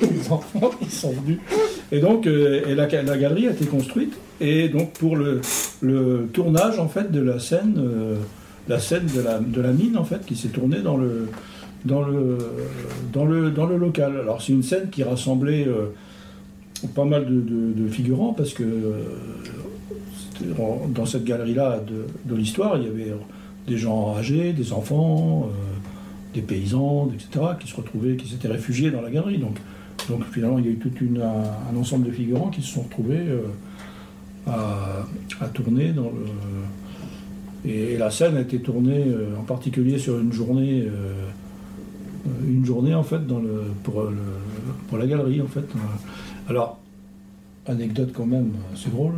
Les 0.00 0.28
enfants, 0.30 0.70
ils 0.80 0.90
sont 0.90 1.12
venus. 1.12 1.38
Et 1.92 2.00
donc, 2.00 2.26
euh, 2.26 2.62
et 2.68 2.74
la, 2.74 2.86
la 2.86 3.18
galerie 3.18 3.48
a 3.48 3.50
été 3.50 3.66
construite. 3.66 4.14
Et 4.40 4.68
donc, 4.68 4.92
pour 4.92 5.16
le, 5.16 5.40
le 5.80 6.28
tournage, 6.32 6.78
en 6.78 6.88
fait, 6.88 7.10
de 7.10 7.20
la 7.20 7.38
scène, 7.38 7.74
euh, 7.78 8.16
la 8.68 8.78
scène 8.78 9.06
de 9.14 9.20
la, 9.20 9.38
de 9.40 9.60
la 9.60 9.72
mine, 9.72 9.96
en 9.96 10.04
fait, 10.04 10.24
qui 10.24 10.36
s'est 10.36 10.48
tournée 10.48 10.80
dans 10.80 10.96
le, 10.96 11.28
dans 11.84 12.02
le, 12.02 12.38
dans 13.12 13.24
le, 13.24 13.50
dans 13.50 13.66
le 13.66 13.76
local. 13.76 14.12
Alors, 14.20 14.40
c'est 14.42 14.52
une 14.52 14.62
scène 14.62 14.90
qui 14.90 15.02
rassemblait 15.02 15.66
euh, 15.66 15.86
pas 16.94 17.04
mal 17.04 17.26
de, 17.26 17.40
de- 17.40 17.72
de 17.82 17.88
figurants, 17.88 18.34
parce 18.34 18.52
que 18.54 18.62
euh, 18.62 18.92
dans 20.40 21.06
cette 21.06 21.24
galerie-là 21.24 21.80
de, 22.26 22.34
l'histoire, 22.34 22.76
il 22.78 22.84
y 22.84 22.86
avait 22.86 23.14
des 23.66 23.76
gens 23.76 24.14
âgés, 24.16 24.52
des 24.52 24.72
enfants, 24.72 25.48
euh, 25.48 26.34
des 26.34 26.42
paysans, 26.42 27.10
etc., 27.12 27.46
qui 27.60 27.68
se 27.68 27.76
retrouvaient, 27.76 28.16
qui 28.16 28.28
s'étaient 28.28 28.48
réfugiés 28.48 28.90
dans 28.90 29.02
la 29.02 29.10
galerie. 29.10 29.38
Donc, 29.38 29.58
finalement, 30.32 30.58
il 30.58 30.64
y 30.66 30.68
a 30.68 30.72
eu 30.72 30.76
tout 30.76 30.90
un, 31.20 31.76
ensemble 31.76 32.06
de 32.06 32.12
figurants 32.12 32.48
qui 32.48 32.62
se 32.62 32.74
sont 32.74 32.82
retrouvés 32.82 33.18
euh, 33.18 33.42
à, 34.46 35.48
tourner 35.48 35.92
dans 35.92 36.04
le. 36.04 36.26
Et, 37.64 37.96
la 37.96 38.10
scène 38.10 38.36
a 38.36 38.40
été 38.40 38.60
tournée 38.60 39.04
euh, 39.06 39.36
en 39.38 39.42
particulier 39.42 39.98
sur 39.98 40.18
une 40.18 40.32
journée, 40.32 40.82
euh, 40.82 41.12
euh, 42.26 42.48
une 42.48 42.64
journée 42.64 42.94
en 42.94 43.02
fait 43.02 43.20
pour, 43.82 44.04
la 44.96 45.06
galerie 45.06 45.42
fait. 45.48 45.64
Alors, 46.48 46.78
anecdote 47.66 48.10
quand 48.14 48.26
même 48.26 48.52
assez 48.72 48.90
drôle, 48.90 49.14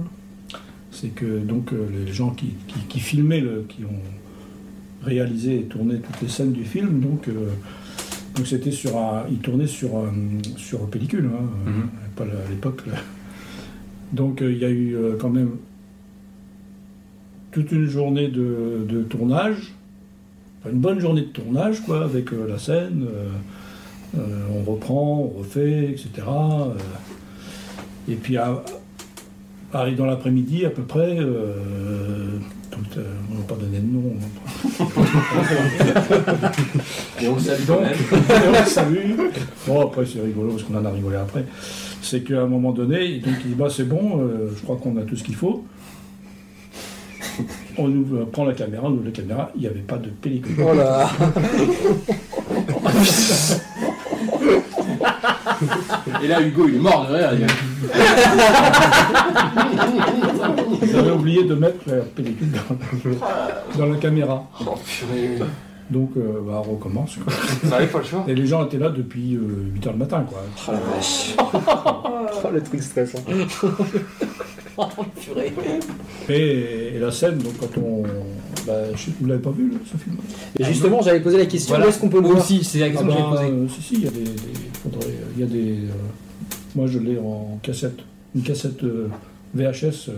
c'est 1.01 1.09
que 1.09 1.39
donc 1.39 1.73
euh, 1.73 1.87
les 2.07 2.13
gens 2.13 2.31
qui, 2.31 2.55
qui, 2.69 2.79
qui 2.89 3.01
filmaient, 3.01 3.41
le, 3.41 3.65
qui 3.69 3.85
ont 3.85 4.03
réalisé 5.05 5.61
et 5.61 5.63
tourné 5.65 5.97
toutes 5.97 6.21
les 6.21 6.29
scènes 6.29 6.53
du 6.53 6.65
film, 6.65 7.01
donc 7.01 7.29
euh, 7.29 7.49
donc 8.37 8.47
c'était 8.47 8.71
sur 8.71 8.97
un, 8.99 9.25
ils 9.31 9.39
tournaient 9.39 9.67
sur 9.67 9.97
un- 9.97 10.13
sur 10.57 10.87
pellicule, 10.91 11.29
hein, 11.33 11.47
Mhm. 11.67 11.89
pas 12.17 12.25
à 12.25 12.51
l'époque. 12.51 12.83
Donc 14.13 14.43
euh, 14.43 14.53
il 14.53 14.59
y 14.59 14.65
a 14.65 14.71
eu 14.71 14.97
quand 15.21 15.31
même 15.31 15.53
toute 17.53 17.73
une 17.73 17.87
journée 17.87 18.29
de, 18.29 18.85
de 18.89 19.03
tournage, 19.03 19.73
Enfin, 20.63 20.75
une 20.75 20.81
bonne 20.81 21.01
journée 21.01 21.23
de 21.23 21.27
tournage 21.29 21.81
quoi, 21.81 22.05
avec 22.05 22.33
euh, 22.35 22.47
la 22.47 22.59
scène. 22.59 23.07
euh, 23.07 23.29
on 24.53 24.69
reprend, 24.71 25.21
on 25.35 25.39
refait, 25.39 25.85
etc. 25.93 26.11
et 28.09 28.15
puis 28.17 28.37
à- 28.37 28.63
arrive 29.73 29.97
dans 29.97 30.07
l'après-midi 30.07 30.65
à 30.67 30.71
peu 30.71 30.83
près. 30.83 31.19
euh, 31.19 31.55
euh, 32.97 33.03
on 33.31 33.35
n'a 33.37 33.43
pas 33.47 33.55
donné 33.55 33.79
de 33.79 33.87
nom. 33.87 34.15
Et 37.21 37.29
on 37.29 37.35
le 37.35 37.41
salue 37.41 37.63
quand 37.67 37.75
Donc, 37.75 37.85
on 38.49 38.51
le 38.61 38.67
salue. 38.67 39.11
Bon, 39.67 39.81
après, 39.83 40.07
c'est 40.07 40.21
rigolo 40.21 40.53
parce 40.53 40.63
qu'on 40.65 40.77
en 40.77 40.85
a 40.85 40.91
rigolé 40.91 41.17
après. 41.17 41.45
C'est 42.03 42.23
qu'à 42.23 42.41
un 42.43 42.47
moment 42.47 42.73
donné, 42.73 43.19
donc, 43.19 43.35
il 43.45 43.51
dit 43.51 43.55
bah, 43.55 43.67
c'est 43.71 43.85
bon, 43.89 44.21
euh, 44.21 44.51
je 44.57 44.63
crois 44.63 44.77
qu'on 44.77 44.97
a 44.97 45.03
tout 45.03 45.17
ce 45.17 45.23
qu'il 45.23 45.35
faut. 45.37 45.65
On 47.79 47.87
ouvre- 47.91 48.25
prend 48.27 48.45
la 48.45 48.55
caméra, 48.55 48.85
on 48.87 48.93
ouvre 48.93 49.05
la 49.05 49.11
caméra, 49.13 49.51
il 49.55 49.61
n'y 49.63 49.67
avait 49.67 49.81
pas 49.81 49.97
de 49.99 50.09
pellicule. 50.09 50.57
Oh 50.67 50.75
là 50.75 51.09
Et 56.23 56.27
là, 56.29 56.41
Hugo, 56.43 56.67
il 56.69 56.77
est 56.77 56.79
mort 56.79 57.07
de 57.09 57.15
rire. 57.15 57.31
Avaient 60.95 61.11
oublié 61.11 61.45
de 61.45 61.55
mettre 61.55 61.79
la 61.87 61.97
pellicule 62.03 62.49
dans, 62.53 63.79
dans 63.79 63.87
la 63.93 63.97
caméra. 63.99 64.45
Oh 64.67 64.75
purée. 64.85 65.39
Donc, 65.91 66.11
euh, 66.17 66.41
bah, 66.47 66.63
on 66.67 66.75
recommence. 66.75 67.17
quoi. 67.17 67.33
Ça 67.69 67.75
arrive 67.77 67.89
pas 67.89 67.99
le 67.99 68.05
choix. 68.05 68.25
Et 68.29 68.35
les 68.35 68.47
gens 68.47 68.65
étaient 68.65 68.79
là 68.79 68.91
depuis 68.91 69.37
8h 69.37 69.91
le 69.93 69.97
matin. 69.99 70.25
Quoi. 70.29 70.39
Oh 70.69 70.73
la 70.73 70.79
vache. 70.97 71.35
Oh 71.39 72.49
le 72.53 72.63
truc 72.63 72.83
stressant. 72.83 73.19
Oh 74.77 74.87
purée. 75.21 75.53
Et, 76.29 76.93
et 76.95 76.99
la 77.01 77.11
scène, 77.11 77.39
donc 77.39 77.55
quand 77.59 77.81
on. 77.83 78.03
Bah, 78.67 78.73
je 78.95 78.99
sais- 78.99 79.11
vous 79.21 79.27
l'avez 79.27 79.41
pas 79.43 79.51
vu, 79.51 79.71
là, 79.71 79.79
ce 79.91 79.97
film? 79.97 80.17
Et 80.59 80.65
justement, 80.65 81.01
j'avais 81.03 81.21
posé 81.21 81.39
la 81.39 81.47
question 81.47 81.71
Voilà. 81.71 81.87
où 81.87 81.89
est-ce 81.89 81.99
qu'on 81.99 82.09
peut 82.09 82.17
le 82.19 82.23
Moi 82.23 82.33
voir? 82.33 82.45
aussi, 82.45 82.63
c'est 82.63 82.79
la 82.79 82.87
Ah 82.87 82.91
question 82.91 83.07
que 83.09 83.13
j'ai 83.15 83.19
bah, 83.19 83.31
posée. 83.31 83.45
euh, 83.47 83.69
Si, 83.69 83.83
si, 83.83 83.95
il 83.95 84.05
y 84.05 84.07
a 84.07 84.11
des. 84.11 84.21
des- 84.21 84.71
faudrait- 84.83 85.15
il 85.37 85.41
y 85.41 85.43
a 85.43 85.47
des 85.47 85.73
euh, 85.89 85.93
moi, 86.77 86.87
je 86.87 86.99
l'ai 86.99 87.19
en 87.19 87.59
cassette. 87.63 87.99
Une 88.35 88.43
cassette 88.43 88.83
euh, 88.85 89.09
VHS, 89.55 90.09
euh, 90.11 90.13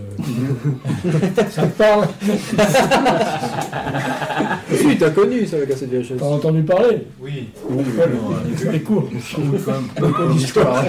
ça 1.49 1.63
te 1.65 1.77
parle 1.77 2.05
Si, 4.71 4.97
t'as 4.97 5.09
connu 5.11 5.45
ça, 5.45 5.57
la 5.59 5.65
cassette 5.65 5.89
VHS. 5.91 6.17
T'as 6.19 6.25
entendu 6.25 6.61
parler 6.63 6.97
Oui. 7.21 7.47
Les 8.71 8.79
cours. 8.81 9.09
L'histoire. 10.31 10.83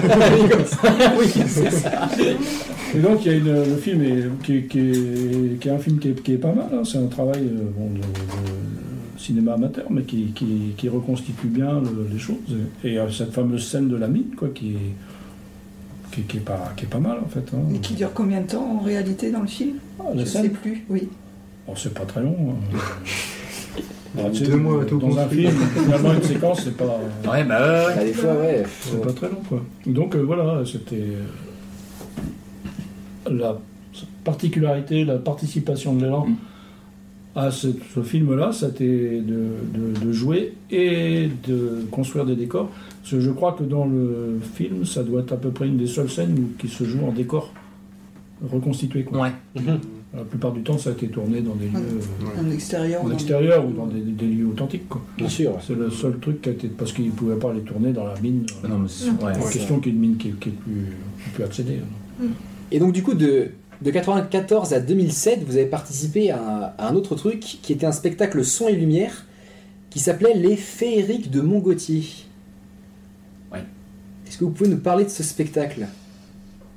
oui, 1.19 1.27
c'est 1.47 1.71
ça. 1.71 2.09
Et 2.95 2.99
donc, 2.99 3.25
il 3.25 3.31
y 3.31 3.35
a 3.35 3.37
une- 3.37 3.53
le 3.71 3.75
film 3.77 4.01
est, 4.03 4.23
qui, 4.43 4.57
est, 4.57 4.61
qui 4.67 4.79
est- 4.79 5.59
qui 5.59 5.67
est 5.67 5.71
un 5.71 5.79
film 5.79 5.97
qui 5.99 6.09
est, 6.09 6.21
qui 6.23 6.33
est 6.33 6.37
pas 6.37 6.53
mal. 6.53 6.67
hein. 6.73 6.83
C'est 6.85 6.97
un 6.97 7.07
travail 7.07 7.41
euh, 7.43 7.63
bon, 7.77 7.89
de, 7.89 7.97
de 7.97 8.03
cinéma 9.17 9.53
amateur, 9.53 9.85
mais 9.89 10.03
qui, 10.03 10.27
qui- 10.35 10.73
qui 10.77 10.87
reconstitue 10.87 11.47
bien 11.47 11.81
le- 11.81 12.07
les 12.13 12.19
choses. 12.19 12.35
Et, 12.85 12.93
et, 12.93 12.99
euh, 12.99 13.09
cette 13.11 13.33
fameuse 13.33 13.67
scène 13.67 13.89
de 13.89 13.97
la 13.97 14.07
mine, 14.07 14.27
quoi, 14.37 14.47
qui 14.53 14.69
est, 14.73 14.93
qui, 16.15 16.21
qui 16.23 16.37
est 16.37 16.41
pas, 16.41 16.71
qui 16.77 16.85
est 16.85 16.87
pas 16.87 16.99
mal 16.99 17.17
en 17.23 17.27
fait. 17.27 17.45
hein. 17.53 17.59
Et 17.75 17.79
qui 17.79 17.93
dure 17.93 18.13
combien 18.13 18.41
de 18.41 18.47
temps 18.47 18.77
en 18.79 18.83
réalité 18.83 19.31
dans 19.31 19.41
le 19.41 19.47
film 19.47 19.75
Ah, 19.99 20.03
Je 20.15 20.19
ne 20.21 20.25
sais 20.25 20.49
plus, 20.49 20.85
oui. 20.89 21.09
bon, 21.67 21.73
c'est 21.75 21.93
pas 21.93 22.05
très 22.05 22.21
long. 22.21 22.35
hein. 22.51 22.77
Ah, 24.17 24.21
tu 24.31 24.45
sais, 24.45 24.51
Deux 24.51 24.55
mois, 24.55 24.85
tout 24.85 24.97
Dans 24.97 25.07
un 25.17 25.23
construit. 25.23 25.47
film, 25.47 25.57
finalement, 25.83 26.13
une 26.13 26.23
séquence, 26.23 26.61
c'est 26.63 26.77
pas. 26.77 26.85
Ouais, 26.85 27.43
bah 27.43 27.59
ouais, 27.59 27.85
ouais. 27.87 27.95
Bah, 27.97 28.03
des 28.05 28.13
fois, 28.13 28.33
ouais. 28.33 28.63
C'est 28.81 29.01
pas 29.01 29.11
très 29.11 29.27
long, 29.27 29.41
quoi. 29.49 29.61
Donc 29.85 30.15
euh, 30.15 30.21
voilà, 30.21 30.63
c'était 30.65 31.03
euh, 33.27 33.29
la 33.29 33.57
particularité, 34.23 35.03
la 35.05 35.17
participation 35.17 35.93
de 35.95 36.03
l'élan 36.05 36.25
Mm. 36.27 36.35
À 37.35 37.51
ce, 37.51 37.67
ce 37.93 38.01
film-là, 38.01 38.51
c'était 38.53 39.19
de, 39.19 39.43
de- 39.73 40.05
de 40.05 40.11
jouer 40.13 40.53
et 40.71 41.27
de 41.47 41.85
construire 41.91 42.25
des 42.25 42.35
décors. 42.35 42.69
Parce 43.01 43.11
que 43.15 43.19
je 43.19 43.29
crois 43.31 43.53
que 43.53 43.63
dans 43.63 43.85
le 43.85 44.39
film, 44.53 44.85
ça 44.85 45.03
doit 45.03 45.21
être 45.21 45.33
à 45.33 45.37
peu 45.37 45.49
près 45.49 45.67
une 45.67 45.77
des 45.77 45.87
seules 45.87 46.09
scènes 46.09 46.47
qui 46.57 46.67
se 46.69 46.83
joue 46.85 47.05
en 47.05 47.11
décor 47.11 47.53
reconstitué. 48.51 49.03
Quoi. 49.03 49.21
Ouais. 49.21 49.31
La 50.15 50.23
plupart 50.23 50.53
du 50.53 50.61
temps, 50.61 50.77
ça 50.77 50.91
a 50.91 50.93
été 50.93 51.07
tourné 51.09 51.41
dans 51.41 51.55
des 51.55 51.65
lieux 51.65 51.73
euh, 51.75 52.41
En 52.41 52.49
extérieur. 52.49 53.01
en 53.03 53.07
dans- 53.09 53.13
extérieur 53.13 53.65
ou 53.67 53.71
dans 53.73 53.85
des, 53.85 53.99
des 53.99 54.27
lieux 54.27 54.47
authentiques. 54.47 54.87
quoi. 54.87 55.01
Bien 55.17 55.27
sûr. 55.27 55.51
C'est 55.65 55.75
le 55.75 55.89
seul 55.89 56.17
truc 56.19 56.41
qui 56.41 56.49
a 56.49 56.51
été... 56.53 56.67
Parce 56.69 56.93
qu'ils 56.93 57.07
ne 57.07 57.11
pouvaient 57.11 57.35
pas 57.35 57.51
les 57.53 57.59
tourner 57.61 57.91
dans 57.91 58.05
la 58.05 58.17
mine. 58.21 58.45
Bah 58.63 58.69
non, 58.69 58.79
mais 58.79 58.87
c'est 58.87 59.09
ouais. 59.09 59.33
En 59.35 59.43
Ouais. 59.45 59.51
question 59.51 59.79
qui 59.79 59.89
est 59.89 59.91
une 59.91 59.99
mine 59.99 60.15
qui 60.17 60.29
est, 60.29 60.39
qui 60.39 60.49
est 60.49 60.51
plus, 60.53 60.71
qui 61.21 61.29
est 61.29 61.33
plus 61.33 61.43
accédée. 61.43 61.79
hein. 62.21 62.27
Et 62.71 62.79
donc, 62.79 62.93
du 62.93 63.03
coup, 63.03 63.13
de, 63.13 63.49
de 63.81 63.91
94 63.91 64.73
à 64.73 64.79
2007, 64.79 65.43
vous 65.45 65.55
avez 65.57 65.65
participé 65.65 66.31
à, 66.31 66.75
à 66.77 66.89
un 66.89 66.95
autre 66.95 67.15
truc 67.15 67.39
qui 67.39 67.73
était 67.73 67.85
un 67.85 67.91
spectacle 67.91 68.43
son 68.45 68.67
et 68.67 68.73
lumière 68.75 69.25
qui 69.89 69.99
s'appelait 69.99 70.33
Les 70.33 70.55
Féeriques 70.55 71.31
de 71.31 71.41
Montgautier. 71.41 72.03
Ouais. 73.51 73.63
Est-ce 74.27 74.37
que 74.37 74.45
vous 74.45 74.51
pouvez 74.51 74.69
nous 74.69 74.77
parler 74.77 75.03
de 75.05 75.09
ce 75.09 75.23
spectacle? 75.23 75.87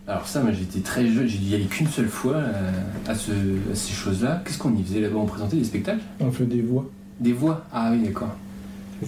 Alors 0.06 0.26
ça, 0.26 0.40
moi 0.42 0.52
j'étais 0.52 0.80
très 0.80 1.06
jeune, 1.06 1.26
j'ai 1.26 1.38
dû 1.38 1.50
y 1.50 1.54
aller 1.54 1.64
qu'une 1.66 1.88
seule 1.88 2.08
fois 2.08 2.36
euh, 2.36 2.70
à, 3.06 3.14
ce- 3.14 3.30
à 3.72 3.74
ces 3.74 3.92
choses-là. 3.92 4.42
Qu'est-ce 4.44 4.58
qu'on 4.58 4.74
y 4.74 4.82
faisait 4.82 5.00
là-bas? 5.00 5.16
On 5.18 5.26
présentait 5.26 5.56
des 5.56 5.64
spectacles? 5.64 6.00
On 6.20 6.30
fait 6.32 6.46
des 6.46 6.62
voix. 6.62 6.88
Des 7.20 7.32
voix? 7.32 7.66
Ah 7.72 7.90
oui, 7.92 8.02
d'accord. 8.06 8.34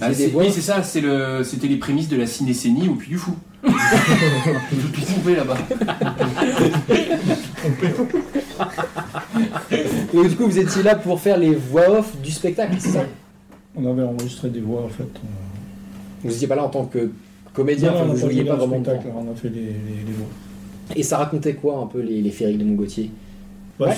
Ah, 0.01 0.09
faisiez 0.11 0.15
c'est- 0.15 0.27
des 0.27 0.33
voix 0.33 0.45
oui, 0.45 0.51
c'est 0.53 0.61
ça, 0.61 0.83
c'est 0.83 1.01
le- 1.01 1.43
c'était 1.43 1.69
les 1.69 1.79
prémices 1.79 2.09
de 2.09 2.17
la 2.17 2.27
cinécénie 2.27 2.89
au 2.89 2.95
Puy 2.97 3.09
du 3.09 3.17
Fou. 3.19 3.35
Tout 3.63 4.89
tout 4.95 5.03
pompé 5.15 5.37
Et 10.13 10.29
du 10.29 10.37
coup, 10.37 10.45
vous 10.47 10.59
étiez 10.59 10.83
là 10.83 10.95
pour 10.97 11.21
faire 11.21 11.39
les 11.39 11.55
voix 11.55 11.89
off 11.91 12.17
du 12.21 12.31
spectacle, 12.31 12.75
c'est 12.79 12.91
ça? 12.91 13.05
On 13.77 13.87
avait 13.91 14.03
enregistré 14.03 14.49
des 14.51 14.61
voix 14.61 14.83
en 14.83 14.89
fait. 14.89 15.09
Vous 16.23 16.31
n'étiez 16.31 16.49
pas 16.49 16.57
là 16.57 16.65
en 16.65 16.69
tant 16.69 16.85
que 16.85 17.11
comédien, 17.53 17.93
Non, 17.93 17.97
enfin, 17.99 18.05
vous 18.07 18.19
a 18.19 18.21
pas 18.27 18.31
jouiez 18.33 18.43
vraiment 18.45 18.67
spectacle, 18.83 19.07
on 19.17 19.33
a 19.33 19.35
fait 19.35 19.49
les, 19.49 19.61
les- 19.61 20.05
les 20.07 20.13
voix. 20.13 20.27
Et 20.97 21.03
ça 21.03 21.19
racontait 21.19 21.55
quoi 21.55 21.79
un 21.79 21.87
peu 21.87 22.01
les, 22.01 22.21
les 22.21 22.31
Féeriques 22.31 22.59
de 22.59 22.65
Montgautier 22.65 23.11
Bah, 23.79 23.87
Ouais. 23.89 23.95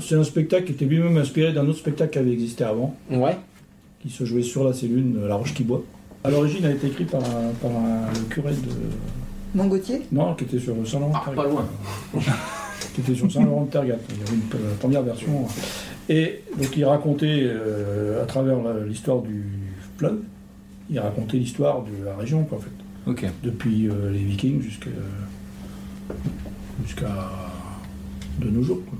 c'est, 0.00 0.14
un, 0.14 0.24
spectacle 0.24 0.64
qui 0.64 0.72
était 0.72 0.84
lui-même 0.84 1.16
inspiré 1.16 1.52
d'un 1.52 1.66
autre 1.66 1.78
spectacle 1.78 2.12
qui 2.12 2.18
avait 2.18 2.32
existé 2.32 2.64
avant, 2.64 2.94
Ouais. 3.10 3.36
qui 4.02 4.10
se 4.10 4.24
jouait 4.24 4.42
sur 4.42 4.62
la 4.64 4.72
cellule 4.74 5.18
La 5.26 5.36
Roche 5.36 5.54
qui 5.54 5.64
boit. 5.64 5.82
À 6.22 6.30
l'origine, 6.30 6.64
a 6.66 6.70
été 6.70 6.86
écrit 6.88 7.04
par, 7.04 7.20
un- 7.22 7.52
par 7.60 7.70
un- 7.70 8.12
le 8.14 8.20
curé 8.28 8.52
de. 8.52 8.58
Montgautier 9.56 10.02
Non, 10.12 10.34
qui 10.34 10.44
était 10.44 10.58
sur 10.58 10.74
le 10.74 10.84
Saint-Laurent 10.84 11.12
Ah, 11.14 11.30
pas 11.30 11.44
loin. 11.44 11.66
qui 12.94 13.00
était 13.00 13.14
sur 13.14 13.30
Saint-Laurent 13.30 13.64
de 13.64 13.70
Tergat. 13.70 13.96
Il 14.10 14.18
y 14.18 14.22
avait 14.22 14.34
une, 14.34 14.68
la 14.68 14.74
première 14.78 15.02
version. 15.02 15.46
Et 16.08 16.42
donc, 16.58 16.76
il 16.76 16.84
racontait, 16.84 17.42
euh, 17.42 18.22
à 18.22 18.26
travers 18.26 18.58
l'histoire 18.86 19.20
du 19.22 19.44
fleuve, 19.98 20.20
il 20.90 20.98
racontait 20.98 21.38
l'histoire 21.38 21.82
de 21.82 22.04
la 22.04 22.16
région, 22.16 22.44
quoi, 22.44 22.58
en 22.58 22.60
fait. 22.60 22.70
Depuis 23.42 23.88
euh, 23.88 24.10
les 24.12 24.18
Vikings 24.18 24.62
jusqu'à 24.62 24.96
de 28.40 28.50
nos 28.50 28.62
jours. 28.62 28.80
quoi. 28.88 28.98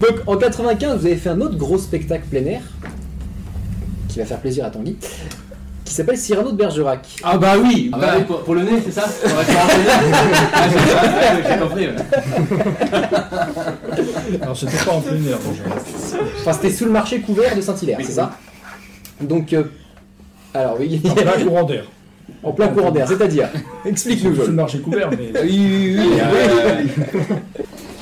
Donc 0.00 0.20
en 0.26 0.36
95, 0.36 1.00
vous 1.00 1.06
avez 1.06 1.16
fait 1.16 1.30
un 1.30 1.40
autre 1.40 1.56
gros 1.56 1.78
spectacle 1.78 2.26
plein 2.30 2.44
air 2.44 2.62
qui 4.08 4.18
va 4.18 4.24
faire 4.24 4.40
plaisir 4.40 4.64
à 4.64 4.70
Tanguy, 4.70 4.96
qui 5.90 5.96
s'appelle 5.96 6.16
Cyrano 6.16 6.52
de 6.52 6.56
Bergerac. 6.56 7.00
Ah 7.24 7.36
bah 7.36 7.54
oui, 7.60 7.90
ah 7.92 7.98
bah 7.98 8.12
oui, 8.16 8.22
pour, 8.22 8.44
pour 8.44 8.54
le 8.54 8.62
nez, 8.62 8.80
c'est 8.84 8.92
ça 8.92 9.06
nez 9.08 9.32
Ah, 10.54 10.68
j'ai- 10.70 10.76
ouais, 10.76 11.42
j'ai 11.50 11.58
compris. 11.58 11.86
ouais. 11.88 11.96
Alors 14.42 14.56
c'était 14.56 14.76
pas 14.84 14.92
en 14.92 15.00
plein 15.00 15.16
air 15.16 15.38
déjà. 15.38 15.64
Enfin, 16.38 16.52
c'était 16.52 16.70
sous 16.70 16.84
le 16.84 16.92
marché 16.92 17.18
couvert 17.18 17.56
de 17.56 17.60
Saint-Hilaire, 17.60 17.96
Oui, 17.98 18.04
c'est 18.06 18.12
ça 18.12 18.30
Donc, 19.20 19.52
euh, 19.52 19.64
alors 20.54 20.76
oui, 20.78 21.02
En 21.10 21.14
plein 21.14 21.32
courant 21.44 21.64
d'air. 21.64 21.84
en 22.44 22.52
plein 22.52 22.68
courant 22.68 22.92
d'air, 22.92 23.08
c'est-à-dire 23.08 23.48
Explique-nous, 23.84 24.36
Sur 24.36 24.46
le 24.46 24.52
marché 24.52 24.78
couvert, 24.78 25.10
mais 25.10 25.32
Oui, 25.42 25.58
oui, 25.58 25.96
oui, 25.98 26.06
oui. 26.06 26.20
Euh, 26.20 27.34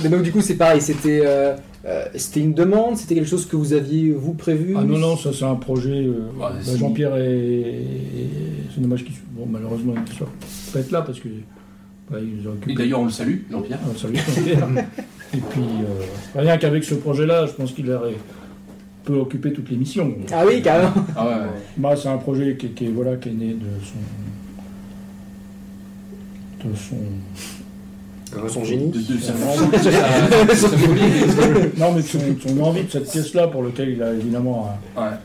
Mais 0.02 0.10
donc 0.10 0.20
du 0.20 0.30
coup, 0.30 0.42
c'est 0.42 0.56
pareil, 0.56 0.82
c'était 0.82 1.22
euh, 1.24 1.54
euh, 1.86 2.04
c'était 2.16 2.40
une 2.40 2.54
demande, 2.54 2.96
c'était 2.96 3.14
quelque 3.14 3.28
chose 3.28 3.46
que 3.46 3.54
vous 3.56 3.72
aviez 3.72 4.10
vous 4.12 4.34
prévu 4.34 4.74
ah 4.76 4.82
non 4.84 4.98
non 4.98 5.16
ça 5.16 5.32
c'est 5.32 5.44
un 5.44 5.54
projet. 5.54 6.04
euh, 6.06 6.28
Ouais, 6.36 6.48
bah. 6.66 6.76
Jean-Pierre 6.76 7.16
est, 7.16 7.74
c'est 8.74 8.80
dommage 8.80 9.04
qu'il 9.04 9.14
bon 9.32 9.46
malheureusement 9.50 9.94
il 9.96 10.00
ne 10.10 10.16
soit 10.16 10.28
pas 10.72 10.80
être 10.80 10.90
là 10.90 11.02
parce 11.02 11.20
que 11.20 11.28
bah, 12.10 12.18
il 12.20 12.36
nous 12.42 12.48
a 12.48 12.52
Et 12.52 12.56
occupé. 12.56 12.74
d'ailleurs, 12.74 13.00
on 13.00 13.04
le 13.04 13.10
salue, 13.10 13.40
Jean-Pierre. 13.50 13.78
Ah, 13.84 13.88
salut, 13.96 14.16
Jean-Pierre. 14.16 14.68
Et 15.34 15.38
puis 15.38 15.60
euh, 15.60 16.40
rien 16.40 16.56
qu'avec 16.56 16.82
ce 16.84 16.94
projet-là, 16.94 17.46
je 17.46 17.52
pense 17.52 17.72
qu'il 17.72 17.90
aurait 17.92 18.16
peut 19.04 19.16
occuper 19.16 19.52
toutes 19.52 19.70
les 19.70 19.76
missions. 19.76 20.14
Ah 20.32 20.44
oui, 20.46 20.60
carrément. 20.62 20.92
Ah 21.16 21.26
ouais, 21.26 21.32
ouais. 21.34 21.48
Bah, 21.76 21.94
c'est 21.96 22.08
un 22.08 22.16
projet 22.18 22.56
qui, 22.56 22.86
voilà, 22.88 23.16
qui 23.16 23.28
est 23.28 23.32
né 23.32 23.54
de 23.54 23.66
son. 26.62 26.68
de 26.68 26.74
son. 26.74 26.96
Son 28.48 28.64
génie. 28.64 28.90
De, 28.90 28.98
de 28.98 29.18
sa 29.18 29.32
Son 29.56 29.68
de 29.68 30.54
sa 30.54 30.68
folie. 30.68 31.00
Non, 31.78 31.92
mais 31.94 32.02
son, 32.02 32.18
son 32.46 32.60
envie 32.60 32.84
de 32.84 32.90
cette 32.90 33.10
pièce-là, 33.10 33.48
pour 33.48 33.62
laquelle 33.62 33.90
il 33.90 34.02
a 34.02 34.12
évidemment 34.12 34.70
un- 34.96 35.02
Ouais. 35.02 35.16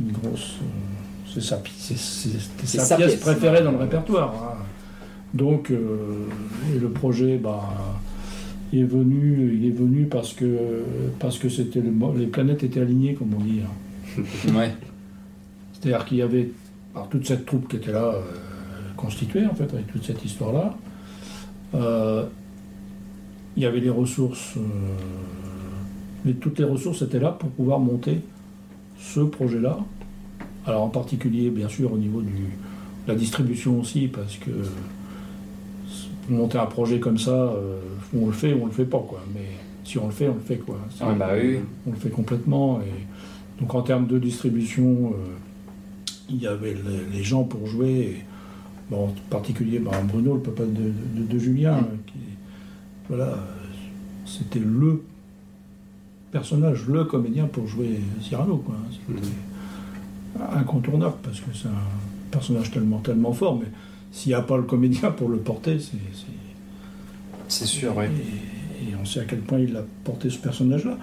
une 0.00 0.12
grosse. 0.12 0.56
euh, 0.62 1.32
c'est 1.32 1.42
sa, 1.42 1.60
c'est, 1.78 1.96
c'est- 1.96 2.28
c'était 2.28 2.66
C'est 2.66 2.78
sa, 2.78 2.84
sa 2.84 2.96
pièce 2.96 3.10
pièce. 3.16 3.20
préférée 3.20 3.62
dans 3.62 3.72
le 3.72 3.78
répertoire. 3.78 4.34
hein. 4.34 4.64
Donc, 5.32 5.70
euh, 5.70 6.26
et 6.74 6.78
le 6.78 6.88
projet, 6.90 7.36
bah, 7.38 7.62
il 8.72 8.80
est 8.80 8.84
venu, 8.84 9.56
il 9.60 9.66
est 9.68 9.70
venu 9.76 10.06
parce 10.06 10.32
que 10.32 10.82
parce 11.20 11.38
que 11.38 11.48
c'était 11.48 11.80
le, 11.80 11.92
les 12.18 12.26
planètes 12.26 12.64
étaient 12.64 12.80
alignées, 12.80 13.14
comme 13.14 13.34
on 13.34 13.40
dit. 13.40 13.60
hein. 13.64 14.22
Ouais. 14.58 14.72
C'est-à-dire 15.72 16.04
qu'il 16.04 16.18
y 16.18 16.22
avait 16.22 16.50
toute 17.10 17.26
cette 17.26 17.46
troupe 17.46 17.68
qui 17.68 17.76
était 17.76 17.92
là, 17.92 18.12
euh, 18.14 18.20
constituée 18.96 19.46
en 19.46 19.54
fait, 19.54 19.72
avec 19.72 19.86
toute 19.92 20.04
cette 20.04 20.24
histoire-là. 20.24 20.74
Euh, 21.76 22.24
il 23.56 23.62
y 23.62 23.66
avait 23.66 23.80
les 23.80 23.90
ressources, 23.90 24.54
euh, 24.56 24.60
mais 26.24 26.32
toutes 26.34 26.58
les 26.58 26.64
ressources 26.64 27.02
étaient 27.02 27.18
là 27.20 27.30
pour 27.32 27.50
pouvoir 27.50 27.78
monter 27.80 28.20
ce 28.98 29.20
projet-là. 29.20 29.78
Alors 30.66 30.82
en 30.82 30.88
particulier, 30.88 31.50
bien 31.50 31.68
sûr, 31.68 31.92
au 31.92 31.98
niveau 31.98 32.20
du, 32.20 32.32
de 32.32 33.08
la 33.08 33.14
distribution 33.14 33.80
aussi, 33.80 34.08
parce 34.08 34.36
que 34.36 34.50
monter 36.28 36.58
un 36.58 36.66
projet 36.66 37.00
comme 37.00 37.18
ça, 37.18 37.32
euh, 37.32 37.80
on 38.16 38.26
le 38.26 38.32
fait 38.32 38.52
ou 38.52 38.62
on 38.62 38.66
le 38.66 38.72
fait 38.72 38.84
pas, 38.84 39.04
quoi. 39.08 39.20
Mais 39.34 39.46
si 39.84 39.98
on 39.98 40.06
le 40.06 40.12
fait, 40.12 40.28
on 40.28 40.34
le 40.34 40.40
fait, 40.40 40.56
quoi. 40.58 40.78
Ouais, 41.08 41.14
bah 41.16 41.30
oui, 41.42 41.58
on 41.86 41.90
le 41.92 41.96
fait 41.96 42.10
complètement. 42.10 42.80
Et 42.80 43.60
donc 43.60 43.74
en 43.74 43.82
termes 43.82 44.06
de 44.06 44.18
distribution, 44.18 45.12
euh, 45.14 46.12
il 46.28 46.40
y 46.40 46.46
avait 46.46 46.74
les, 46.74 47.18
les 47.18 47.24
gens 47.24 47.42
pour 47.44 47.66
jouer. 47.66 47.90
Et, 47.90 48.16
bon, 48.90 49.06
en 49.08 49.14
particulier 49.30 49.78
bah, 49.80 49.90
Bruno, 50.06 50.34
le 50.34 50.40
papa 50.40 50.62
de, 50.64 51.20
de- 51.20 51.26
de 51.32 51.38
Julien, 51.38 51.78
qui, 51.78 51.84
voilà, 53.10 53.34
c'était 54.24 54.58
le 54.60 55.02
personnage, 56.32 56.86
le 56.86 57.04
comédien 57.04 57.46
pour 57.46 57.66
jouer 57.66 58.00
Cyrano. 58.22 58.56
Quoi. 58.58 58.76
C'était 58.92 59.28
incontournable 60.56 61.16
parce 61.22 61.40
que 61.40 61.50
c'est 61.52 61.68
un 61.68 62.30
personnage 62.30 62.70
tellement, 62.70 62.98
tellement 63.00 63.32
fort. 63.32 63.58
Mais 63.58 63.66
s'il 64.12 64.30
n'y 64.30 64.34
a 64.34 64.42
pas 64.42 64.56
le 64.56 64.62
comédien 64.62 65.10
pour 65.10 65.28
le 65.28 65.36
porter, 65.38 65.78
c'est. 65.78 65.98
c'est- 66.14 66.26
C'est 67.48 67.66
sûr, 67.66 67.92
oui. 67.96 68.04
et, 68.04 68.90
et 68.92 68.94
on 69.00 69.04
sait 69.04 69.20
à 69.20 69.24
quel 69.24 69.40
point 69.40 69.58
il 69.58 69.76
a 69.76 69.82
porté 70.04 70.30
ce 70.30 70.38
personnage-là. 70.38 70.96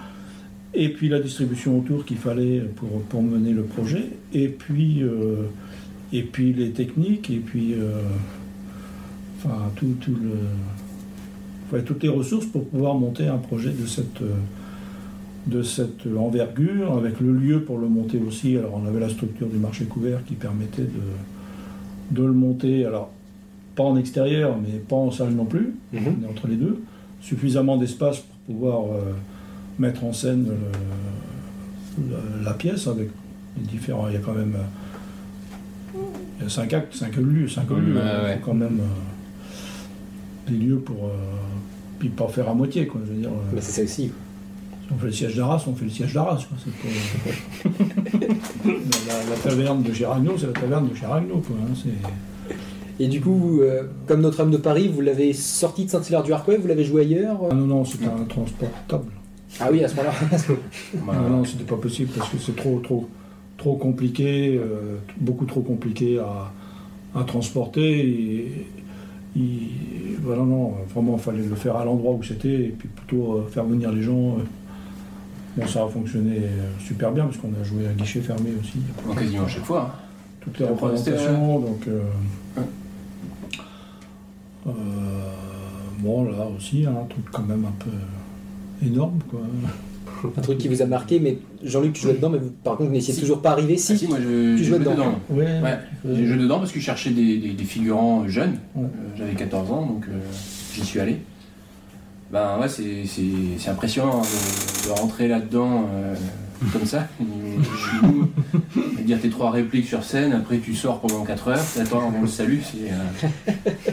Et 0.72 0.88
puis 0.90 1.08
la 1.10 1.20
distribution 1.20 1.78
autour 1.78 2.04
qu'il 2.06 2.16
fallait 2.18 2.60
pour, 2.60 3.02
pour 3.02 3.22
mener 3.22 3.52
le 3.52 3.64
projet. 3.64 4.04
Et 4.32 4.48
puis, 4.48 5.02
euh, 5.02 5.42
et 6.12 6.22
puis 6.22 6.54
les 6.54 6.70
techniques. 6.70 7.28
Et 7.30 7.38
puis, 7.38 7.74
euh, 7.74 8.00
enfin, 9.36 9.70
tout, 9.76 9.94
tout 10.00 10.12
le, 10.14 10.30
il 11.68 11.70
fallait 11.70 11.82
toutes 11.84 12.02
les 12.02 12.08
ressources 12.08 12.46
pour 12.46 12.64
pouvoir 12.64 12.94
monter 12.94 13.26
un 13.26 13.36
projet 13.36 13.70
de 13.70 13.84
cette, 13.86 14.22
euh, 14.22 14.32
de 15.46 15.62
cette 15.62 16.06
envergure, 16.18 16.96
avec 16.96 17.20
le 17.20 17.32
lieu 17.32 17.60
pour 17.62 17.78
le 17.78 17.88
monter 17.88 18.18
aussi. 18.26 18.56
Alors 18.56 18.80
on 18.82 18.86
avait 18.88 19.00
la 19.00 19.10
structure 19.10 19.48
du 19.48 19.58
marché 19.58 19.84
couvert 19.84 20.24
qui 20.24 20.34
permettait 20.34 20.82
de, 20.82 22.16
de 22.16 22.24
le 22.24 22.32
monter, 22.32 22.86
alors 22.86 23.10
pas 23.76 23.84
en 23.84 23.96
extérieur, 23.98 24.56
mais 24.60 24.78
pas 24.78 24.96
en 24.96 25.10
salle 25.10 25.32
non 25.34 25.44
plus, 25.44 25.74
Mhm. 25.92 26.00
on 26.20 26.24
est 26.26 26.30
entre 26.30 26.48
les 26.48 26.56
deux. 26.56 26.80
Suffisamment 27.20 27.76
d'espace 27.76 28.20
pour 28.20 28.54
pouvoir 28.54 28.80
euh, 28.86 29.12
mettre 29.78 30.04
en 30.04 30.12
scène 30.12 30.46
le- 31.98 32.10
la, 32.10 32.44
la 32.50 32.54
pièce 32.54 32.86
avec 32.86 33.10
les 33.58 33.64
différents. 33.66 34.08
Il 34.08 34.14
y 34.14 34.16
a 34.16 34.20
quand 34.20 34.32
même 34.34 34.54
euh, 34.56 35.98
il 36.38 36.44
y 36.44 36.46
a 36.46 36.48
cinq 36.48 36.72
actes, 36.72 36.94
cinq 36.94 37.16
lieux, 37.16 37.48
cinq 37.48 37.70
Ouais, 37.70 37.80
lieux. 37.80 37.96
hein. 38.00 38.20
Il 38.20 38.24
ouais. 38.24 38.34
faut 38.38 38.46
quand 38.46 38.54
même 38.54 38.78
euh, 38.80 40.50
des 40.50 40.56
lieux 40.56 40.78
pour 40.78 41.06
euh, 41.06 41.08
puis 41.98 42.08
pas 42.08 42.28
faire 42.28 42.48
à 42.48 42.54
moitié 42.54 42.86
quoi. 42.86 43.00
Je 43.06 43.12
veux 43.12 43.20
dire, 43.20 43.30
euh, 43.30 43.54
Bah, 43.54 43.60
c'est 43.60 43.72
ça 43.72 43.82
aussi. 43.82 44.04
si 44.04 44.12
on 44.92 44.96
fait 44.98 45.06
le 45.06 45.12
siège 45.12 45.36
d'Arras, 45.36 45.64
on 45.68 45.74
fait 45.74 45.84
le 45.84 45.90
siège 45.90 46.14
d'Arras. 46.14 46.46
la, 48.66 49.30
la 49.30 49.36
taverne 49.42 49.82
de 49.82 49.92
Géragno, 49.92 50.32
c'est 50.38 50.46
la 50.46 50.52
taverne 50.52 50.88
de 50.88 50.94
Géragno. 50.94 51.38
Quoi, 51.38 51.56
hein. 51.60 51.74
C'est- 51.74 53.02
Et 53.04 53.06
du 53.08 53.20
coup, 53.20 53.60
euh, 53.60 53.84
comme 54.06 54.20
Notre-Dame 54.22 54.50
de 54.50 54.56
Paris, 54.56 54.88
vous 54.92 55.00
l'avez 55.00 55.32
sorti 55.32 55.84
de 55.84 55.90
Saint-Hilaire-du-Harcouët, 55.90 56.60
vous 56.60 56.66
l'avez 56.68 56.84
joué 56.84 57.02
ailleurs 57.02 57.38
Ah 57.50 57.54
non, 57.54 57.66
non, 57.66 57.84
c'était 57.84 58.06
un 58.06 58.24
transportable. 58.28 59.12
Ah 59.60 59.68
oui, 59.70 59.82
à 59.84 59.88
ce 59.88 59.96
moment-là. 59.96 60.14
Bah, 61.06 61.12
Non, 61.22 61.36
non, 61.38 61.44
c'était 61.44 61.64
pas 61.64 61.76
possible 61.76 62.10
parce 62.16 62.28
que 62.30 62.38
c'est 62.38 62.56
trop, 62.56 62.80
trop, 62.80 63.08
trop 63.56 63.76
compliqué, 63.76 64.56
euh, 64.56 64.96
beaucoup 65.20 65.44
trop 65.46 65.60
compliqué 65.60 66.18
à, 66.18 66.52
à 67.18 67.24
transporter. 67.24 68.00
Et, 68.00 68.66
il- 69.36 70.16
voilà, 70.22 70.42
non, 70.42 70.74
vraiment, 70.94 71.14
il 71.16 71.22
fallait 71.22 71.42
le 71.46 71.54
faire 71.54 71.76
à 71.76 71.84
l'endroit 71.84 72.12
où 72.12 72.22
c'était 72.22 72.48
et 72.66 72.74
puis 72.78 72.88
plutôt 72.88 73.34
euh, 73.34 73.48
faire 73.50 73.64
venir 73.64 73.90
les 73.92 74.02
gens. 74.02 74.36
euh. 74.38 74.42
Bon, 75.56 75.66
ça 75.66 75.84
a 75.84 75.88
fonctionné 75.88 76.36
euh, 76.38 76.70
super 76.80 77.10
bien 77.12 77.24
parce 77.24 77.36
qu'on 77.38 77.52
a 77.60 77.64
joué 77.64 77.86
à 77.88 77.92
guichet 77.92 78.20
fermé 78.20 78.50
aussi. 78.60 78.78
bon, 79.06 79.14
quasiment 79.14 79.44
à 79.44 79.48
chaque 79.48 79.64
fois. 79.64 79.90
hein. 79.92 79.98
Toutes 80.40 80.58
les 80.58 80.66
représentations, 80.66 81.58
donc. 81.60 81.86
euh, 81.88 82.00
Ouais. 82.56 82.62
euh, 84.66 84.70
bon, 86.00 86.24
là 86.30 86.46
aussi, 86.56 86.84
hein, 86.86 86.94
un 87.02 87.06
truc 87.06 87.24
quand 87.32 87.42
même 87.42 87.64
un 87.64 87.74
peu 87.84 88.86
énorme, 88.86 89.18
quoi. 89.30 89.40
Un 90.36 90.40
truc 90.40 90.58
qui 90.58 90.68
vous 90.68 90.82
a 90.82 90.86
marqué, 90.86 91.20
mais 91.20 91.38
Jean-Luc, 91.62 91.92
tu 91.92 92.02
jouais 92.02 92.14
dedans, 92.14 92.30
mais 92.30 92.38
vous, 92.38 92.50
par 92.64 92.76
contre, 92.76 92.88
vous 92.90 92.94
n'étiez 92.96 93.14
Si. 93.14 93.20
toujours 93.20 93.40
pas 93.42 93.50
arrivé. 93.52 93.74
Ah, 93.76 93.80
Si, 93.80 93.98
si, 93.98 94.06
moi 94.06 94.18
je, 94.20 94.56
Tu 94.56 94.64
jouais 94.64 94.76
joué 94.76 94.78
dedans. 94.80 94.92
dedans. 94.94 95.14
Ouais, 95.30 95.78
J'ai 96.14 96.26
joué 96.26 96.36
dedans 96.36 96.58
parce 96.58 96.72
que 96.72 96.80
je 96.80 96.84
cherchais 96.84 97.10
des, 97.10 97.38
des- 97.38 97.52
des 97.52 97.64
figurants 97.64 98.26
jeunes. 98.28 98.58
Ouais. 98.74 98.84
Euh, 98.84 99.16
J'avais 99.16 99.34
14 99.34 99.70
ans, 99.72 99.86
donc 99.86 100.04
euh, 100.08 100.18
j'y 100.74 100.84
suis 100.84 101.00
allé. 101.00 101.18
Ben 102.32 102.58
ouais, 102.60 102.68
c'est- 102.68 103.70
impressionnant 103.70 104.20
hein, 104.20 104.26
de, 104.84 104.88
de 104.88 104.92
rentrer 105.00 105.28
là-dedans 105.28 105.86
euh, 105.92 106.14
comme 106.72 106.84
ça. 106.84 107.06
Je 107.20 108.96
suis 108.96 109.04
dire 109.04 109.20
tes 109.20 109.30
trois 109.30 109.50
répliques 109.50 109.86
sur 109.86 110.04
scène, 110.04 110.32
après 110.32 110.58
tu 110.58 110.74
sors 110.74 111.00
pendant 111.00 111.24
4 111.24 111.48
heures, 111.48 111.64
t'attends 111.74 112.08
avant 112.08 112.20
le 112.20 112.26
salut. 112.26 112.60
c'est, 112.62 112.90
euh, 112.90 113.52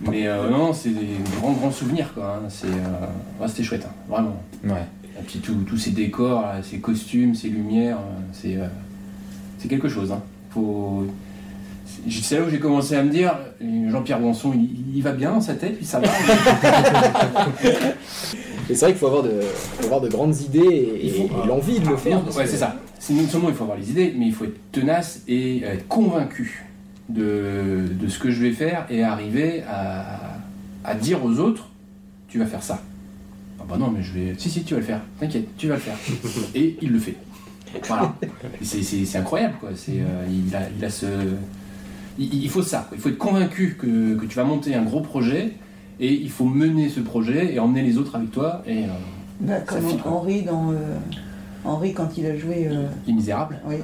Mais 0.00 0.26
euh, 0.28 0.48
non, 0.50 0.72
c'est 0.72 0.90
des 0.90 1.06
grands 1.40 1.52
grands 1.52 1.70
souvenirs 1.72 2.12
quoi. 2.14 2.40
hein. 2.44 2.46
C'est, 2.48 2.66
euh, 2.66 3.40
ouais, 3.42 3.48
C'était 3.48 3.64
chouette, 3.64 3.84
hein, 3.88 3.92
vraiment. 4.08 4.40
Ouais. 4.64 4.84
Puis 5.28 5.40
tout- 5.40 5.62
tous 5.66 5.76
ces 5.76 5.90
décors, 5.90 6.40
là, 6.40 6.62
ces 6.62 6.78
costumes, 6.78 7.34
ces 7.34 7.48
lumières, 7.50 7.98
euh, 7.98 8.20
c'est 8.32 8.56
euh, 8.56 8.66
c'est 9.58 9.68
quelque 9.68 9.88
chose. 9.88 10.10
Hein. 10.10 10.22
Faut... 10.50 11.06
c'est- 11.86 12.22
C'est 12.22 12.38
là 12.38 12.46
où 12.46 12.50
j'ai 12.50 12.58
commencé 12.58 12.96
à 12.96 13.02
me 13.02 13.10
dire, 13.10 13.34
euh, 13.62 13.90
Jean-Pierre 13.90 14.20
Bonson, 14.20 14.52
il, 14.54 14.96
il 14.96 15.02
va 15.02 15.12
bien 15.12 15.32
dans 15.32 15.40
sa 15.42 15.52
tête, 15.54 15.76
puis 15.76 15.84
ça 15.84 16.00
va. 16.00 16.08
C'est 18.68 18.74
vrai 18.80 18.90
qu'il 18.90 18.98
faut 18.98 19.06
avoir 19.06 19.22
de, 19.22 19.40
faut 19.42 19.86
avoir 19.86 20.00
de 20.02 20.08
grandes 20.08 20.38
idées 20.40 20.58
et, 20.60 21.30
l'envie 21.46 21.80
de 21.80 21.88
le 21.88 21.96
faire. 21.96 22.20
Parce 22.22 22.36
ouais, 22.36 22.44
que- 22.44 22.50
c'est 22.50 22.56
ça. 22.58 22.76
C'est 22.98 23.14
non 23.14 23.26
seulement 23.28 23.48
il 23.48 23.54
faut 23.54 23.64
avoir 23.64 23.78
les 23.78 23.90
idées, 23.90 24.14
mais 24.16 24.26
il 24.26 24.32
faut 24.34 24.44
être 24.44 24.58
tenace 24.72 25.22
et 25.28 25.62
être 25.62 25.86
convaincu 25.88 26.66
de, 27.08 27.84
de 27.98 28.08
ce 28.08 28.18
que 28.18 28.30
je 28.30 28.42
vais 28.42 28.50
faire 28.52 28.84
et 28.90 29.02
arriver 29.02 29.62
à, 29.70 30.18
à 30.84 30.94
dire 30.94 31.24
aux 31.24 31.38
autres, 31.38 31.68
tu 32.28 32.38
vas 32.38 32.44
faire 32.46 32.62
ça. 32.62 32.82
Ah 33.60 33.64
bah 33.68 33.76
non, 33.76 33.90
mais 33.90 34.02
je 34.02 34.12
vais. 34.12 34.34
Si, 34.38 34.48
si, 34.50 34.62
tu 34.62 34.74
vas 34.74 34.80
le 34.80 34.86
faire. 34.86 35.00
T'inquiète, 35.18 35.48
tu 35.56 35.68
vas 35.68 35.74
le 35.74 35.80
faire. 35.80 35.96
Et 36.54 36.76
il 36.80 36.90
le 36.92 36.98
fait. 36.98 37.16
Voilà. 37.86 38.14
C'est, 38.62 38.82
c'est- 38.82 39.04
c'est 39.04 39.18
incroyable, 39.18 39.54
quoi. 39.60 39.70
C'est, 39.74 40.00
euh, 40.00 40.26
il, 40.30 40.54
a, 40.56 40.60
il 40.78 40.84
a 40.84 40.90
ce. 40.90 41.06
Il, 42.18 42.32
il 42.44 42.48
faut 42.50 42.62
ça. 42.62 42.86
quoi. 42.88 42.96
Il 42.96 43.00
faut 43.00 43.08
être 43.10 43.18
convaincu 43.18 43.76
que, 43.78 44.14
que 44.16 44.26
tu 44.26 44.36
vas 44.36 44.44
monter 44.44 44.74
un 44.74 44.82
gros 44.84 45.00
projet 45.00 45.52
et 46.00 46.12
il 46.12 46.30
faut 46.30 46.44
mener 46.46 46.88
ce 46.88 47.00
projet 47.00 47.54
et 47.54 47.58
emmener 47.58 47.82
les 47.82 47.98
autres 47.98 48.14
avec 48.16 48.30
toi. 48.30 48.62
Et 48.66 48.84
euh, 48.84 48.88
Bah, 49.40 49.60
comme 49.60 49.82
fit, 49.86 49.96
quoi. 49.98 50.12
Henri 50.12 50.42
dans 50.42 50.70
euh, 50.72 50.76
Henri 51.64 51.92
quand 51.92 52.16
il 52.16 52.26
a 52.26 52.36
joué. 52.36 52.68
euh, 52.70 52.86
Les 53.06 53.12
Misérables. 53.12 53.60
oui. 53.66 53.76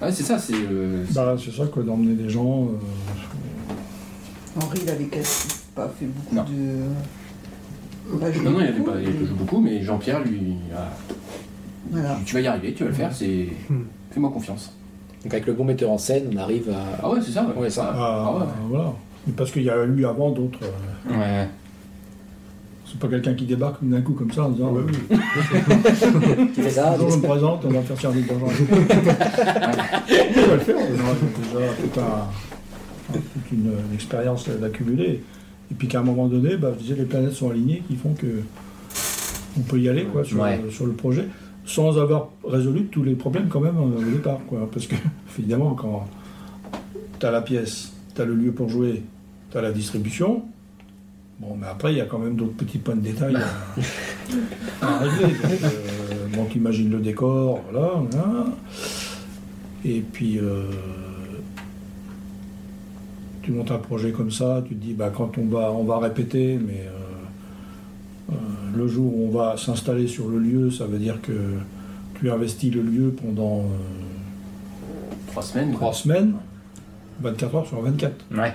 Ouais, 0.00 0.12
c'est 0.12 0.22
ça, 0.22 0.38
c'est. 0.38 0.54
euh, 0.54 1.04
c'est- 1.06 1.14
Bah, 1.14 1.36
c'est 1.44 1.50
ça, 1.52 1.66
quoi, 1.66 1.82
d'emmener 1.82 2.14
des 2.14 2.30
gens. 2.30 2.64
euh, 2.64 4.60
Henri, 4.60 4.78
il 4.82 4.88
avait 4.90 5.04
quasi 5.04 5.48
pas 5.74 5.92
fait 5.98 6.06
beaucoup 6.06 6.34
Non. 6.34 6.44
de. 6.44 6.84
Joué 8.32 8.44
Non, 8.44 8.50
non, 8.52 8.60
il 8.60 8.66
avait 8.68 8.80
pas 8.80 8.92
il 9.00 9.26
joue 9.26 9.34
beaucoup, 9.34 9.60
mais 9.60 9.82
Jean-Pierre, 9.82 10.20
lui, 10.24 10.40
a- 10.76 10.90
Voilà. 11.90 12.18
tu 12.24 12.34
vas 12.34 12.40
y 12.40 12.46
arriver, 12.46 12.72
tu 12.74 12.82
vas 12.84 12.90
le 12.90 12.94
faire, 12.94 13.12
c'est. 13.12 13.48
Fais-moi 14.12 14.30
confiance. 14.30 14.72
Donc 15.24 15.32
avec 15.34 15.46
le 15.46 15.52
bon 15.52 15.64
metteur 15.64 15.90
en 15.90 15.98
scène, 15.98 16.30
on 16.32 16.36
arrive 16.38 16.70
à. 16.70 16.98
Ah 17.02 17.10
ouais, 17.10 17.18
c'est 17.24 17.32
ça, 17.32 17.44
ouais. 17.44 17.62
Ouais, 17.62 17.70
ça. 17.70 17.92
ah, 17.94 18.24
Ah 18.26 18.38
ouais. 18.38 18.44
Voilà. 18.70 18.92
Mais 19.26 19.32
Parce 19.36 19.50
qu'il 19.52 19.62
y 19.62 19.70
a 19.70 19.76
eu 19.84 20.04
avant 20.06 20.30
d'autres. 20.30 20.58
euh, 20.62 21.12
Ouais. 21.12 21.48
c'est 22.86 22.98
pas 22.98 23.06
quelqu'un 23.08 23.34
qui 23.34 23.44
débarque 23.44 23.78
d'un 23.82 24.00
coup 24.00 24.14
comme 24.14 24.32
ça 24.32 24.44
en 24.44 24.48
disant 24.50 24.72
oui, 24.72 24.82
Qui 26.54 26.62
fait 26.62 26.70
ça 26.70 26.96
je 26.98 27.04
me 27.16 27.22
présente, 27.22 27.64
on 27.66 27.68
va 27.70 27.82
faire 27.82 28.00
servir 28.00 28.24
d'argent. 28.26 28.46
on 28.70 30.48
va 30.48 30.54
le 30.54 30.60
faire. 30.60 30.76
on 30.76 30.82
a 30.82 31.14
déjà 31.60 31.72
tout 31.92 32.00
un- 32.00 33.14
un- 33.14 33.18
toute 33.18 33.52
une, 33.52 33.66
une 33.88 33.94
expérience 33.94 34.48
d'accumuler. 34.48 35.22
Et 35.70 35.74
puis 35.74 35.88
qu'à 35.88 36.00
un 36.00 36.02
moment 36.02 36.26
donné, 36.26 36.56
bah, 36.56 36.72
les 36.88 37.04
planètes 37.04 37.32
sont 37.32 37.50
alignées 37.50 37.82
qui 37.88 37.96
font 37.96 38.12
que 38.14 38.26
on 39.58 39.60
peut 39.62 39.80
y 39.80 39.88
aller 39.88 40.04
quoi, 40.04 40.24
sur, 40.24 40.40
Ouais. 40.40 40.60
sur 40.70 40.86
le 40.86 40.92
projet 40.92 41.26
sans 41.66 41.98
avoir 41.98 42.30
résolu 42.44 42.86
tous 42.86 43.02
les 43.04 43.14
problèmes 43.14 43.48
quand 43.48 43.60
même 43.60 43.76
euh, 43.76 43.98
au 44.00 44.10
départ. 44.10 44.38
Quoi. 44.48 44.68
Parce 44.72 44.86
que 44.86 44.96
évidemment, 45.38 45.74
quand 45.74 46.08
tu 47.20 47.26
as 47.26 47.30
la 47.30 47.42
pièce, 47.42 47.92
tu 48.14 48.20
as 48.20 48.24
le 48.24 48.34
lieu 48.34 48.50
pour 48.52 48.68
jouer, 48.68 49.02
tu 49.52 49.58
as 49.58 49.60
la 49.62 49.70
distribution, 49.70 50.42
bon, 51.38 51.56
mais 51.60 51.66
après, 51.68 51.92
il 51.92 51.98
y 51.98 52.00
a 52.00 52.06
quand 52.06 52.18
même 52.18 52.34
d'autres 52.34 52.54
petits 52.56 52.78
points 52.78 52.96
de 52.96 53.02
détail 53.02 53.36
à, 53.36 54.86
à 54.86 54.98
régler. 54.98 55.26
Donc, 55.34 55.62
euh, 55.62 56.26
bon, 56.34 56.44
tu 56.46 56.58
imagines 56.58 56.90
le 56.90 56.98
décor, 56.98 57.60
voilà, 57.70 57.92
voilà. 58.10 58.46
Et 59.84 60.00
puis, 60.00 60.38
euh, 60.38 60.64
tu 63.42 63.52
montes 63.52 63.70
un 63.70 63.78
projet 63.78 64.12
comme 64.12 64.30
ça, 64.30 64.62
tu 64.66 64.74
te 64.74 64.82
dis, 64.84 64.92
bah, 64.94 65.10
quand 65.14 65.38
on 65.38 65.46
va, 65.46 65.72
on 65.72 65.84
va 65.84 65.98
répéter, 65.98 66.58
mais 66.58 66.86
euh, 66.86 68.32
euh, 68.32 68.34
le 68.76 68.86
jour 68.88 69.12
où 69.16 69.26
on 69.28 69.30
va 69.30 69.56
s'installer 69.56 70.06
sur 70.06 70.28
le 70.28 70.38
lieu, 70.38 70.70
ça 70.70 70.86
veut 70.86 70.98
dire 70.98 71.20
que 71.22 71.32
tu 72.18 72.30
investis 72.30 72.72
le 72.72 72.82
lieu 72.82 73.10
pendant 73.10 73.60
euh, 73.60 73.62
Trois 75.28 75.42
semaines. 75.42 75.72
trois 75.72 75.92
semaines, 75.92 76.34
24 77.22 77.54
heures 77.54 77.66
sur 77.66 77.80
24. 77.80 78.12
Ouais. 78.32 78.52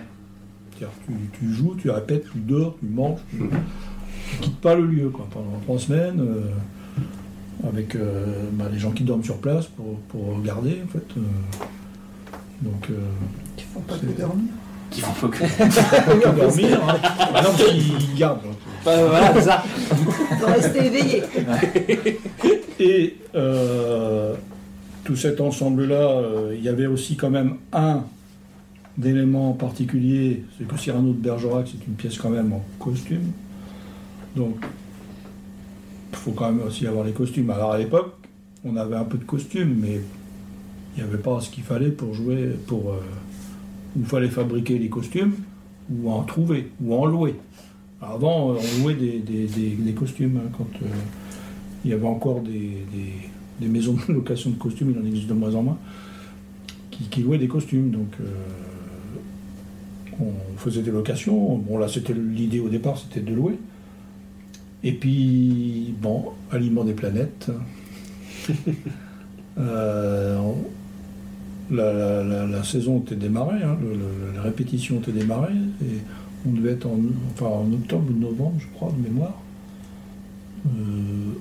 C'est-à-dire, 0.77 0.89
tu, 1.07 1.13
tu 1.39 1.53
joues, 1.53 1.75
tu 1.81 1.89
répètes, 1.89 2.25
tu 2.31 2.39
dors, 2.39 2.75
tu 2.79 2.85
manges, 2.85 3.19
tu, 3.31 3.37
tu 3.39 4.37
quittes 4.41 4.57
pas 4.59 4.75
le 4.75 4.85
lieu 4.85 5.09
quoi, 5.09 5.27
pendant 5.31 5.57
trois 5.63 5.79
semaines, 5.79 6.19
euh, 6.19 7.67
avec 7.67 7.95
euh, 7.95 8.49
bah, 8.53 8.65
les 8.71 8.77
gens 8.77 8.91
qui 8.91 9.03
dorment 9.03 9.23
sur 9.23 9.37
place 9.37 9.65
pour, 9.67 9.95
pour 10.09 10.35
regarder 10.37 10.81
en 10.83 10.87
fait. 10.89 11.05
euh. 11.17 11.21
donc, 12.61 12.89
euh, 12.91 12.99
Qui 13.55 13.63
font 13.65 13.79
pas 13.81 13.97
que 13.97 14.05
dormir. 14.19 14.49
Qui 14.95 15.01
font 15.01 15.27
que 15.27 16.39
dormir, 16.39 16.79
hein. 16.87 16.95
Bah 17.33 17.41
non, 17.43 17.49
parce 17.49 17.65
qu'ils 17.65 18.15
gardent. 18.15 18.39
Bah, 18.85 19.05
voilà, 19.05 19.33
c'est 19.33 19.41
ça. 19.41 19.57
Faut 20.39 20.45
rester 20.45 20.85
éveillé. 20.85 21.23
Et 22.79 23.17
euh, 23.35 24.35
tout 25.03 25.17
cet 25.17 25.41
ensemble-là, 25.41 25.95
euh, 25.95 26.55
il 26.57 26.63
y 26.63 26.69
avait 26.69 26.85
aussi 26.85 27.17
quand 27.17 27.29
même 27.29 27.57
un 27.73 28.05
élément 29.03 29.51
particulier, 29.51 30.45
c'est 30.57 30.65
que 30.65 30.79
Cyrano 30.79 31.09
de 31.09 31.17
Bergerac, 31.17 31.67
c'est 31.69 31.85
une 31.85 31.95
pièce 31.95 32.17
quand 32.17 32.29
même 32.29 32.53
en 32.53 32.63
costume. 32.79 33.33
Donc, 34.33 34.63
il 36.13 36.17
faut 36.17 36.31
quand 36.31 36.53
même 36.53 36.65
aussi 36.65 36.87
avoir 36.87 37.03
les 37.03 37.11
costumes. 37.11 37.49
Alors 37.49 37.73
à 37.73 37.77
l'époque, 37.77 38.13
on 38.63 38.77
avait 38.77 38.95
un 38.95 39.03
peu 39.03 39.17
de 39.17 39.25
costumes, 39.25 39.75
mais 39.77 39.99
il 40.95 41.03
n'y 41.03 41.09
avait 41.09 41.21
pas 41.21 41.41
ce 41.41 41.49
qu'il 41.49 41.65
fallait 41.65 41.89
pour 41.91 42.13
jouer, 42.13 42.55
pour... 42.65 42.91
euh, 42.91 43.01
où 43.95 43.99
il 43.99 44.05
fallait 44.05 44.29
fabriquer 44.29 44.77
les 44.79 44.89
costumes, 44.89 45.33
ou 45.91 46.09
en 46.11 46.23
trouver, 46.23 46.69
ou 46.83 46.93
en 46.95 47.05
louer. 47.05 47.35
Avant, 48.01 48.51
euh, 48.51 48.57
on 48.59 48.81
louait 48.83 48.95
des, 48.95 49.19
des- 49.19 49.47
des- 49.47 49.75
des 49.75 49.93
costumes 49.93 50.37
hein, 50.45 50.49
quand... 50.57 50.67
euh, 50.83 50.87
il 51.83 51.91
y 51.91 51.93
avait 51.93 52.07
encore 52.07 52.41
des, 52.41 52.83
maisons 53.67 53.95
de 54.07 54.13
location 54.13 54.49
de 54.49 54.55
costumes, 54.55 54.91
il 54.95 54.99
en 55.01 55.05
existe 55.05 55.27
de 55.27 55.33
moins 55.33 55.53
en 55.55 55.61
moins, 55.63 55.77
qui, 56.91 57.03
qui 57.05 57.21
louaient 57.21 57.37
des 57.37 57.47
costumes. 57.47 57.91
Donc, 57.91 58.07
euh, 58.21 58.25
on 60.19 60.57
faisait 60.57 60.81
des 60.81 60.91
locations. 60.91 61.57
Bon, 61.57 61.77
là, 61.77 61.87
c'était 61.87 62.13
l'idée 62.13 62.59
au 62.59 62.69
départ, 62.69 62.97
c'était 62.97 63.19
de 63.19 63.33
louer. 63.35 63.57
Et 64.83 64.93
puis, 64.93 65.93
bon, 66.01 66.25
Aliment 66.51 66.83
des 66.83 66.93
planètes. 66.93 67.51
Euh, 69.57 70.37
on- 70.37 70.65
la, 71.71 72.63
saison 72.63 72.99
était 72.99 73.15
démarrée, 73.15 73.63
hein, 73.63 73.77
la 74.35 74.41
répétition 74.41 74.97
était 74.97 75.11
démarrée, 75.11 75.53
et 75.81 75.99
on 76.47 76.53
devait 76.53 76.71
être 76.71 76.85
en, 76.85 76.99
enfin, 77.33 77.47
en 77.47 77.73
octobre 77.73 78.05
ou 78.09 78.19
novembre, 78.19 78.55
je 78.59 78.67
crois, 78.75 78.91
de 78.95 79.01
mémoire. 79.01 79.41
Euh, 80.65 81.33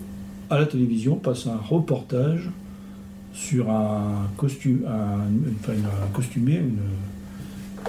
à 0.51 0.59
la 0.59 0.67
télévision 0.67 1.17
passe 1.17 1.47
un 1.47 1.57
reportage 1.57 2.51
sur 3.33 3.71
un, 3.71 4.29
costume, 4.37 4.83
un, 4.87 6.07
costumier 6.13 6.63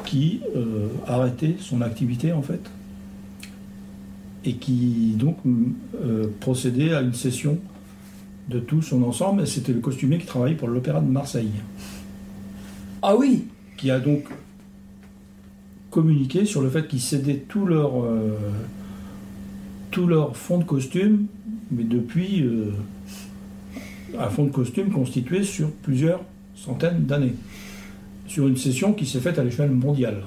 qui 0.06 0.42
euh, 0.56 0.88
arrêtait 1.08 1.56
son 1.60 1.82
activité 1.82 2.34
en 2.34 2.42
fait 2.42 2.72
et 4.44 4.54
qui 4.54 5.16
donc 5.18 5.38
euh, 5.46 6.28
procédait 6.40 6.94
à 6.94 7.02
une 7.02 7.14
session 7.14 7.58
de 8.50 8.60
tout 8.60 8.82
son 8.82 9.04
ensemble. 9.04 9.44
Et 9.44 9.46
c'était 9.46 9.74
le 9.74 9.80
costumier 9.80 10.18
qui 10.18 10.26
travaillait 10.26 10.56
pour 10.56 10.68
l'Opéra 10.68 11.02
de 11.02 11.10
Marseille, 11.10 11.52
Ah 13.08 13.16
oui 13.16 13.46
qui 13.78 13.92
a 13.92 14.00
donc 14.00 14.24
communiqué 15.92 16.44
sur 16.44 16.62
le 16.62 16.72
fait 16.72 16.88
qu'ils 16.88 17.02
cédaient 17.02 17.44
tout 17.48 17.68
leur, 17.68 18.04
euh, 18.04 18.36
tout 19.92 20.08
leur 20.08 20.36
fond 20.36 20.58
de 20.58 20.64
costume, 20.64 21.28
mais 21.70 21.84
depuis 21.84 22.42
euh, 22.42 22.72
un 24.18 24.30
fond 24.30 24.46
de 24.46 24.50
costume 24.50 24.90
constitué 24.90 25.44
sur 25.44 25.70
plusieurs 25.70 26.22
centaines 26.56 27.06
d'années, 27.06 27.36
sur 28.26 28.48
une 28.48 28.58
session 28.58 28.92
qui 28.92 29.06
s'est 29.06 29.20
faite 29.20 29.38
à 29.38 29.44
l'échelle 29.44 29.70
mondiale. 29.70 30.24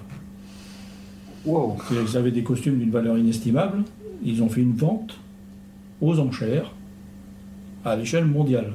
Wow. 1.46 1.78
Qu'ils 1.88 2.16
avaient 2.16 2.30
des 2.30 2.44
costumes 2.44 2.78
d'une 2.78 2.92
valeur 2.92 3.18
inestimable. 3.18 3.82
Ils 4.24 4.40
ont 4.40 4.48
fait 4.48 4.60
une 4.60 4.76
vente 4.76 5.18
aux 6.00 6.20
enchères 6.20 6.70
à 7.84 7.96
l'échelle 7.96 8.26
mondiale. 8.26 8.74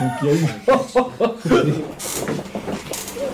Donc 0.00 0.10
il 0.22 0.28
y 0.28 0.30
a 0.30 0.34
eu, 0.34 0.38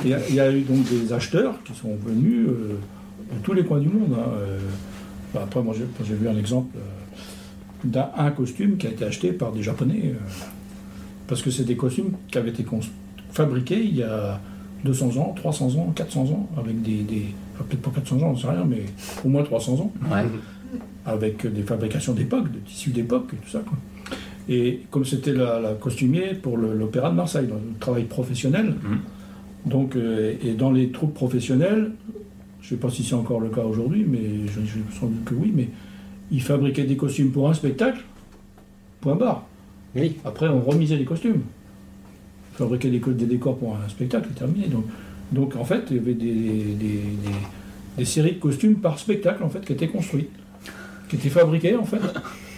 il 0.04 0.10
y 0.10 0.14
a, 0.14 0.28
il 0.28 0.34
y 0.34 0.40
a 0.40 0.50
eu 0.52 0.60
donc 0.62 0.84
des 0.88 1.12
acheteurs 1.12 1.62
qui 1.64 1.74
sont 1.74 1.94
venus 2.04 2.48
euh, 2.48 2.78
de 3.32 3.38
tous 3.42 3.52
les 3.52 3.64
coins 3.64 3.78
du 3.80 3.88
monde. 3.88 4.14
hein. 4.18 4.30
Euh, 4.38 4.58
bah, 5.34 5.42
après, 5.44 5.62
moi 5.62 5.74
j'ai 5.74 6.14
vu 6.14 6.28
un 6.28 6.36
exemple 6.36 6.76
euh, 6.76 6.80
d'un 7.84 8.08
un 8.16 8.30
costume 8.30 8.76
qui 8.76 8.86
a 8.86 8.90
été 8.90 9.04
acheté 9.04 9.32
par 9.32 9.52
des 9.52 9.62
Japonais. 9.62 10.14
parce 11.28 11.42
que 11.42 11.50
c'est 11.50 11.64
des 11.64 11.76
costumes 11.76 12.12
qui 12.30 12.38
avaient 12.38 12.50
été 12.50 12.64
fabriqués 13.32 13.82
il 13.82 13.96
y 13.96 14.02
a 14.02 14.40
200 14.84 15.16
ans, 15.18 15.32
300 15.36 15.76
ans, 15.76 15.92
400 15.94 16.20
ans, 16.30 16.48
avec 16.58 16.80
des. 16.82 17.02
des 17.02 17.26
enfin, 17.54 17.64
peut-être 17.68 17.82
pas 17.82 17.90
400 17.90 18.16
ans, 18.16 18.34
j'en 18.34 18.36
sais 18.36 18.48
rien, 18.56 18.64
mais 18.64 18.82
au 19.24 19.28
moins 19.28 19.42
300 19.42 19.74
ans, 19.74 19.92
Ouais. 20.10 20.24
avec 21.04 21.46
des 21.52 21.62
fabrications 21.62 22.12
d'époque, 22.12 22.50
de 22.52 22.58
tissus 22.60 22.90
d'époque 22.90 23.30
et 23.32 23.36
tout 23.36 23.50
ça. 23.50 23.60
Quoi. 23.60 23.76
Et 24.48 24.80
comme 24.90 25.04
c'était 25.04 25.32
la, 25.32 25.58
la 25.60 25.72
costumier 25.74 26.34
pour 26.34 26.56
l'Opéra 26.56 27.10
de 27.10 27.16
Marseille, 27.16 27.46
dans 27.46 27.56
le 27.56 27.78
travail 27.80 28.04
professionnel, 28.04 28.74
donc, 29.64 29.96
euh, 29.96 30.34
et 30.44 30.52
dans 30.52 30.70
les 30.70 30.90
troupes 30.90 31.14
professionnelles, 31.14 31.90
je 32.62 32.66
ne 32.74 32.78
sais 32.78 32.80
pas 32.80 32.90
si 32.90 33.02
c'est 33.02 33.14
encore 33.14 33.40
le 33.40 33.48
cas 33.48 33.62
aujourd'hui, 33.64 34.04
mais 34.08 34.46
je, 34.46 34.60
je 34.60 35.00
doute 35.00 35.24
que 35.24 35.34
oui, 35.34 35.52
mais 35.54 35.68
ils 36.30 36.42
fabriquaient 36.42 36.84
des 36.84 36.96
costumes 36.96 37.30
pour 37.30 37.48
un 37.50 37.54
spectacle, 37.54 38.00
point 39.00 39.16
barre. 39.16 39.46
Oui. 39.96 40.16
Après, 40.24 40.46
on 40.48 40.60
remisait 40.60 40.96
les 40.96 41.04
costumes. 41.04 41.40
Fabriquer 42.54 42.90
des, 42.90 43.00
co- 43.00 43.12
des 43.12 43.26
décors 43.26 43.56
pour 43.58 43.76
un 43.76 43.88
spectacle, 43.88 44.28
terminé. 44.34 44.66
Donc, 44.68 44.84
donc 45.32 45.56
en 45.56 45.64
fait, 45.64 45.82
il 45.90 45.96
y 45.96 45.98
avait 46.00 46.14
des, 46.14 46.32
des- 46.32 46.74
des- 46.74 47.98
des 47.98 48.04
séries 48.04 48.34
de 48.34 48.38
costumes 48.40 48.76
par 48.76 48.98
spectacle 48.98 49.42
en 49.42 49.48
fait, 49.48 49.60
qui 49.64 49.72
étaient 49.72 49.88
construites, 49.88 50.30
qui 51.08 51.16
étaient 51.16 51.28
fabriquées 51.30 51.76
en 51.76 51.84
fait. 51.84 52.00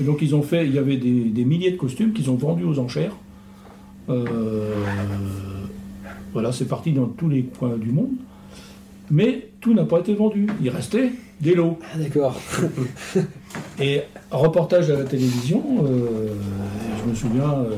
Et 0.01 0.05
donc 0.05 0.23
ils 0.23 0.35
ont 0.35 0.43
fait, 0.43 0.67
il 0.67 0.75
y 0.75 0.79
avait 0.79 0.97
des, 0.97 1.25
des 1.25 1.45
milliers 1.45 1.71
de 1.73 1.77
costumes 1.77 2.13
qu'ils 2.13 2.31
ont 2.31 2.37
vendus 2.37 2.65
aux 2.65 2.79
enchères. 2.79 3.15
Euh, 4.09 4.75
voilà, 6.33 6.53
c'est 6.53 6.67
parti 6.67 6.93
dans 6.93 7.07
tous 7.07 7.29
les 7.29 7.43
coins 7.45 7.77
du 7.77 7.91
monde. 7.91 8.13
Mais 9.11 9.49
tout 9.61 9.75
n'a 9.75 9.85
pas 9.85 10.01
été 10.01 10.15
vendu. 10.15 10.47
Il 10.63 10.69
restait 10.71 11.11
des 11.41 11.55
lots. 11.55 11.79
Ah 11.95 11.99
d'accord. 11.99 12.39
Et 13.81 14.03
reportage 14.31 14.91
à 14.91 14.99
la 14.99 15.05
télévision, 15.05 15.63
euh, 15.85 16.29
je 17.05 17.11
me 17.11 17.15
souviens, 17.15 17.51
euh, 17.61 17.75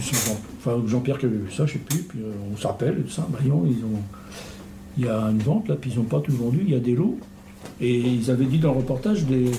Jean- 0.00 0.38
enfin, 0.58 0.82
Jean-Pierre 0.86 1.18
qui 1.18 1.26
avait 1.26 1.36
vu 1.36 1.50
ça, 1.52 1.66
je 1.66 1.74
sais 1.74 1.78
plus, 1.78 2.00
puis 2.00 2.18
on 2.52 2.56
se 2.56 2.66
rappelle, 2.66 3.04
ça, 3.08 3.26
Brion, 3.30 3.64
ils 3.66 3.82
ont, 3.84 4.00
il 4.98 5.06
y 5.06 5.08
a 5.08 5.18
une 5.30 5.38
vente 5.38 5.68
là, 5.68 5.76
puis 5.80 5.90
ils 5.92 5.96
n'ont 5.98 6.04
pas 6.04 6.20
tout 6.20 6.32
vendu, 6.32 6.60
il 6.66 6.72
y 6.72 6.76
a 6.76 6.80
des 6.80 6.94
lots. 6.94 7.18
Et 7.80 7.98
ils 7.98 8.30
avaient 8.30 8.44
dit 8.44 8.58
dans 8.58 8.72
le 8.72 8.78
reportage, 8.78 9.24
des, 9.24 9.50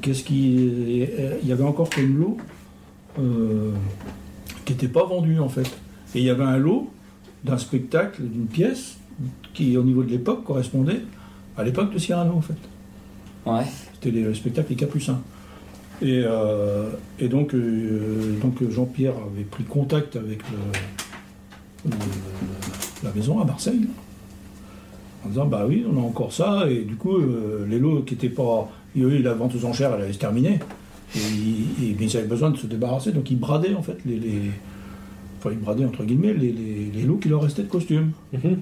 qu'est-ce 0.00 0.22
qui, 0.24 0.54
il 1.42 1.48
y 1.48 1.52
avait 1.52 1.64
encore 1.64 1.88
comme 1.90 2.18
lot 2.18 2.36
euh, 3.18 3.72
qui 4.64 4.72
n'était 4.72 4.88
pas 4.88 5.04
vendu 5.04 5.38
en 5.38 5.48
fait. 5.48 5.66
Et 6.14 6.18
il 6.20 6.24
y 6.24 6.30
avait 6.30 6.44
un 6.44 6.56
lot 6.58 6.90
d'un 7.44 7.58
spectacle, 7.58 8.22
d'une 8.22 8.46
pièce, 8.46 8.96
qui 9.54 9.76
au 9.76 9.82
niveau 9.82 10.02
de 10.02 10.10
l'époque 10.10 10.44
correspondait 10.44 11.00
à 11.56 11.64
l'époque 11.64 11.92
de 11.92 11.98
Cyrano 11.98 12.32
en 12.34 12.40
fait. 12.40 12.54
Ouais. 13.46 13.64
C'était 13.94 14.10
le 14.10 14.34
spectacle 14.34 14.68
Les 14.70 14.76
Capucins. 14.76 15.20
Et, 16.00 16.22
euh, 16.24 16.90
et 17.18 17.28
donc, 17.28 17.54
euh, 17.54 18.36
donc 18.40 18.56
Jean-Pierre 18.70 19.14
avait 19.32 19.42
pris 19.42 19.64
contact 19.64 20.14
avec 20.16 20.38
le- 20.50 21.90
le- 21.90 21.96
la 23.02 23.12
maison 23.12 23.40
à 23.40 23.44
Marseille, 23.44 23.80
en 25.24 25.28
disant 25.28 25.46
Bah 25.46 25.64
oui, 25.68 25.84
on 25.90 25.96
a 25.96 26.00
encore 26.00 26.32
ça, 26.32 26.66
et 26.70 26.82
du 26.82 26.96
coup, 26.96 27.16
euh, 27.16 27.66
les 27.68 27.78
lots 27.78 28.02
qui 28.02 28.14
n'étaient 28.14 28.28
pas. 28.28 28.68
Il 28.96 29.06
la 29.22 29.34
vente 29.34 29.54
aux 29.54 29.64
enchères, 29.64 29.92
elle 29.94 30.02
allait 30.04 30.12
se 30.12 30.18
terminer. 30.18 30.58
Et, 31.16 31.20
ils 31.98 32.16
avaient 32.16 32.26
besoin 32.26 32.50
de 32.50 32.56
se 32.56 32.66
débarrasser, 32.66 33.12
donc 33.12 33.30
ils 33.30 33.38
bradaient 33.38 33.74
en 33.74 33.82
fait 33.82 33.98
les. 34.06 34.18
les- 34.18 34.50
enfin, 35.38 35.50
ils 35.52 35.58
bradaient 35.58 35.84
entre 35.84 36.04
guillemets 36.04 36.32
les, 36.34 36.52
les- 36.52 36.90
les 36.94 37.02
lots 37.02 37.16
qui 37.16 37.28
leur 37.28 37.42
restaient 37.42 37.62
de 37.62 37.68
costumes. 37.68 38.10
Mhm. 38.32 38.58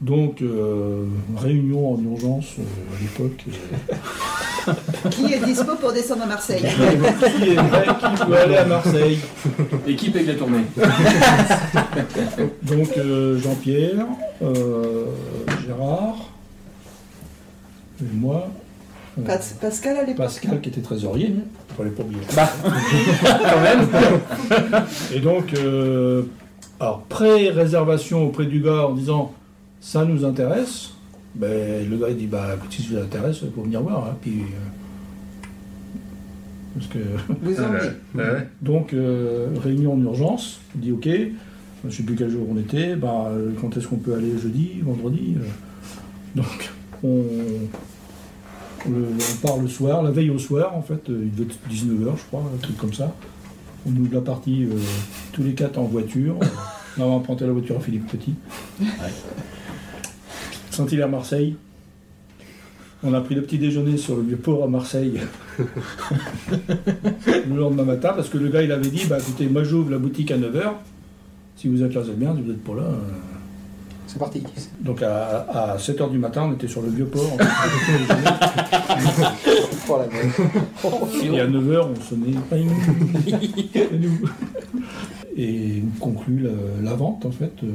Donc, 0.00 0.40
euh, 0.40 1.04
réunion 1.36 1.94
en 1.94 2.02
urgence 2.02 2.54
euh, 2.58 2.62
à 2.96 3.02
l'époque. 3.02 3.44
euh, 4.68 4.72
Qui 5.10 5.32
est 5.34 5.44
dispo 5.44 5.74
pour 5.76 5.92
descendre 5.92 6.22
à 6.22 6.26
Marseille 6.26 6.62
qui 6.62 7.48
est 7.50 7.54
vrai, 7.54 7.84
qui 8.16 8.24
peut 8.24 8.36
aller 8.36 8.56
à 8.56 8.64
Marseille 8.64 9.18
Équipe 9.86 10.14
avec 10.16 10.28
la 10.28 10.34
tournée. 10.34 10.64
Donc 12.62 12.88
euh, 12.96 13.38
Jean-Pierre, 13.40 14.06
euh, 14.42 15.04
Gérard, 15.66 16.16
et 18.00 18.04
moi, 18.14 18.48
euh, 19.18 19.22
Pas- 19.22 19.38
Pascal 19.60 19.96
à 19.98 20.00
l'époque 20.04 20.16
Pascal 20.16 20.60
qui 20.62 20.68
était 20.70 20.80
trésorier, 20.80 21.28
Mhm. 21.28 21.42
pour 21.76 21.84
les 21.84 21.90
pas 21.90 22.02
oublier. 22.02 22.22
Bah, 22.34 22.50
quand 22.62 23.60
même. 23.60 23.86
Et 25.14 25.20
donc, 25.20 25.52
euh, 25.54 26.22
alors 26.78 27.02
pré-réservation 27.08 28.24
auprès 28.26 28.46
du 28.46 28.60
gars 28.60 28.86
en 28.88 28.92
disant 28.92 29.32
ça 29.80 30.04
nous 30.04 30.24
intéresse, 30.24 30.90
ben, 31.34 31.88
le 31.88 31.96
gars 31.96 32.08
il 32.10 32.16
dit 32.16 32.26
bah 32.26 32.56
si 32.70 32.82
ça 32.82 32.88
vous 32.90 32.98
intéresse, 32.98 33.38
il 33.42 33.50
faut 33.52 33.62
venir 33.62 33.80
voir. 33.82 34.06
hein, 34.08 34.16
puis, 34.20 34.40
euh, 34.40 34.44
parce 36.74 36.86
que 36.88 36.98
Vous 37.42 37.60
emmenez. 37.60 37.90
Ouais. 38.14 38.48
Donc, 38.62 38.92
euh, 38.92 39.48
réunion 39.62 39.94
en 39.94 40.00
urgence, 40.02 40.60
il 40.74 40.80
dit 40.82 40.92
ok, 40.92 41.08
je 41.08 41.86
ne 41.86 41.90
sais 41.90 42.02
plus 42.02 42.14
quel 42.16 42.30
jour 42.30 42.46
on 42.50 42.58
était, 42.58 42.94
bah, 42.96 43.28
euh, 43.30 43.52
quand 43.60 43.76
est-ce 43.76 43.88
qu'on 43.88 43.96
peut 43.96 44.14
aller? 44.14 44.38
Jeudi, 44.38 44.80
vendredi 44.82 45.36
euh. 45.38 45.44
Donc, 46.36 46.70
on, 47.02 47.22
le- 48.88 49.08
on 49.18 49.46
part 49.46 49.58
le 49.58 49.66
soir, 49.68 50.02
la 50.02 50.10
veille 50.10 50.30
au 50.30 50.38
soir 50.38 50.76
en 50.76 50.82
fait, 50.82 51.00
il 51.08 51.32
devait 51.34 51.44
être 51.50 51.58
19h 51.70 52.16
je 52.16 52.22
crois, 52.28 52.42
un 52.54 52.58
truc 52.58 52.76
comme 52.76 52.92
ça. 52.94 53.14
On 53.86 53.90
ouvre 53.98 54.14
la 54.14 54.20
partie 54.20 54.64
euh, 54.64 54.76
tous 55.32 55.42
les 55.42 55.54
quatre 55.54 55.78
en 55.78 55.84
voiture. 55.84 56.36
on 56.98 57.02
a 57.02 57.06
emprunté 57.06 57.46
la 57.46 57.52
voiture 57.52 57.76
à 57.78 57.80
Philippe 57.80 58.06
Petit. 58.08 58.34
Saint-Hilaire 58.78 59.59
Marseille. 61.08 61.56
On 63.02 63.14
a 63.14 63.20
pris 63.22 63.34
le 63.34 63.40
petit 63.42 63.56
déjeuner 63.58 63.96
sur 63.96 64.14
le 64.16 64.22
vieux 64.22 64.36
port 64.36 64.62
à 64.64 64.68
Marseille 64.68 65.18
le 67.26 67.56
lendemain 67.56 67.84
matin 67.84 68.12
parce 68.14 68.28
que 68.28 68.36
le 68.36 68.48
gars 68.48 68.60
il 68.62 68.70
avait 68.72 68.90
dit 68.90 69.06
bah 69.08 69.16
écoutez 69.18 69.46
moi 69.48 69.64
j'ouvre 69.64 69.90
la 69.90 69.96
boutique 69.96 70.30
à 70.32 70.36
9h 70.36 70.72
si 71.56 71.68
vous 71.68 71.82
êtes 71.82 71.94
là 71.94 72.02
c'est 72.04 72.18
bien 72.18 72.34
si 72.36 72.42
vous 72.42 72.48
n'êtes 72.48 72.62
pas 72.62 72.74
là 72.74 72.82
euh. 72.82 72.98
C'est 74.06 74.18
parti. 74.18 74.42
donc 74.80 75.00
à, 75.02 75.38
à 75.72 75.76
7h 75.78 76.10
du 76.10 76.18
matin 76.18 76.46
on 76.50 76.54
était 76.54 76.68
sur 76.68 76.82
le 76.82 76.90
vieux 76.90 77.06
port. 77.06 77.38
Oh 80.82 81.06
merde. 81.22 81.34
et 81.34 81.40
à 81.40 81.46
9h 81.48 81.86
on 81.90 82.00
sonnait 82.00 82.32
et 85.36 85.82
on 85.82 85.98
conclut 85.98 86.38
la, 86.40 86.50
la 86.90 86.94
vente 86.94 87.24
en 87.26 87.30
fait 87.30 87.52
euh, 87.64 87.68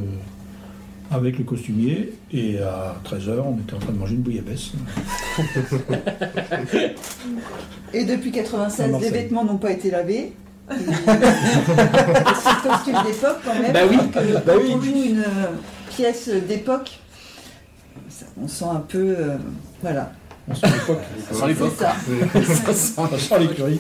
avec 1.12 1.38
le 1.38 1.44
costumier 1.44 2.14
et 2.32 2.60
à 2.60 2.96
13h 3.06 3.40
on 3.46 3.58
était 3.60 3.74
en 3.76 3.80
train 3.80 3.92
de 3.94 3.98
manger 3.98 4.16
une 4.16 4.22
bouillabaisse 4.22 4.72
Et 7.94 8.04
depuis 8.06 8.30
À 8.32 8.44
96, 8.44 8.92
Marseille. 8.92 9.12
les 9.12 9.18
vêtements 9.22 9.44
n'ont 9.46 9.58
pas 9.58 9.72
été 9.72 9.92
lavés. 9.92 10.34
C'est 10.70 10.76
le 10.78 12.70
costume 12.70 12.96
d'époque 13.06 13.38
quand 13.46 13.54
même. 13.62 13.72
Bah 13.72 13.82
oui, 13.90 13.98
euh, 14.18 14.40
bah 14.46 14.54
oui. 14.60 14.72
joue 14.72 15.04
une 15.12 15.20
euh, 15.20 15.52
pièce 15.92 16.28
d'époque, 16.30 17.00
on 18.42 18.48
sent 18.48 18.66
un 18.72 18.80
peu. 18.80 19.16
euh, 19.18 19.38
voilà. 19.82 20.12
On 20.50 20.56
sent 20.56 20.68
l'époque. 20.68 21.02
Ça 21.32 21.48
sent 21.48 21.54
phoques. 21.54 21.74
ça. 21.78 21.96
Ça 23.08 23.20
sent 23.20 23.40
l'écurie. 23.40 23.80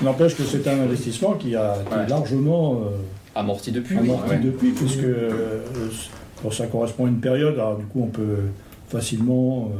N'empêche 0.00 0.36
que 0.36 0.44
c'est 0.44 0.66
un 0.68 0.80
investissement 0.80 1.32
qui 1.34 1.54
a 1.56 1.74
qui 1.88 1.94
est 1.94 1.96
Ouais. 1.98 2.06
largement 2.08 2.74
euh, 2.84 2.88
Amorti 3.34 3.72
depuis. 3.72 3.96
amorti 3.98 4.30
ouais. 4.30 4.38
depuis, 4.38 4.70
puisque 4.72 5.04
euh, 5.04 5.60
ça 6.50 6.66
correspond 6.66 7.06
à 7.06 7.08
une 7.08 7.20
période, 7.20 7.54
alors 7.54 7.76
du 7.78 7.84
coup 7.86 8.02
on 8.02 8.08
peut 8.08 8.36
facilement 8.88 9.70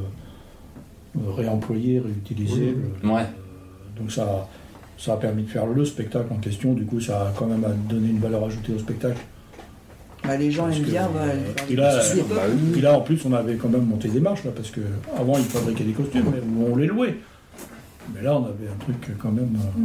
euh, 1.16 1.20
euh, 1.20 1.30
réemployer, 1.32 2.00
réutiliser. 2.00 2.74
le- 3.02 3.08
Ouais. 3.10 3.26
donc 3.98 4.10
ça, 4.10 4.48
ça 4.98 5.14
a 5.14 5.16
permis 5.16 5.42
de 5.42 5.50
faire 5.50 5.66
le 5.66 5.84
spectacle 5.84 6.32
en 6.32 6.36
question, 6.36 6.72
du 6.72 6.84
coup 6.84 7.00
ça 7.00 7.28
a 7.28 7.32
quand 7.36 7.46
même 7.46 7.64
donné 7.88 8.08
une 8.10 8.20
valeur 8.20 8.44
ajoutée 8.46 8.72
au 8.74 8.78
spectacle. 8.78 9.18
Bah, 10.24 10.36
les 10.36 10.52
gens 10.52 10.66
Parce 10.66 10.76
aiment 10.76 10.84
que, 10.84 10.90
bien. 10.90 11.08
euh, 11.16 11.34
et 11.68 11.74
là, 11.74 12.00
époques. 12.14 12.28
bah 12.30 12.42
oui. 12.74 12.80
Là, 12.80 12.96
en 12.96 13.00
plus, 13.00 13.20
on 13.26 13.32
avait 13.32 13.56
quand 13.56 13.68
même 13.68 13.84
monté 13.86 14.06
des 14.08 14.20
marches, 14.20 14.44
là, 14.44 14.52
parce 14.54 14.70
que 14.70 14.80
avant, 15.18 15.36
ils 15.36 15.42
fabriquaient 15.42 15.82
des 15.82 15.90
costumes, 15.94 16.26
mais 16.32 16.64
on 16.64 16.76
les 16.76 16.86
louait. 16.86 17.16
Mais 18.14 18.22
là, 18.22 18.36
on 18.36 18.44
avait 18.44 18.68
un 18.72 18.78
truc 18.78 18.96
quand 19.18 19.32
même. 19.32 19.56
Euh, 19.56 19.80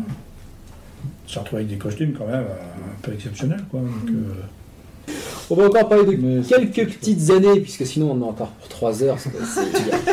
on 1.25 1.29
s'est 1.31 1.39
retrouvé 1.39 1.61
avec 1.63 1.71
des 1.71 1.77
costumes 1.79 2.13
quand 2.17 2.25
même 2.25 2.35
euh, 2.35 2.91
un 2.95 3.01
peu 3.01 3.13
exceptionnels, 3.13 3.63
quoi. 3.69 3.79
Donc, 3.81 4.09
euh, 4.09 5.13
On 5.49 5.55
va 5.55 5.67
encore 5.67 5.87
parler 5.87 6.17
de 6.17 6.21
Mais 6.21 6.41
quelques 6.43 6.85
petites 6.97 7.29
années, 7.31 7.59
puisque 7.61 7.85
sinon 7.85 8.11
on 8.11 8.21
en 8.21 8.27
a 8.27 8.29
encore 8.31 8.49
pour 8.49 8.67
3 8.67 9.03
heures. 9.03 9.17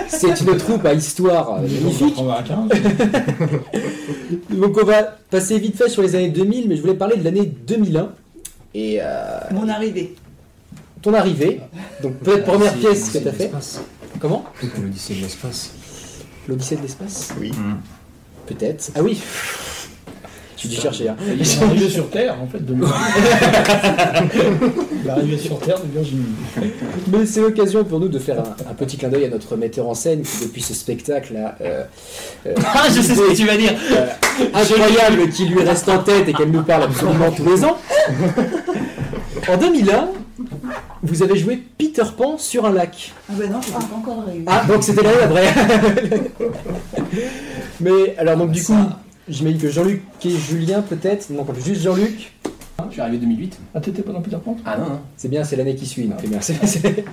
C'est- 0.08 0.40
une 0.40 0.56
troupe 0.56 0.84
à 0.86 0.94
histoire 0.94 1.54
euh, 1.54 1.60
magnifique. 1.62 2.14
on 2.18 2.24
va 2.24 2.34
à 2.36 2.42
15. 2.42 2.68
Donc 4.50 4.78
on 4.80 4.84
va 4.86 5.02
passer 5.30 5.58
vite 5.58 5.76
fait 5.76 5.88
sur 5.88 6.02
les 6.02 6.14
années 6.14 6.28
2000, 6.30 6.68
mais 6.68 6.76
je 6.76 6.80
voulais 6.80 6.94
parler 6.94 7.16
de 7.16 7.24
l'année 7.24 7.46
2001. 7.46 8.10
Et 8.74 8.98
euh, 9.00 9.38
Mon 9.52 9.68
arrivée. 9.68 10.14
ton 11.02 11.14
arrivée, 11.14 11.60
donc 12.02 12.14
peut-être 12.18 12.44
première 12.44 12.74
pièce 12.74 13.10
que 13.10 13.18
tu 13.18 13.28
as 13.28 13.32
fait. 13.32 13.50
Comment? 14.20 14.44
L'Odyssée 14.80 15.14
de 15.16 15.20
l'espace. 15.22 15.70
L'Odyssée 16.48 16.76
de 16.76 16.82
l'espace? 16.82 17.34
Oui. 17.40 17.52
Peut-être. 18.46 18.90
Ah 18.94 19.02
oui 19.02 19.20
J'ai 20.64 20.74
dû 20.76 20.80
chercher. 20.80 21.08
Hein. 21.10 21.16
L'arrivée 21.60 21.88
sur 21.90 22.08
Terre, 22.10 22.36
en 22.42 22.46
fait, 22.46 22.64
de 22.64 22.74
L'arrivée 25.06 25.38
sur 25.38 25.58
Terre 25.58 25.76
de 25.80 25.92
Virginie. 25.92 26.24
Mais 27.12 27.26
c'est 27.26 27.40
l'occasion 27.40 27.84
pour 27.84 28.00
nous 28.00 28.08
de 28.08 28.18
faire 28.18 28.38
un, 28.40 28.70
un 28.70 28.74
petit 28.74 28.96
clin 28.96 29.08
d'œil 29.10 29.26
à 29.26 29.28
notre 29.28 29.56
metteur 29.56 29.86
en 29.88 29.94
scène 29.94 30.22
qui, 30.22 30.44
depuis 30.46 30.62
ce 30.62 30.72
spectacle-là, 30.74 31.56
euh, 31.60 31.82
euh, 32.46 32.54
Ah, 32.74 32.84
je 32.88 33.00
sais 33.02 33.14
ce 33.14 33.20
que 33.20 33.34
tu 33.36 33.46
vas 33.46 33.56
dire. 33.56 33.72
euh, 33.92 34.06
incroyable, 34.54 35.28
qui 35.30 35.44
lui 35.46 35.62
reste 35.62 35.88
en 35.88 35.98
tête 35.98 36.28
et 36.28 36.32
qu'elle 36.32 36.50
nous 36.50 36.62
parle 36.62 36.84
absolument 36.84 37.30
tous 37.30 37.44
les 37.44 37.64
ans. 37.64 37.76
En 39.46 39.56
2001, 39.58 40.08
vous 41.02 41.22
avez 41.22 41.36
joué 41.36 41.62
Peter 41.76 42.02
Pan 42.16 42.38
sur 42.38 42.64
un 42.64 42.72
lac. 42.72 43.12
Ah 43.28 43.34
ben 43.38 43.50
non, 43.50 43.60
je 43.60 43.70
pas 43.72 43.78
encore 43.94 44.24
arrivé. 44.26 44.44
Ah, 44.46 44.64
donc 44.66 44.82
c'était 44.82 45.02
l'année 45.02 45.16
d'après. 45.20 45.52
Mais 47.80 48.16
alors, 48.18 48.36
donc 48.38 48.52
du 48.52 48.62
coup, 48.62 48.74
j'imagine 49.28 49.58
que 49.58 49.68
Jean-Luc 49.70 50.02
et 50.24 50.30
Julien, 50.30 50.82
peut-être, 50.82 51.30
non, 51.30 51.46
juste 51.64 51.82
Jean-Luc, 51.82 52.32
Je 52.88 52.92
suis 52.92 53.00
arrivé 53.00 53.18
2008. 53.18 53.58
Ah, 53.74 53.80
t'étais 53.80 54.02
pas 54.02 54.12
dans 54.12 54.20
Peter 54.20 54.36
Pan 54.44 54.56
Ah 54.66 54.76
non, 54.78 54.84
non. 54.84 55.00
c'est 55.16 55.28
bien, 55.28 55.42
c'est 55.44 55.56
l'année 55.56 55.74
qui 55.74 55.86
suit. 55.86 56.04
donc 56.06 56.18
c'est 56.20 56.28
bien. 56.28 56.40
C'est- 56.66 57.04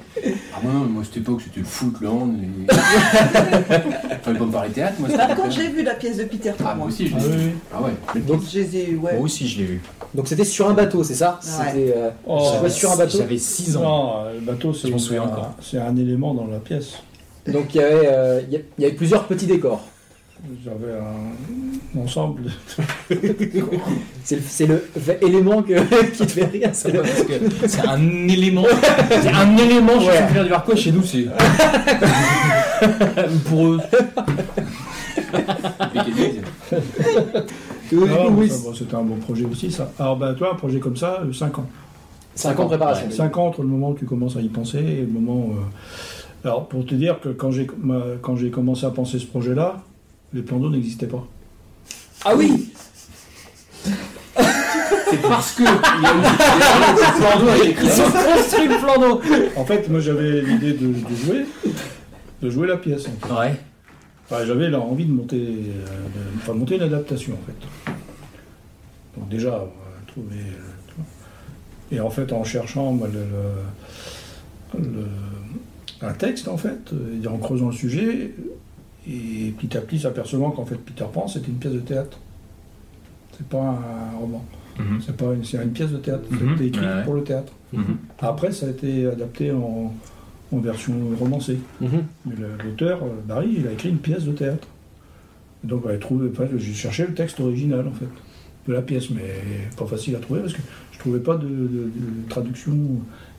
Ah 0.53 0.59
non, 0.63 0.71
non, 0.73 0.85
moi 0.85 1.01
à 1.01 1.05
cette 1.05 1.17
époque 1.17 1.41
c'était 1.43 1.59
le 1.61 1.65
foot, 1.65 1.95
le 2.01 2.09
hand. 2.09 2.35
Et... 2.69 2.73
Fallait 4.21 4.37
pas 4.39 4.45
me 4.45 4.51
parler 4.51 4.69
théâtre, 4.71 4.95
moi. 4.99 5.09
c'était- 5.09 5.25
Par 5.27 5.35
contre, 5.35 5.51
j'ai 5.51 5.67
vu 5.69 5.81
la 5.83 5.93
pièce 5.95 6.17
de 6.17 6.23
Peter 6.25 6.51
Pan. 6.57 6.65
Ah, 6.67 6.75
moi 6.75 6.87
aussi, 6.87 7.07
je 7.07 7.15
Ah 7.15 7.19
l'ai 7.19 7.25
oui, 7.25 7.31
vu. 7.37 7.45
oui. 7.47 7.51
Ah 7.73 7.81
ouais. 7.81 8.21
Donc, 8.21 8.41
Je 8.51 8.59
les 8.59 8.77
ai, 8.77 8.95
ouais. 8.95 9.13
Moi 9.13 9.21
aussi, 9.23 9.47
je 9.47 9.59
l'ai 9.59 9.65
vu. 9.65 9.81
donc 10.13 10.27
c'était 10.27 10.43
sur 10.45 10.69
un 10.69 10.73
bateau, 10.73 11.03
c'est 11.03 11.15
ça? 11.15 11.39
Ouais. 11.41 11.65
C'était 11.71 11.93
euh, 11.95 12.09
Oh, 12.27 12.39
sur 12.69 12.91
un 12.91 12.97
bateau? 12.97 13.17
J'avais 13.17 13.37
6 13.37 13.77
ans. 13.77 13.81
Non, 13.81 14.13
euh, 14.25 14.33
le 14.35 14.41
bateau, 14.41 14.73
c'est 14.73 14.87
Je 14.87 14.93
m'en 14.93 14.99
souviens 14.99 15.23
un- 15.23 15.27
encore. 15.27 15.53
C'est 15.61 15.77
un 15.79 15.95
élément 15.95 16.33
dans 16.33 16.45
la 16.47 16.59
pièce. 16.59 16.93
Donc 17.47 17.73
il 17.73 17.81
y 17.81 17.83
avait, 17.83 18.07
euh, 18.07 18.41
il 18.51 18.61
y 18.83 18.85
avait 18.85 18.93
plusieurs 18.95 19.25
petits 19.25 19.47
décors. 19.47 19.81
J'avais 20.65 20.93
un 20.93 21.99
ensemble 22.01 22.43
de... 22.43 22.49
C'est 24.23 24.35
le, 24.35 24.41
c'est 24.47 24.65
le 24.67 24.83
v- 24.95 25.17
élément 25.21 25.63
que, 25.63 25.73
qui 26.11 26.25
te 26.25 26.31
fait 26.31 26.45
rire. 26.45 26.69
C'est 26.73 26.91
le- 26.91 27.01
Parce 27.01 27.23
que 27.23 27.33
c'est 27.67 27.87
un 27.87 28.27
élément. 28.27 28.65
C'est 29.09 29.29
un 29.29 29.57
élément 29.57 29.99
chez 29.99 30.07
Ouais. 30.07 30.43
Du 30.45 30.53
Harcouët, 30.53 30.77
chez 30.77 30.91
nous, 30.91 31.03
c'est. 31.03 31.25
Pour 33.47 33.65
eux. 33.67 33.79
Ah, 36.71 36.77
oui, 38.31 38.49
ça, 38.49 38.55
bon, 38.63 38.73
C'était 38.73 38.95
un 38.95 39.03
bon 39.03 39.15
projet 39.17 39.45
aussi, 39.45 39.71
ça. 39.71 39.91
Alors, 39.99 40.17
bah, 40.17 40.33
toi, 40.37 40.51
un 40.53 40.55
projet 40.55 40.79
comme 40.79 40.95
ça, 40.97 41.21
5 41.33 41.59
ans. 41.59 41.65
5 42.35 42.59
ans 42.59 42.63
de 42.63 42.69
préparation. 42.69 43.11
5 43.11 43.37
ans 43.37 43.47
entre 43.47 43.61
le 43.61 43.67
moment 43.67 43.89
où 43.91 43.95
tu 43.95 44.05
commences 44.05 44.37
à 44.37 44.41
y 44.41 44.47
penser 44.49 44.79
et 44.79 45.01
le 45.01 45.07
moment 45.07 45.35
où... 45.47 45.51
euh, 45.53 46.45
Alors, 46.47 46.67
pour 46.67 46.85
te 46.85 46.95
dire 46.95 47.19
que 47.19 47.29
quand 47.29 47.51
j'ai 47.51 47.67
ma- 47.83 48.01
quand 48.21 48.35
j'ai 48.37 48.49
commencé 48.49 48.85
à 48.85 48.89
penser 48.91 49.19
ce 49.19 49.25
projet-là, 49.25 49.81
les 50.33 50.41
plans 50.41 50.59
d'eau 50.59 50.69
n'existaient 50.69 51.07
pas. 51.07 51.25
Ah 52.25 52.35
oui 52.35 52.69
C'est 55.09 55.21
parce 55.21 55.51
que. 55.53 55.63
Il 55.63 56.03
y 56.03 56.05
a 56.05 56.13
eu 56.15 57.19
plan 57.19 57.39
d'eau 57.39 57.47
avec. 57.49 57.77
Ils 57.81 58.01
ont 58.01 58.11
construit 58.11 58.67
le 58.67 58.77
plan 58.77 58.97
d'eau 58.99 59.21
En 59.57 59.65
fait, 59.65 59.89
moi, 59.89 59.99
j'avais 59.99 60.41
l'idée 60.41 60.73
de, 60.73 60.87
de 60.87 61.15
jouer, 61.15 61.45
de 62.41 62.49
jouer 62.49 62.67
la 62.67 62.77
pièce. 62.77 63.05
en 63.07 63.27
fait. 63.27 63.33
Ouais. 63.33 63.55
Enfin, 64.29 64.45
j'avais 64.45 64.69
là, 64.69 64.79
envie 64.79 65.05
de 65.05 65.11
monter, 65.11 65.35
euh, 65.37 65.85
de, 65.85 66.37
enfin, 66.37 66.53
de 66.53 66.59
monter 66.59 66.75
une 66.77 66.83
adaptation, 66.83 67.33
en 67.33 67.45
fait. 67.45 67.91
Donc 69.19 69.27
déjà, 69.27 69.49
on 69.49 69.55
va 69.65 70.05
trouver... 70.07 70.37
euh, 70.37 71.93
et 71.93 71.99
en 71.99 72.09
fait, 72.09 72.31
en 72.31 72.45
cherchant 72.45 72.93
moi, 72.93 73.09
le- 73.11 74.79
le- 74.79 74.85
le- 75.01 76.07
un 76.07 76.13
texte, 76.13 76.47
en 76.47 76.55
fait, 76.55 76.93
euh, 76.93 77.21
et 77.21 77.27
en 77.27 77.37
creusant 77.37 77.67
le 77.67 77.73
sujet, 77.73 78.33
et 79.07 79.53
petit 79.57 79.75
à 79.77 79.81
petit 79.81 79.99
s'apercevant 79.99 80.51
qu'en 80.51 80.65
fait, 80.65 80.75
Peter 80.75 81.05
Pan, 81.11 81.27
c'était 81.27 81.47
une 81.47 81.57
pièce 81.57 81.73
de 81.73 81.79
théâtre. 81.79 82.17
C'est 83.37 83.47
pas 83.47 83.57
un 84.13 84.17
roman. 84.19 84.45
Mhm. 84.79 85.01
C'est 85.05 85.15
pas 85.17 85.33
une, 85.33 85.43
c'est 85.43 85.57
une 85.61 85.71
pièce 85.71 85.91
de 85.91 85.97
théâtre. 85.97 86.23
Mhm. 86.29 86.51
C'était 86.53 86.67
écrit 86.67 86.85
Ouais. 86.85 87.03
pour 87.03 87.13
le 87.15 87.23
théâtre. 87.23 87.51
Mhm. 87.73 87.97
Après, 88.19 88.51
ça 88.51 88.67
a 88.67 88.69
été 88.69 89.05
adapté 89.07 89.51
en, 89.51 89.93
en 90.51 90.57
version 90.59 90.93
romancée. 91.19 91.59
Mhm. 91.81 92.03
Mais 92.25 92.35
l'auteur, 92.63 93.03
euh, 93.03 93.07
Barry, 93.27 93.55
il 93.59 93.67
a 93.67 93.71
écrit 93.71 93.89
une 93.89 93.97
pièce 93.97 94.23
de 94.25 94.31
théâtre. 94.33 94.67
Donc 95.63 95.83
j'avais 95.85 95.99
trouvé, 95.99 96.29
enfin, 96.31 96.45
j'ai 96.57 96.73
cherché 96.73 97.05
le 97.05 97.13
texte 97.13 97.39
original 97.39 97.87
en 97.87 97.91
fait 97.91 98.07
de 98.67 98.73
la 98.73 98.81
pièce, 98.81 99.09
mais 99.11 99.67
pas 99.77 99.85
facile 99.85 100.15
à 100.15 100.19
trouver 100.19 100.41
parce 100.41 100.53
que 100.53 100.61
je 100.91 100.99
trouvais 100.99 101.19
pas 101.19 101.35
de, 101.37 101.47
de- 101.47 101.91
de 101.95 102.29
traduction. 102.29 102.73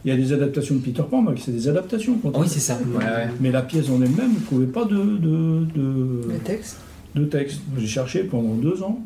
Il 0.05 0.09
y 0.11 0.15
a 0.15 0.17
des 0.17 0.33
adaptations 0.33 0.75
de 0.75 0.81
Peter 0.81 1.03
Pan, 1.09 1.23
mais 1.23 1.33
c'est 1.39 1.53
des 1.53 1.69
adaptations. 1.69 2.19
oui, 2.25 2.47
c'est 2.49 2.59
ça. 2.61 2.77
Ouais, 2.79 3.05
ouais. 3.05 3.29
Mais 3.41 3.51
la 3.53 3.63
pièce 3.63 3.89
en 3.89 4.03
elle-même, 4.03 4.33
je 4.41 4.45
trouvais 4.47 4.67
pas 4.67 4.85
de, 4.85 4.97
de, 4.97 5.65
de, 5.77 6.23
Le 6.29 6.39
texte. 6.45 6.79
de 7.15 7.25
texte. 7.25 7.61
J'ai 7.79 7.87
cherché 7.87 8.25
pendant 8.25 8.55
deux 8.55 8.83
ans 8.83 8.99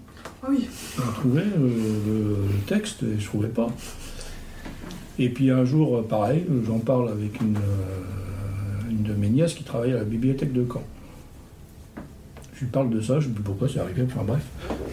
Ah 0.43 0.47
oui. 0.49 0.67
à 0.99 1.13
trouver 1.13 1.43
euh, 1.43 1.69
le, 2.07 2.13
le 2.51 2.61
texte 2.67 3.03
et 3.03 3.19
je 3.21 3.25
trouvais 3.27 3.49
pas. 3.49 3.69
Et 5.19 5.29
puis 5.29 5.51
un 5.51 5.65
jour, 5.67 5.97
euh, 5.99 6.03
pareil, 6.03 6.45
euh, 6.51 6.61
j'en 6.67 6.79
parle 6.79 7.11
avec 7.11 7.41
une, 7.43 7.57
une 8.91 9.03
de 9.03 9.13
mes 9.13 9.29
nièces 9.29 9.53
qui 9.55 9.65
travaille 9.65 9.93
à 9.93 9.97
la 9.97 10.05
bibliothèque 10.05 10.53
de 10.55 10.65
Caen. 10.71 10.83
Je 12.55 12.61
lui 12.61 12.71
parle 12.71 12.89
de 12.89 13.03
ça, 13.03 13.21
je 13.21 13.29
me 13.29 13.35
dis 13.35 13.41
pourquoi 13.45 13.69
c'est 13.69 13.81
arrivé, 13.81 14.03
enfin 14.07 14.25
bref. 14.27 14.45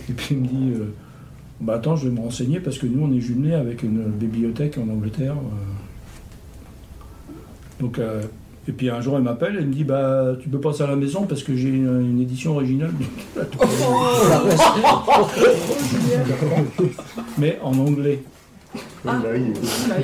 Et 0.09 0.13
puis 0.13 0.35
il 0.35 0.41
me 0.41 0.47
dit, 0.47 0.71
euh, 0.81 0.93
bah 1.61 1.75
attends, 1.75 1.95
je 1.95 2.09
vais 2.09 2.13
me 2.13 2.19
renseigner 2.19 2.59
parce 2.59 2.77
que 2.77 2.85
nous 2.87 3.01
on 3.05 3.13
est 3.13 3.21
jumelés 3.21 3.53
avec 3.53 3.83
une 3.83 4.03
bibliothèque 4.03 4.77
en 4.77 4.89
Angleterre. 4.91 5.35
euh. 5.35 5.82
Donc, 7.83 7.99
euh, 7.99 8.21
et 8.67 8.71
puis 8.71 8.89
un 8.89 9.01
jour 9.01 9.17
elle 9.17 9.23
m'appelle, 9.23 9.55
elle 9.59 9.67
me 9.67 9.73
dit, 9.73 9.83
bah 9.83 10.35
tu 10.41 10.47
peux 10.47 10.59
passer 10.59 10.83
à 10.83 10.87
la 10.87 10.95
maison 10.95 11.23
parce 11.27 11.43
que 11.43 11.53
j'ai 11.55 11.67
une, 11.69 12.11
une 12.11 12.21
édition 12.21 12.53
originale. 12.55 12.91
Mais 17.37 17.59
en 17.61 17.77
anglais. 17.77 18.23
Ah. 19.05 19.19
bah 19.21 19.29
oui. 19.33 19.53
Bah. 19.89 19.95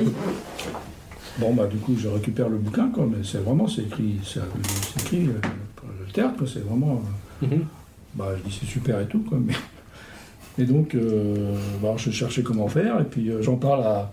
Bon, 1.38 1.54
bah, 1.54 1.66
du 1.66 1.78
coup, 1.78 1.94
je 1.98 2.08
récupère 2.08 2.48
le 2.48 2.58
bouquin, 2.58 2.88
quoi, 2.90 3.06
mais 3.10 3.24
c'est 3.24 3.38
vraiment, 3.38 3.66
c'est 3.66 3.82
écrit, 3.82 4.16
c'est 4.22 4.40
c'est 4.94 5.02
écrit 5.02 5.28
euh, 5.28 5.40
pour 5.76 5.88
le 6.06 6.12
théâtre, 6.12 6.36
quoi, 6.36 6.46
c'est 6.46 6.62
vraiment. 6.64 7.02
euh, 7.42 7.46
Mhm. 7.46 7.64
bah, 8.14 8.28
je 8.36 8.48
dis, 8.48 8.58
c'est 8.60 8.66
super 8.66 9.00
et 9.00 9.06
tout, 9.06 9.20
quoi, 9.26 9.38
mais. 9.40 9.54
Et 10.58 10.64
donc, 10.66 10.94
euh, 10.94 11.56
bah, 11.82 11.94
je 11.96 12.10
cherchais 12.10 12.42
comment 12.42 12.68
faire, 12.68 13.00
et 13.00 13.04
puis 13.04 13.30
euh, 13.30 13.40
j'en 13.40 13.56
parle 13.56 13.82
à, 13.84 14.12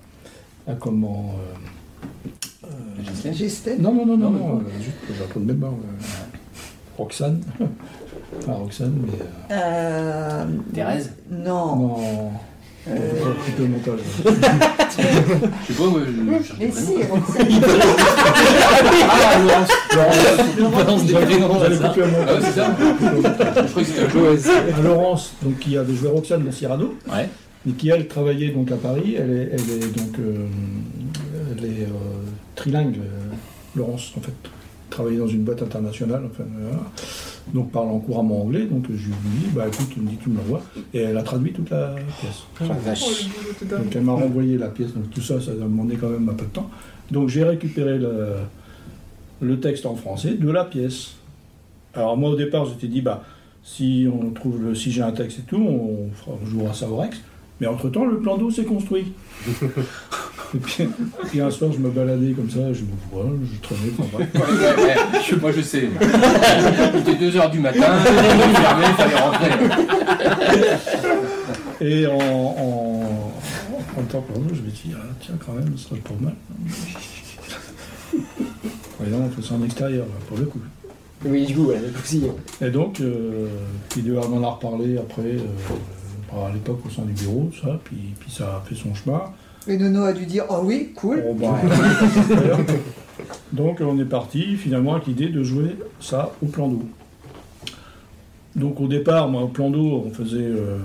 à 0.68 0.74
comment. 0.76 1.36
Non, 3.80 3.94
non, 3.94 4.06
non, 4.06 4.18
non, 4.18 4.18
Non, 4.18 4.32
non, 4.32 4.56
euh, 4.58 4.62
juste 4.84 4.98
que 5.08 5.14
j'ai 5.18 5.24
un 5.24 5.28
peu 5.28 5.40
de 5.40 5.46
mémoire. 5.46 5.72
euh, 5.74 6.04
Roxane. 6.98 7.42
Pas 8.46 8.52
Roxane, 8.54 8.94
mais. 9.06 9.14
euh, 9.52 10.44
Euh, 10.44 10.46
Thérèse 10.74 11.12
Non. 11.32 11.76
non. 11.76 11.96
Euh, 12.90 12.94
au 13.60 13.68
montage. 13.68 14.00
Je 14.98 15.74
sais 15.74 15.78
pas, 15.78 15.90
moi 15.90 16.00
je. 16.06 16.12
je 16.12 16.44
cherche 16.44 16.58
Mais 16.60 16.72
si. 16.72 16.96
Roxane. 17.12 17.48
Ah, 19.10 19.38
Laurence 20.58 21.02
couper 21.02 21.16
Ah 21.18 21.26
ouais, 21.28 21.40
montage. 21.40 22.42
c'est 22.42 22.52
ça 22.60 22.76
Je 22.78 23.68
crois 23.72 23.84
que 23.84 23.88
c'était 23.88 24.06
un 24.06 24.10
jeu. 24.10 24.74
à 24.78 24.82
Laurence, 24.82 25.34
donc, 25.42 25.60
qui 25.60 25.78
avait 25.78 25.94
joué 25.96 26.10
Roxane 26.10 26.44
dans 26.44 26.52
Cyrano, 26.52 26.96
Ouais. 27.12 27.30
et 27.68 27.72
qui 27.74 27.90
elle 27.90 28.08
travaillait 28.08 28.50
donc 28.52 28.72
à 28.72 28.76
Paris. 28.78 29.16
Elle 29.18 29.32
est, 29.32 29.50
elle 29.54 29.84
est 29.84 29.98
donc 29.98 30.20
euh, 30.20 30.46
elle 31.58 31.66
est, 31.66 31.84
euh, 31.84 32.17
trilingue, 32.58 32.98
euh, 32.98 33.34
Laurence 33.76 34.12
en 34.18 34.22
fait, 34.22 34.34
travaillait 34.90 35.20
dans 35.20 35.28
une 35.28 35.44
boîte 35.44 35.62
internationale, 35.62 36.24
enfin, 36.30 36.44
donc 37.54 37.72
parlant 37.72 38.00
couramment 38.00 38.42
anglais. 38.42 38.66
Donc 38.66 38.86
je 38.90 38.94
lui 39.08 39.14
dis, 39.40 39.48
bah 39.54 39.66
écoute, 39.68 39.88
tu 39.94 40.00
me 40.02 40.10
dis, 40.10 40.18
tu 40.18 40.30
me 40.30 40.38
l'envoies. 40.38 40.62
Et 40.94 41.00
elle 41.00 41.18
a 41.18 41.24
traduit 41.24 41.54
toute 41.54 41.70
la 41.70 41.96
pièce. 42.20 42.44
Ah, 42.60 42.64
Oh, 42.70 42.74
vache. 42.84 43.28
dingue. 43.64 43.84
Donc 43.86 43.96
elle 43.96 44.02
m'a 44.04 44.14
renvoyé 44.14 44.58
la 44.58 44.68
pièce, 44.68 44.94
donc 44.94 45.10
tout 45.12 45.22
ça, 45.22 45.40
ça 45.40 45.52
a 45.52 45.54
demandé 45.54 45.96
quand 45.96 46.10
même 46.10 46.28
un 46.28 46.34
peu 46.34 46.46
de 46.46 46.52
temps. 46.52 46.70
Donc 47.12 47.30
j'ai 47.30 47.44
récupéré 47.44 47.98
le, 47.98 48.34
le 49.42 49.60
texte 49.60 49.86
en 49.86 49.96
français 49.96 50.34
de 50.34 50.50
la 50.50 50.66
pièce. 50.66 51.12
Alors 51.94 52.18
moi 52.18 52.32
au 52.32 52.36
départ, 52.36 52.66
je 52.66 52.74
t'ai 52.74 52.88
dit, 52.88 53.02
bah 53.02 53.24
si 53.64 54.08
on 54.12 54.32
trouve 54.32 54.62
le, 54.64 54.76
si 54.76 54.92
j'ai 54.92 55.02
un 55.02 55.12
texte 55.12 55.40
et 55.40 55.42
tout, 55.44 55.58
on, 55.58 56.10
on 56.32 56.46
jouera 56.46 56.74
ça 56.74 56.90
au 56.90 56.98
Rex. 56.98 57.18
Mais 57.60 57.68
entre-temps, 57.68 58.06
le 58.06 58.20
plan 58.20 58.38
d'eau 58.38 58.50
s'est 58.52 58.66
construit. 58.66 59.12
et 60.56 60.58
puis, 60.60 60.88
puis 61.28 61.42
un 61.42 61.50
soir, 61.52 61.72
je 61.74 61.80
me 61.80 61.90
baladais 61.90 62.32
comme 62.32 62.50
ça, 62.50 62.60
je 62.74 62.82
me 62.82 62.88
voilà, 63.12 63.30
je 63.44 63.60
traînais, 63.62 63.92
enfin, 64.00 64.24
moi 65.42 65.52
je 65.52 65.62
sais. 65.62 65.90
Il 66.94 67.00
était 67.14 67.30
2h 67.38 67.52
du 67.52 67.60
matin, 67.60 67.86
il 68.06 68.96
fallait 68.96 69.16
rentrer. 69.20 69.50
Et 71.82 72.08
en, 72.08 72.18
en, 72.18 73.34
en 73.98 74.04
temps 74.10 74.22
pour 74.22 74.40
nous, 74.42 74.50
je 74.56 74.62
me 74.62 74.70
dis, 74.70 74.92
ah, 74.96 75.00
tiens, 75.22 75.36
quand 75.46 75.54
même, 75.54 75.78
ce 75.78 75.90
serait 75.90 76.00
pas 76.00 76.14
mal. 76.20 76.34
Non, 79.10 79.18
on 79.26 79.30
fait 79.30 79.48
ça 79.48 79.54
en 79.56 79.64
extérieur, 79.64 80.06
là, 80.06 80.14
pour 80.28 80.38
le 80.38 80.46
coup. 80.46 80.60
Oui, 81.26 81.46
du 81.46 81.56
coup, 81.56 81.66
ouais, 81.66 81.80
aussi. 82.04 82.24
Et 82.62 82.70
donc, 82.70 83.00
euh, 83.00 83.48
puis 83.90 84.02
de- 84.02 84.16
on 84.18 84.38
en 84.38 84.44
a 84.44 84.50
reparlé 84.52 84.98
après, 84.98 85.22
euh, 85.24 86.38
à 86.48 86.52
l'époque 86.52 86.80
au 86.86 86.90
sein 86.90 87.04
du 87.04 87.14
bureau, 87.14 87.50
ça, 87.62 87.80
puis, 87.84 87.98
puis 88.20 88.32
ça 88.32 88.58
a 88.58 88.64
fait 88.68 88.76
son 88.76 88.94
chemin. 88.96 89.22
Et 89.68 89.78
Nono 89.78 90.04
a 90.04 90.14
dû 90.14 90.26
dire 90.26 90.46
Oh 90.50 90.62
oui, 90.64 90.94
cool. 90.96 91.22
Bon, 91.22 91.34
bah, 91.36 91.60
donc 93.52 93.82
on 93.82 94.00
est 94.00 94.06
parti 94.06 94.56
finalement 94.56 94.96
avec 94.96 95.08
l'idée 95.08 95.30
de 95.30 95.44
jouer 95.44 95.76
ça 96.00 96.32
au 96.42 96.48
plan 96.48 96.68
d'eau. 96.68 96.84
Donc 98.56 98.80
au 98.80 98.88
départ, 98.88 99.28
moi, 99.28 99.44
au 99.44 99.48
plan 99.48 99.70
d'eau, 99.70 100.04
on 100.06 100.12
faisait 100.12 100.38
euh, 100.40 100.80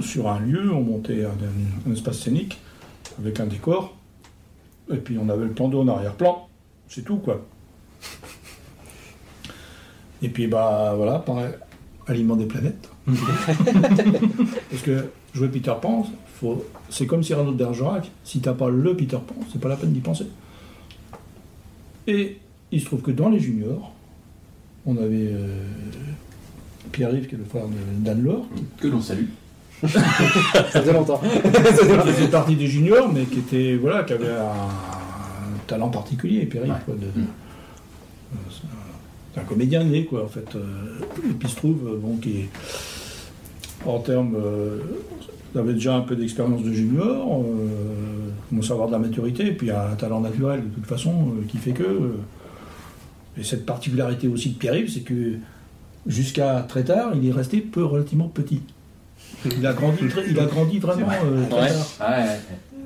sur 0.00 0.28
un 0.28 0.38
lieu, 0.38 0.72
on 0.72 0.82
montait 0.82 1.24
un, 1.24 1.90
un 1.90 1.92
espace 1.92 2.18
scénique 2.18 2.60
avec 3.18 3.40
un 3.40 3.46
décor, 3.46 3.96
et 4.92 4.96
puis 4.96 5.18
on 5.18 5.28
avait 5.28 5.44
le 5.44 5.50
plan 5.50 5.68
d'eau 5.68 5.80
en 5.80 5.88
arrière-plan, 5.88 6.48
c'est 6.88 7.04
tout 7.04 7.16
quoi. 7.16 7.44
Et 10.22 10.28
puis 10.28 10.46
bah 10.46 10.92
voilà, 10.96 11.18
pareil, 11.18 11.52
aliment 12.06 12.36
des 12.36 12.46
planètes. 12.46 12.88
Parce 13.06 14.82
que 14.84 15.06
jouer 15.32 15.48
Peter 15.48 15.72
Pan, 15.80 16.06
faut, 16.40 16.64
c'est 16.88 17.06
comme 17.06 17.22
Cyrano 17.22 17.52
de 17.52 17.56
Bergerac, 17.56 18.10
si 18.24 18.40
t'as 18.40 18.52
pas 18.54 18.68
le 18.70 18.96
Peter 18.96 19.16
Pan, 19.18 19.34
c'est 19.52 19.60
pas 19.60 19.68
la 19.68 19.76
peine 19.76 19.92
d'y 19.92 20.00
penser. 20.00 20.26
Et 22.06 22.38
il 22.72 22.80
se 22.80 22.86
trouve 22.86 23.02
que 23.02 23.10
dans 23.10 23.28
les 23.28 23.38
juniors, 23.40 23.92
on 24.86 24.96
avait 24.96 25.28
euh, 25.32 25.62
Pierre-Yves, 26.92 27.26
qui 27.28 27.34
est 27.34 27.38
le 27.38 27.44
frère 27.44 27.66
de 27.66 27.74
Dan 28.04 28.22
Laure, 28.22 28.46
Que 28.80 28.88
l'on 28.88 29.00
salue. 29.00 29.26
Ça 29.82 30.64
faisait 30.64 30.92
longtemps. 30.92 31.18
Qui 31.22 32.12
faisait 32.12 32.28
partie 32.28 32.54
des 32.56 32.66
juniors, 32.66 33.10
mais 33.12 33.24
qui 33.24 33.38
était 33.38 33.76
voilà, 33.76 34.02
qui 34.04 34.12
avait 34.12 34.28
un, 34.30 34.68
talent 35.66 35.88
particulier, 35.88 36.44
Pierre-Yves. 36.46 36.74
Ouais. 36.88 36.94
de- 36.96 37.20
Mm. 37.20 38.36
c'est 39.34 39.40
un- 39.40 39.44
comédien 39.44 39.82
né, 39.84 40.04
quoi, 40.04 40.24
en 40.24 40.28
fait. 40.28 40.54
euh, 40.54 40.98
et 41.28 41.32
puis 41.32 41.38
il 41.44 41.48
se 41.48 41.56
trouve, 41.56 41.88
euh, 41.88 41.98
bon, 41.98 42.16
qui 42.18 42.40
est, 42.42 42.48
en 43.86 43.98
termes, 44.00 44.34
euh, 44.36 44.78
avait 45.58 45.74
déjà 45.74 45.94
un 45.96 46.00
peu 46.02 46.14
d'expérience 46.16 46.62
de 46.62 46.72
junior, 46.72 47.42
euh, 47.42 48.30
commence 48.48 48.70
à 48.70 48.74
avoir 48.74 48.88
de 48.88 48.92
la 48.92 48.98
maturité, 48.98 49.46
et 49.48 49.52
puis 49.52 49.70
un 49.70 49.94
talent 49.98 50.20
naturel, 50.20 50.60
de 50.62 50.74
toute 50.74 50.86
façon, 50.86 51.10
euh, 51.10 51.44
qui 51.48 51.58
fait 51.58 51.72
que. 51.72 51.82
euh, 51.82 52.16
et 53.38 53.44
cette 53.44 53.64
particularité 53.66 54.28
aussi 54.28 54.50
de 54.50 54.58
Pierre-Yves, 54.58 54.90
c'est 54.92 55.00
que 55.00 55.34
jusqu'à 56.06 56.64
très 56.68 56.82
tard, 56.84 57.12
il 57.14 57.28
est 57.28 57.32
resté 57.32 57.58
peu 57.60 57.84
relativement 57.84 58.28
petit. 58.28 58.60
Il 59.56 59.64
a 59.66 59.72
grandi, 59.72 60.06
très- 60.08 60.28
il 60.28 60.38
a 60.38 60.44
grandi 60.46 60.78
vraiment 60.78 61.06
euh, 61.24 61.46
très 61.48 61.60
Ouais. 61.62 61.68
tard. 61.68 61.86
Ah, 62.00 62.20
ouais. 62.20 62.26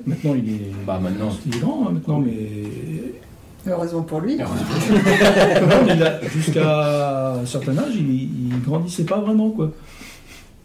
Maintenant, 0.06 0.34
il 0.36 0.48
est, 0.50 0.60
Bah 0.86 1.00
maintenant. 1.02 1.30
il 1.46 1.56
est 1.56 1.58
grand 1.60 1.86
hein, 1.88 1.92
maintenant, 1.92 2.20
mais 2.20 2.32
Heureusement 3.66 4.02
pour 4.02 4.20
lui. 4.20 4.36
jusqu'à 6.32 7.34
un 7.40 7.46
certain 7.46 7.78
âge, 7.78 7.94
il, 7.96 8.10
il 8.52 8.60
grandissait 8.62 9.04
pas 9.04 9.20
vraiment, 9.20 9.50
quoi. 9.50 9.70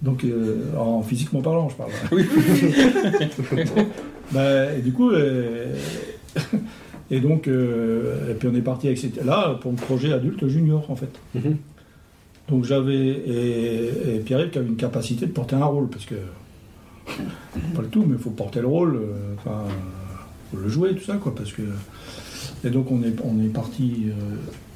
Donc, 0.01 0.23
euh, 0.23 0.75
en 0.77 1.01
physiquement 1.01 1.41
parlant, 1.41 1.67
je 1.69 1.75
parle. 1.75 1.91
Oui. 2.11 2.23
Bah, 4.31 4.73
et 4.75 4.81
du 4.81 4.93
coup, 4.93 5.09
euh, 5.09 5.73
et 7.11 7.19
donc, 7.19 7.47
euh, 7.47 8.29
et 8.31 8.35
puis 8.35 8.47
on 8.47 8.53
est 8.53 8.61
parti 8.61 8.85
avec 8.85 8.99
cette- 8.99 9.25
là 9.25 9.57
pour 9.59 9.71
le 9.71 9.77
projet 9.77 10.13
adulte 10.13 10.47
junior, 10.47 10.85
en 10.89 10.95
fait. 10.95 11.09
Mhm. 11.33 11.57
Donc 12.47 12.63
j'avais 12.65 12.95
et, 13.07 14.15
et 14.15 14.19
Pierre-Yves 14.19 14.51
qui 14.51 14.57
avait 14.59 14.67
une 14.67 14.75
capacité 14.75 15.25
de 15.25 15.31
porter 15.31 15.55
un 15.55 15.65
rôle 15.65 15.87
parce 15.87 16.05
que 16.05 16.15
pas 17.75 17.81
le 17.81 17.87
tout, 17.87 18.03
mais 18.07 18.15
il 18.17 18.21
faut 18.21 18.29
porter 18.29 18.61
le 18.61 18.67
rôle, 18.67 18.97
euh, 18.97 19.33
enfin, 19.37 19.63
faut 20.51 20.57
le 20.57 20.69
jouer 20.69 20.93
tout 20.95 21.03
ça 21.03 21.15
quoi, 21.17 21.33
parce 21.33 21.51
que 21.51 21.63
et 22.63 22.69
donc 22.69 22.91
on 22.91 23.01
est 23.03 23.15
on 23.23 23.43
est 23.43 23.49
parti. 23.49 24.07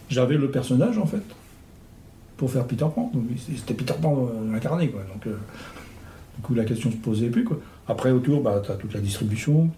j'avais 0.10 0.38
le 0.38 0.50
personnage 0.50 0.98
en 0.98 1.06
fait 1.06 1.22
pour 2.38 2.52
faire 2.52 2.66
Peter 2.66 2.86
Pan, 2.94 3.12
c'était 3.38 3.74
Peter 3.74 3.94
Pan 4.02 4.28
euh, 4.28 4.56
incarné 4.56 4.90
quoi. 4.90 5.02
Donc 5.14 5.28
euh, 5.28 5.38
du 6.38 6.42
coup 6.42 6.56
la 6.56 6.66
question 6.66 6.92
se 6.92 6.98
posait 6.98 7.30
plus. 7.30 7.48
Après 7.88 8.12
autour, 8.12 8.42
bah 8.42 8.62
tu 8.64 8.72
as 8.72 8.76
toute 8.76 8.94
la 8.94 9.00
distribution. 9.00 9.70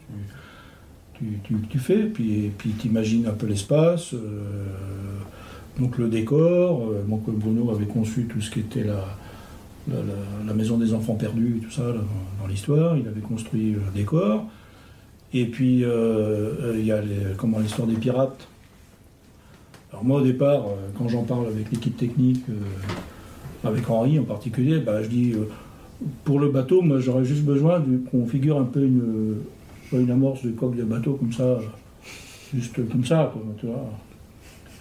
Tu, 1.13 1.39
tu, 1.69 1.79
fais, 1.79 2.03
puis, 2.03 2.51
puis 2.57 2.71
tu 2.71 2.87
imagines 2.87 3.25
un 3.25 3.31
peu 3.31 3.47
l'espace, 3.47 4.13
euh, 4.13 4.17
donc 5.79 5.97
le 5.97 6.09
décor, 6.09 6.91
Bruno 7.07 7.71
avait 7.71 7.85
conçu 7.85 8.25
tout 8.25 8.41
ce 8.41 8.51
qui 8.51 8.59
était 8.59 8.83
la, 8.83 10.53
maison 10.53 10.77
des 10.77 10.93
enfants 10.93 11.15
perdus, 11.15 11.61
tout 11.63 11.71
ça 11.71 11.83
dans, 12.41 12.47
l'histoire. 12.47 12.97
Il 12.97 13.07
avait 13.07 13.21
construit 13.21 13.71
le 13.71 13.81
décor. 13.95 14.45
Et 15.33 15.45
puis 15.45 15.85
il 15.85 16.85
y 16.85 16.91
a 16.91 17.01
comment 17.37 17.59
l'histoire 17.59 17.87
des 17.87 17.95
pirates. 17.95 18.47
Alors 19.95 20.03
moi 20.03 20.19
au 20.19 20.23
départ, 20.23 20.65
euh, 20.65 20.89
quand 20.97 21.07
j'en 21.07 21.23
parle 21.23 21.47
avec 21.47 21.71
l'équipe 21.71 21.95
technique, 21.95 22.43
euh, 22.49 22.55
avec 23.65 23.89
Henri 23.89 24.19
en 24.19 24.25
particulier, 24.25 24.79
bah, 24.79 25.01
je 25.01 25.07
dis 25.07 25.31
euh, 25.31 25.47
pour 26.25 26.41
le 26.41 26.49
bateau, 26.49 26.81
moi 26.81 26.99
j'aurais 26.99 27.23
juste 27.23 27.43
besoin 27.43 27.81
qu'on 28.11 28.27
figure 28.27 28.59
un 28.59 28.65
peu 28.65 28.81
une, 28.81 29.37
une 29.93 30.11
amorce 30.11 30.43
de 30.43 30.51
coque 30.51 30.75
de 30.75 30.83
bateau 30.83 31.13
comme 31.13 31.31
ça, 31.31 31.59
juste 32.53 32.75
comme 32.75 33.05
ça, 33.05 33.31
quoi, 33.31 33.41
tu 33.57 33.67
vois. 33.67 33.89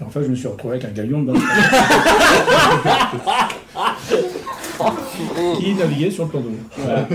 Et 0.01 0.05
enfin, 0.05 0.21
je 0.21 0.31
me 0.31 0.35
suis 0.35 0.49
retrouvé 0.49 0.79
avec 0.79 0.87
un 0.87 0.93
galion 0.93 1.23
de 1.23 1.31
bateau. 1.31 1.39
qui 5.61 5.75
naviguait 5.75 6.11
sur 6.11 6.25
le 6.25 6.31
plan 6.31 6.41
d'eau. 6.41 6.51
Voilà. 6.77 7.07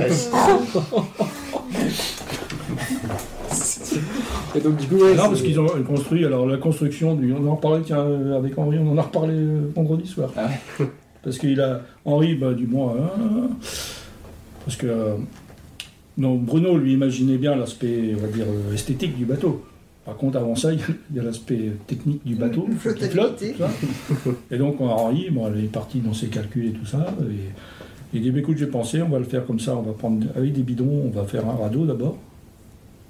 Et 4.55 4.59
donc, 4.61 4.77
du 4.77 4.87
coup, 4.87 4.95
ouais, 4.95 5.15
Non, 5.15 5.23
parce 5.23 5.41
qu'ils 5.41 5.59
ont 5.59 5.67
construit, 5.87 6.25
alors 6.25 6.47
la 6.47 6.57
construction, 6.57 7.15
du, 7.15 7.33
on 7.33 7.47
en 7.47 7.55
reparlait 7.55 7.81
tiens, 7.85 7.99
euh, 7.99 8.37
avec 8.37 8.57
Henri, 8.57 8.77
on 8.79 8.91
en 8.91 8.97
a 8.97 9.03
reparlé 9.03 9.33
euh, 9.35 9.61
vendredi 9.75 10.07
soir. 10.07 10.31
Ah 10.35 10.49
Parce 11.23 11.37
qu'il 11.37 11.59
a, 11.59 11.81
Henri, 12.05 12.35
bah, 12.35 12.53
du 12.53 12.65
moins, 12.65 12.95
hein, 12.97 13.49
parce 14.63 14.77
que 14.77 14.87
euh, 14.87 15.15
non, 16.17 16.35
Bruno 16.35 16.77
lui 16.77 16.93
imaginait 16.93 17.37
bien 17.37 17.55
l'aspect, 17.57 18.15
on 18.17 18.21
va 18.21 18.27
dire, 18.27 18.45
esthétique 18.73 19.17
du 19.17 19.25
bateau. 19.25 19.63
Par 20.05 20.15
contre, 20.15 20.37
avant 20.37 20.55
ça, 20.55 20.71
il 20.73 20.79
y 21.15 21.19
a- 21.19 21.23
l'aspect 21.23 21.73
technique 21.87 22.25
du 22.25 22.35
bateau 22.35 22.65
Une 22.67 22.73
qui 22.75 22.79
flotte. 22.79 22.99
flottabilité. 22.99 23.51
tout 23.53 23.63
ça. 23.63 24.31
Et 24.49 24.57
donc, 24.57 24.79
Henri, 24.79 25.29
bon, 25.29 25.47
elle 25.47 25.63
est 25.65 25.67
partie 25.67 25.99
dans 25.99 26.13
ses 26.13 26.27
calculs 26.27 26.67
et 26.67 26.71
tout 26.71 26.85
ça. 26.85 27.13
Et, 27.21 27.49
il 28.13 28.21
dit, 28.21 28.31
bah, 28.31 28.39
écoute, 28.39 28.57
j'ai 28.57 28.65
pensé, 28.67 29.01
on 29.01 29.09
va 29.09 29.19
le 29.19 29.25
faire 29.25 29.45
comme 29.45 29.59
ça, 29.59 29.75
on 29.75 29.81
va 29.83 29.91
prendre 29.91 30.25
avec 30.35 30.53
des 30.53 30.63
bidons, 30.63 31.03
on 31.05 31.09
va 31.09 31.25
faire 31.25 31.47
un 31.47 31.53
radeau 31.61 31.85
d'abord. 31.85 32.17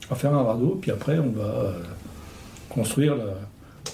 On 0.10 0.16
va 0.16 0.20
faire 0.20 0.34
un 0.34 0.44
radeau, 0.44 0.78
puis 0.82 0.90
après, 0.92 1.20
on 1.20 1.30
va 1.30 1.44
euh, 1.44 1.74
construire. 2.70 3.16
La... 3.16 3.26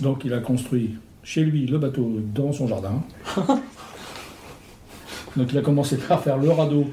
Donc, 0.01 0.23
il 0.23 0.33
a 0.33 0.39
construit 0.39 0.95
chez 1.23 1.43
lui 1.43 1.65
le 1.65 1.77
bateau 1.77 2.19
dans 2.33 2.53
son 2.53 2.67
jardin. 2.67 3.03
Donc, 5.35 5.51
il 5.51 5.57
a 5.57 5.61
commencé 5.61 5.97
par 5.97 6.23
faire 6.23 6.37
le 6.37 6.49
radeau 6.51 6.85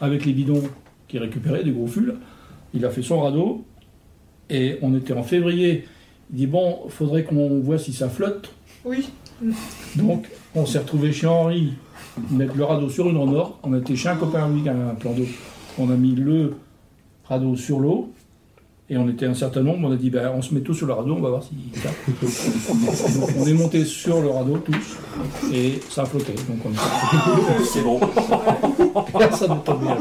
avec 0.00 0.24
les 0.24 0.32
bidons 0.32 0.62
qu'il 1.08 1.20
récupérait, 1.20 1.64
des 1.64 1.72
gros 1.72 1.88
fûts. 1.88 2.12
Il 2.72 2.84
a 2.84 2.90
fait 2.90 3.02
son 3.02 3.20
radeau, 3.20 3.64
et 4.48 4.78
on 4.82 4.96
était 4.96 5.14
en 5.14 5.24
février. 5.24 5.88
Il 6.30 6.36
dit, 6.36 6.46
bon, 6.46 6.88
faudrait 6.88 7.24
qu'on 7.24 7.58
voit 7.60 7.78
si 7.78 7.92
ça 7.92 8.08
flotte. 8.08 8.52
Oui. 8.84 9.10
Donc, 9.96 10.28
on 10.54 10.66
s'est 10.66 10.78
retrouvé 10.78 11.12
chez 11.12 11.26
Henri, 11.26 11.72
mettre 12.30 12.56
le 12.56 12.64
radeau 12.64 12.88
sur 12.88 13.08
une 13.08 13.16
remorque. 13.16 13.56
On 13.64 13.72
a 13.72 13.78
été 13.78 13.96
chez 13.96 14.08
un 14.08 14.16
copain 14.16 14.48
qui 14.62 14.68
a 14.68 14.72
un 14.72 14.94
plan 14.94 15.12
d'eau. 15.12 15.26
On 15.78 15.90
a 15.90 15.94
mis 15.94 16.14
le 16.14 16.54
radeau 17.24 17.56
sur 17.56 17.80
l'eau. 17.80 18.12
Et 18.90 18.96
on 18.96 19.06
était 19.08 19.26
un 19.26 19.34
certain 19.34 19.62
nombre. 19.62 19.86
On 19.86 19.92
a 19.92 19.96
dit, 19.96 20.08
ben, 20.08 20.32
on 20.34 20.40
se 20.40 20.54
met 20.54 20.60
tous 20.60 20.74
sur 20.74 20.86
le 20.86 20.94
radeau, 20.94 21.14
on 21.14 21.20
va 21.20 21.28
voir 21.28 21.42
si 21.42 21.50
ça. 21.74 21.90
Donc, 23.20 23.28
on 23.38 23.46
est 23.46 23.52
monté 23.52 23.84
sur 23.84 24.22
le 24.22 24.28
radeau 24.28 24.58
tous. 24.58 24.96
Et 25.52 25.80
ça 25.90 26.02
a 26.02 26.06
flotté. 26.06 26.32
Donc, 26.48 26.58
on 26.64 26.70
est 26.70 27.64
C'est 27.64 27.82
bon. 27.82 28.00
Personne 29.18 29.50
ne 29.50 29.56
tombe 29.56 29.82
bien. 29.82 29.96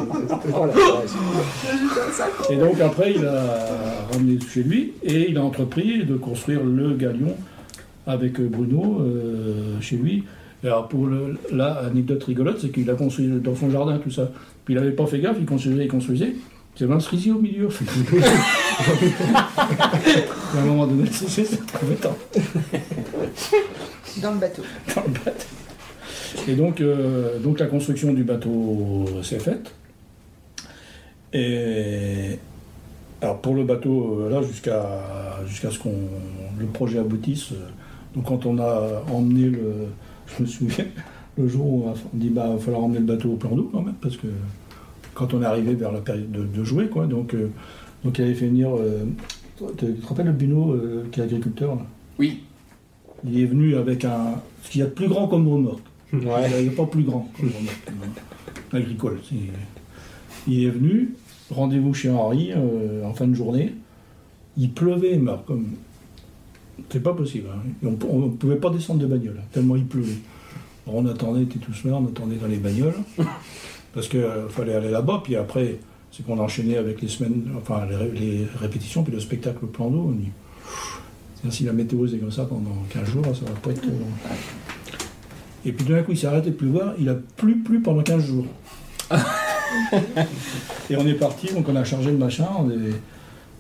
La 0.53 0.67
vache. 0.67 2.49
Et 2.49 2.55
donc 2.55 2.79
après, 2.79 3.13
il 3.13 3.25
a 3.25 4.07
ramené 4.11 4.39
chez 4.39 4.63
lui 4.63 4.93
et 5.03 5.29
il 5.29 5.37
a 5.37 5.43
entrepris 5.43 6.05
de 6.05 6.15
construire 6.15 6.63
le 6.63 6.93
galion 6.93 7.35
avec 8.05 8.39
Bruno 8.41 9.01
euh, 9.01 9.79
chez 9.81 9.97
lui. 9.97 10.23
Alors 10.63 10.87
pour 10.87 11.05
le, 11.05 11.37
là, 11.51 11.81
anecdote 11.85 12.23
rigolote, 12.23 12.59
c'est 12.59 12.69
qu'il 12.69 12.89
a 12.89 12.95
construit 12.95 13.27
dans 13.27 13.55
son 13.55 13.69
jardin 13.69 13.97
tout 13.97 14.11
ça. 14.11 14.31
Puis 14.65 14.73
il 14.73 14.77
n'avait 14.77 14.91
pas 14.91 15.05
fait 15.05 15.19
gaffe, 15.19 15.37
il 15.39 15.45
construisait, 15.45 15.83
il 15.83 15.87
construisait. 15.89 16.33
C'est 16.77 16.91
un 16.91 16.99
cerisier 16.99 17.31
au 17.31 17.39
milieu. 17.39 17.69
à 19.33 20.59
un 20.59 20.65
moment 20.65 20.85
donné, 20.85 21.09
c'est 21.11 21.43
c'est 21.43 21.59
embêtant 21.81 22.15
Dans 24.21 24.33
le 24.33 24.37
bateau. 24.37 24.61
dans 24.95 25.01
le 25.01 25.09
bateau. 25.09 25.47
Et 26.47 26.53
donc, 26.53 26.79
euh, 26.79 27.39
donc 27.39 27.59
la 27.59 27.65
construction 27.65 28.13
du 28.13 28.23
bateau 28.23 29.05
s'est 29.23 29.39
faite. 29.39 29.73
Et 31.33 32.37
alors 33.21 33.41
pour 33.41 33.55
le 33.55 33.63
bateau, 33.63 34.19
euh, 34.21 34.29
là, 34.29 34.43
jusqu'à 34.43 35.01
jusqu'à 35.47 35.71
ce 35.71 35.79
qu'on 35.79 35.95
le 36.59 36.65
projet 36.67 36.99
aboutisse, 36.99 37.53
euh, 37.53 37.69
donc 38.15 38.25
quand 38.25 38.45
on 38.45 38.59
a 38.59 39.01
emmené 39.11 39.49
le. 39.49 39.87
Je 40.27 40.43
me 40.43 40.47
souviens, 40.47 40.85
le 41.39 41.47
jour 41.47 41.65
où 41.65 41.85
on 41.87 41.91
a 41.91 41.95
dit 42.13 42.29
bah 42.29 42.45
il 42.49 42.53
va 42.57 42.59
falloir 42.59 42.83
emmener 42.83 42.99
le 42.99 43.05
bateau 43.05 43.31
au 43.31 43.35
plan 43.35 43.55
d'eau 43.55 43.67
quand 43.73 43.81
même, 43.81 43.95
parce 43.99 44.17
que 44.17 44.27
quand 45.17 45.33
on 45.33 45.41
est 45.41 45.45
arrivé 45.45 45.73
vers 45.73 45.91
la 45.91 45.99
période 46.01 46.31
de, 46.31 46.43
de 46.43 46.63
jouer, 46.63 46.87
quoi, 46.89 47.07
donc, 47.07 47.33
euh, 47.33 47.49
donc 48.03 48.19
il 48.19 48.23
avait 48.25 48.35
fait 48.35 48.47
venir. 48.47 48.69
euh, 48.75 49.05
tu 49.77 49.93
te 49.95 50.07
rappelles 50.07 50.27
le 50.27 50.31
Buno 50.31 50.73
euh, 50.73 51.05
qui 51.11 51.19
est 51.19 51.23
agriculteur 51.23 51.75
là? 51.75 51.81
Oui, 52.19 52.43
Il 53.25 53.39
est 53.41 53.45
venu 53.45 53.75
avec 53.75 54.05
un. 54.05 54.35
Ce 54.63 54.69
qu'il 54.69 54.79
y 54.81 54.83
a 54.83 54.87
de 54.87 54.91
plus 54.91 55.07
grand 55.07 55.27
comme 55.27 55.47
remorque. 55.47 55.81
Ouais. 56.13 56.49
Il 56.59 56.63
n'y 56.67 56.69
a 56.69 56.77
pas 56.77 56.85
plus 56.85 57.03
grand 57.03 57.27
comme 57.37 57.49
remorque 57.49 57.91
agricole. 58.73 59.17
Il 60.47 60.63
est 60.63 60.69
venu, 60.69 61.15
rendez-vous 61.49 61.93
chez 61.95 62.09
Henri 62.11 62.51
euh, 62.55 63.03
en 63.03 63.13
fin 63.13 63.27
de 63.27 63.33
journée. 63.33 63.73
Il 64.57 64.71
pleuvait, 64.71 65.17
mais 65.17 65.31
comme. 65.47 65.65
C'est 66.89 67.01
pas 67.01 67.13
possible. 67.13 67.47
hein. 67.51 67.89
On 68.07 68.19
ne 68.19 68.29
pouvait 68.29 68.57
pas 68.57 68.69
descendre 68.69 68.99
de 68.99 69.07
bagnole, 69.07 69.37
hein, 69.39 69.45
tellement 69.51 69.75
il 69.75 69.85
pleuvait. 69.85 70.19
Alors 70.85 70.99
on 70.99 71.05
attendait, 71.07 71.41
était 71.43 71.59
tous 71.59 71.83
là, 71.85 71.95
on 71.95 72.05
attendait 72.05 72.35
dans 72.35 72.47
les 72.47 72.57
bagnoles. 72.57 72.93
Parce 73.97 74.09
qu'il 74.09 74.21
fallait 74.49 74.75
aller 74.75 74.91
là-bas, 74.91 75.21
puis 75.23 75.35
après, 75.35 75.79
c'est 76.11 76.23
qu'on 76.23 76.37
enchaînait 76.37 76.77
avec 76.77 77.01
les 77.01 77.07
semaines, 77.07 77.47
enfin 77.57 77.81
les, 77.89 77.95
ré- 77.95 78.11
les 78.13 78.47
répétitions, 78.59 79.01
puis 79.01 79.11
le 79.11 79.19
spectacle 79.19 79.57
au 79.63 79.67
plan 79.67 79.89
d'eau. 79.89 80.05
On 80.09 80.11
dit, 80.11 80.29
Tiens, 81.41 81.49
si 81.49 81.63
la 81.63 81.73
météo 81.73 82.07
c'est 82.07 82.19
comme 82.19 82.31
ça 82.31 82.45
pendant 82.45 82.75
15 82.91 83.09
jours, 83.09 83.23
ça 83.25 83.45
va 83.45 83.51
pas 83.59 83.71
être. 83.71 83.83
euh, 83.85 84.29
Et 85.65 85.71
puis 85.71 85.83
d'un 85.87 86.03
coup, 86.03 86.11
il 86.11 86.17
s'est 86.19 86.27
arrêté 86.27 86.51
de 86.51 86.55
pleuvoir, 86.55 86.93
il 86.99 87.09
a 87.09 87.15
plu, 87.15 87.57
plu 87.57 87.79
pendant 87.81 88.03
15 88.03 88.23
jours. 88.23 88.45
et 90.89 90.95
on 90.95 91.07
est 91.07 91.13
parti, 91.15 91.51
donc 91.53 91.67
on 91.67 91.75
a 91.75 91.83
chargé 91.83 92.11
le 92.11 92.17
machin, 92.17 92.47
on 92.59 92.69
est, 92.69 92.75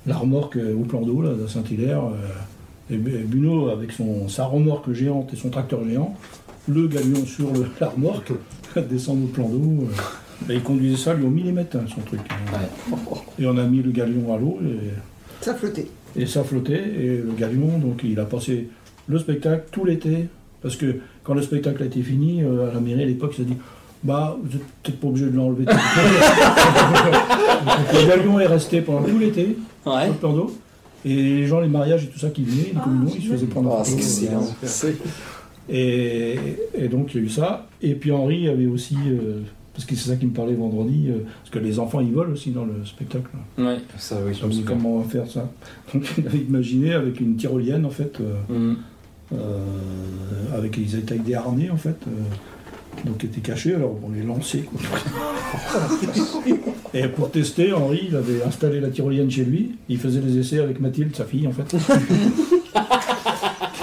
la 0.05 0.17
remorque 0.17 0.57
euh, 0.57 0.75
au 0.75 0.83
plan 0.83 1.01
d'eau, 1.01 1.23
là, 1.23 1.33
de 1.33 1.47
Saint-Hilaire, 1.47 2.03
euh, 2.05 2.93
et 2.93 2.97
Bu- 2.97 3.15
et 3.15 3.23
Buno 3.23 3.69
avec 3.69 3.91
son, 3.91 4.29
sa 4.29 4.45
remorque 4.45 4.91
géante 4.93 5.33
et 5.33 5.35
son 5.35 5.49
tracteur 5.49 5.83
géant, 5.83 6.15
le 6.67 6.87
galion 6.87 7.25
sur 7.25 7.51
le- 7.53 7.65
la 7.81 7.89
remorque, 7.89 8.31
descendre 8.89 9.23
au 9.23 9.27
plan 9.27 9.49
d'eau. 9.49 9.83
euh, 9.89 9.93
et 10.49 10.53
il 10.55 10.61
conduisait 10.61 10.97
ça 10.97 11.13
lui 11.13 11.25
au 11.25 11.29
millimètre, 11.29 11.77
hein, 11.77 11.85
son 11.93 12.01
truc. 12.01 12.21
Et 13.39 13.45
on 13.47 13.57
a 13.57 13.63
mis 13.63 13.81
le 13.81 13.91
galion 13.91 14.33
à 14.33 14.37
l'eau, 14.37 14.59
et 14.63 15.43
Ça 15.43 15.53
flottait. 15.55 15.87
et 16.15 16.25
ça 16.25 16.43
flottait, 16.43 16.83
et 16.99 17.17
le 17.17 17.33
galion, 17.37 17.77
donc 17.79 18.01
il 18.03 18.19
a 18.19 18.25
passé 18.25 18.67
le 19.07 19.19
spectacle 19.19 19.63
tout 19.71 19.85
l'été, 19.85 20.27
parce 20.61 20.75
que 20.75 20.97
quand 21.23 21.33
le 21.33 21.41
spectacle 21.41 21.83
a 21.83 21.85
été 21.85 22.01
fini, 22.01 22.43
euh, 22.43 22.69
à 22.69 22.73
la 22.73 22.79
mairie 22.79 23.03
à 23.03 23.05
l'époque, 23.05 23.33
il 23.37 23.43
s'est 23.43 23.49
dit 23.49 23.57
Bah, 24.03 24.37
vous 24.41 24.55
êtes 24.57 24.63
peut-être 24.83 24.99
pas 24.99 25.07
obligé 25.07 25.25
de 25.25 25.35
l'enlever. 25.35 25.65
tout 25.65 25.71
Donc, 27.65 28.01
le 28.01 28.07
galion 28.07 28.39
est 28.39 28.47
resté 28.47 28.81
pendant 28.81 29.03
tout 29.03 29.17
l'été, 29.19 29.57
Ouais. 29.85 30.03
sur 30.03 30.13
le 30.13 30.19
plan 30.19 30.33
d'eau, 30.33 30.57
et 31.05 31.13
les 31.15 31.45
gens, 31.47 31.59
les 31.61 31.67
mariages 31.67 32.03
et 32.03 32.07
tout 32.07 32.19
ça 32.19 32.29
qui 32.29 32.43
venaient, 32.43 32.71
les 32.73 32.79
communions, 32.81 33.11
ils 33.15 33.23
se 33.23 33.29
faisaient 33.29 33.45
prendre 33.45 33.71
en 33.71 33.81
Ah, 33.83 33.89
excellent. 33.89 34.47
euh, 34.83 34.91
et, 35.69 36.39
et 36.75 36.87
donc 36.87 37.13
il 37.13 37.21
y 37.21 37.23
a 37.23 37.25
eu 37.25 37.29
ça. 37.29 37.67
Et 37.81 37.93
puis 37.95 38.11
Henri 38.11 38.47
avait 38.49 38.65
aussi, 38.67 38.95
euh, 39.07 39.41
parce 39.77 39.85
que 39.85 39.95
c'est 39.95 40.09
ça 40.09 40.15
qui 40.15 40.25
me 40.25 40.31
parlait 40.33 40.55
vendredi, 40.55 41.05
euh, 41.09 41.19
parce 41.43 41.51
que 41.51 41.59
les 41.59 41.77
enfants 41.77 41.99
ils 41.99 42.11
volent 42.11 42.33
aussi 42.33 42.49
dans 42.49 42.65
le 42.65 42.83
spectacle. 42.83 43.29
Ouais, 43.59 43.77
ça, 43.99 44.17
oui, 44.25 44.35
Donc, 44.41 44.65
comment 44.65 44.95
on 44.95 44.99
va 45.01 45.07
faire 45.07 45.29
ça 45.29 45.51
Donc 45.93 46.03
il 46.17 46.25
avait 46.25 46.39
imaginé 46.39 46.93
avec 46.95 47.19
une 47.21 47.35
tyrolienne 47.35 47.85
en 47.85 47.91
fait, 47.91 48.19
euh, 48.19 48.33
Mhm. 48.49 48.77
euh, 49.33 50.57
avec 50.57 50.77
ils 50.77 50.95
étaient 50.95 51.11
avec 51.13 51.25
des 51.25 51.35
harnais 51.35 51.69
en 51.69 51.77
fait, 51.77 51.95
euh, 52.07 53.05
donc 53.05 53.19
qui 53.19 53.27
étaient 53.27 53.41
cachés, 53.41 53.75
alors 53.75 53.95
on 54.03 54.09
les 54.11 54.23
lançait. 54.23 54.63
quoi. 54.63 54.79
Et 56.95 57.07
pour 57.09 57.29
tester, 57.29 57.71
Henri 57.73 58.07
il 58.09 58.15
avait 58.15 58.41
installé 58.43 58.79
la 58.79 58.89
tyrolienne 58.89 59.29
chez 59.29 59.43
lui, 59.45 59.75
il 59.89 59.99
faisait 59.99 60.21
des 60.21 60.39
essais 60.39 60.57
avec 60.59 60.79
Mathilde, 60.79 61.15
sa 61.15 61.25
fille 61.25 61.45
en 61.47 61.51
fait. 61.51 61.75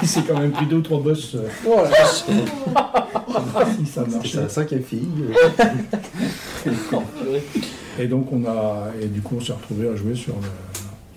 qui 0.06 0.10
s'est 0.10 0.22
quand 0.28 0.38
même 0.38 0.50
pris 0.50 0.66
deux 0.66 0.76
ou 0.76 0.82
trois 0.82 1.00
bosses 1.00 1.34
euh, 1.34 1.48
Oh 1.66 1.78
vache. 1.82 2.24
si 3.78 3.86
ça 3.86 4.04
marchait. 4.04 4.28
C'est 4.28 4.42
la 4.42 4.48
cinquième 4.50 4.82
fille. 4.82 5.08
Et 7.98 8.06
donc 8.06 8.30
on 8.32 8.44
a 8.44 8.88
et 9.00 9.06
du 9.06 9.20
coup 9.20 9.36
on 9.38 9.40
s'est 9.40 9.52
retrouvé 9.52 9.88
à 9.88 9.94
jouer 9.94 10.16
sur 10.16 10.34
le 10.34 10.48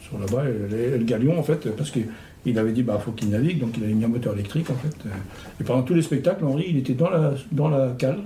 sur 0.08 0.20
là-bas 0.20 0.48
et 0.48 0.54
le, 0.72 0.80
et 0.80 0.98
le 0.98 1.04
galion 1.04 1.40
en 1.40 1.42
fait 1.42 1.76
parce 1.76 1.90
que 1.90 2.00
il 2.46 2.60
avait 2.60 2.72
dit 2.72 2.84
bah 2.84 3.02
faut 3.04 3.12
qu'il 3.14 3.32
navigue 3.32 3.60
donc 3.60 3.76
il 3.78 3.84
avait 3.84 3.94
mis 3.94 4.06
un 4.06 4.10
moteur 4.10 4.34
électrique 4.34 4.70
en 4.70 4.76
fait 4.76 4.96
et 5.60 5.64
pendant 5.64 5.82
tous 5.82 5.96
les 5.96 6.04
spectacles 6.04 6.46
Henri 6.46 6.68
il 6.70 6.78
était 6.78 6.94
dans 6.94 7.10
la 7.10 7.34
dans 7.52 7.68
la 7.68 7.96
cale 7.98 8.20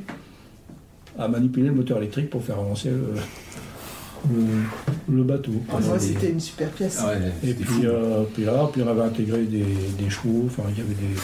à 1.17 1.29
manipuler 1.29 1.67
le 1.67 1.75
moteur 1.75 1.99
électrique 1.99 2.29
pour 2.29 2.43
faire 2.43 2.59
avancer 2.59 2.89
le, 2.89 3.13
le, 4.29 5.15
le 5.15 5.23
bateau. 5.23 5.51
Pour 5.67 5.79
moi, 5.81 5.99
c'était 5.99 6.29
une 6.31 6.39
super 6.39 6.69
pièce. 6.69 6.99
Ah 7.01 7.07
ouais, 7.09 7.49
Et 7.49 7.53
puis, 7.53 7.85
euh, 7.85 8.23
puis 8.33 8.43
là, 8.45 8.69
puis 8.71 8.81
on 8.83 8.87
avait 8.87 9.01
intégré 9.01 9.43
des, 9.43 9.63
des 9.97 10.09
chevaux, 10.09 10.43
enfin 10.47 10.63
il 10.69 10.77
y 10.77 10.81
avait 10.81 10.93
des. 10.93 11.15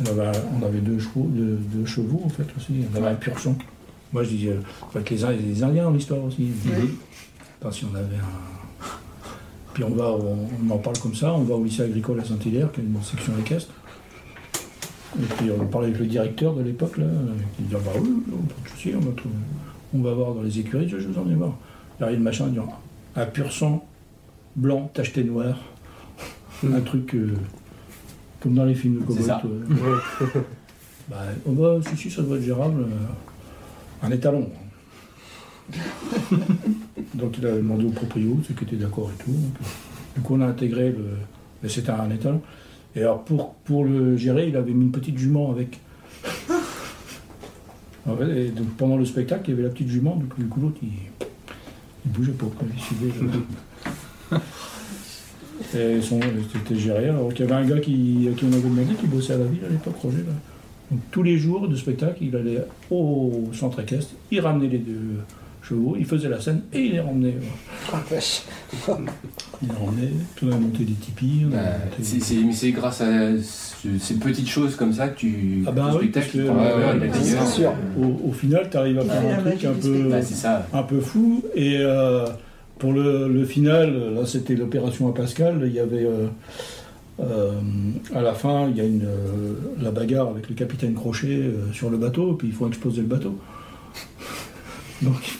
On 0.00 0.06
avait, 0.18 0.38
on 0.60 0.64
avait 0.64 0.78
deux 0.80 0.98
chevaux, 0.98 1.26
deux, 1.28 1.58
deux 1.74 1.84
chevaux 1.86 2.22
en 2.24 2.28
fait 2.28 2.44
aussi, 2.56 2.72
on 2.92 2.96
avait 2.96 3.08
un 3.08 3.14
pur 3.16 3.38
sang. 3.38 3.56
Moi 4.12 4.22
je 4.22 4.28
dis, 4.30 4.48
euh, 4.48 4.60
faut 4.92 4.98
que 5.00 5.14
les, 5.14 5.36
les 5.36 5.62
Indiens 5.62 5.84
dans 5.84 5.90
l'histoire 5.90 6.22
aussi. 6.24 6.48
Oui. 6.66 6.90
Enfin, 7.60 7.72
si 7.72 7.84
on 7.84 7.94
avait 7.96 8.04
un. 8.16 8.86
Puis 9.74 9.84
on 9.84 9.90
va, 9.90 10.10
on, 10.12 10.46
on 10.66 10.70
en 10.74 10.78
parle 10.78 10.98
comme 10.98 11.14
ça, 11.14 11.32
on 11.34 11.42
va 11.42 11.54
au 11.54 11.64
lycée 11.64 11.82
agricole 11.82 12.20
à 12.20 12.24
Saint-Hilaire, 12.24 12.70
qui 12.72 12.80
est 12.80 12.84
une 12.84 13.02
section 13.02 13.32
équestre. 13.40 13.72
Et 15.20 15.24
puis 15.36 15.50
on 15.58 15.66
parle 15.66 15.84
avec 15.86 15.98
le 15.98 16.06
directeur 16.06 16.54
de 16.54 16.62
l'époque, 16.62 16.96
là, 16.98 17.06
qui 17.56 17.62
dit, 17.64 17.74
ah 17.74 17.80
bah 17.84 17.92
oui, 18.00 18.08
pas 18.26 18.64
de 18.64 18.68
souci, 18.76 18.92
on 18.94 19.00
va, 19.00 19.12
trouver- 19.16 19.34
on 19.94 19.98
va 20.02 20.12
voir 20.12 20.34
dans 20.34 20.42
les 20.42 20.58
écuries, 20.58 20.88
je, 20.88 20.98
je 20.98 21.08
vous 21.08 21.18
en 21.18 21.28
ai 21.30 21.34
voir. 21.34 21.56
Il 21.98 22.04
arrive 22.04 22.18
le 22.18 22.24
machin, 22.24 22.52
un 23.16 23.26
pur 23.26 23.52
sang 23.52 23.86
blanc 24.54 24.90
tacheté 24.92 25.24
noir. 25.24 25.56
un 26.64 26.80
truc 26.80 27.14
euh, 27.14 27.34
comme 28.40 28.54
dans 28.54 28.64
les 28.64 28.74
films 28.74 29.04
de 29.04 29.12
euh. 29.12 29.98
bah, 31.08 31.16
oh 31.46 31.52
bah, 31.52 31.78
si, 31.82 31.96
si, 31.96 32.10
ça 32.10 32.22
doit 32.22 32.36
être 32.36 32.44
gérable. 32.44 32.82
euh, 32.82 34.06
un 34.06 34.10
étalon. 34.10 34.48
Donc 37.14 37.38
il 37.38 37.46
a 37.46 37.52
demandé 37.52 37.84
au 37.84 37.90
proprio, 37.90 38.38
ceux 38.46 38.54
qui 38.54 38.64
étaient 38.64 38.76
d'accord 38.76 39.10
et 39.12 39.22
tout. 39.22 39.30
Donc, 39.30 39.54
euh, 39.60 39.64
du 40.16 40.20
coup, 40.22 40.34
on 40.36 40.40
a 40.40 40.46
intégré 40.46 40.90
le. 40.90 41.04
Mais 41.62 41.68
c'était 41.68 41.90
un 41.90 42.10
étalon. 42.10 42.40
Et 42.94 43.00
alors, 43.00 43.24
pour, 43.24 43.54
pour 43.54 43.84
le 43.84 44.16
gérer, 44.16 44.48
il 44.48 44.56
avait 44.56 44.72
mis 44.72 44.84
une 44.84 44.92
petite 44.92 45.18
jument 45.18 45.50
avec. 45.50 45.80
Et 48.08 48.48
donc, 48.48 48.68
pendant 48.78 48.96
le 48.96 49.04
spectacle, 49.04 49.42
il 49.48 49.50
y 49.50 49.52
avait 49.52 49.64
la 49.64 49.68
petite 49.68 49.88
jument, 49.88 50.16
donc 50.16 50.34
du 50.38 50.46
coup, 50.46 50.60
l'autre, 50.60 50.78
il, 50.82 50.88
il 52.08 52.12
bougeait 52.18 52.32
pas, 52.32 52.46
quoi, 52.56 52.66
il 52.74 52.80
suivait. 52.82 53.12
le- 54.32 54.38
Et 55.74 56.00
son, 56.00 56.20
c'était 56.52 56.76
géré. 56.80 57.08
Alors 57.08 57.32
qu'il 57.34 57.44
y 57.46 57.50
avait 57.52 57.62
un 57.62 57.66
gars 57.68 57.80
qui, 57.80 58.28
à 58.30 58.34
qui 58.36 58.44
on 58.44 58.52
avait 58.52 58.62
demandé, 58.62 58.94
qui 58.98 59.06
bossait 59.06 59.34
à 59.34 59.38
la 59.38 59.44
ville 59.46 59.64
à 59.64 59.68
l'époque, 59.68 59.96
Roger. 60.02 60.18
Là. 60.18 60.32
Donc 60.90 61.00
tous 61.10 61.22
les 61.22 61.36
jours 61.36 61.68
de 61.68 61.76
spectacle, 61.76 62.18
il 62.22 62.34
allait 62.36 62.64
au 62.90 63.50
centre 63.52 63.80
équestre, 63.80 64.12
il 64.30 64.40
ramenait 64.40 64.68
les 64.68 64.78
deux 64.78 65.18
chevaux, 65.68 65.96
il 65.98 66.04
faisait 66.06 66.28
la 66.28 66.40
scène 66.40 66.62
et 66.72 66.80
il 66.86 66.92
les 66.92 67.00
ramenait. 67.00 67.34
Ah. 67.92 68.02
Il 69.60 69.68
les 69.68 69.74
ramenait, 69.74 70.10
on 70.44 70.52
a 70.52 70.56
monté 70.56 70.84
des 70.84 70.92
tipis. 70.92 71.42
Bah, 71.50 71.56
monté- 71.56 72.02
c'est- 72.02 72.20
c'est- 72.20 72.36
mais 72.36 72.52
c'est 72.52 72.70
grâce 72.70 73.00
à 73.00 73.32
ce- 73.42 73.98
ces 73.98 74.14
petites 74.14 74.48
choses 74.48 74.76
comme 74.76 74.92
ça 74.92 75.08
que 75.08 75.18
tu. 75.18 75.64
Ah 75.66 75.72
ton 75.72 75.98
oui, 75.98 76.08
spectacle, 76.10 76.38
que-. 76.44 78.00
Au, 78.00 78.28
au 78.28 78.32
final, 78.32 78.68
tu 78.70 78.76
arrives 78.76 78.98
à 78.98 79.02
faire 79.04 79.24
Ouais, 79.24 79.32
un 79.32 79.44
la 79.44 79.50
truc 79.50 79.64
un 79.64 79.72
peu. 79.72 80.08
Bah, 80.08 80.22
c'est 80.22 80.34
ça. 80.34 80.66
un 80.72 80.82
peu 80.84 81.00
fou. 81.00 81.42
Et 81.56 81.76
euh, 81.80 82.24
pour 82.78 82.92
le, 82.92 83.28
le 83.28 83.44
final, 83.44 84.14
là 84.14 84.24
c'était 84.26 84.54
l'opération 84.54 85.08
à 85.08 85.12
Pascal, 85.14 85.62
il 85.66 85.72
y 85.72 85.80
avait 85.80 86.04
euh, 86.04 86.28
euh, 87.20 87.50
à 88.14 88.22
la 88.22 88.34
fin, 88.34 88.68
il 88.70 88.76
y 88.76 88.80
a 88.80 88.84
une, 88.84 89.04
euh, 89.04 89.54
la 89.82 89.90
bagarre 89.90 90.28
avec 90.28 90.48
le 90.48 90.54
capitaine 90.54 90.94
Crochet 90.94 91.26
euh, 91.26 91.72
sur 91.72 91.90
le 91.90 91.96
bateau, 91.96 92.34
puis 92.34 92.46
il 92.48 92.54
faut 92.54 92.68
exploser 92.68 93.00
le 93.00 93.08
bateau. 93.08 93.36
donc 95.02 95.38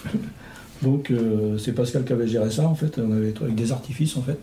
donc 0.82 1.10
euh, 1.10 1.58
c'est 1.58 1.72
Pascal 1.72 2.04
qui 2.04 2.12
avait 2.12 2.28
géré 2.28 2.50
ça 2.50 2.64
en 2.64 2.74
fait, 2.74 2.98
on 2.98 3.12
avait 3.12 3.34
avec 3.40 3.54
des 3.54 3.72
artifices 3.72 4.16
en 4.16 4.22
fait. 4.22 4.38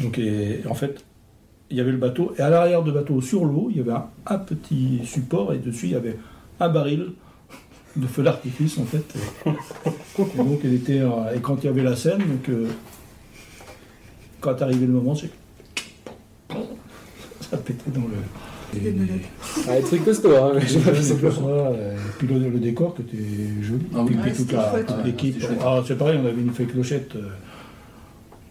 Donc 0.00 0.18
et, 0.18 0.60
en 0.68 0.74
fait, 0.74 1.02
il 1.70 1.76
y 1.76 1.80
avait 1.80 1.92
le 1.92 1.98
bateau, 1.98 2.32
et 2.38 2.42
à 2.42 2.50
l'arrière 2.50 2.82
du 2.82 2.92
bateau, 2.92 3.20
sur 3.20 3.44
l'eau, 3.44 3.68
il 3.70 3.78
y 3.78 3.80
avait 3.80 3.98
un, 4.26 4.38
petit 4.38 5.00
support, 5.04 5.52
et 5.52 5.58
dessus, 5.58 5.86
il 5.86 5.92
y 5.92 5.96
avait 5.96 6.16
un 6.60 6.68
baril 6.68 7.12
de 7.96 8.06
feu 8.06 8.22
d'artifice, 8.22 8.78
en 8.78 8.84
fait. 8.84 9.04
Et 9.46 10.36
donc, 10.36 10.60
elle 10.64 10.74
était, 10.74 11.00
euh, 11.00 11.34
et 11.34 11.40
quand 11.40 11.56
il 11.62 11.66
y 11.66 11.68
avait 11.68 11.82
la 11.82 11.96
scène, 11.96 12.18
donc, 12.18 12.48
euh, 12.48 12.68
quand 14.40 14.60
arrivait 14.62 14.86
le 14.86 14.92
moment, 14.92 15.14
c'est. 15.14 15.30
Ça 17.40 17.56
pétait. 17.56 17.90
dans 17.90 18.02
le. 18.02 18.16
Des 18.74 18.88
et- 18.88 18.92
malades. 18.92 19.20
Ah, 19.68 19.76
les 19.76 19.82
trucs 19.82 20.04
costauds, 20.04 20.36
hein, 20.36 20.52
les 20.54 20.60
je 20.66 20.78
tout 20.78 21.30
ça, 21.32 21.72
et 21.72 21.96
puis 22.18 22.26
le, 22.26 22.48
le 22.50 22.58
décor 22.58 22.94
qui 22.94 23.02
était 23.02 23.62
joli. 23.62 23.86
Ah 23.94 24.00
oui. 24.02 24.12
et 24.12 24.16
puis 24.16 24.30
Ouais, 24.30 24.84
toute, 24.84 25.04
l'équipe. 25.04 25.44
Ah, 25.64 25.82
c'est 25.86 25.96
pareil, 25.96 26.18
on 26.22 26.26
avait 26.26 26.40
une 26.40 26.52
fée 26.52 26.66
clochette 26.66 27.14
euh, 27.16 27.28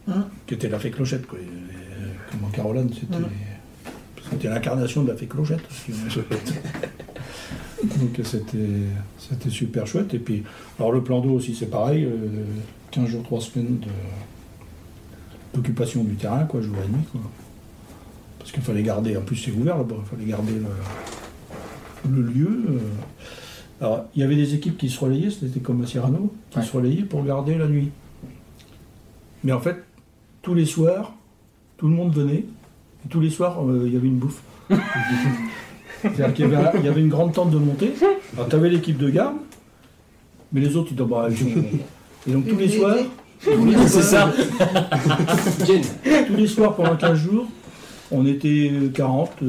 Hein 0.07 0.27
qui 0.47 0.53
était 0.53 0.69
la 0.69 0.79
fée 0.79 0.91
clochette. 0.91 1.25
Quoi. 1.25 1.39
Et, 1.39 1.43
euh, 1.43 2.07
comme 2.31 2.43
en 2.45 2.49
Caroline, 2.51 2.89
c'était. 2.93 3.15
C'était 4.31 4.49
l'incarnation 4.49 5.03
de 5.03 5.09
la 5.11 5.15
fée 5.17 5.27
clochette. 5.27 5.61
Donc 7.83 8.19
c'était 8.23 8.57
c'était 9.19 9.49
super 9.49 9.85
chouette. 9.85 10.13
Et 10.13 10.19
puis, 10.19 10.43
alors 10.79 10.91
le 10.91 11.01
plan 11.03 11.19
d'eau 11.21 11.31
aussi, 11.31 11.53
c'est 11.55 11.67
pareil. 11.69 12.05
euh, 12.05 12.43
15 12.91 13.07
jours, 13.09 13.23
3 13.23 13.41
semaines 13.41 13.79
de- 13.79 13.87
d'occupation 15.53 16.03
du 16.03 16.15
terrain, 16.15 16.45
quoi, 16.45 16.61
jour 16.61 16.75
et 16.83 16.87
nuit. 16.87 17.03
Quoi. 17.11 17.21
Parce 18.45 18.53
qu'il 18.53 18.61
fallait 18.61 18.83
garder, 18.83 19.17
en 19.17 19.21
plus 19.21 19.37
c'est 19.37 19.49
ouvert 19.49 19.75
là-bas, 19.75 19.95
il 19.99 20.05
fallait 20.17 20.29
garder 20.29 20.53
le, 20.53 22.15
le 22.15 22.21
lieu. 22.21 22.47
euh. 22.69 22.77
Alors, 23.81 24.05
il 24.15 24.21
y 24.21 24.23
avait 24.23 24.35
des 24.35 24.53
équipes 24.53 24.77
qui 24.77 24.87
se 24.87 24.99
relayaient, 24.99 25.31
c'était 25.31 25.59
comme 25.61 25.81
à 25.81 25.87
Cyrano, 25.87 26.31
qui 26.51 26.59
Ouais. 26.59 26.63
se 26.63 26.71
relayaient 26.77 27.01
pour 27.01 27.23
garder 27.25 27.57
la 27.57 27.65
nuit. 27.67 27.89
Mais 29.43 29.51
en 29.51 29.59
fait, 29.59 29.83
tous 30.43 30.53
les 30.53 30.65
soirs, 30.67 31.13
tout 31.77 31.87
le 31.87 31.93
monde 31.95 32.13
venait, 32.13 32.45
et 33.05 33.09
tous 33.09 33.19
les 33.19 33.31
soirs, 33.31 33.65
euh, 33.67 33.85
il 33.87 33.93
y 33.95 33.97
avait 33.97 34.07
une 34.09 34.19
bouffe. 34.19 34.43
C'est-à-dire 36.03 36.33
qu'il 36.35 36.45
y 36.45 36.53
avait, 36.55 36.67
un- 36.67 36.71
il 36.75 36.85
y 36.85 36.87
avait 36.87 37.01
une 37.01 37.09
grande 37.09 37.33
tente 37.33 37.49
de 37.49 37.57
montée, 37.57 37.93
alors 38.35 38.47
tu 38.47 38.55
avais 38.55 38.69
l'équipe 38.69 38.97
de 38.99 39.09
garde, 39.09 39.37
mais 40.53 40.61
les 40.61 40.75
autres, 40.75 40.89
ils 40.91 40.95
disaient, 40.95 41.09
bah, 41.09 41.29
Et 42.27 42.31
donc 42.31 42.47
tous 42.47 42.57
les 42.57 42.69
soirs, 42.69 42.95
tous 43.43 43.65
les 43.65 43.87
C'est 43.87 44.01
soirs- 44.03 44.31
tous 46.27 46.35
les 46.35 46.47
soirs 46.47 46.75
pendant 46.75 46.95
15 46.95 47.17
jours, 47.17 47.47
on 48.15 48.25
était 48.25 48.71
40 48.93 49.31
euh, 49.43 49.47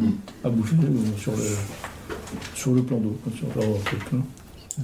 Mm. 0.00 0.06
à 0.44 0.48
bouffer 0.50 0.76
euh, 0.82 1.18
sur 1.18 1.32
le, 1.32 1.42
sur 2.54 2.72
le 2.72 2.82
plan 2.82 2.98
d'eau. 2.98 3.16
sur. 3.36 3.46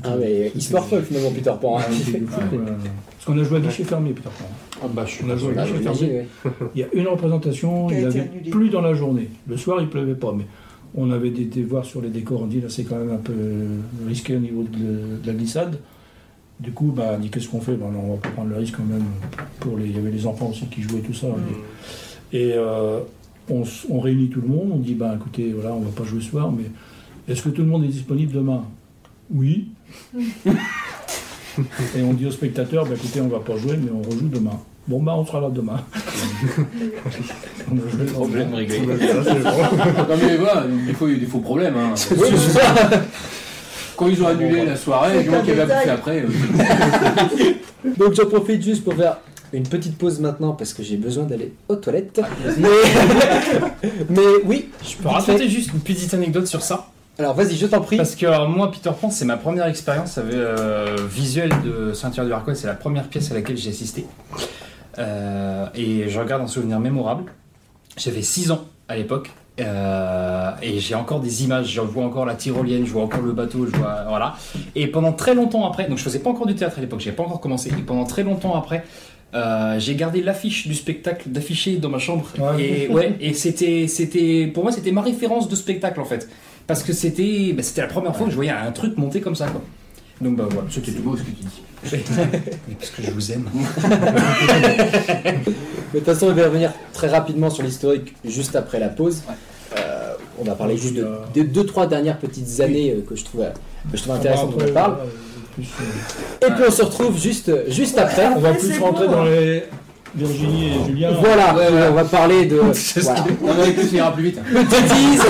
Ah, 0.03 0.17
mais 0.19 0.51
histoire 0.57 0.85
folle 0.85 1.03
finalement, 1.05 1.31
Peter 1.31 1.53
Pan. 1.61 1.79
hein. 1.79 1.83
Quoi. 2.51 2.59
Parce 2.59 3.25
qu'on 3.27 3.39
a 3.39 3.45
joué 3.45 3.59
à 3.59 3.61
guichet 3.61 3.85
fermé, 3.85 4.11
Peter 4.11 4.29
Pan. 4.37 4.45
Ah 4.83 4.87
bah, 4.93 5.05
je 5.07 5.13
suis 5.13 5.25
On 5.25 5.31
a 5.31 5.37
joué 5.37 5.55
Ah, 5.57 5.63
à 5.63 5.65
guichet 5.67 5.79
j'imagine, 5.79 6.09
ouais. 6.11 6.27
Il 6.75 6.81
y 6.81 6.85
a 6.85 6.89
une 6.95 7.07
représentation, 7.07 7.87
Qui 7.87 7.95
a 7.95 7.99
il 7.99 8.03
n'y 8.03 8.11
été 8.11 8.21
avait 8.21 8.29
annulée. 8.31 8.51
plus 8.51 8.71
dans 8.71 8.81
la 8.81 8.95
journée. 8.95 9.29
Le 9.49 9.57
soir, 9.57 9.79
il 9.81 9.89
pleuvait 9.89 10.15
pas, 10.17 10.33
mais 10.37 10.47
on 10.97 11.11
avait 11.13 11.31
des, 11.31 11.45
des 11.45 11.63
voir 11.63 11.85
sur 11.85 12.01
les 12.03 12.09
décors, 12.09 12.43
on 12.43 12.47
dit 12.47 12.61
là 12.61 12.69
c'est 12.69 12.85
quand 12.85 12.97
même 12.97 13.13
un 13.13 13.19
peu 13.19 13.33
risqué 14.07 14.35
au 14.37 14.41
niveau 14.41 14.63
de, 14.65 15.23
de 15.23 15.27
la 15.27 15.33
glissade. 15.33 15.79
Du 16.61 16.71
coup, 16.73 16.93
bah, 16.97 17.13
on 17.17 17.19
dit 17.21 17.31
qu'est-ce 17.31 17.49
qu'on 17.49 17.61
fait? 17.61 17.75
Ben, 17.75 17.87
On 17.97 18.13
va 18.15 18.17
pas 18.19 18.29
prendre 18.31 18.51
le 18.51 18.57
risque 18.57 18.75
quand 18.77 18.85
même. 18.85 19.05
Pour 19.61 19.77
les, 19.77 19.87
il 19.87 19.95
y 19.97 19.99
avait 19.99 20.11
les 20.11 20.27
enfants 20.27 20.49
aussi 20.51 20.67
qui 20.67 20.83
jouaient 20.83 21.01
tout 21.01 21.15
ça. 21.15 21.29
Et 22.35 22.53
euh, 22.57 22.99
on, 23.49 24.01
réunit 24.01 24.29
tout 24.29 24.41
le 24.41 24.49
monde, 24.49 24.73
on 24.75 24.79
dit 24.79 24.95
bah 24.95 25.15
écoutez, 25.15 25.53
voilà, 25.55 25.73
on 25.73 25.81
va 25.81 25.91
pas 25.93 26.03
jouer 26.03 26.21
ce 26.21 26.31
soir, 26.31 26.51
mais 26.51 26.65
est-ce 27.33 27.43
que 27.43 27.49
tout 27.49 27.63
le 27.63 27.69
monde 27.69 27.85
est 27.85 27.89
disponible 27.89 28.33
demain? 28.33 28.65
Oui. 29.33 29.69
Et 31.97 32.03
on 32.03 32.13
dit 32.13 32.27
aux 32.27 32.33
spectateurs, 32.33 32.87
bah 32.87 32.97
écoutez, 32.97 33.21
on 33.21 33.29
va 33.29 33.39
pas 33.39 33.57
jouer, 33.57 33.77
mais 33.81 33.93
on 33.93 34.03
rejoue 34.03 34.27
demain. 34.27 34.59
Bon 34.89 35.01
bah 35.01 35.15
on 35.17 35.25
sera 35.25 35.41
là 35.41 35.49
demain. 35.49 35.81
on 37.71 37.77
a 37.77 37.91
joué 37.91 38.05
le 38.05 38.13
Problème 38.13 38.53
réglé. 38.53 38.81
non 38.81 38.95
mais 40.21 40.37
voilà, 40.37 40.67
des 40.87 40.93
fois 40.93 41.09
il 41.09 41.15
y 41.15 41.17
a 41.17 41.21
des 41.21 41.27
faux 41.27 41.39
problèmes. 41.39 41.77
Hein. 41.77 41.95
Oui, 42.19 42.29
c'est 42.33 42.59
ça. 42.59 42.75
Quand 43.97 44.09
ils 44.09 44.21
ont 44.21 44.27
annulé 44.27 44.67
la 44.67 44.75
soirée, 44.75 45.23
moins 45.25 45.39
un 45.39 45.43
qu'il 45.43 45.57
y 45.57 45.61
avait 45.61 45.89
après. 45.89 46.25
euh, 46.25 47.93
Donc 47.97 48.15
j'en 48.15 48.27
profite 48.27 48.61
juste 48.61 48.83
pour 48.83 48.95
faire 48.95 49.19
une 49.57 49.69
petite 49.69 49.97
pause 49.99 50.21
maintenant 50.21 50.53
parce 50.53 50.73
que 50.73 50.83
j'ai 50.83 50.97
besoin 50.97 51.25
d'aller 51.25 51.53
aux 51.69 51.77
toilettes. 51.77 52.21
Mais, 52.59 52.69
mais 54.11 54.21
oui, 54.45 54.69
Je 54.87 54.97
peux 54.97 55.09
raconter 55.09 55.49
juste 55.49 55.73
une 55.73 55.81
petite 55.81 56.13
anecdote 56.15 56.47
sur 56.47 56.63
ça. 56.63 56.89
Alors 57.19 57.35
vas-y, 57.35 57.55
je 57.57 57.67
t'en 57.67 57.81
prie. 57.81 57.97
Parce 57.97 58.17
que 58.17 58.27
alors, 58.27 58.49
moi, 58.49 58.71
Peter 58.73 58.91
Pan, 59.01 59.09
c'est 59.11 59.25
ma 59.25 59.37
première 59.37 59.67
expérience 59.67 60.19
avec, 60.19 60.35
euh, 60.35 60.97
visuelle 61.09 61.53
de 61.65 61.93
Ceinture 61.93 62.25
du 62.25 62.33
Harcourt. 62.33 62.57
C'est 62.57 62.67
la 62.67 62.75
première 62.75 63.09
pièce 63.09 63.31
à 63.31 63.35
laquelle 63.35 63.57
j'ai 63.57 63.71
assisté. 63.71 64.05
Euh, 64.99 65.67
et 65.75 66.09
je 66.09 66.19
regarde 66.21 66.43
un 66.43 66.47
souvenir 66.49 66.81
mémorable. 66.81 67.25
J'avais 67.97 68.23
6 68.23 68.51
ans 68.51 68.65
à 68.89 68.97
l'époque. 68.97 69.31
euh, 69.61 70.51
et 70.63 70.81
j'ai 70.81 70.97
encore 70.97 71.21
des 71.21 71.45
images, 71.45 71.69
je 71.69 71.81
vois 71.81 72.05
encore 72.05 72.27
la 72.27 72.35
tyrolienne, 72.35 72.85
je 72.85 72.91
vois 72.91 73.05
encore 73.05 73.23
le 73.23 73.31
bateau, 73.31 73.67
je 73.73 73.77
vois 73.77 74.05
voilà. 74.09 74.35
Et 74.75 74.89
pendant 74.89 75.13
très 75.13 75.33
longtemps 75.37 75.65
après, 75.65 75.89
donc 75.89 75.99
je 75.99 76.03
faisais 76.03 76.19
pas 76.19 76.31
encore 76.31 76.47
du 76.47 76.57
théâtre 76.57 76.79
à 76.79 76.81
l'époque, 76.81 76.99
j'avais 76.99 77.15
pas 77.15 77.23
encore 77.23 77.41
commencé. 77.41 77.69
Et 77.71 77.83
pendant 77.83 78.03
très 78.05 78.25
longtemps 78.25 78.57
après, 78.57 78.85
euh, 79.35 79.81
j'ai 79.81 79.97
gardé 79.97 80.23
l'affiche 80.23 80.69
du 80.69 80.75
spectacle 80.75 81.29
d'affiché 81.29 81.77
dans 81.77 81.89
ma 81.89 81.99
chambre. 81.99 82.27
Ouais. 82.39 82.63
Et 82.63 82.89
ouais, 82.89 83.17
et 83.21 83.35
c'était, 83.35 83.89
c'était, 83.89 84.49
pour 84.53 84.63
moi, 84.63 84.73
c'était 84.73 84.93
ma 84.93 85.03
référence 85.03 85.49
de 85.49 85.57
spectacle 85.57 86.01
en 86.01 86.05
fait, 86.05 86.29
parce 86.67 86.83
que 86.85 86.93
c'était, 86.93 87.53
bah, 87.53 87.63
c'était 87.63 87.81
la 87.81 87.89
première 87.89 88.15
fois 88.15 88.27
que 88.27 88.31
je 88.31 88.37
voyais 88.37 88.53
un 88.53 88.71
truc 88.71 88.97
monter 88.97 89.21
comme 89.21 89.35
ça 89.35 89.49
quoi. 89.49 89.61
Donc 90.21 90.37
bah 90.37 90.47
voilà, 90.49 90.69
c'était 90.71 90.93
C'est 90.93 91.03
beau 91.03 91.17
ce 91.17 91.23
que 91.23 91.31
tu 91.31 91.43
dis. 91.43 91.63
Mais 92.69 92.75
parce 92.79 92.91
que 92.91 93.03
je 93.03 93.11
vous 93.11 93.33
aime. 93.33 93.51
Mais 95.25 95.33
de 95.33 95.99
toute 95.99 96.05
façon, 96.05 96.29
on 96.29 96.33
va 96.33 96.45
revenir 96.45 96.73
très 96.93 97.09
rapidement 97.09 97.51
sur 97.51 97.65
l'historique 97.65 98.15
juste 98.25 98.55
après 98.55 98.79
la 98.79 98.89
pause. 98.89 99.23
Ouais. 99.29 99.35
Euh, 99.81 100.15
on 100.39 100.45
va 100.45 100.55
parler 100.55 100.75
Oui, 100.75 100.81
juste 100.81 100.95
de, 100.95 101.03
euh, 101.03 101.17
des 101.35 101.43
deux 101.43 101.67
trois 101.67 101.89
dernières 101.89 102.19
petites 102.19 102.61
années 102.61 102.97
que 103.09 103.17
je 103.17 103.25
trouve, 103.25 103.45
que 103.91 103.97
je 103.97 104.03
trouve 104.03 104.15
intéressantes 104.15 104.57
dont 104.57 104.65
on 104.65 104.73
parle. 104.73 104.99
Plus, 105.55 105.67
euh, 105.81 106.47
Et 106.49 106.51
puis 106.53 106.65
on 106.69 106.71
se 106.71 106.83
retrouve 106.83 107.19
juste 107.19 107.51
juste 107.69 107.99
après. 107.99 108.27
on 108.37 108.41
va 108.41 108.53
plus 108.55 108.79
rentrer 108.79 109.07
bon, 109.07 109.13
dans 109.13 109.25
les 109.25 109.65
Virginie 110.17 110.69
et 110.69 110.87
Julien. 110.87 111.11
Voilà, 111.21 111.55
Ouais, 111.57 111.69
ouais. 111.73 111.89
on 111.91 111.95
va 111.95 112.05
parler 112.05 112.47
de. 112.47 112.57
Voilà. 113.41 113.67
Eux 113.69 113.87
ça 113.89 113.97
ira 113.97 114.13
plus 114.13 114.25
vite. 114.25 114.41
Petit 114.53 114.83
tease, 114.89 115.23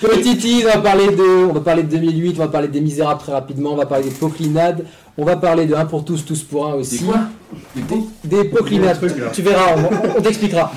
petit 0.00 0.36
tease, 0.38 0.64
on 0.68 0.76
va 0.76 0.82
parler 0.82 1.06
de, 1.08 1.44
on 1.48 1.52
va 1.52 1.60
parler 1.60 1.82
de 1.84 1.88
2008, 1.96 2.34
on 2.36 2.42
va 2.42 2.48
parler 2.48 2.68
des 2.68 2.80
Misérables 2.80 3.20
très 3.20 3.32
rapidement, 3.32 3.72
on 3.72 3.76
va 3.76 3.86
parler 3.86 4.04
des 4.04 4.10
Poclinades, 4.10 4.84
on 5.16 5.24
va 5.24 5.36
parler 5.36 5.66
de 5.66 5.74
1 5.74 5.84
pour 5.84 6.04
tous, 6.04 6.24
tous 6.24 6.42
pour 6.42 6.66
un 6.66 6.74
aussi. 6.74 6.98
C'est 6.98 7.04
quoi? 7.04 7.20
Des 7.76 7.82
Des 8.42 8.44
Poclinades, 8.48 9.00
des 9.00 9.08
trucs, 9.08 9.32
tu 9.32 9.42
verras, 9.42 9.74
on, 9.76 10.18
on 10.18 10.22
t'expliquera. 10.22 10.72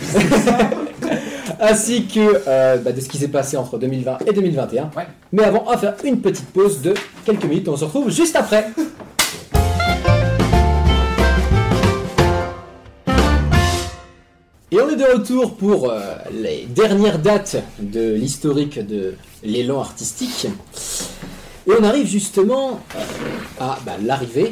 Ainsi 1.59 2.05
que 2.05 2.41
euh, 2.47 2.77
bah, 2.77 2.91
de 2.91 3.01
ce 3.01 3.09
qui 3.09 3.17
s'est 3.17 3.27
passé 3.27 3.57
entre 3.57 3.77
2020 3.77 4.19
et 4.25 4.33
2021. 4.33 4.91
Ouais. 4.95 5.07
Mais 5.31 5.43
avant, 5.43 5.63
on 5.65 5.71
va 5.71 5.77
faire 5.77 5.95
une 6.03 6.21
petite 6.21 6.47
pause 6.47 6.81
de 6.81 6.93
quelques 7.25 7.45
minutes, 7.45 7.67
on 7.67 7.77
se 7.77 7.85
retrouve 7.85 8.09
juste 8.09 8.35
après. 8.35 8.67
Et 14.71 14.81
on 14.81 14.89
est 14.89 14.95
de 14.95 15.17
retour 15.17 15.55
pour 15.55 15.91
euh, 15.91 16.15
les 16.31 16.65
dernières 16.65 17.19
dates 17.19 17.57
de 17.77 18.15
l'historique 18.15 18.79
de 18.79 19.13
l'élan 19.43 19.79
artistique. 19.79 20.47
Et 21.67 21.71
on 21.79 21.83
arrive 21.83 22.07
justement 22.07 22.79
euh, 22.95 22.99
à 23.59 23.77
bah, 23.85 23.93
l'arrivée 24.03 24.51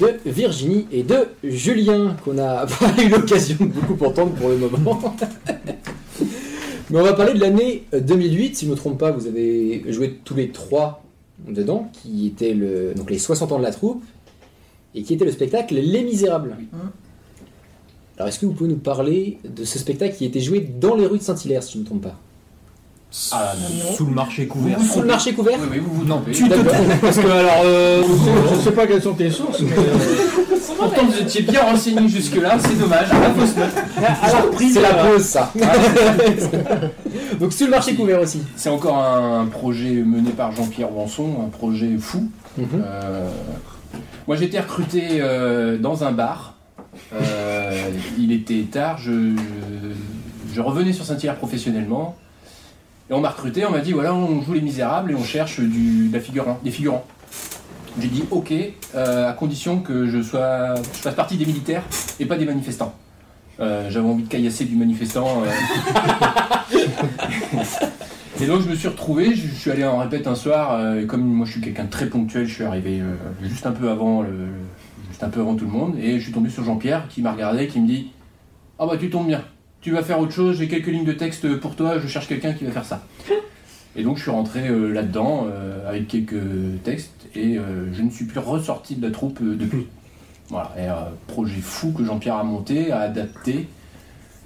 de 0.00 0.18
Virginie 0.26 0.86
et 0.92 1.02
de 1.02 1.28
Julien, 1.44 2.16
qu'on 2.24 2.34
n'a 2.34 2.66
pas 2.80 3.02
eu 3.02 3.08
l'occasion 3.08 3.56
de 3.60 3.66
beaucoup 3.66 4.04
entendre 4.04 4.32
pour 4.34 4.48
le 4.48 4.58
moment. 4.58 5.16
Mais 6.90 7.00
on 7.00 7.02
va 7.02 7.14
parler 7.14 7.34
de 7.34 7.40
l'année 7.40 7.84
2008, 7.92 8.56
si 8.56 8.64
je 8.64 8.70
ne 8.70 8.74
me 8.74 8.76
trompe 8.76 8.98
pas, 8.98 9.10
vous 9.10 9.26
avez 9.26 9.84
joué 9.92 10.20
tous 10.24 10.34
les 10.34 10.50
trois 10.50 11.02
dedans, 11.48 11.90
qui 11.92 12.26
était 12.26 12.54
le, 12.54 12.94
donc 12.94 13.10
les 13.10 13.18
60 13.18 13.52
ans 13.52 13.58
de 13.58 13.64
la 13.64 13.72
troupe, 13.72 14.04
et 14.94 15.02
qui 15.02 15.14
était 15.14 15.24
le 15.24 15.32
spectacle 15.32 15.74
Les 15.74 16.02
Misérables. 16.02 16.56
Oui. 16.58 16.68
Alors 18.16 18.28
est-ce 18.28 18.38
que 18.38 18.46
vous 18.46 18.52
pouvez 18.52 18.70
nous 18.70 18.78
parler 18.78 19.38
de 19.44 19.64
ce 19.64 19.78
spectacle 19.78 20.16
qui 20.16 20.24
était 20.24 20.40
joué 20.40 20.60
dans 20.60 20.94
les 20.94 21.06
rues 21.06 21.18
de 21.18 21.22
Saint-Hilaire, 21.22 21.62
si 21.62 21.72
je 21.72 21.78
ne 21.78 21.82
me 21.82 21.86
trompe 21.86 22.02
pas? 22.02 22.18
Ah 23.32 23.54
non. 23.58 23.94
Sous 23.94 24.04
le 24.06 24.12
marché 24.12 24.46
couvert. 24.46 24.78
Sous 24.80 25.00
le 25.00 25.06
marché 25.06 25.32
couvert 25.32 25.58
Oui, 25.62 25.68
oui, 25.72 25.78
vous 25.78 25.94
vous 26.00 26.04
trompez. 26.04 26.32
Tu 26.32 26.48
te 26.48 26.54
trompes 26.54 27.00
parce 27.00 27.16
que 27.18 27.26
alors. 27.26 27.62
euh, 27.64 28.02
Je 28.50 28.60
sais 28.60 28.72
pas 28.72 28.86
quelles 28.86 29.02
sont 29.02 29.14
tes 29.14 29.30
sources, 29.30 29.60
mais 29.60 29.70
euh, 29.72 29.82
Pourtant 30.76 31.06
vous 31.06 31.18
étiez 31.22 31.40
bien 31.42 31.62
renseigné 31.62 32.06
jusque-là, 32.08 32.58
c'est 32.58 32.78
dommage. 32.78 33.08
La 33.10 33.30
fausse 33.30 33.56
note. 33.56 33.68
Alors, 34.22 34.50
c'est 34.58 34.80
la 34.82 34.94
pause 34.94 35.22
ça 35.22 35.52
Donc 37.40 37.52
sous 37.52 37.64
le 37.64 37.70
marché 37.70 37.94
couvert 37.94 38.20
aussi. 38.20 38.42
C'est 38.56 38.68
encore 38.68 38.98
un 38.98 39.46
projet 39.46 39.90
mené 40.04 40.30
par 40.30 40.52
Jean-Pierre 40.52 40.94
Wanson, 40.94 41.44
un 41.46 41.48
projet 41.48 41.96
fou. 41.98 42.28
Euh, 42.58 43.30
moi 44.26 44.36
été 44.42 44.58
recruté 44.60 45.02
euh, 45.20 45.78
dans 45.78 46.04
un 46.04 46.12
bar. 46.12 46.54
Euh, 47.14 47.90
il 48.18 48.32
était 48.32 48.66
tard, 48.70 48.98
je, 48.98 49.32
je 50.52 50.60
revenais 50.60 50.92
sur 50.92 51.04
Saint-Hilaire 51.04 51.36
professionnellement. 51.36 52.16
Et 53.08 53.12
on 53.14 53.20
m'a 53.20 53.30
recruté, 53.30 53.64
on 53.64 53.70
m'a 53.70 53.78
dit 53.80 53.92
voilà, 53.92 54.12
on 54.14 54.42
joue 54.42 54.54
les 54.54 54.60
misérables 54.60 55.12
et 55.12 55.14
on 55.14 55.22
cherche 55.22 55.60
du, 55.60 56.08
de 56.08 56.12
la 56.12 56.20
figurant, 56.20 56.58
des 56.64 56.70
figurants. 56.70 57.04
J'ai 58.00 58.08
dit 58.08 58.24
ok, 58.30 58.52
euh, 58.94 59.30
à 59.30 59.32
condition 59.32 59.78
que 59.80 60.06
je, 60.08 60.20
sois, 60.22 60.74
je 60.74 60.98
fasse 60.98 61.14
partie 61.14 61.36
des 61.36 61.46
militaires 61.46 61.82
et 62.20 62.26
pas 62.26 62.36
des 62.36 62.44
manifestants. 62.44 62.94
Euh, 63.60 63.88
J'avais 63.90 64.06
envie 64.08 64.24
de 64.24 64.28
caillasser 64.28 64.64
du 64.64 64.76
manifestant. 64.76 65.42
euh. 65.44 66.76
Et 68.38 68.46
donc 68.46 68.60
je 68.60 68.68
me 68.68 68.74
suis 68.74 68.88
retrouvé, 68.88 69.34
je, 69.34 69.46
je 69.48 69.54
suis 69.54 69.70
allé 69.70 69.82
en 69.86 69.96
répète 69.96 70.26
un 70.26 70.34
soir, 70.34 70.94
et 70.96 71.06
comme 71.06 71.22
moi 71.22 71.46
je 71.46 71.52
suis 71.52 71.60
quelqu'un 71.62 71.84
de 71.84 71.90
très 71.90 72.04
ponctuel, 72.04 72.44
je 72.46 72.52
suis 72.52 72.64
arrivé 72.64 73.00
juste 73.42 73.64
un 73.64 73.72
peu 73.72 73.88
avant 73.88 74.20
le, 74.20 74.48
juste 75.08 75.24
un 75.24 75.30
peu 75.30 75.40
avant 75.40 75.54
tout 75.54 75.64
le 75.64 75.70
monde, 75.70 75.94
et 75.98 76.18
je 76.18 76.24
suis 76.24 76.32
tombé 76.34 76.50
sur 76.50 76.62
Jean-Pierre 76.62 77.08
qui 77.08 77.22
m'a 77.22 77.32
regardé, 77.32 77.66
qui 77.66 77.80
me 77.80 77.86
dit 77.86 78.10
Ah 78.78 78.84
bah 78.84 78.98
tu 79.00 79.08
tombes 79.08 79.26
bien. 79.28 79.42
Tu 79.86 79.92
vas 79.92 80.02
faire 80.02 80.18
autre 80.18 80.32
chose, 80.32 80.58
j'ai 80.58 80.66
quelques 80.66 80.88
lignes 80.88 81.04
de 81.04 81.12
texte 81.12 81.60
pour 81.60 81.76
toi, 81.76 82.00
je 82.00 82.08
cherche 82.08 82.26
quelqu'un 82.26 82.54
qui 82.54 82.64
va 82.64 82.72
faire 82.72 82.84
ça. 82.84 83.06
Et 83.94 84.02
donc 84.02 84.16
je 84.16 84.22
suis 84.22 84.32
rentré 84.32 84.66
euh, 84.66 84.88
là-dedans 84.92 85.46
euh, 85.46 85.88
avec 85.88 86.08
quelques 86.08 86.42
textes 86.82 87.28
et 87.36 87.56
euh, 87.56 87.94
je 87.94 88.02
ne 88.02 88.10
suis 88.10 88.24
plus 88.24 88.40
ressorti 88.40 88.96
de 88.96 89.06
la 89.06 89.12
troupe 89.12 89.38
euh, 89.40 89.54
depuis. 89.54 89.86
Voilà, 90.48 90.72
et, 90.76 90.88
euh, 90.88 90.94
projet 91.28 91.60
fou 91.60 91.92
que 91.92 92.04
Jean-Pierre 92.04 92.34
a 92.34 92.42
monté, 92.42 92.90
a 92.90 92.98
adapté. 92.98 93.68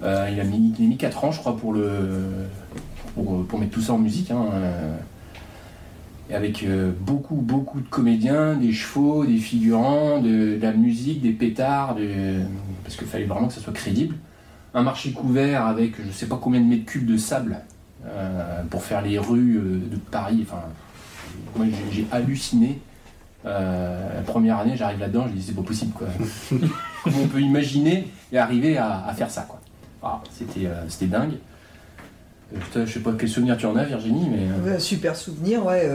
Euh, 0.03 0.29
il, 0.31 0.39
a 0.39 0.43
mis, 0.43 0.75
il 0.77 0.85
a 0.85 0.87
mis 0.89 0.97
4 0.97 1.25
ans, 1.25 1.31
je 1.31 1.39
crois, 1.39 1.57
pour, 1.57 1.73
le, 1.73 1.87
pour, 3.15 3.57
mettre 3.57 3.71
tout 3.71 3.81
ça 3.81 3.93
en 3.93 3.97
musique. 3.97 4.29
hein, 4.29 4.45
euh, 4.53 4.95
et 6.29 6.35
avec 6.35 6.61
euh, 6.61 6.91
beaucoup, 6.99 7.37
beaucoup 7.37 7.81
de 7.81 7.87
comédiens, 7.87 8.53
des 8.57 8.73
chevaux, 8.73 9.25
des 9.25 9.37
figurants, 9.37 10.21
de, 10.21 10.59
la 10.61 10.71
musique, 10.71 11.23
des 11.23 11.31
pétards, 11.31 11.97
parce 12.83 12.95
qu'il 12.95 13.07
fallait 13.07 13.25
vraiment 13.25 13.47
que 13.47 13.55
ça 13.55 13.61
soit 13.61 13.73
crédible. 13.73 14.13
Un 14.73 14.83
marché 14.83 15.11
couvert 15.11 15.65
avec 15.65 15.93
je 16.01 16.11
sais 16.11 16.27
pas 16.27 16.39
combien 16.41 16.61
de 16.61 16.65
mètres 16.65 16.85
cubes 16.85 17.05
de 17.05 17.17
sable 17.17 17.57
euh, 18.05 18.63
pour 18.69 18.83
faire 18.83 19.01
les 19.01 19.19
rues 19.19 19.57
euh, 19.57 19.79
de 19.91 19.97
Paris. 19.97 20.45
Enfin, 20.47 20.61
moi 21.55 21.67
j'ai- 21.91 22.07
halluciné. 22.11 22.79
Euh, 23.45 24.15
la 24.15 24.21
première 24.21 24.59
année, 24.59 24.75
j'arrive 24.75 24.99
là-dedans, 24.99 25.25
je 25.27 25.33
dis 25.33 25.43
c'est 25.43 25.55
pas 25.55 25.61
possible 25.61 25.93
quoi. 25.93 26.07
On 27.05 27.27
peut 27.27 27.41
imaginer 27.41 28.07
et 28.31 28.37
arriver 28.37 28.77
à, 28.77 29.13
faire 29.15 29.29
ça 29.29 29.41
quoi. 29.41 29.59
Ah, 30.03 30.21
c'était 30.31 31.05
dingue. 31.05 31.33
Je 32.75 32.85
sais 32.85 32.99
pas 32.99 33.13
quel 33.17 33.29
souvenir 33.29 33.57
tu 33.57 33.65
en 33.65 33.75
as 33.75 33.85
Virginie, 33.85 34.29
mais 34.29 34.79
super 34.79 35.15
souvenir, 35.15 35.65
ouais, 35.65 35.89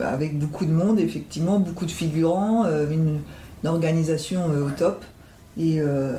avec 0.00 0.38
beaucoup 0.38 0.64
de 0.64 0.72
monde, 0.72 0.98
effectivement, 0.98 1.58
beaucoup 1.58 1.84
de 1.84 1.90
figurants, 1.90 2.64
une, 2.90 3.18
organisation 3.64 4.46
au 4.46 4.70
top 4.70 5.04
et, 5.58 5.80
euh, 5.80 6.16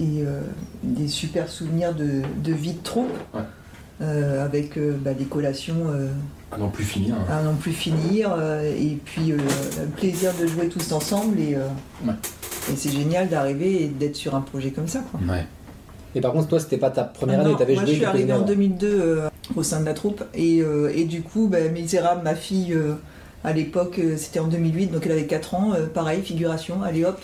et 0.00 0.22
euh, 0.22 0.40
des 0.82 1.08
super 1.08 1.48
souvenirs 1.48 1.94
de, 1.94 2.22
de 2.42 2.52
vie 2.52 2.72
de 2.74 2.82
troupe, 2.82 3.12
Ouais. 3.34 3.40
euh, 4.00 4.44
avec 4.44 4.76
euh, 4.76 4.96
bah, 5.00 5.14
des 5.14 5.24
collations 5.24 5.86
euh, 5.88 6.08
à 6.50 6.58
non 6.58 6.68
plus 6.70 6.84
finir. 6.84 7.14
hein. 7.14 7.32
à 7.32 7.42
non 7.42 7.54
plus 7.54 7.72
finir, 7.72 8.34
euh, 8.36 8.62
et 8.76 8.98
puis 9.04 9.32
euh, 9.32 9.36
le 9.80 9.86
plaisir 9.88 10.32
de 10.40 10.46
jouer 10.46 10.68
tous 10.68 10.92
ensemble, 10.92 11.38
et, 11.38 11.54
euh, 11.54 11.66
Ouais. 12.06 12.14
et 12.72 12.76
c'est 12.76 12.90
génial 12.90 13.28
d'arriver 13.28 13.84
et 13.84 13.88
d'être 13.88 14.16
sur 14.16 14.34
un 14.34 14.40
projet 14.40 14.70
comme 14.70 14.88
ça. 14.88 15.00
Quoi. 15.10 15.20
Ouais. 15.32 15.46
Et 16.14 16.20
par 16.20 16.32
contre, 16.32 16.48
toi, 16.48 16.60
c'était 16.60 16.76
pas 16.76 16.90
ta 16.90 17.04
première 17.04 17.40
année, 17.40 17.54
t'avais 17.56 17.74
moi, 17.74 17.84
joué 17.84 17.92
je 17.92 17.96
suis 17.98 18.04
arrivée 18.04 18.32
en 18.32 18.36
avant. 18.36 18.44
2002 18.46 18.86
euh, 19.00 19.28
au 19.56 19.62
sein 19.62 19.80
de 19.80 19.86
la 19.86 19.94
troupe 19.94 20.22
et, 20.34 20.60
euh, 20.60 20.92
et 20.94 21.04
du 21.04 21.22
coup, 21.22 21.48
bah, 21.50 21.66
Misérable, 21.68 22.22
ma 22.22 22.34
fille, 22.34 22.74
euh, 22.74 22.94
à 23.44 23.52
l'époque, 23.52 23.98
euh, 23.98 24.16
c'était 24.18 24.38
en 24.40 24.46
2008, 24.48 24.88
donc 24.88 25.06
elle 25.06 25.12
avait 25.12 25.26
4 25.26 25.54
ans, 25.54 25.72
euh, 25.74 25.86
pareil, 25.86 26.20
figuration, 26.22 26.82
allez 26.82 27.04
hop. 27.04 27.18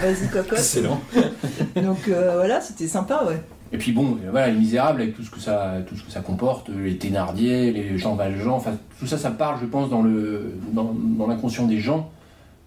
Vas-y 0.00 0.28
cocotte. 0.28 0.58
Excellent. 0.58 1.00
Donc 1.76 2.08
euh, 2.08 2.32
voilà, 2.36 2.60
c'était 2.60 2.86
sympa, 2.88 3.24
ouais. 3.28 3.40
Et 3.72 3.78
puis 3.78 3.92
bon, 3.92 4.18
euh, 4.24 4.30
voilà, 4.30 4.48
les 4.48 4.58
Misérables 4.58 5.00
avec 5.02 5.14
tout 5.14 5.22
ce 5.22 5.30
que 5.30 5.38
ça, 5.40 5.74
tout 5.86 5.96
ce 5.96 6.02
que 6.02 6.10
ça 6.10 6.20
comporte, 6.20 6.70
euh, 6.70 6.84
les 6.86 6.96
Thénardier, 6.98 7.70
les 7.72 7.96
Jean 7.98 8.16
Valjean, 8.16 8.50
enfin 8.56 8.72
tout 8.98 9.06
ça, 9.06 9.16
ça 9.16 9.30
parle, 9.30 9.58
je 9.60 9.66
pense, 9.66 9.88
dans 9.90 10.02
le, 10.02 10.54
dans, 10.72 10.92
dans 10.94 11.26
l'inconscient 11.28 11.66
des 11.66 11.78
gens. 11.78 12.10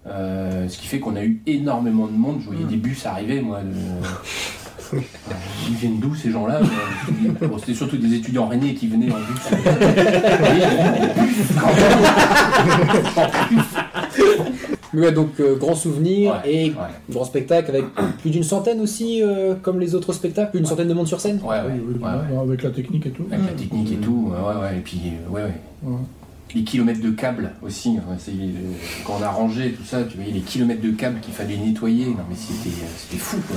Euh, 0.06 0.68
ce 0.68 0.76
qui 0.78 0.86
fait 0.86 1.00
qu'on 1.00 1.16
a 1.16 1.22
eu 1.24 1.40
énormément 1.46 2.06
de 2.06 2.12
monde. 2.12 2.38
Je 2.40 2.46
voyais 2.46 2.64
Mm. 2.64 2.68
des 2.68 2.76
bus 2.76 3.06
arriver, 3.06 3.40
moi. 3.40 3.60
De... 3.62 4.98
Ils 5.68 5.74
viennent 5.74 5.98
d'où 5.98 6.14
ces 6.14 6.30
gens-là 6.30 6.60
Bon, 7.40 7.58
C'était 7.58 7.74
surtout 7.74 7.96
des 7.96 8.14
étudiants 8.14 8.46
rennais 8.46 8.74
qui 8.74 8.86
venaient 8.86 9.10
en 9.10 9.16
bus. 9.16 9.50
Mais 14.94 15.00
ouais, 15.06 15.12
donc 15.12 15.40
euh, 15.40 15.56
grand 15.56 15.74
souvenir 15.74 16.40
Ouais, 16.44 16.50
et 16.52 16.70
ouais, 16.70 16.76
grand 17.10 17.24
spectacle 17.24 17.70
avec 17.70 17.84
plus 18.20 18.30
d'une 18.30 18.44
centaine 18.44 18.80
aussi, 18.80 19.22
euh, 19.22 19.54
comme 19.60 19.80
les 19.80 19.94
autres 19.94 20.12
spectacles, 20.12 20.50
plus 20.52 20.60
d'une 20.60 20.68
centaine 20.68 20.88
de 20.88 20.94
monde 20.94 21.08
sur 21.08 21.20
scène. 21.20 21.40
ouais, 21.42 21.48
ouais, 21.56 21.62
Oui, 21.72 21.80
oui, 21.88 21.94
ouais, 22.02 22.36
ouais. 22.36 22.42
Avec 22.42 22.62
la 22.62 22.70
technique 22.70 23.06
et 23.06 23.10
tout. 23.10 23.26
Avec 23.30 23.46
la 23.46 23.52
technique 23.52 23.92
et 23.92 23.96
tout, 23.96 24.30
ouais, 24.32 24.62
ouais, 24.62 24.76
et 24.78 24.80
puis, 24.80 25.00
euh, 25.06 25.30
ouais, 25.30 25.42
ouais. 25.42 25.54
Ouais. 25.82 25.98
Les 26.54 26.62
kilomètres 26.62 27.00
de 27.02 27.10
câbles 27.10 27.50
aussi, 27.62 27.96
hein, 27.98 28.14
c'est, 28.16 28.30
euh, 28.30 28.74
quand 29.04 29.14
on 29.18 29.22
a 29.24 29.28
rangé 29.28 29.72
tout 29.72 29.82
ça, 29.84 30.04
tu 30.04 30.16
voyais 30.16 30.30
les 30.32 30.40
kilomètres 30.40 30.82
de 30.82 30.92
câbles 30.92 31.18
qu'il 31.20 31.34
fallait 31.34 31.56
nettoyer, 31.56 32.06
non 32.06 32.18
mais 32.30 32.36
c'était, 32.36 32.76
euh, 32.76 32.86
c'était 32.96 33.16
fou 33.20 33.38
quoi. 33.48 33.56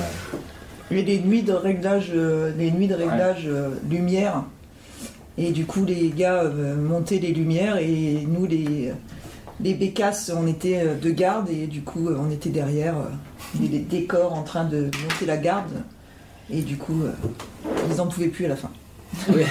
Et 0.89 1.03
les 1.03 1.19
nuits 1.19 1.43
de 1.43 1.51
réglage, 1.53 2.11
euh, 2.15 2.51
les 2.57 2.71
nuits 2.71 2.87
de 2.87 2.95
réglage 2.95 3.43
euh, 3.45 3.69
lumière. 3.87 4.43
Et 5.37 5.51
du 5.51 5.65
coup, 5.65 5.85
les 5.85 6.09
gars 6.09 6.41
euh, 6.45 6.75
montaient 6.75 7.19
les 7.19 7.33
lumières 7.33 7.77
et 7.77 8.25
nous, 8.27 8.47
les, 8.47 8.91
les 9.59 9.73
bécasses, 9.73 10.31
on 10.35 10.47
était 10.47 10.79
euh, 10.79 10.95
de 10.95 11.09
garde 11.09 11.49
et 11.49 11.67
du 11.67 11.81
coup, 11.81 12.09
euh, 12.09 12.17
on 12.19 12.29
était 12.29 12.49
derrière 12.49 12.97
euh, 12.97 13.09
les, 13.59 13.67
les 13.67 13.79
décors 13.79 14.33
en 14.33 14.43
train 14.43 14.65
de 14.65 14.83
monter 14.83 15.25
la 15.25 15.37
garde. 15.37 15.83
Et 16.49 16.61
du 16.61 16.77
coup, 16.77 17.01
euh, 17.03 17.11
ils 17.91 17.99
en 17.99 18.07
pouvaient 18.07 18.27
plus 18.27 18.45
à 18.45 18.49
la 18.49 18.55
fin. 18.55 18.69
Oui. 19.29 19.41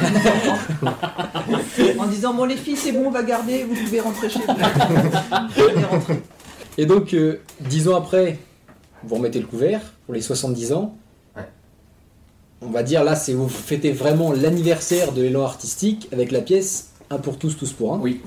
en 1.99 2.07
disant 2.07 2.35
Bon, 2.35 2.45
les 2.45 2.57
filles, 2.57 2.77
c'est 2.77 2.93
bon, 2.93 3.07
on 3.07 3.11
va 3.11 3.23
garder, 3.23 3.65
vous 3.65 3.75
pouvez 3.75 4.01
rentrer 4.01 4.29
chez 4.31 4.41
vous. 4.41 4.55
Et 6.79 6.87
donc, 6.87 7.15
euh, 7.15 7.41
dix 7.61 7.89
ans 7.89 7.97
après, 7.97 8.39
vous 9.03 9.15
remettez 9.17 9.41
le 9.41 9.47
couvert 9.47 9.81
pour 10.05 10.15
les 10.15 10.21
70 10.21 10.73
ans. 10.73 10.97
Ouais. 11.37 11.43
On 12.61 12.71
va 12.71 12.83
dire 12.83 13.03
là, 13.03 13.17
c'est 13.17 13.33
vous 13.33 13.49
fêtez 13.49 13.93
vraiment 13.93 14.33
l'anniversaire 14.33 15.13
de 15.13 15.23
l'élan 15.23 15.45
artistique 15.45 16.09
avec 16.13 16.33
la 16.33 16.41
pièce 16.41 16.91
Un 17.11 17.19
pour 17.19 17.39
tous, 17.39 17.57
tous 17.57 17.73
pour 17.73 17.95
un. 17.95 17.99
Oui. 17.99 18.21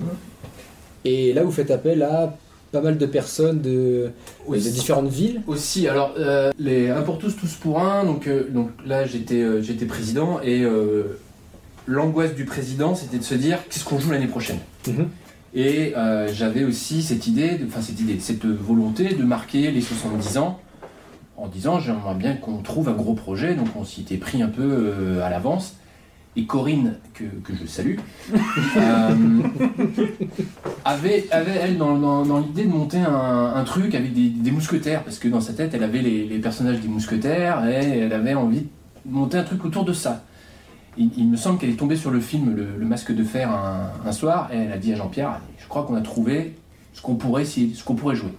Et 1.06 1.34
là, 1.34 1.44
vous 1.44 1.52
faites 1.52 1.72
appel 1.72 2.04
à 2.04 2.36
pas 2.72 2.82
mal 2.82 2.98
de 2.98 3.06
personnes 3.06 3.62
de, 3.62 4.12
Oui, 4.48 4.64
de 4.64 4.70
différentes 4.70 5.10
villes. 5.10 5.42
Aussi, 5.48 5.88
alors 5.88 6.14
euh, 6.18 6.52
les 6.60 6.90
un 6.90 7.02
pour 7.02 7.18
tous, 7.18 7.36
tous 7.36 7.56
pour 7.56 7.80
un. 7.80 8.04
Donc, 8.04 8.28
euh, 8.28 8.48
donc 8.50 8.70
là, 8.86 9.06
j'étais, 9.06 9.42
euh, 9.42 9.62
j'étais 9.62 9.86
président 9.86 10.40
et 10.44 10.64
l'angoisse 11.88 12.36
du 12.36 12.46
président, 12.46 12.94
c'était 12.94 13.18
de 13.18 13.24
se 13.24 13.34
dire 13.34 13.58
qu'est-ce 13.70 13.84
qu'on 13.84 14.00
joue 14.00 14.12
l'année 14.12 14.28
prochaine? 14.28 14.60
Mhm. 14.88 15.08
Et 15.56 15.94
j'avais 16.32 16.64
aussi 16.64 17.02
cette 17.02 17.26
idée, 17.26 17.60
enfin 17.68 17.82
cette 17.82 18.00
idée, 18.00 18.20
cette 18.20 18.46
volonté 18.46 19.16
de 19.16 19.24
marquer 19.24 19.72
les 19.72 19.82
70 19.82 20.38
ans 20.38 20.60
en 21.38 21.48
disant 21.48 21.80
j'aimerais 21.80 22.14
bien 22.14 22.36
qu'on 22.36 22.58
trouve 22.58 22.90
un 22.90 22.94
gros 22.94 23.16
projet. 23.16 23.56
Donc 23.56 23.70
on 23.76 23.84
s'y 23.84 24.02
était 24.02 24.18
pris 24.18 24.44
un 24.44 24.50
peu 24.50 24.94
à 25.24 25.30
l'avance. 25.32 25.74
Et 26.40 26.46
Corinne, 26.46 26.94
que, 27.14 27.26
que 27.44 27.52
je 27.54 27.66
salue, 27.68 27.98
euh, 28.78 29.16
avait, 30.86 31.28
avait, 31.32 31.52
elle, 31.62 31.78
dans, 31.78 31.98
dans- 31.98 32.26
dans 32.26 32.40
l'idée 32.40 32.64
de 32.64 32.70
monter 32.70 33.00
un, 33.00 33.54
un 33.56 33.64
truc 33.66 33.94
avec 33.94 34.14
des, 34.14 34.30
des 34.30 34.52
mousquetaires, 34.52 35.04
parce 35.04 35.20
que 35.20 35.28
dans 35.28 35.42
sa 35.42 35.52
tête, 35.52 35.74
elle 35.74 35.84
avait 35.84 36.02
les, 36.02 36.26
les 36.26 36.40
personnages 36.40 36.80
des 36.80 36.88
mousquetaires, 36.88 37.68
et 37.68 38.00
elle 38.00 38.14
avait 38.14 38.36
envie 38.36 38.62
de 38.62 39.12
monter 39.12 39.38
un 39.38 39.44
truc 39.44 39.66
autour 39.66 39.84
de 39.84 39.92
ça. 39.92 40.24
Il, 40.98 41.10
il 41.18 41.28
me 41.30 41.36
semble 41.36 41.60
qu'elle 41.60 41.72
est 41.72 41.80
tombée 41.80 41.98
sur 41.98 42.10
le 42.10 42.22
film 42.22 42.56
Le, 42.56 42.78
Le 42.78 42.86
Masque 42.86 43.14
de 43.14 43.24
Fer 43.26 43.52
un, 43.52 43.92
un 44.08 44.12
soir, 44.14 44.50
et 44.54 44.58
elle 44.58 44.72
a 44.72 44.78
dit 44.78 44.94
à 44.94 44.96
Jean-Pierre, 44.96 45.42
je 45.58 45.68
crois 45.68 45.84
qu'on 45.84 45.96
a 45.96 46.02
trouvé 46.02 46.56
ce 46.94 47.02
qu'on 47.02 47.16
pourrait, 47.16 47.44
ce 47.44 47.84
qu'on 47.84 47.96
pourrait 47.96 48.16
jouer. 48.16 48.32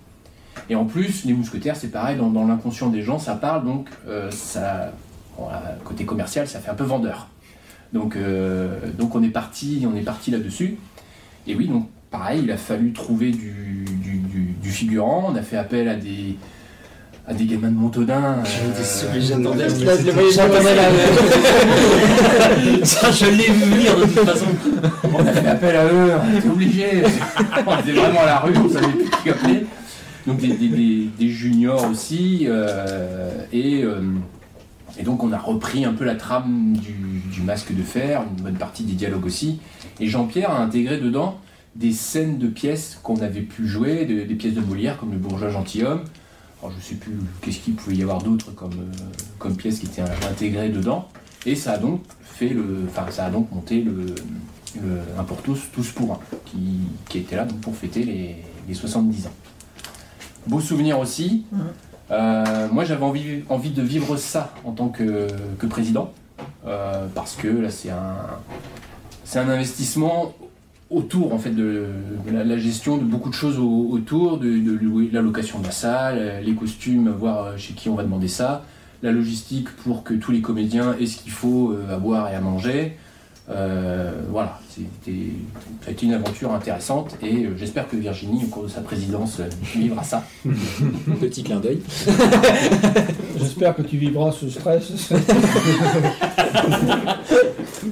Et 0.70 0.74
en 0.74 0.86
plus, 0.86 1.26
les 1.26 1.34
mousquetaires, 1.34 1.76
c'est 1.76 1.88
pareil, 1.90 2.16
dans, 2.16 2.30
dans 2.30 2.46
l'inconscient 2.46 2.88
des 2.88 3.02
gens, 3.02 3.18
ça 3.18 3.34
parle, 3.34 3.66
donc 3.66 3.90
euh, 4.08 4.30
ça, 4.30 4.90
côté 5.84 6.06
commercial, 6.06 6.48
ça 6.48 6.60
fait 6.60 6.70
un 6.70 6.74
peu 6.74 6.84
vendeur. 6.84 7.28
Donc, 7.92 8.16
euh, 8.16 8.68
donc 8.98 9.14
on 9.14 9.22
est 9.22 9.28
parti, 9.30 9.86
on 9.90 9.96
est 9.96 10.02
parti 10.02 10.30
là-dessus. 10.30 10.76
Et 11.46 11.54
oui, 11.54 11.66
donc 11.66 11.88
pareil, 12.10 12.40
il 12.44 12.50
a 12.52 12.56
fallu 12.56 12.92
trouver 12.92 13.30
du, 13.30 13.84
du, 14.02 14.18
du- 14.18 14.54
du 14.62 14.70
figurant. 14.70 15.30
On 15.32 15.36
a 15.36 15.42
fait 15.42 15.56
appel 15.56 15.88
à 15.88 15.94
des 15.96 16.36
à 17.26 17.34
des 17.34 17.44
gamins 17.44 17.68
de 17.70 17.76
Montaudin. 17.76 18.42
euh, 18.44 19.20
j'attendais. 19.20 19.68
Là. 20.74 20.82
Ça, 22.84 23.10
je 23.12 23.26
l'ai 23.26 23.44
vu 23.52 23.64
venir 23.70 23.96
de 23.96 24.02
toute 24.04 24.24
façon. 24.24 24.46
on 25.12 25.18
a 25.26 25.32
fait 25.32 25.46
appel 25.48 25.76
à 25.76 25.84
eux, 25.86 26.12
on 26.24 26.38
était 26.38 26.48
obligés. 26.48 27.02
on 27.66 27.78
était 27.78 27.92
vraiment 27.92 28.20
à 28.22 28.26
la 28.26 28.38
rue, 28.40 28.52
on 28.56 28.68
savait 28.68 28.88
plus 28.88 29.10
qui 29.22 29.30
appeler. 29.30 29.66
Donc 30.26 30.38
des, 30.38 30.48
des- 30.48 30.68
des- 30.68 31.08
des 31.18 31.28
juniors 31.28 31.88
aussi. 31.90 32.46
euh, 32.48 33.30
et, 33.52 33.82
euh, 33.84 34.00
et 34.98 35.02
donc 35.02 35.22
on 35.22 35.32
a 35.32 35.38
repris 35.38 35.84
un 35.84 35.92
peu 35.92 36.04
la 36.04 36.14
trame 36.14 36.76
du, 36.76 37.40
masque 37.42 37.74
de 37.74 37.82
fer, 37.82 38.22
une 38.36 38.42
bonne 38.42 38.56
partie 38.56 38.82
des 38.84 38.92
dialogues 38.92 39.24
aussi. 39.24 39.60
Et 39.98 40.06
Jean-Pierre 40.06 40.50
a 40.50 40.60
intégré 40.60 40.98
dedans 40.98 41.38
des 41.76 41.92
scènes 41.92 42.38
de 42.38 42.48
pièces 42.48 42.98
qu'on 43.02 43.20
avait 43.20 43.42
pu 43.42 43.66
jouer, 43.66 44.04
de- 44.04 44.24
des 44.24 44.34
pièces 44.34 44.54
de 44.54 44.60
Molière 44.60 44.98
comme 44.98 45.12
le 45.12 45.18
bourgeois 45.18 45.50
gentilhomme. 45.50 46.02
Alors 46.62 46.74
je 46.78 46.84
sais 46.84 46.96
plus 46.96 47.12
qu'est-ce 47.40 47.58
qu'il 47.60 47.74
pouvait 47.74 47.96
y 47.96 48.02
avoir 48.02 48.22
d'autre 48.22 48.52
comme, 48.54 48.74
euh, 48.74 49.50
pièces 49.54 49.78
qui 49.78 49.86
étaient 49.86 50.02
intégrées 50.28 50.68
dedans. 50.68 51.08
Et 51.46 51.54
ça 51.54 51.72
a 51.72 51.78
donc 51.78 52.02
fait 52.22 52.50
le, 52.50 52.84
enfin 52.88 53.06
ça 53.10 53.26
a 53.26 53.30
donc 53.30 53.50
monté 53.52 53.82
le, 53.82 54.06
un 55.18 55.24
pour 55.24 55.40
tous, 55.42 55.58
pour 55.94 56.12
un, 56.12 56.18
qui, 57.08 57.18
était 57.18 57.36
là 57.36 57.44
donc 57.44 57.60
pour 57.60 57.74
fêter 57.74 58.04
les, 58.04 58.36
les 58.68 58.74
70 58.74 59.26
ans. 59.26 59.32
Beau 60.46 60.60
souvenir 60.60 60.98
aussi. 60.98 61.44
Mhm. 61.52 61.60
Euh, 62.10 62.66
moi 62.72 62.84
j'avais 62.84 63.04
envie, 63.04 63.42
envie 63.48 63.70
de 63.70 63.82
vivre 63.82 64.16
ça 64.16 64.52
en 64.64 64.72
tant 64.72 64.88
que, 64.88 65.28
que 65.58 65.66
président, 65.66 66.12
euh, 66.66 67.06
parce 67.14 67.36
que 67.36 67.46
là 67.48 67.70
c'est 67.70 67.90
un, 67.90 68.16
un 69.40 69.48
investissement 69.48 70.34
autour 70.90 71.32
en 71.32 71.38
fait 71.38 71.50
de, 71.50 71.86
la, 72.32 72.58
gestion 72.58 72.96
de 72.96 73.04
beaucoup 73.04 73.28
de 73.28 73.34
choses 73.34 73.58
au- 73.60 73.88
autour, 73.90 74.38
de, 74.38 74.60
la 75.12 75.22
location 75.22 75.60
de 75.60 75.66
la 75.66 75.70
salle, 75.70 76.16
euh, 76.18 76.40
les 76.40 76.54
costumes, 76.54 77.10
voir 77.10 77.56
chez 77.56 77.74
qui 77.74 77.88
on 77.88 77.94
va 77.94 78.02
demander 78.02 78.26
ça, 78.28 78.64
la 79.02 79.12
logistique 79.12 79.68
pour 79.84 80.02
que 80.02 80.14
tous 80.14 80.32
les 80.32 80.40
comédiens 80.40 80.96
aient 81.00 81.06
ce 81.06 81.16
qu'il 81.22 81.32
faut 81.32 81.74
à 81.90 81.96
boire 81.96 82.28
et 82.30 82.34
à 82.34 82.40
manger. 82.40 82.96
Voilà, 83.48 84.59
ça 84.70 84.80
a 85.88 85.90
été 85.90 86.06
une 86.06 86.12
aventure 86.14 86.52
intéressante 86.52 87.16
et 87.22 87.44
euh, 87.44 87.56
j'espère 87.56 87.88
que 87.88 87.96
Virginie, 87.96 88.44
au 88.44 88.48
cours 88.48 88.62
de 88.64 88.68
sa 88.68 88.80
présidence, 88.82 89.40
euh, 89.40 89.48
vivra 89.74 90.04
ça. 90.04 90.24
Petit 91.20 91.42
clin 91.42 91.58
d'œil. 91.60 91.80
J'espère 93.38 93.74
que 93.74 93.82
tu 93.82 93.96
vivras 93.96 94.30
ce 94.32 94.48
stress, 94.48 94.92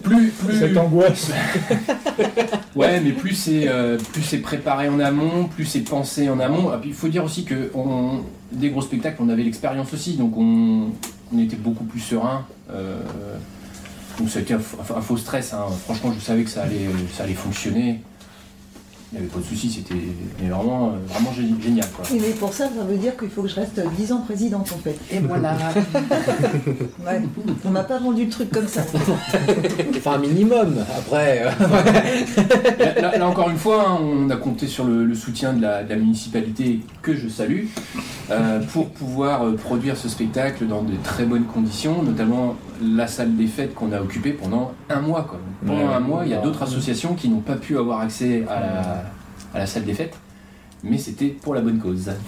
Plus, 0.03 0.29
plus, 0.31 0.59
cette 0.59 0.77
angoisse. 0.77 1.31
Ouais, 2.77 3.01
mais 3.01 3.13
plus 3.13 3.35
c'est 3.35 3.69
euh, 3.69 3.97
plus 4.13 4.23
c'est 4.23 4.39
préparé 4.39 4.89
en 4.89 5.01
amont, 5.01 5.45
plus 5.45 5.65
c'est 5.65 5.81
pensé 5.81 6.29
en 6.29 6.39
amont. 6.41 6.73
Et 6.75 6.79
puis 6.79 6.91
il 6.91 6.95
faut 6.95 7.09
dire 7.09 7.25
aussi 7.25 7.45
que 7.45 7.71
on, 7.75 8.21
des 8.53 8.71
gros 8.71 8.83
spectacles, 8.83 9.17
on 9.21 9.29
avait 9.29 9.43
l'expérience 9.43 9.93
aussi, 9.95 10.15
donc 10.15 10.37
on, 10.37 10.89
on 11.35 11.39
était 11.39 11.57
beaucoup 11.57 11.85
plus 11.85 12.01
serein. 12.01 12.47
euh, 12.71 13.01
donc 14.19 14.29
c'était 14.31 14.55
un, 14.55 14.59
faux- 14.59 14.95
un 14.97 15.01
faux 15.01 15.17
stress. 15.17 15.53
hein. 15.55 15.67
Franchement, 15.85 16.13
je 16.19 16.25
savais 16.25 16.43
que 16.45 16.51
ça 16.51 16.63
allait 16.63 16.89
ça 17.17 17.25
allait 17.25 17.35
fonctionner. 17.35 18.03
Il 19.11 19.15
n'y 19.19 19.25
avait 19.25 19.33
pas 19.33 19.39
de 19.41 19.45
souci, 19.45 19.71
c'était 19.71 19.95
vraiment 20.51 20.89
euh, 20.89 20.97
vraiment 21.09 21.31
gé- 21.31 21.63
génial 21.63 21.89
quoi. 21.97 22.05
Mais 22.13 22.29
pour 22.39 22.53
ça, 22.53 22.65
ça 22.65 22.85
veut 22.85 22.99
dire 22.99 23.17
qu'il 23.17 23.31
faut 23.31 23.41
que 23.41 23.49
je 23.49 23.55
reste 23.55 23.81
10 23.97 24.13
ans 24.13 24.19
présidente 24.21 24.71
en 24.71 24.77
fait. 24.79 24.99
Et 25.11 25.21
voilà. 25.21 25.57
Ouais. 27.07 27.23
On 27.65 27.71
m'a 27.71 27.85
pas 27.85 27.99
vendu 27.99 28.25
le 28.25 28.31
truc 28.31 28.51
comme 28.51 28.69
ça. 28.69 28.83
Enfin, 29.97 30.13
un 30.13 30.19
minimum. 30.19 30.77
Après, 30.99 31.43
euh, 31.43 31.51
là, 32.79 33.01
là- 33.01 33.19
là, 33.19 33.27
encore 33.27 33.49
une 33.49 33.57
fois, 33.57 33.89
hein, 33.89 33.99
on 34.03 34.29
a 34.29 34.37
compté 34.37 34.67
sur 34.67 34.85
le, 34.85 35.07
le 35.07 35.15
soutien 35.15 35.55
de 35.55 35.63
la, 35.63 35.83
de 35.85 35.89
la 35.89 35.97
municipalité 35.97 36.81
que 37.01 37.15
je 37.17 37.29
salue 37.29 37.65
euh, 38.31 38.61
pour 38.73 38.91
pouvoir 38.91 39.55
produire 39.57 39.97
ce 39.97 40.09
spectacle 40.11 40.67
dans 40.67 40.83
de 40.83 40.93
très 41.03 41.25
bonnes 41.25 41.45
conditions, 41.47 42.03
notamment 42.03 42.57
la 42.83 43.07
salle 43.07 43.37
des 43.37 43.47
fêtes 43.47 43.75
qu'on 43.75 43.93
a 43.93 44.01
occupée 44.01 44.33
pendant 44.33 44.73
un 44.89 45.01
mois. 45.01 45.23
Quoi. 45.23 45.39
Pendant 45.67 45.89
un 45.89 46.01
mois, 46.01 46.23
il 46.25 46.31
y 46.31 46.35
a 46.35 46.41
d'autres 46.41 46.63
associations 46.63 47.15
qui 47.15 47.29
n'ont 47.29 47.41
pas 47.41 47.57
pu 47.57 47.77
avoir 47.79 48.01
accès 48.01 48.45
à 48.49 48.61
la, 48.61 49.05
à 49.55 49.59
la 49.59 49.67
salle 49.67 49.85
des 49.85 49.95
fêtes, 49.95 50.17
mais 50.83 50.99
c'était 50.99 51.29
pour 51.29 51.55
la 51.55 51.61
bonne 51.61 51.79
cause. 51.79 52.11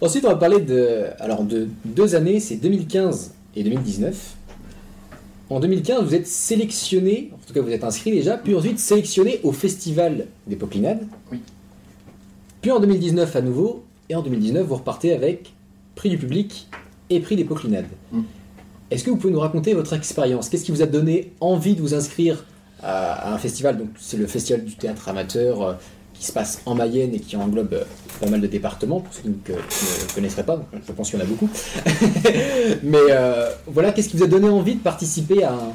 Ensuite, 0.00 0.24
on 0.24 0.28
va 0.28 0.36
parler 0.36 0.60
de, 0.60 1.06
alors 1.20 1.42
de 1.42 1.68
deux 1.84 2.14
années, 2.14 2.40
c'est 2.40 2.56
2015 2.56 3.34
et 3.54 3.62
2019. 3.62 4.34
En 5.48 5.60
2015, 5.60 6.04
vous 6.04 6.14
êtes 6.14 6.26
sélectionné, 6.26 7.30
en 7.32 7.38
tout 7.46 7.54
cas 7.54 7.60
vous 7.60 7.70
êtes 7.70 7.84
inscrit 7.84 8.10
déjà, 8.10 8.36
puis 8.36 8.54
ensuite 8.54 8.80
sélectionné 8.80 9.40
au 9.44 9.52
Festival 9.52 10.26
des 10.46 10.56
Poclinades. 10.56 11.06
Oui. 11.30 11.40
Puis 12.60 12.72
en 12.72 12.80
2019 12.80 13.36
à 13.36 13.40
nouveau, 13.42 13.84
et 14.08 14.16
en 14.16 14.22
2019 14.22 14.66
vous 14.66 14.74
repartez 14.74 15.12
avec 15.12 15.52
prix 15.94 16.10
du 16.10 16.18
public 16.18 16.68
et 17.10 17.20
prix 17.20 17.36
des 17.36 17.44
Poclinades. 17.44 17.86
Mm. 18.12 18.20
Est-ce 18.90 19.02
que 19.04 19.10
vous 19.10 19.16
pouvez 19.16 19.32
nous 19.32 19.40
raconter 19.40 19.74
votre 19.74 19.92
expérience? 19.94 20.48
Qu'est-ce 20.48 20.64
qui 20.64 20.72
vous 20.72 20.82
a 20.82 20.86
donné 20.86 21.32
envie 21.40 21.74
de 21.74 21.80
vous 21.80 21.94
inscrire 21.94 22.44
à, 22.82 23.12
à 23.30 23.34
un 23.34 23.38
festival? 23.38 23.78
Donc 23.78 23.88
c'est 23.98 24.16
le 24.16 24.26
festival 24.26 24.64
du 24.64 24.74
théâtre 24.76 25.08
amateur 25.08 25.62
euh, 25.62 25.72
qui 26.14 26.24
se 26.24 26.32
passe 26.32 26.60
en 26.66 26.74
Mayenne 26.74 27.12
et 27.14 27.18
qui 27.20 27.36
englobe 27.36 27.72
euh, 27.74 27.84
pas 28.20 28.28
mal 28.30 28.40
de 28.40 28.46
départements, 28.46 29.00
pour 29.00 29.12
ceux 29.12 29.22
qui 29.22 29.28
ne, 29.28 29.34
que- 29.44 29.52
ne 29.52 30.14
connaisseraient 30.14 30.44
pas, 30.46 30.56
donc 30.56 30.66
je 30.86 30.92
pense 30.92 31.10
qu'il 31.10 31.18
y 31.18 31.22
en 31.22 31.24
a 31.26 31.28
beaucoup. 31.28 31.50
Mais 32.82 32.98
euh, 33.10 33.50
voilà, 33.66 33.92
qu'est-ce 33.92 34.08
qui 34.08 34.16
vous 34.16 34.22
a 34.24 34.26
donné 34.28 34.48
envie 34.48 34.76
de 34.76 34.80
participer 34.80 35.44
à 35.44 35.52
un, 35.52 35.72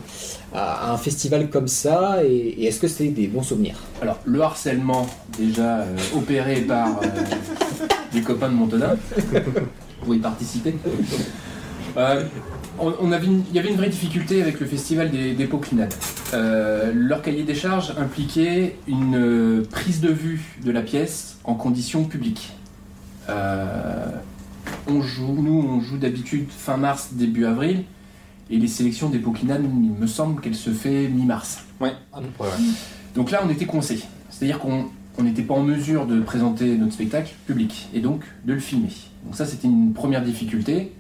à- 0.54 0.90
à 0.90 0.94
un 0.94 0.98
festival 0.98 1.50
comme 1.50 1.68
ça? 1.68 2.24
Et, 2.24 2.30
et 2.30 2.66
est-ce 2.68 2.80
que 2.80 2.88
c'est 2.88 3.10
des 3.10 3.28
bons 3.28 3.44
souvenirs? 3.44 3.76
Alors, 4.02 4.20
le 4.26 4.42
harcèlement, 4.42 5.06
déjà 5.38 5.86
opéré 6.16 6.62
par 6.62 7.00
des 8.14 8.22
copains 8.22 8.50
de 8.50 8.56
Montaunin, 8.56 8.96
pour 10.04 10.14
y 10.16 10.20
participer. 10.20 10.76
Euh, 11.98 12.24
on, 12.80 12.94
on 13.02 13.12
avait 13.12 13.26
une- 13.26 13.44
il 13.50 13.56
y 13.56 13.60
avait 13.60 13.68
une 13.68 13.76
vraie 13.76 13.90
difficulté 13.90 14.42
avec 14.42 14.62
le 14.62 14.66
festival 14.66 15.12
des, 15.12 15.34
des 15.34 15.46
Poclinades. 15.46 15.94
Euh, 16.34 16.94
leur 16.96 17.22
cahier 17.22 17.44
des 17.44 17.54
charges 17.56 17.94
impliquait 18.00 18.78
une 18.88 19.16
euh, 19.18 19.64
prise 19.70 20.00
de 20.00 20.08
vue 20.08 20.58
de 20.64 20.72
la 20.72 20.84
pièce 20.84 21.36
en 21.44 21.54
conditions 21.56 22.06
publiques. 22.06 22.54
Euh, 23.28 24.06
on 24.88 25.02
joue, 25.02 25.34
nous, 25.42 25.68
on 25.68 25.82
joue 25.82 25.98
d'habitude 25.98 26.48
fin 26.50 26.78
mars, 26.78 27.10
début 27.12 27.46
avril, 27.46 27.84
et 28.50 28.56
les 28.58 28.68
sélections 28.70 29.10
des 29.10 29.20
Poclinades, 29.20 29.64
il 29.66 29.92
me 29.92 30.08
semble 30.08 30.40
qu'elles 30.40 30.56
se 30.56 30.70
fait 30.70 31.10
mi-mars. 31.10 31.66
Ouais, 31.82 31.92
à 32.14 32.22
peu 32.22 32.28
près, 32.38 32.48
ouais. 32.48 32.54
Donc 33.16 33.32
là, 33.32 33.42
on 33.46 33.50
était 33.50 33.66
coincé. 33.66 34.02
C'est-à-dire 34.30 34.60
qu'on 34.60 34.86
on 35.18 35.24
n'était 35.24 35.42
pas 35.42 35.54
en 35.54 35.64
mesure 35.64 36.06
de 36.06 36.20
présenter 36.20 36.78
notre 36.78 36.94
spectacle 36.94 37.34
public 37.46 37.90
et 37.94 38.00
donc 38.00 38.24
de 38.46 38.54
le 38.54 38.60
filmer. 38.60 38.90
Donc 39.26 39.36
ça, 39.36 39.46
c'était 39.46 39.68
une 39.68 39.94
première 39.94 40.24
difficulté 40.24 40.94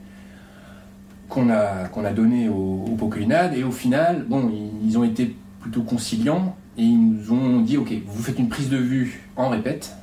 qu'on 1.29 1.49
a, 1.49 1.88
qu'on 1.88 2.03
a 2.03 2.11
donnée 2.11 2.49
aux, 2.49 2.85
aux. 2.99 3.11
Et 3.55 3.63
au 3.63 3.71
final, 3.71 4.25
bon, 4.27 4.51
ils, 4.53 4.89
ils 4.89 4.97
ont 4.97 5.03
été 5.03 5.35
plutôt 5.61 5.81
conciliants 5.81 6.55
et 6.77 6.83
ils 6.83 6.99
nous 6.99 7.31
ont 7.31 7.61
dit, 7.61 7.77
ok, 7.77 7.93
vous 8.05 8.23
faites 8.23 8.39
une 8.39 8.49
prise 8.49 8.69
de 8.69 8.77
vue 8.77 9.21
en 9.35 9.49
répète. 9.49 9.95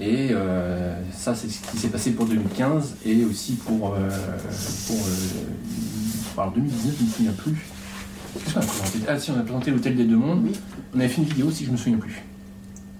Et 0.00 0.30
euh, 0.32 0.94
ça, 1.12 1.34
c'est 1.34 1.48
ce 1.48 1.60
qui 1.70 1.78
s'est 1.78 1.88
passé 1.88 2.12
pour 2.12 2.26
2015 2.26 2.96
et 3.06 3.24
aussi 3.24 3.54
pour, 3.54 3.94
euh, 3.94 4.08
pour 4.86 4.96
euh, 4.96 6.40
alors 6.40 6.52
2019, 6.52 6.94
je 6.96 7.02
ne 7.02 7.06
me 7.06 7.12
souviens 7.12 7.32
plus. 7.32 7.56
Qu'est-ce 8.34 8.54
qu'on 8.54 8.60
a 8.60 8.64
présenté? 8.64 8.98
Ah 9.08 9.18
si, 9.18 9.30
on 9.30 9.38
a 9.38 9.42
présenté 9.42 9.70
l'Hôtel 9.70 9.94
des 9.94 10.04
Deux 10.04 10.16
Mondes. 10.16 10.42
Oui. 10.44 10.52
On 10.94 10.98
avait 10.98 11.08
fait 11.08 11.22
une 11.22 11.28
vidéo, 11.28 11.50
si 11.50 11.64
je 11.64 11.70
me 11.70 11.76
souviens 11.76 11.98
plus. 11.98 12.22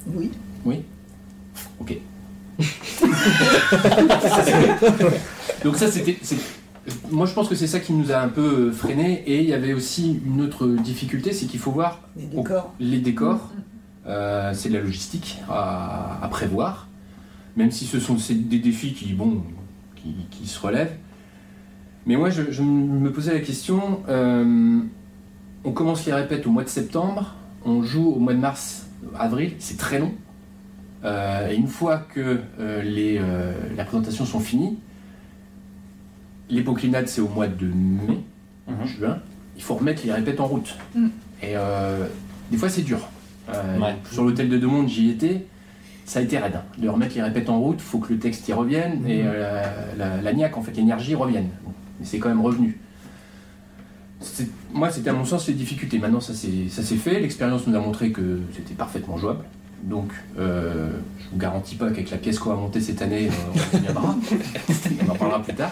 Oui. 0.06 0.30
Oui 0.64 0.82
Ok. 1.80 1.96
Donc 5.64 5.76
ça, 5.76 5.90
c'était... 5.90 6.18
c'est- 6.22 6.36
Moi, 7.10 7.26
je 7.26 7.32
pense 7.32 7.48
que 7.48 7.54
c'est 7.54 7.66
ça 7.66 7.80
qui 7.80 7.92
nous 7.92 8.12
a 8.12 8.18
un 8.18 8.28
peu 8.28 8.70
freiné. 8.70 9.22
Et 9.26 9.42
il 9.42 9.48
y 9.48 9.52
avait 9.54 9.72
aussi 9.72 10.20
une 10.24 10.40
autre 10.42 10.66
difficulté, 10.66 11.32
c'est 11.32 11.46
qu'il 11.46 11.60
faut 11.60 11.70
voir 11.70 12.00
Les 12.16 12.26
décors. 12.26 12.74
les 12.80 12.98
décors. 12.98 13.50
Euh, 14.06 14.52
c'est 14.54 14.68
de 14.68 14.74
la 14.74 14.80
logistique 14.80 15.38
à, 15.48 16.18
à 16.22 16.28
prévoir. 16.28 16.88
Même 17.56 17.70
si 17.70 17.86
ce 17.86 17.98
sont 18.00 18.16
des 18.30 18.58
défis 18.58 18.92
qui, 18.94 19.12
bon, 19.14 19.42
qui, 19.96 20.14
qui 20.30 20.46
se 20.46 20.58
relèvent. 20.60 20.94
Mais 22.06 22.16
moi, 22.16 22.28
je, 22.30 22.42
je 22.50 22.62
me 22.62 23.10
posais 23.10 23.32
la 23.32 23.40
question... 23.40 24.02
euh, 24.08 24.80
on 25.66 25.72
commence 25.72 26.04
les 26.04 26.12
répètes 26.12 26.46
au 26.46 26.50
mois 26.50 26.62
de 26.64 26.68
septembre, 26.68 27.32
on 27.64 27.82
joue 27.82 28.06
au 28.10 28.18
mois 28.18 28.34
de 28.34 28.38
mars, 28.38 28.84
avril, 29.18 29.52
c'est 29.58 29.78
très 29.78 29.98
long. 29.98 30.12
Euh, 31.04 31.50
et 31.50 31.54
une 31.56 31.68
fois 31.68 31.98
que 31.98 32.38
euh, 32.60 32.82
les, 32.82 33.18
euh, 33.18 33.52
la 33.76 33.84
présentation 33.84 34.24
sont 34.24 34.40
finies, 34.40 34.78
les 36.50 36.62
Poclinades 36.62 37.08
c'est 37.08 37.20
au 37.20 37.28
mois 37.28 37.46
de 37.48 37.66
mai, 37.66 38.20
Mhm. 38.66 38.86
juin, 38.86 39.18
il 39.56 39.62
faut 39.62 39.74
remettre 39.74 40.02
les 40.06 40.12
répètes 40.12 40.40
en 40.40 40.46
route. 40.46 40.74
Mm. 40.94 41.06
Et 41.42 41.56
euh, 41.56 42.06
des 42.50 42.56
fois 42.56 42.68
c'est 42.70 42.82
dur. 42.82 43.06
Euh, 43.50 43.78
Ouais. 43.78 43.94
Sur 44.10 44.24
l'hôtel 44.24 44.48
de 44.48 44.56
Demont, 44.56 44.86
j'y 44.88 45.10
étais, 45.10 45.44
ça 46.06 46.20
a 46.20 46.22
été 46.22 46.38
raide. 46.38 46.56
hein. 46.56 46.62
De 46.78 46.88
remettre 46.88 47.14
les 47.14 47.22
répètes 47.22 47.50
en 47.50 47.60
route, 47.60 47.76
il 47.78 47.82
faut 47.84 47.98
que 47.98 48.12
le 48.14 48.18
texte 48.18 48.48
y 48.48 48.52
revienne 48.54 49.06
et 49.06 49.22
euh, 49.24 49.62
la, 49.98 50.16
la, 50.16 50.22
la 50.22 50.32
niaque, 50.32 50.56
en 50.56 50.62
fait, 50.62 50.74
l'énergie 50.74 51.14
revienne. 51.14 51.48
Mais 52.00 52.06
c'est 52.06 52.18
quand 52.18 52.30
même 52.30 52.40
revenu. 52.40 52.78
Moi, 54.72 54.90
c'était 54.90 55.10
à 55.10 55.12
mon 55.12 55.24
sens 55.26 55.46
les 55.48 55.54
difficultés. 55.54 55.98
Maintenant, 55.98 56.20
ça 56.20 56.32
s'est 56.32 56.96
fait. 56.96 57.20
L'expérience 57.20 57.66
nous 57.66 57.76
a 57.76 57.80
montré 57.80 58.10
que 58.10 58.40
c'était 58.56 58.72
parfaitement 58.74 59.18
jouable. 59.18 59.44
Donc, 59.84 60.10
euh, 60.38 60.88
je 61.20 61.28
vous 61.30 61.36
garantis 61.38 61.74
pas 61.74 61.88
qu'avec 61.90 62.10
la 62.10 62.16
pièce 62.16 62.38
qu'on 62.38 62.50
va 62.50 62.56
monter 62.56 62.80
cette 62.80 63.02
année, 63.02 63.28
euh, 63.28 63.58
on 63.74 63.78
viendra. 63.78 64.14
on 65.06 65.10
en 65.10 65.14
parlera 65.14 65.42
plus 65.42 65.54
tard. 65.54 65.70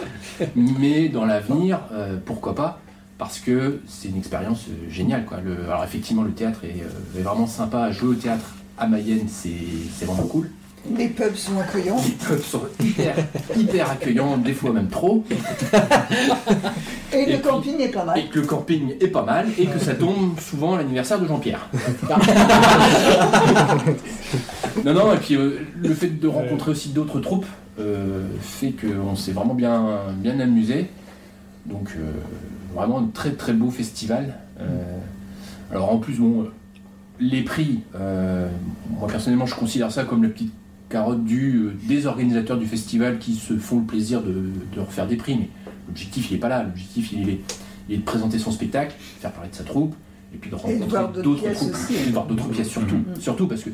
Mais 0.54 1.08
dans 1.08 1.24
l'avenir, 1.24 1.80
euh, 1.92 2.18
pourquoi 2.24 2.54
pas? 2.54 2.80
Parce 3.16 3.38
que 3.38 3.80
c'est 3.86 4.08
une 4.08 4.18
expérience 4.18 4.66
géniale. 4.90 5.24
Quoi. 5.24 5.38
Le- 5.42 5.64
alors, 5.66 5.82
effectivement, 5.84 6.22
le 6.22 6.32
théâtre 6.32 6.60
est, 6.64 6.84
est 7.18 7.22
vraiment 7.22 7.46
sympa. 7.46 7.90
Jouer 7.90 8.08
au 8.10 8.14
théâtre 8.14 8.54
à 8.76 8.86
Mayenne, 8.86 9.28
c'est 9.28 10.04
vraiment 10.04 10.24
cool. 10.24 10.50
Les 10.96 11.08
pubs 11.08 11.36
sont 11.36 11.58
accueillants. 11.60 11.96
Les 12.04 12.10
pubs 12.12 12.40
sont 12.42 12.62
hyper, 12.82 13.14
hyper 13.56 13.90
accueillants, 13.92 14.36
des 14.36 14.52
fois 14.52 14.72
même 14.72 14.88
trop. 14.88 15.24
Et, 17.12 17.16
Et 17.16 17.26
le 17.26 17.32
puis- 17.38 17.48
camping 17.48 17.80
est 17.80 17.88
pas 17.88 18.04
mal. 18.04 18.18
et 18.18 18.26
que 18.26 18.40
le 18.40 18.46
camping 18.46 18.94
est 19.00 19.08
pas 19.08 19.24
mal 19.24 19.46
et 19.58 19.66
que 19.66 19.78
ça 19.78 19.94
tombe 19.94 20.38
souvent 20.40 20.74
à 20.74 20.78
l'anniversaire 20.78 21.20
de 21.20 21.26
Jean-Pierre. 21.26 21.68
non, 24.84 24.94
non, 24.94 25.12
et 25.12 25.16
puis 25.18 25.36
euh, 25.36 25.58
le 25.80 25.94
fait 25.94 26.08
de 26.08 26.28
rencontrer 26.28 26.70
aussi 26.70 26.90
d'autres 26.90 27.20
troupes 27.20 27.46
euh, 27.78 28.26
fait 28.40 28.72
qu'on 28.72 29.16
s'est 29.16 29.32
vraiment 29.32 29.54
bien, 29.54 29.98
bien 30.16 30.38
amusé. 30.40 30.88
Donc 31.66 31.90
euh, 31.96 32.12
vraiment 32.74 32.98
un 32.98 33.06
très 33.12 33.32
très 33.32 33.52
beau 33.52 33.70
festival. 33.70 34.34
Euh, 34.60 34.64
alors 35.70 35.92
en 35.92 35.98
plus, 35.98 36.14
bon, 36.18 36.48
les 37.20 37.42
prix, 37.42 37.80
euh, 37.94 38.48
moi 38.98 39.08
personnellement 39.08 39.46
je 39.46 39.54
considère 39.54 39.92
ça 39.92 40.04
comme 40.04 40.22
la 40.22 40.28
petite 40.28 40.52
carotte 40.92 41.24
du, 41.24 41.56
euh, 41.56 41.72
des 41.88 42.06
organisateurs 42.06 42.58
du 42.58 42.66
festival 42.66 43.18
qui 43.18 43.34
se 43.34 43.56
font 43.56 43.78
le 43.78 43.84
plaisir 43.84 44.22
de, 44.22 44.50
de 44.74 44.80
refaire 44.80 45.06
des 45.06 45.16
prix. 45.16 45.36
Mais 45.36 45.48
l'objectif 45.88 46.30
il 46.30 46.34
est 46.34 46.40
pas 46.40 46.48
là, 46.50 46.62
l'objectif 46.62 47.12
il 47.12 47.28
est, 47.28 47.40
il 47.88 47.94
est 47.94 47.98
de 47.98 48.02
présenter 48.04 48.38
son 48.38 48.50
spectacle, 48.50 48.94
faire 49.20 49.32
parler 49.32 49.50
de 49.50 49.54
sa 49.54 49.64
troupe, 49.64 49.94
et 50.34 50.36
puis 50.38 50.50
de 50.50 50.54
rencontrer 50.54 50.78
d'autres 51.22 51.42
et 51.90 52.06
de 52.06 52.12
voir 52.12 52.26
d'autres 52.26 52.48
pièces 52.48 52.68
surtout, 52.68 52.96
Mhm. 52.96 53.20
surtout 53.20 53.46
parce 53.48 53.62
que 53.62 53.70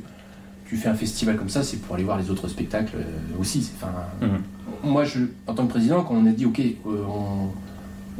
tu 0.69 0.77
fais 0.77 0.89
un 0.89 0.95
festival 0.95 1.37
comme 1.37 1.49
ça, 1.49 1.63
c'est 1.63 1.79
pour 1.79 1.95
aller 1.97 2.05
voir 2.05 2.19
les 2.19 2.31
autres 2.31 2.47
spectacles 2.49 2.97
euh, 2.97 3.41
aussi. 3.41 3.71
Enfin, 3.77 3.93
Mhm. 4.23 4.91
moi, 4.91 5.05
je, 5.05 5.21
en 5.47 5.55
tant 5.55 5.65
que 5.67 5.71
président, 5.71 6.03
quand 6.05 6.15
on 6.15 6.27
a 6.27 6.31
dit 6.31 6.47
OK, 6.47 6.61
euh, 6.61 7.05
on, 7.09 7.49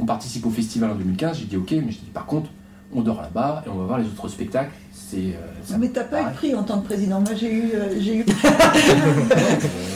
on 0.01 0.05
participe 0.05 0.45
au 0.45 0.49
festival 0.49 0.91
en 0.91 0.95
2015, 0.95 1.39
j'ai 1.39 1.45
dit 1.45 1.57
OK, 1.57 1.71
mais 1.71 1.91
j'ai 1.91 1.99
dit 1.99 2.11
par 2.13 2.25
contre, 2.25 2.49
on 2.93 3.01
dort 3.01 3.21
là-bas 3.21 3.63
et 3.65 3.69
on 3.69 3.75
va 3.75 3.85
voir 3.85 3.99
les 3.99 4.05
autres 4.05 4.27
spectacles. 4.29 4.71
C'est. 5.09 5.17
euh, 5.17 5.77
Mais 5.79 5.89
t'as 5.89 6.03
pas 6.03 6.21
eu 6.21 6.25
de 6.25 6.33
prix 6.35 6.53
en 6.55 6.63
tant 6.63 6.79
que 6.81 6.85
président. 6.85 7.19
Moi, 7.21 7.31
j'ai 7.35 7.51
eu, 7.51 7.71
euh, 7.73 7.95
j'ai 7.99 8.17
eu. 8.17 8.25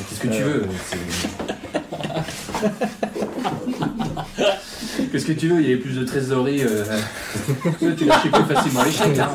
Qu'est-ce 0.09 0.19
que 0.21 0.27
tu 0.27 0.41
veux 0.43 0.65
Qu'est-ce 5.11 5.25
que 5.25 5.33
tu 5.33 5.47
veux 5.49 5.61
Il 5.61 5.69
y 5.69 5.73
avait 5.73 5.81
plus 5.81 5.99
de 5.99 6.03
trésorerie. 6.05 6.63
euh, 6.63 6.83
tu 7.97 8.05
lâchais 8.05 8.29
plus 8.29 8.43
facilement 8.55 8.83
les 8.83 8.91
chèques. 8.91 9.19
Hein. 9.19 9.31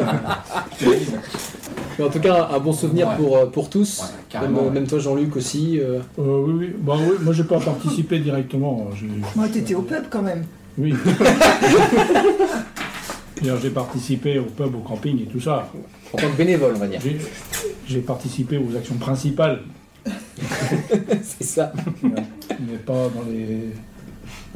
Mais 1.98 2.04
en 2.04 2.10
tout 2.10 2.20
cas, 2.20 2.48
un 2.52 2.58
bon 2.58 2.72
souvenir 2.72 3.08
Ouais. 3.08 3.16
pour, 3.16 3.50
pour 3.50 3.70
tous. 3.70 4.02
Ouais, 4.34 4.48
même, 4.72 4.86
toi, 4.86 4.98
Jean-Luc 4.98 5.36
aussi. 5.36 5.78
euh, 5.80 5.98
Euh, 6.18 6.44
oui, 6.46 6.54
oui. 6.58 6.72
Bah, 6.78 6.94
oui, 6.98 7.16
moi 7.22 7.32
j'ai 7.32 7.44
pas 7.44 7.58
participé 7.60 8.18
directement. 8.18 8.88
Moi, 9.36 9.48
t'étais 9.48 9.74
au 9.74 9.82
pub 9.82 10.04
quand 10.10 10.22
même. 10.22 10.44
Oui. 10.76 10.94
J'ai 13.42 13.70
participé 13.70 14.38
au 14.38 14.44
pub, 14.44 14.74
au 14.74 14.80
camping 14.80 15.20
et 15.22 15.26
tout 15.26 15.40
ça. 15.40 15.70
en 16.12 16.16
tant 16.16 16.30
que 16.30 16.36
bénévole, 16.36 16.72
on 16.76 16.78
va 16.78 16.86
dire. 16.88 17.00
J'ai- 17.86 18.00
participé 18.00 18.58
aux 18.58 18.76
actions 18.76 18.96
principales, 18.96 19.62
C'est 21.22 21.44
ça. 21.44 21.72
mais 22.02 22.76
pas 22.84 23.08
dans 23.14 23.22
les. 23.30 23.70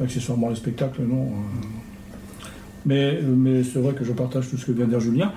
accessoirement 0.03 0.49
les 0.49 0.55
spectacles, 0.55 1.01
non. 1.03 1.23
euh. 1.25 2.45
Mais, 2.85 3.19
mais 3.21 3.63
c'est 3.63 3.79
vrai 3.79 3.93
que 3.93 4.03
je 4.03 4.11
partage 4.11 4.49
tout 4.49 4.57
ce 4.57 4.65
que 4.65 4.71
vient 4.73 4.85
de 4.85 4.89
dire 4.91 4.99
Julien, 4.99 5.31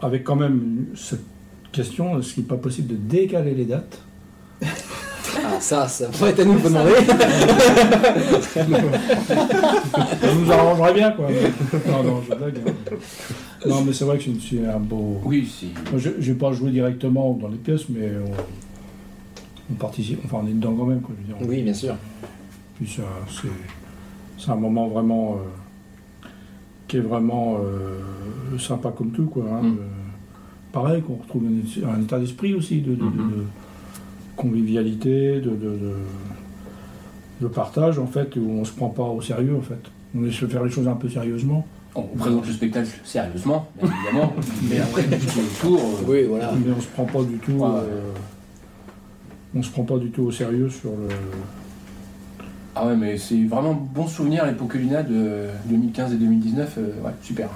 avec 0.00 0.22
quand 0.24 0.36
même 0.36 0.86
cette 0.94 1.24
question 1.72 2.18
est-ce 2.18 2.34
qu'il 2.34 2.44
n'est 2.44 2.48
pas 2.48 2.56
possible 2.56 2.88
de 2.88 2.96
décaler 2.96 3.54
les 3.54 3.64
dates? 3.64 4.00
Ça, 5.60 5.88
ça 5.88 6.08
pourrait 6.08 6.30
être 6.30 6.40
à 6.40 6.44
nous 6.44 6.58
de 6.58 6.64
demander. 6.64 6.92
Ça 8.48 10.34
nous 10.34 10.52
arrangerait 10.52 10.94
bien, 10.94 11.10
quoi. 11.12 11.26
Non, 11.86 12.02
non, 12.02 12.22
je 12.28 12.34
blague. 12.34 12.58
hein. 12.66 12.72
Non, 13.66 13.82
mais 13.84 13.92
c'est 13.92 14.04
vrai 14.04 14.18
que 14.18 14.24
c'est- 14.24 14.66
un 14.66 14.78
beau. 14.78 15.20
Oui, 15.24 15.48
c'est. 15.50 15.66
Moi, 15.90 16.00
je 16.18 16.30
n'ai 16.30 16.36
pas 16.38 16.52
joué 16.52 16.70
directement 16.70 17.32
dans 17.40 17.48
les 17.48 17.56
pièces, 17.56 17.88
mais 17.88 18.10
on, 18.26 19.72
on 19.72 19.74
participe, 19.74 20.20
enfin, 20.24 20.38
on 20.44 20.46
est 20.48 20.52
dedans 20.52 20.74
quand 20.78 20.86
même, 20.86 21.00
quoi. 21.00 21.14
Je 21.18 21.32
veux 21.32 21.38
dire. 21.38 21.48
oui, 21.48 21.62
bien 21.62 21.74
sûr. 21.74 21.94
Puis 22.76 22.88
ça, 22.88 23.02
c'est, 23.30 23.48
c'est 24.38 24.50
un 24.50 24.56
moment 24.56 24.86
vraiment 24.88 25.38
euh, 26.24 26.28
qui 26.86 26.98
est 26.98 27.00
vraiment 27.00 27.56
euh, 27.60 28.58
sympa 28.58 28.92
comme 28.96 29.10
tout, 29.10 29.26
quoi. 29.26 29.44
hein, 29.52 29.62
Mm. 29.62 29.76
pareil, 30.72 31.02
qu'on 31.02 31.16
retrouve 31.16 31.42
un, 31.44 31.88
un 31.98 32.02
état 32.02 32.18
d'esprit 32.18 32.54
aussi 32.54 32.80
de, 32.80 32.92
Mhm. 32.92 32.98
de 32.98 33.44
convivialité, 34.38 35.34
de, 35.40 35.50
de, 35.50 35.50
de- 35.50 35.96
de 37.42 37.46
partage, 37.46 37.98
en 37.98 38.06
fait, 38.06 38.34
où 38.36 38.48
on 38.50 38.64
se 38.64 38.72
prend 38.72 38.88
pas 38.88 39.02
au 39.04 39.20
sérieux, 39.20 39.54
en 39.56 39.60
fait. 39.62 39.78
On 40.16 40.24
essaie 40.24 40.46
de 40.46 40.50
faire 40.50 40.64
les 40.64 40.70
choses 40.70 40.88
un 40.88 40.94
peu 40.94 41.08
sérieusement. 41.08 41.66
On 41.94 42.02
présente 42.02 42.46
le 42.46 42.52
spectacle 42.52 42.88
sérieusement, 43.04 43.66
bien 43.82 43.90
évidemment, 43.92 44.32
mais 44.70 44.78
après, 44.80 45.02
tout 45.04 45.40
autour. 45.66 45.80
euh, 45.80 46.04
Oui, 46.06 46.24
voilà. 46.24 46.52
Mais 46.64 46.72
on 46.76 46.80
se 46.80 46.86
prend 46.88 47.04
pas 47.04 47.22
du 47.22 47.36
tout. 47.38 47.52
Ouais. 47.52 47.66
euh, 47.68 48.12
on 49.54 49.62
se 49.62 49.70
prend 49.70 49.82
pas 49.84 49.98
du 49.98 50.10
tout 50.10 50.22
au 50.24 50.30
sérieux 50.32 50.68
sur 50.70 50.90
le. 50.90 51.08
Ah 52.76 52.86
ouais, 52.86 52.96
mais 52.96 53.16
c'est 53.18 53.42
vraiment 53.44 53.74
bon 53.74 54.06
souvenir 54.06 54.46
les 54.46 54.52
Poculina 54.52 55.02
de 55.02 55.46
2015 55.66 56.12
et 56.12 56.16
2019. 56.16 56.74
euh, 56.78 56.82
ouais, 57.04 57.10
super. 57.22 57.48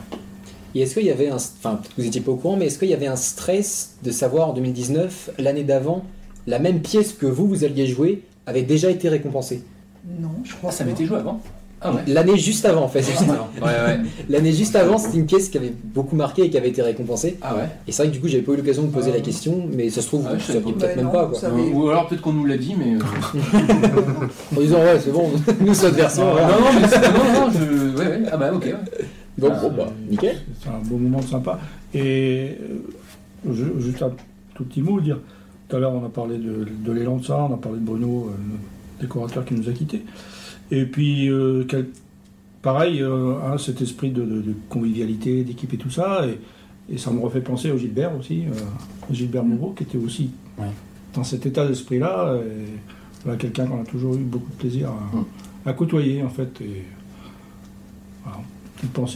Et 0.74 0.80
est-ce 0.80 0.94
qu'il 0.94 1.06
y 1.06 1.10
avait 1.10 1.28
un. 1.28 1.36
Enfin, 1.36 1.80
vous 1.96 2.02
n'étiez 2.04 2.20
pas 2.22 2.32
au 2.32 2.36
courant, 2.36 2.56
mais 2.56 2.66
est-ce 2.66 2.78
qu'il 2.78 2.88
y 2.88 2.94
avait 2.94 3.06
un 3.06 3.16
stress 3.16 3.96
de 4.02 4.10
savoir 4.10 4.48
en 4.48 4.52
2019, 4.54 5.30
l'année 5.38 5.64
d'avant, 5.64 6.04
la 6.47 6.59
même 6.59 6.81
pièce 6.81 7.12
que 7.12 7.27
vous, 7.27 7.47
vous 7.47 7.64
alliez 7.64 7.86
jouer, 7.86 8.23
avait 8.47 8.62
déjà 8.62 8.90
été 8.90 9.09
récompensée 9.09 9.62
Non, 10.20 10.31
je 10.44 10.52
crois 10.55 10.70
Oh, 10.70 10.73
ça 10.73 10.78
pas. 10.78 10.85
avait 10.85 10.93
été 10.93 11.06
joué 11.06 11.19
avant 11.19 11.40
Ah 11.81 11.93
ouais. 11.93 12.01
L'année 12.09 12.36
juste 12.36 12.64
avant, 12.64 12.82
en 12.85 12.89
fait. 12.89 13.01
Ouais, 13.01 13.27
ouais. 13.62 14.01
L'année 14.28 14.52
juste 14.52 14.74
avant, 14.77 14.98
c'était 14.98 15.19
une 15.19 15.27
pièce 15.27 15.48
qui 15.48 15.59
avait 15.59 15.73
beaucoup 15.85 16.16
marqué 16.16 16.43
et 16.44 16.51
qui 16.51 16.56
avait 16.59 16.69
été 16.70 16.82
récompensée. 16.82 17.39
Ah 17.43 17.55
ouais. 17.56 17.69
Et 17.86 17.93
c'est 17.93 18.02
vrai 18.02 18.09
que 18.10 18.14
du 18.14 18.20
coup, 18.20 18.28
j'avais 18.28 18.43
pas 18.43 18.52
eu 18.52 18.56
l'occasion 18.56 18.82
de 18.82 18.89
poser 18.90 19.10
Ah. 19.12 19.16
la 19.16 19.20
question, 19.23 19.69
mais 19.73 19.90
ça 19.90 20.01
se 20.02 20.06
trouve, 20.09 20.24
Ah, 20.28 20.35
vous 20.35 20.40
je 20.40 20.48
ne 20.52 20.59
saviez 20.59 20.73
peut-être 20.74 20.90
Bah 20.90 20.97
même 20.97 21.05
non, 21.06 21.10
pas. 21.12 21.24
vous 21.24 21.31
Quoi. 21.32 21.40
savez. 21.40 21.62
Ou 21.73 21.89
alors 21.89 22.09
peut-être 22.09 22.20
qu'on 22.23 22.32
nous 22.32 22.44
l'a 22.47 22.56
dit, 22.56 22.74
mais. 22.77 22.94
euh, 22.97 22.98
En 24.56 24.60
disant, 24.60 24.78
ouais, 24.78 25.01
c'est 25.01 25.12
bon, 25.12 25.31
nous, 25.60 25.74
cette 25.74 25.94
version. 25.94 26.24
Non, 26.24 26.35
non, 26.35 26.81
mais 26.81 26.89
c'est- 26.89 27.01
non, 27.01 27.47
non, 27.47 27.51
je. 27.52 27.98
Ouais, 27.98 28.06
ouais. 28.06 28.23
Ah 28.31 28.36
bah 28.36 28.52
ok. 28.55 28.64
ouais. 28.64 28.74
Donc, 29.39 29.52
Ah, 29.55 29.60
bon, 29.62 29.70
bah, 29.77 29.93
nickel. 30.10 30.36
C'est 30.62 30.69
un 30.69 30.78
beau 30.85 30.97
moment 30.97 31.23
sympa. 31.23 31.59
Et 31.94 32.59
euh, 33.48 33.52
ju- 33.52 33.73
juste 33.81 34.02
un 34.02 34.10
tout 34.55 34.64
petit 34.64 34.82
mot, 34.82 35.01
dire. 35.01 35.19
Tout 35.73 35.78
à 35.78 35.81
l'heure, 35.81 35.94
on 35.94 36.05
a 36.05 36.11
parlé 36.11 36.36
de, 36.36 36.66
de 36.85 36.93
l'élan 36.93 37.16
de 37.16 37.24
ça, 37.24 37.39
on 37.51 37.55
a 37.55 37.57
parlé 37.57 37.78
de 37.78 37.85
Bruno, 37.86 38.27
euh, 38.28 38.36
le 38.99 39.01
décorateur 39.07 39.43
qui 39.43 39.55
nous 39.55 39.70
a 39.70 39.73
quittés. 39.73 40.03
Et 40.70 40.85
puis, 40.85 41.31
euh, 41.31 41.65
quel- 41.66 41.89
pareil, 42.61 43.01
euh, 43.01 43.36
hein, 43.43 43.57
cet 43.57 43.81
esprit 43.81 44.11
de, 44.11 44.20
de- 44.20 44.43
de 44.43 44.55
convivialité, 44.69 45.44
d'équipe 45.44 45.73
et 45.73 45.78
tout 45.78 45.89
ça. 45.89 46.27
Et, 46.27 46.94
et 46.94 46.99
ça 46.99 47.11
me 47.11 47.20
refait 47.20 47.40
penser 47.40 47.70
au 47.70 47.78
Gilbert 47.78 48.15
aussi, 48.20 48.43
euh, 48.49 48.53
Gilbert 49.11 49.44
Moreau, 49.44 49.70
qui 49.74 49.85
était 49.85 49.97
aussi 49.97 50.28
Ouais. 50.59 50.66
dans 51.15 51.24
cet 51.24 51.47
état 51.47 51.66
d'esprit-là. 51.66 52.36
Voilà, 53.24 53.39
quelqu'un 53.39 53.65
qu'on 53.65 53.81
a 53.81 53.85
toujours 53.86 54.12
eu 54.16 54.19
beaucoup 54.24 54.51
de 54.51 54.57
plaisir 54.57 54.90
à, 54.90 55.16
Mm. 55.16 55.24
à 55.65 55.73
côtoyer, 55.73 56.23
en 56.23 56.28
fait. 56.28 56.61
Et 56.61 56.82
voilà, 58.27 58.36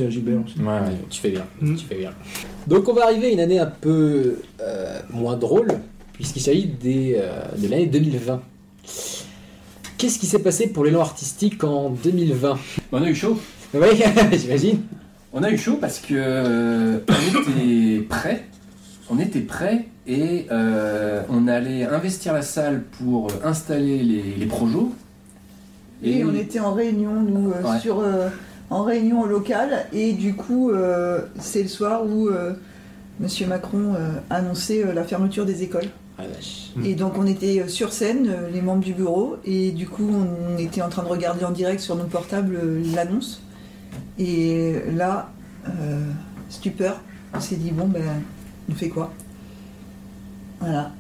à 0.07 0.09
Gilbert 0.11 0.39
aussi. 0.43 0.59
Ouais, 0.59 0.81
tu 1.11 1.21
fais 1.21 1.33
bien, 1.33 1.45
Mm. 1.61 1.75
tu 1.75 1.85
fais 1.85 1.97
bien. 1.99 2.13
Donc 2.67 2.89
on 2.89 2.95
va 2.95 3.05
arriver 3.05 3.27
à 3.27 3.31
une 3.33 3.41
année 3.41 3.59
un 3.59 3.67
peu 3.67 4.37
euh, 4.63 5.01
moins 5.13 5.37
drôle, 5.37 5.69
puisqu'il 6.17 6.41
s'agit 6.43 6.67
des, 6.67 7.17
euh, 7.19 7.43
de 7.57 7.69
l'année 7.69 7.87
2020. 7.87 8.41
Qu'est-ce 9.99 10.19
qui 10.19 10.27
s'est 10.27 10.41
passé 10.41 10.67
pour 10.69 10.85
l'élan 10.85 11.01
artistique 11.01 11.65
en 11.65 11.91
2020 11.91 12.59
On 12.93 13.03
a 13.03 13.09
eu 13.09 13.15
chaud. 13.15 13.39
Oui, 13.75 13.87
j'imagine. 14.33 14.81
On 15.33 15.43
a 15.43 15.51
eu 15.51 15.59
chaud 15.59 15.79
parce 15.81 15.99
que 15.99 16.15
euh, 16.15 16.99
on 17.09 17.41
était 17.53 18.03
prêts. 18.03 18.45
On 19.11 19.19
était 19.19 19.41
prêts 19.41 19.87
et 20.07 20.47
euh, 20.51 21.23
on 21.31 21.49
allait 21.49 21.85
investir 21.85 22.33
la 22.33 22.43
salle 22.43 22.83
pour 22.99 23.29
installer 23.45 23.99
les, 24.03 24.23
les 24.37 24.47
projos. 24.47 24.93
Et 26.03 26.25
on 26.25 26.35
était 26.35 26.61
en 26.61 26.73
réunion, 26.75 27.23
nous, 27.23 27.51
euh, 27.53 27.63
Ouais. 27.63 27.79
sur, 27.81 28.01
euh, 28.01 28.29
en 28.69 28.83
réunion 28.83 29.23
au 29.23 29.27
local, 29.27 29.87
et 29.93 30.13
du 30.13 30.35
coup, 30.35 30.71
euh, 30.71 31.21
c'est 31.39 31.63
le 31.63 31.69
soir 31.69 32.05
où 32.05 32.29
euh, 32.29 32.53
Monsieur 33.21 33.47
Macron 33.47 33.95
euh, 33.95 34.11
annonçait 34.29 34.85
euh, 34.85 34.93
la 34.93 35.05
fermeture 35.05 35.47
des 35.47 35.63
écoles. 35.63 35.89
Ah, 36.19 36.23
vache. 36.27 36.71
Et 36.85 36.95
donc, 36.95 37.19
on 37.19 37.27
était 37.27 37.61
euh, 37.61 37.69
sur 37.69 37.93
scène, 37.93 38.27
euh, 38.29 38.51
les 38.51 38.63
membres 38.63 38.83
du 38.85 38.95
bureau, 38.95 39.37
et 39.45 39.71
du 39.73 39.87
coup, 39.87 40.09
on 40.11 40.57
était 40.57 40.81
en 40.83 40.89
train 40.89 41.03
de 41.03 41.09
regarder 41.09 41.45
en 41.45 41.51
direct 41.51 41.81
sur 41.81 41.95
nos 41.97 42.05
portables 42.05 42.55
euh, 42.57 42.83
l'annonce. 42.95 43.43
Et 44.19 44.75
là, 44.95 45.31
euh, 45.69 46.11
stupeur, 46.49 47.01
on 47.35 47.41
s'est 47.41 47.57
dit, 47.57 47.71
bon, 47.71 47.87
ben, 47.87 48.03
on 48.71 48.75
fait 48.75 48.89
quoi? 48.89 49.13
Voilà. 50.61 50.93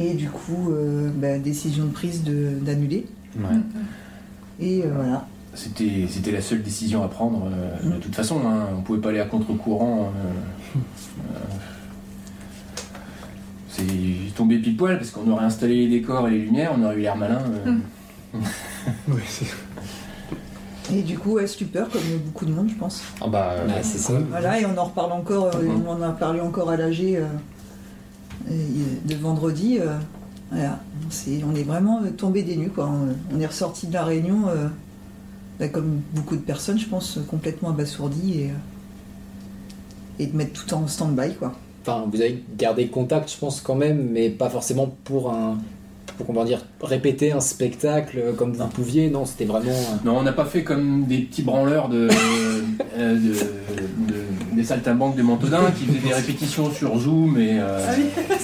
Et 0.00 0.14
du 0.14 0.28
coup, 0.28 0.70
euh, 0.72 1.08
ben, 1.14 1.40
décision 1.40 1.84
de 1.86 1.92
prise 1.92 2.24
de- 2.24 2.58
d'annuler. 2.60 3.06
Et 4.60 4.82
euh, 4.84 4.90
voilà. 4.94 5.26
C'était, 5.54 6.06
c'était 6.08 6.32
la 6.32 6.40
seule 6.40 6.62
décision 6.62 7.02
à 7.04 7.08
prendre. 7.08 7.48
euh, 7.52 7.90
de 7.96 7.96
toute 8.00 8.14
façon, 8.14 8.40
hein, 8.46 8.66
on 8.76 8.82
pouvait 8.82 9.00
pas 9.00 9.10
aller 9.10 9.20
à 9.20 9.24
contre-courant. 9.26 10.12
Euh, 13.80 13.82
euh, 13.82 14.14
c'est 14.28 14.34
tombé 14.34 14.58
pile 14.58 14.76
poil 14.76 14.98
parce 14.98 15.10
qu'on 15.10 15.28
aurait 15.30 15.44
installé 15.44 15.86
les 15.86 16.00
décors 16.00 16.28
et 16.28 16.32
les 16.32 16.38
lumières, 16.38 16.72
on 16.78 16.84
aurait 16.84 16.96
eu 16.96 17.00
l'air 17.02 17.16
malin. 17.16 17.42
euh. 17.66 17.74
Oui, 19.08 19.20
c'est- 19.26 19.46
Et 20.94 21.02
du 21.02 21.18
coup, 21.18 21.32
ouais, 21.32 21.46
stupeur, 21.46 21.88
comme 21.90 22.00
beaucoup 22.26 22.46
de 22.46 22.52
monde, 22.52 22.68
je 22.70 22.74
pense. 22.74 23.02
Ah 23.20 23.26
bah, 23.28 23.50
euh, 23.52 23.66
Ouais, 23.66 23.82
c'est 23.82 23.98
ça. 23.98 24.14
Voilà, 24.30 24.58
et 24.60 24.64
on 24.66 24.76
en 24.78 24.84
reparle 24.84 25.12
encore, 25.12 25.54
euh, 25.54 25.62
Mhm. 25.62 25.82
on 25.86 25.90
en 25.92 26.02
a 26.02 26.10
parlé 26.12 26.40
encore 26.40 26.70
à 26.70 26.76
l'AG 26.76 27.00
euh, 27.16 27.26
et- 28.50 29.06
de 29.08 29.14
vendredi. 29.16 29.78
euh, 29.80 29.96
voilà, 30.50 30.80
on 31.46 31.54
est 31.54 31.62
vraiment 31.62 32.00
euh, 32.02 32.10
tombé 32.10 32.42
des 32.42 32.56
nues, 32.56 32.70
quoi. 32.70 32.88
On, 32.88 33.36
on 33.36 33.40
est 33.40 33.46
ressorti 33.46 33.86
de 33.86 33.92
la 33.94 34.04
réunion, 34.04 34.48
euh, 34.48 34.68
bah, 35.60 35.68
comme 35.68 36.00
beaucoup 36.14 36.36
de 36.36 36.40
personnes, 36.40 36.78
je 36.78 36.86
pense, 36.86 37.18
complètement 37.28 37.68
abasourdis 37.70 38.40
et, 38.40 38.50
euh, 38.50 38.54
et 40.20 40.26
de 40.26 40.34
mettre 40.36 40.52
tout 40.64 40.72
en 40.74 40.86
stand-by, 40.86 41.34
quoi. 41.34 41.54
Enfin, 41.82 42.04
vous 42.12 42.20
avez 42.20 42.42
gardé 42.58 42.86
contact, 42.88 43.30
je 43.32 43.36
pense, 43.38 43.60
quand 43.60 43.74
même, 43.74 44.08
mais 44.12 44.28
pas 44.30 44.50
forcément 44.50 44.94
pour 45.04 45.30
un. 45.32 45.56
Pour 46.16 46.26
comment 46.26 46.44
dire, 46.44 46.64
répéter 46.82 47.30
un 47.30 47.38
spectacle 47.40 48.34
comme 48.36 48.52
vous 48.52 48.58
Non. 48.58 48.66
pouviez, 48.68 49.08
non, 49.08 49.24
c'était 49.24 49.44
vraiment. 49.44 49.70
euh, 49.70 49.96
Non, 50.04 50.18
on 50.18 50.22
n'a 50.24 50.32
pas 50.32 50.46
fait 50.46 50.64
comme 50.64 51.04
des 51.04 51.18
petits 51.18 51.42
branleurs 51.42 51.88
de, 51.88 52.08
euh, 52.98 53.14
de- 53.14 53.18
de- 53.18 54.56
des 54.56 54.64
saltimbanques 54.64 55.14
de 55.14 55.22
Mantodin 55.22 55.60
qui 55.78 55.84
faisaient 55.84 56.08
des 56.08 56.12
répétitions 56.14 56.72
sur 56.72 56.98
Zoom 56.98 57.38
et 57.38 57.58
euh, 57.60 57.78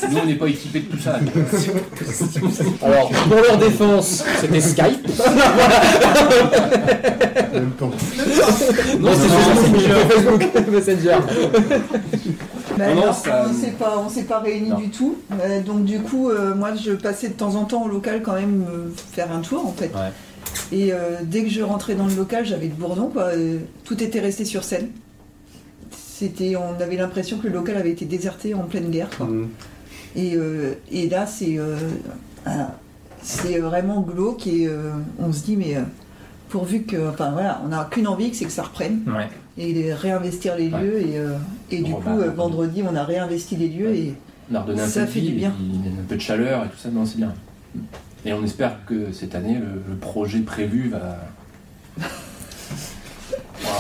nous 0.09 0.19
on 0.23 0.27
n'est 0.27 0.37
pas 0.37 0.47
équipés 0.47 0.81
de 0.83 0.85
tout 0.85 0.99
ça. 1.01 1.19
Alors, 2.83 3.09
pour 3.11 3.37
leur 3.39 3.59
défense, 3.59 4.23
c'était 4.41 4.61
Skype. 4.61 5.09
En 7.55 7.59
même 7.61 7.71
temps. 7.79 7.91
Non, 9.01 9.11
c'est 9.15 9.29
Facebook 10.09 10.43
Messenger. 10.71 11.19
Non, 12.79 12.95
non, 12.95 13.13
ça- 13.13 13.47
on 13.49 13.53
s'est 13.53 13.71
pas, 13.73 13.99
on 13.99 14.09
s'est 14.09 14.25
pas 14.25 14.39
réunis 14.41 14.71
Non. 14.71 14.79
du 14.79 14.89
tout. 14.91 15.17
Euh, 15.41 15.61
donc 15.63 15.85
du 15.85 16.01
coup, 16.01 16.31
euh, 16.31 16.55
moi, 16.55 16.75
je 16.75 16.93
passais 16.93 17.29
de 17.29 17.35
temps 17.35 17.55
en 17.55 17.65
temps 17.65 17.85
au 17.85 17.89
local 17.89 18.23
quand 18.23 18.35
même 18.35 18.65
euh, 18.69 18.89
faire 19.13 19.31
un 19.33 19.41
tour 19.41 19.67
en 19.67 19.73
fait. 19.73 19.93
Ouais. 19.95 20.13
Et 20.73 20.93
dès 21.23 21.43
que 21.43 21.51
je 21.51 21.63
rentrais 21.63 21.95
dans 21.95 22.07
le 22.07 22.15
local, 22.15 22.45
j'avais 22.47 22.67
le 22.69 22.75
bourdon. 22.75 23.09
Quoi. 23.09 23.31
Tout 23.85 24.03
était 24.03 24.21
resté 24.21 24.45
sur 24.45 24.63
scène. 24.63 24.89
C'était, 25.91 26.55
on 26.57 26.81
avait 26.81 26.97
l'impression 26.97 27.39
que 27.39 27.49
le 27.49 27.53
local 27.55 27.77
avait 27.77 27.91
été 27.91 28.05
déserté 28.05 28.55
en 28.55 28.63
pleine 28.63 28.89
guerre. 28.91 29.09
quoi. 29.17 29.27
Mhm. 29.27 29.49
Et, 30.17 30.37
et 30.93 31.09
là, 31.09 31.27
c'est, 31.27 31.59
c'est 33.23 33.59
vraiment 33.59 34.01
glauque 34.01 34.47
et 34.47 34.69
on 35.19 35.33
se 35.33 35.43
dit 35.45 35.57
mais 35.57 35.77
pourvu 36.51 36.83
que, 36.83 37.09
enfin 37.11 37.31
voilà, 37.33 37.61
on 37.65 37.69
n'a 37.69 37.89
qu'une 37.91 38.07
envie, 38.07 38.33
c'est 38.35 38.45
que 38.45 38.53
ça 38.53 38.63
reprenne 38.63 39.01
Ouais. 39.09 39.29
Et 39.59 39.73
de 39.73 39.93
réinvestir 39.93 40.57
les 40.57 40.69
Ouais. 40.69 40.81
lieux. 40.83 40.99
Et, 41.01 41.19
euh, 41.19 41.35
et 41.71 41.83
du 41.83 41.91
Bon, 41.93 41.99
coup, 41.99 42.05
bah, 42.07 42.17
euh, 42.19 42.31
vendredi, 42.31 42.83
on 42.89 42.95
a 42.97 43.05
réinvesti 43.05 43.57
les 43.57 43.69
lieux 43.69 43.89
Ouais. 43.89 43.99
et 43.99 44.15
On 44.51 44.55
a 44.57 44.61
redonné 44.61 44.83
un 44.83 44.87
Ça 44.87 45.01
peu 45.01 45.07
de 45.07 45.11
fait 45.13 45.21
vie, 45.21 45.29
du 45.31 45.35
bien. 45.37 45.51
et 45.51 45.53
puis 45.53 45.91
un 45.91 46.05
peu 46.09 46.17
de 46.17 46.21
chaleur 46.21 46.65
et 46.65 46.69
tout 46.69 46.77
ça, 46.77 46.89
non, 46.91 47.07
c'est 47.07 47.17
bien. 47.17 47.33
Et 48.27 48.33
on 48.33 48.45
espère 48.45 48.85
que 48.87 49.13
cette 49.13 49.35
année, 49.35 49.55
le, 49.55 49.83
le 49.89 49.97
projet 49.97 50.41
prévu 50.41 50.91
va. 50.91 51.19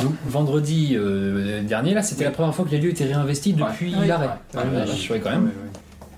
Donc, 0.02 0.12
vendredi 0.26 0.92
euh, 0.94 1.62
dernier, 1.62 1.94
là, 1.94 2.02
c'était 2.02 2.24
la 2.24 2.30
première 2.30 2.54
fois 2.54 2.64
que 2.64 2.70
les 2.70 2.78
lieux 2.78 2.90
étaient 2.90 3.04
réinvestis 3.04 3.52
depuis 3.52 3.94
Ouais. 3.94 4.06
l'arrêt. 4.06 4.28
Ouais. 4.54 4.60
Ouais, 4.60 4.66
ouais, 4.68 4.90
ouais. 4.90 4.96
je 4.96 5.12
quand 5.14 5.30
même. 5.30 5.50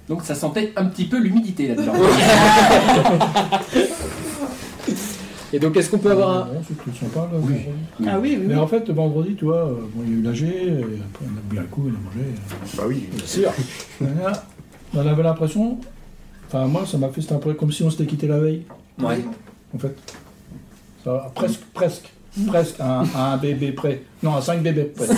Donc 0.09 0.23
ça 0.23 0.37
sentait 0.37 0.73
un 0.77 0.85
petit 0.85 1.07
peu 1.07 1.19
l'humidité 1.19 1.75
là-dedans. 1.75 1.95
Et 5.57 5.59
donc, 5.59 5.75
est-ce 5.77 5.89
qu'on 5.91 5.97
peut 5.99 6.11
avoir 6.11 6.31
un. 6.31 6.41
Non, 6.53 6.61
c'est 6.69 6.75
tout 6.77 6.91
sympa, 6.95 7.21
là, 7.21 7.29
Oui. 7.33 7.41
vendredi. 7.41 7.65
ah 8.07 8.19
oui, 8.21 8.31
oui, 8.33 8.37
oui. 8.41 8.47
Mais 8.49 8.57
en 8.57 8.67
fait, 8.67 8.91
vendredi, 8.91 9.35
tu 9.37 9.47
vois, 9.47 9.69
euh, 9.69 9.75
bon, 9.95 10.03
il 10.07 10.13
y 10.13 10.17
a 10.17 10.19
eu 10.19 10.23
l'AG, 10.23 10.43
et 10.43 10.83
après 10.83 11.25
on 11.25 11.37
a 11.39 11.41
bu 11.49 11.59
un 11.59 11.63
coup, 11.63 11.85
on 11.87 11.89
a 11.89 11.93
mangé. 11.93 12.27
Bah 12.77 12.83
oui, 12.87 13.09
bien 13.11 13.25
sûr. 13.27 13.51
On 14.95 14.99
avait 15.07 15.23
l'impression, 15.23 15.79
enfin 16.47 16.67
moi 16.67 16.85
ça 16.87 16.99
m'a 16.99 17.09
fait, 17.09 17.21
c'était 17.23 17.35
un 17.35 17.39
peu 17.39 17.55
comme 17.55 17.73
si 17.73 17.83
on 17.83 17.91
s'était 17.91 18.05
quitté 18.07 18.27
la 18.27 18.39
veille, 18.39 18.63
Ouais. 19.03 19.25
en 19.75 19.79
fait. 19.79 19.97
Ça 21.05 21.13
va, 21.13 21.33
presque, 21.35 21.61
presque, 21.73 22.11
presque, 22.47 22.77
à 22.81 23.01
un, 23.01 23.05
à 23.15 23.33
un 23.33 23.37
bébé 23.39 23.73
près. 23.73 24.03
Non, 24.23 24.37
à 24.37 24.41
5 24.43 24.63
bébés 24.63 24.93
près. 24.95 25.07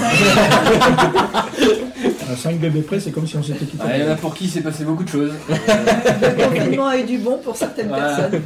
à 2.31 2.37
5 2.37 2.59
bébés 2.59 2.83
près, 2.83 3.01
c'est 3.01 3.11
comme 3.11 3.27
si 3.27 3.37
on 3.37 3.43
s'était 3.43 3.65
quitté 3.65 3.87
la 3.87 3.97
Il 3.97 4.05
y 4.05 4.09
en 4.09 4.13
a 4.13 4.17
pour 4.17 4.35
qui 4.35 4.49
s'est 4.49 4.61
passé 4.61 4.85
beaucoup 4.85 5.05
de 5.05 5.09
choses. 5.09 5.33
Le 5.49 6.49
confinement 6.49 6.87
a 6.89 6.99
eu 6.99 7.05
du 7.05 7.19
bon 7.19 7.39
pour 7.39 7.57
certaines 7.57 7.89
personnes. 7.89 8.43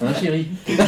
Hein, 0.00 0.12
chérie? 0.20 0.48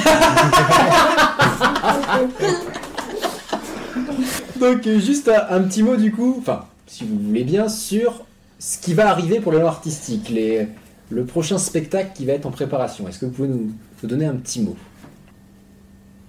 Donc, 4.60 4.86
euh, 4.86 5.00
juste 5.00 5.28
un, 5.28 5.46
un 5.56 5.62
petit 5.62 5.82
mot 5.82 5.96
du 5.96 6.12
coup, 6.12 6.36
enfin, 6.38 6.66
si 6.86 7.04
vous 7.04 7.18
voulez 7.18 7.44
bien, 7.44 7.68
sur 7.68 8.24
ce 8.58 8.78
qui 8.78 8.94
va 8.94 9.10
arriver 9.10 9.40
pour 9.40 9.52
l'élan 9.52 9.66
artistique, 9.66 10.28
les, 10.30 10.68
le 11.10 11.24
prochain 11.24 11.58
spectacle 11.58 12.12
qui 12.14 12.24
va 12.24 12.32
être 12.34 12.46
en 12.46 12.50
préparation. 12.50 13.08
Est-ce 13.08 13.18
que 13.18 13.26
vous 13.26 13.32
pouvez 13.32 13.48
nous, 13.48 13.72
nous 14.02 14.08
donner 14.08 14.26
un 14.26 14.36
petit 14.36 14.60
mot? 14.60 14.76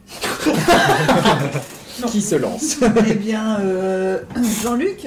Qui 2.07 2.21
se 2.21 2.35
lance? 2.35 2.77
Eh 3.09 3.13
bien, 3.13 3.59
euh, 3.61 4.19
Jean-Luc, 4.61 5.05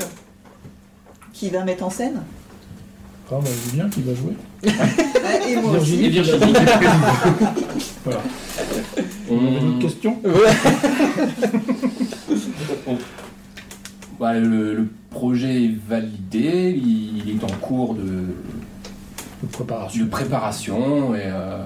qui 1.38 1.50
va 1.50 1.64
mettre 1.64 1.84
en 1.84 1.90
scène, 1.90 2.20
Ah, 3.30 3.34
bah, 3.40 3.48
Julien 3.70 3.88
qui 3.88 4.02
va 4.02 4.12
jouer. 4.14 4.34
Et 5.48 5.56
moi 5.56 5.72
aussi. 5.78 6.04
Et 6.04 6.08
Virginie. 6.08 6.52
Voilà. 8.04 8.20
On- 9.30 9.38
avez 9.46 9.60
d'autres 9.60 9.78
questions 9.80 10.16
Bah, 14.18 14.34
le, 14.34 14.74
le 14.74 14.88
projet 15.10 15.64
est 15.66 15.76
validé, 15.88 16.76
il, 16.76 17.28
il 17.28 17.36
est 17.36 17.44
en 17.44 17.56
cours 17.60 17.94
de, 17.94 18.02
De 19.42 19.46
préparation. 19.52 20.04
de 20.04 20.10
préparation 20.10 21.14
et 21.14 21.20
euh, 21.26 21.64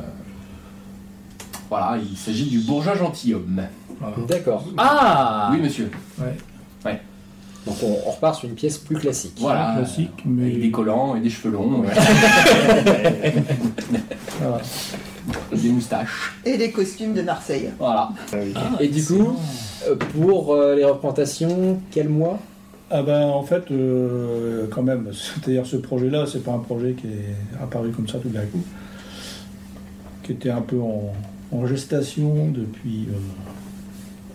voilà, 1.70 1.96
il 1.98 2.16
s'agit 2.16 2.44
du 2.50 2.58
bourgeois 2.60 2.94
gentilhomme. 2.96 3.62
Voilà. 4.00 4.16
D'accord. 4.28 4.64
Ah 4.76 5.50
Oui, 5.54 5.60
monsieur. 5.60 5.90
Ouais. 6.18 6.36
Donc, 7.66 7.76
on, 7.82 7.96
on 8.06 8.10
repart 8.10 8.34
sur 8.36 8.48
une 8.48 8.54
pièce 8.54 8.78
plus 8.78 8.96
classique. 8.96 9.34
Voilà. 9.38 9.74
Classique, 9.76 10.10
Avec 10.14 10.26
mais. 10.26 10.50
des 10.50 10.70
collants 10.70 11.14
et 11.14 11.20
des 11.20 11.30
cheveux 11.30 11.52
longs, 11.54 11.84
des 15.52 15.68
moustaches. 15.68 16.32
Et 16.44 16.56
les 16.56 16.70
costumes 16.70 17.14
de 17.14 17.22
Marseille. 17.22 17.70
Voilà. 17.78 18.10
Et 18.80 18.88
du 18.88 19.04
coup, 19.04 19.36
euh, 19.88 19.94
pour 19.96 20.52
euh, 20.54 20.74
les 20.74 20.84
représentations, 20.84 21.80
quel 21.90 22.08
mois? 22.08 22.38
Ah 22.90 23.02
ben 23.02 23.22
en 23.28 23.42
fait, 23.42 23.70
euh, 23.70 24.66
quand 24.70 24.82
même, 24.82 25.10
c'est-à-dire 25.12 25.64
ce 25.66 25.76
projet-là, 25.76 26.26
c'est 26.30 26.42
pas 26.42 26.52
un 26.52 26.58
projet 26.58 26.92
qui 26.92 27.06
est 27.06 27.62
apparu 27.62 27.90
comme 27.90 28.08
ça 28.08 28.18
tout 28.18 28.28
d'un 28.28 28.44
coup, 28.44 28.62
qui 30.22 30.32
était 30.32 30.50
un 30.50 30.60
peu 30.60 30.78
en, 30.80 31.12
en 31.52 31.66
gestation 31.66 32.48
depuis, 32.48 33.06
euh, 33.10 33.16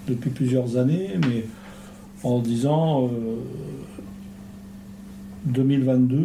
depuis 0.07 0.29
plusieurs 0.31 0.77
années, 0.77 1.11
mais 1.27 1.45
en 2.23 2.39
disant 2.39 3.05
euh, 3.07 3.37
2022 5.45 6.15
euh, 6.17 6.21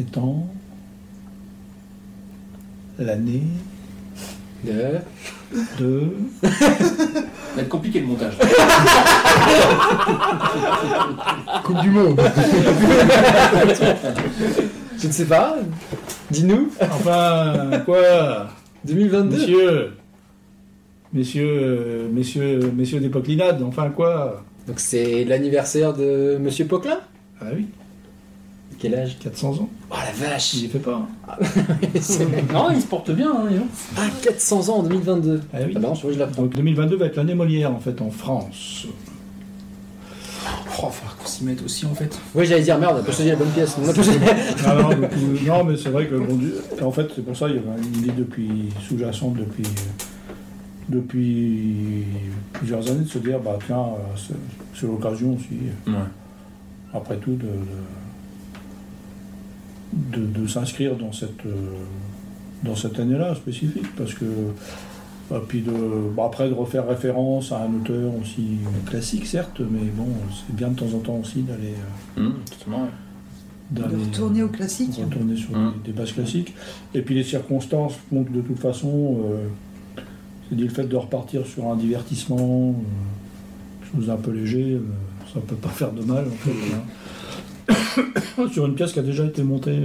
étant 0.00 0.46
l'année 2.98 3.42
De- 4.64 4.98
de 5.78 6.12
Ça 6.42 6.48
va 7.56 7.62
être 7.62 7.68
compliqué 7.68 8.00
le 8.00 8.06
montage. 8.08 8.34
Coupe 11.62 11.80
du 11.82 11.90
Monde. 11.90 12.20
Je 14.98 15.06
ne 15.06 15.12
sais 15.12 15.26
pas. 15.26 15.56
Dis-nous. 16.30 16.70
enfin 16.80 17.80
quoi? 17.84 18.48
2022. 18.86 19.36
Messieurs, 19.36 19.92
messieurs, 21.14 21.48
euh, 21.48 22.08
messieurs, 22.12 22.72
messieurs 22.76 23.00
des 23.00 23.08
Poquelinades, 23.08 23.62
enfin 23.62 23.88
quoi 23.90 24.42
Donc 24.66 24.80
c'est 24.80 25.24
l'anniversaire 25.24 25.94
de 25.94 26.36
Monsieur 26.40 26.66
Poquelin? 26.66 26.98
Ah 27.40 27.46
oui, 27.54 27.66
Quel 28.78 28.94
âge? 28.94 29.16
400 29.20 29.50
ans. 29.60 29.68
Oh 29.90 29.94
la 29.94 30.28
vache 30.28 30.54
Il 30.54 30.62
les 30.62 30.68
fait 30.68 30.78
pas. 30.78 31.06
hein. 31.28 31.36
C'est- 32.00 32.52
Non, 32.52 32.68
il 32.74 32.80
se 32.80 32.86
porte 32.86 33.10
bien, 33.10 33.30
hein. 33.32 33.48
Ah 33.96 34.02
400 34.22 34.68
ans 34.68 34.78
en 34.78 34.82
2022 34.82 35.40
Ah 35.52 35.58
oui. 35.66 35.72
Ah 35.76 35.78
bah 35.78 35.88
non, 35.88 35.94
je 35.94 36.18
l'apprends. 36.18 36.42
Donc 36.42 36.54
2022 36.56 36.96
va 36.96 37.06
être 37.06 37.16
l'année 37.16 37.34
Molière 37.34 37.72
en 37.72 37.80
fait 37.80 38.00
en 38.02 38.10
France. 38.10 38.86
Oh, 40.82 40.88
faut 40.90 41.16
qu'on 41.18 41.26
s'y 41.26 41.44
mette 41.44 41.62
aussi 41.64 41.86
en 41.86 41.94
fait. 41.94 42.18
Ouais 42.34 42.44
j'allais 42.44 42.62
dire 42.62 42.78
merde, 42.78 42.96
on 42.96 43.00
a 43.00 43.04
pas 43.04 43.12
choisi 43.12 43.30
la 43.30 43.36
bonne 43.36 43.48
pièce. 43.50 43.76
On 43.82 43.88
a 43.88 43.92
Ah 44.66 44.74
non, 44.74 44.88
donc, 44.90 45.10
euh, 45.12 45.46
non, 45.46 45.64
mais 45.64 45.76
c'est 45.76 45.88
vrai 45.88 46.06
que 46.06 46.16
bon 46.16 46.34
Dieu, 46.36 46.60
en 46.82 46.90
fait 46.90 47.06
c'est 47.14 47.24
pour 47.24 47.36
ça 47.36 47.48
il 47.48 47.54
y 47.54 47.58
avait 47.58 47.68
une 47.82 47.98
idée 48.02 48.12
depuis 48.12 48.68
sous-jacente 48.86 49.34
depuis 49.34 49.62
euh, 49.64 50.04
depuis 50.88 52.04
plusieurs 52.52 52.88
années 52.90 53.04
de 53.04 53.08
se 53.08 53.18
dire 53.18 53.40
bah 53.40 53.58
tiens 53.66 53.78
euh, 53.78 54.32
c'est, 54.74 54.86
l'occasion 54.86 55.34
aussi 55.34 55.48
euh, 55.88 55.92
Ouais. 55.92 55.98
après 56.92 57.16
tout 57.16 57.36
de, 57.36 57.48
de, 59.92 60.20
de- 60.26 60.40
de 60.42 60.46
s'inscrire 60.46 60.96
dans 60.96 61.12
cette, 61.12 61.46
euh, 61.46 61.52
dans 62.64 62.74
cette 62.76 62.98
année-là 62.98 63.34
spécifique, 63.34 63.94
parce 63.96 64.14
que 64.14 64.24
et 65.30 65.38
puis 65.48 65.62
de, 65.62 65.72
bon, 66.14 66.24
après 66.26 66.48
de 66.50 66.54
refaire 66.54 66.86
référence 66.86 67.50
à 67.50 67.62
un 67.62 67.74
auteur 67.74 68.12
aussi 68.20 68.58
classique 68.86 69.26
certes, 69.26 69.60
mais 69.60 69.88
bon 69.96 70.06
c'est 70.46 70.54
bien 70.54 70.68
de 70.68 70.76
temps 70.78 70.94
en 70.94 70.98
temps 70.98 71.16
aussi 71.16 71.42
d'aller 71.42 71.74
justement. 72.50 72.88
De 73.70 73.82
retourner 73.82 74.42
au 74.42 74.48
classique. 74.48 75.00
retourner 75.02 75.34
sur 75.36 75.54
Hum. 75.54 75.72
des, 75.82 75.90
des 75.92 75.98
bases 75.98 76.12
classiques. 76.12 76.54
Et 76.94 77.00
puis 77.00 77.14
les 77.14 77.24
circonstances 77.24 77.94
font 78.10 78.22
que 78.22 78.30
de 78.30 78.42
toute 78.42 78.58
façon, 78.58 79.18
euh, 79.24 79.46
c'est 80.48 80.56
dit 80.56 80.64
le 80.64 80.70
fait 80.70 80.84
de 80.84 80.96
repartir 80.96 81.46
sur 81.46 81.66
un 81.70 81.76
divertissement, 81.76 82.74
euh, 82.76 83.96
chose 83.96 84.10
un 84.10 84.16
peu 84.16 84.30
léger, 84.30 84.74
euh, 84.74 84.80
ça 85.32 85.40
peut 85.40 85.56
pas 85.56 85.68
faire 85.70 85.92
de 85.92 86.02
mal 86.04 86.26
en 86.26 86.30
fait. 86.30 86.52
hein. 86.74 88.48
sur 88.52 88.66
une 88.66 88.74
pièce 88.74 88.92
qui 88.92 88.98
a 88.98 89.02
déjà 89.02 89.24
été 89.24 89.42
montée 89.42 89.78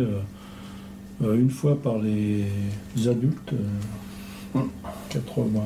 euh, 1.21 1.35
une 1.35 1.49
fois 1.49 1.81
par 1.81 1.97
les 1.99 2.45
adultes. 3.07 3.53
euh, 3.53 3.57
Hum. 4.55 4.67
80. 5.09 5.61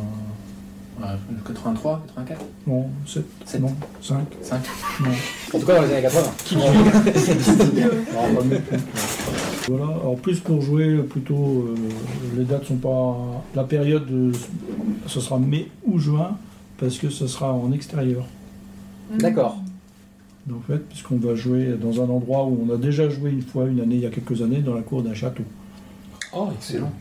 Ouais, 1.02 1.08
83, 1.46 2.04
84, 2.16 2.42
Non, 2.68 2.86
7, 3.06 3.24
Sept. 3.46 3.62
non, 3.62 3.76
5, 4.02 4.20
5. 4.42 4.62
non. 5.02 5.08
En 5.54 5.60
tout 5.60 5.66
cas 5.66 5.76
dans 5.76 5.82
les 5.82 5.92
années 5.94 6.02
80. 6.04 6.22
Non, 6.56 8.36
pas 8.36 8.44
mieux. 8.44 8.62
Voilà, 9.70 9.86
alors 9.86 10.16
plus 10.18 10.40
pour 10.40 10.62
jouer, 10.62 10.98
plutôt, 11.04 11.68
euh, 11.70 11.76
les 12.38 12.44
dates 12.44 12.66
sont 12.66 12.76
pas. 12.76 13.18
La 13.56 13.64
période, 13.64 14.08
euh, 14.12 14.32
ce 15.08 15.20
sera 15.20 15.40
mai 15.40 15.70
ou 15.86 16.00
juin, 16.00 16.38
parce 16.78 16.98
que 16.98 17.10
ce 17.10 17.28
sera 17.28 17.52
en 17.54 17.72
extérieur. 17.72 18.26
D'accord. 19.18 19.58
En 20.52 20.60
fait, 20.68 20.80
puisqu'on 20.90 21.16
va 21.18 21.36
jouer 21.36 21.76
dans 21.82 22.02
un 22.02 22.10
endroit 22.10 22.46
où 22.46 22.68
on 22.70 22.74
a 22.74 22.78
déjà 22.78 23.08
joué 23.10 23.32
une 23.32 23.42
fois, 23.42 23.66
une 23.66 23.80
année, 23.80 23.96
il 23.96 24.02
y 24.02 24.06
a 24.06 24.10
quelques 24.10 24.42
années, 24.42 24.60
dans 24.60 24.74
la 24.74 24.82
cour 24.82 25.02
d'un 25.02 25.14
château. 25.14 25.44
Oh, 26.36 26.50
excellent. 26.54 26.92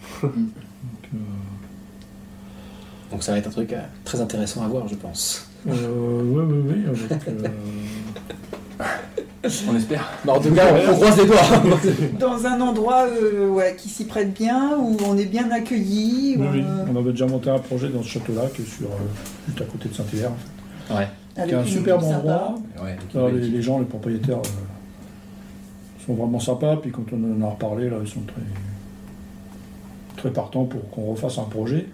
Donc, 3.13 3.23
ça 3.23 3.33
va 3.33 3.39
être 3.39 3.47
un 3.47 3.51
truc 3.51 3.73
euh, 3.73 3.81
très 4.05 4.21
intéressant 4.21 4.65
à 4.65 4.69
voir 4.69 4.89
je 4.89 4.95
pense. 4.97 5.47
euh, 5.69 5.73
oui, 6.25 6.43
oui, 6.49 6.75
oui, 6.75 7.11
avec, 7.11 7.29
euh, 7.29 7.49
On 9.69 9.77
espère. 9.77 10.09
Bah, 10.25 10.35
en 10.35 10.41
tout 10.41 10.53
cas, 10.55 10.67
on, 10.73 10.93
on 10.93 10.95
croise 10.95 11.19
les 11.19 11.27
doigts. 11.27 11.41
Dans 12.19 12.47
un 12.47 12.61
endroit 12.61 13.07
euh, 13.09 13.49
ouais, 13.49 13.75
qui 13.77 13.89
s'y 13.89 14.05
prête 14.05 14.33
bien, 14.33 14.77
où 14.79 14.97
on 15.05 15.19
est 15.19 15.25
bien 15.27 15.51
accueilli. 15.51 16.37
Oui, 16.39 16.47
oui. 16.53 16.63
euh, 16.65 16.85
On 16.93 16.97
avait 16.97 17.11
déjà 17.11 17.27
monté 17.27 17.51
un 17.51 17.59
projet 17.59 17.89
dans 17.89 18.03
ce 18.03 18.09
château-là, 18.09 18.43
qui 18.55 18.63
est 18.63 18.65
sur, 18.65 18.87
euh, 18.87 18.95
juste 19.49 19.61
à 19.61 19.65
côté 19.65 19.89
de 19.89 19.95
Saint-Hilaire, 19.95 20.31
Ouais. 20.91 21.09
avec 21.37 21.39
euh, 21.39 21.45
qui 21.47 21.53
est 21.55 21.55
un 21.55 21.65
superbe 21.77 22.05
endroit. 22.05 22.55
Ouais, 22.83 23.31
les, 23.33 23.49
les 23.49 23.63
gens, 23.63 23.79
les 23.81 23.85
propriétaires 23.85 24.39
euh, 24.39 26.03
sont 26.07 26.15
vraiment 26.15 26.39
sympas, 26.41 26.77
puis 26.77 26.93
quand 26.93 27.03
on 27.13 27.43
en 27.43 27.47
a 27.47 27.51
reparlé, 27.51 27.91
là, 27.91 27.97
ils 28.01 28.09
sont 28.09 28.21
très, 28.21 28.43
très 30.19 30.31
partants 30.31 30.65
pour 30.67 30.89
qu'on 30.91 31.11
refasse 31.13 31.39
un 31.39 31.45
projet. 31.45 31.87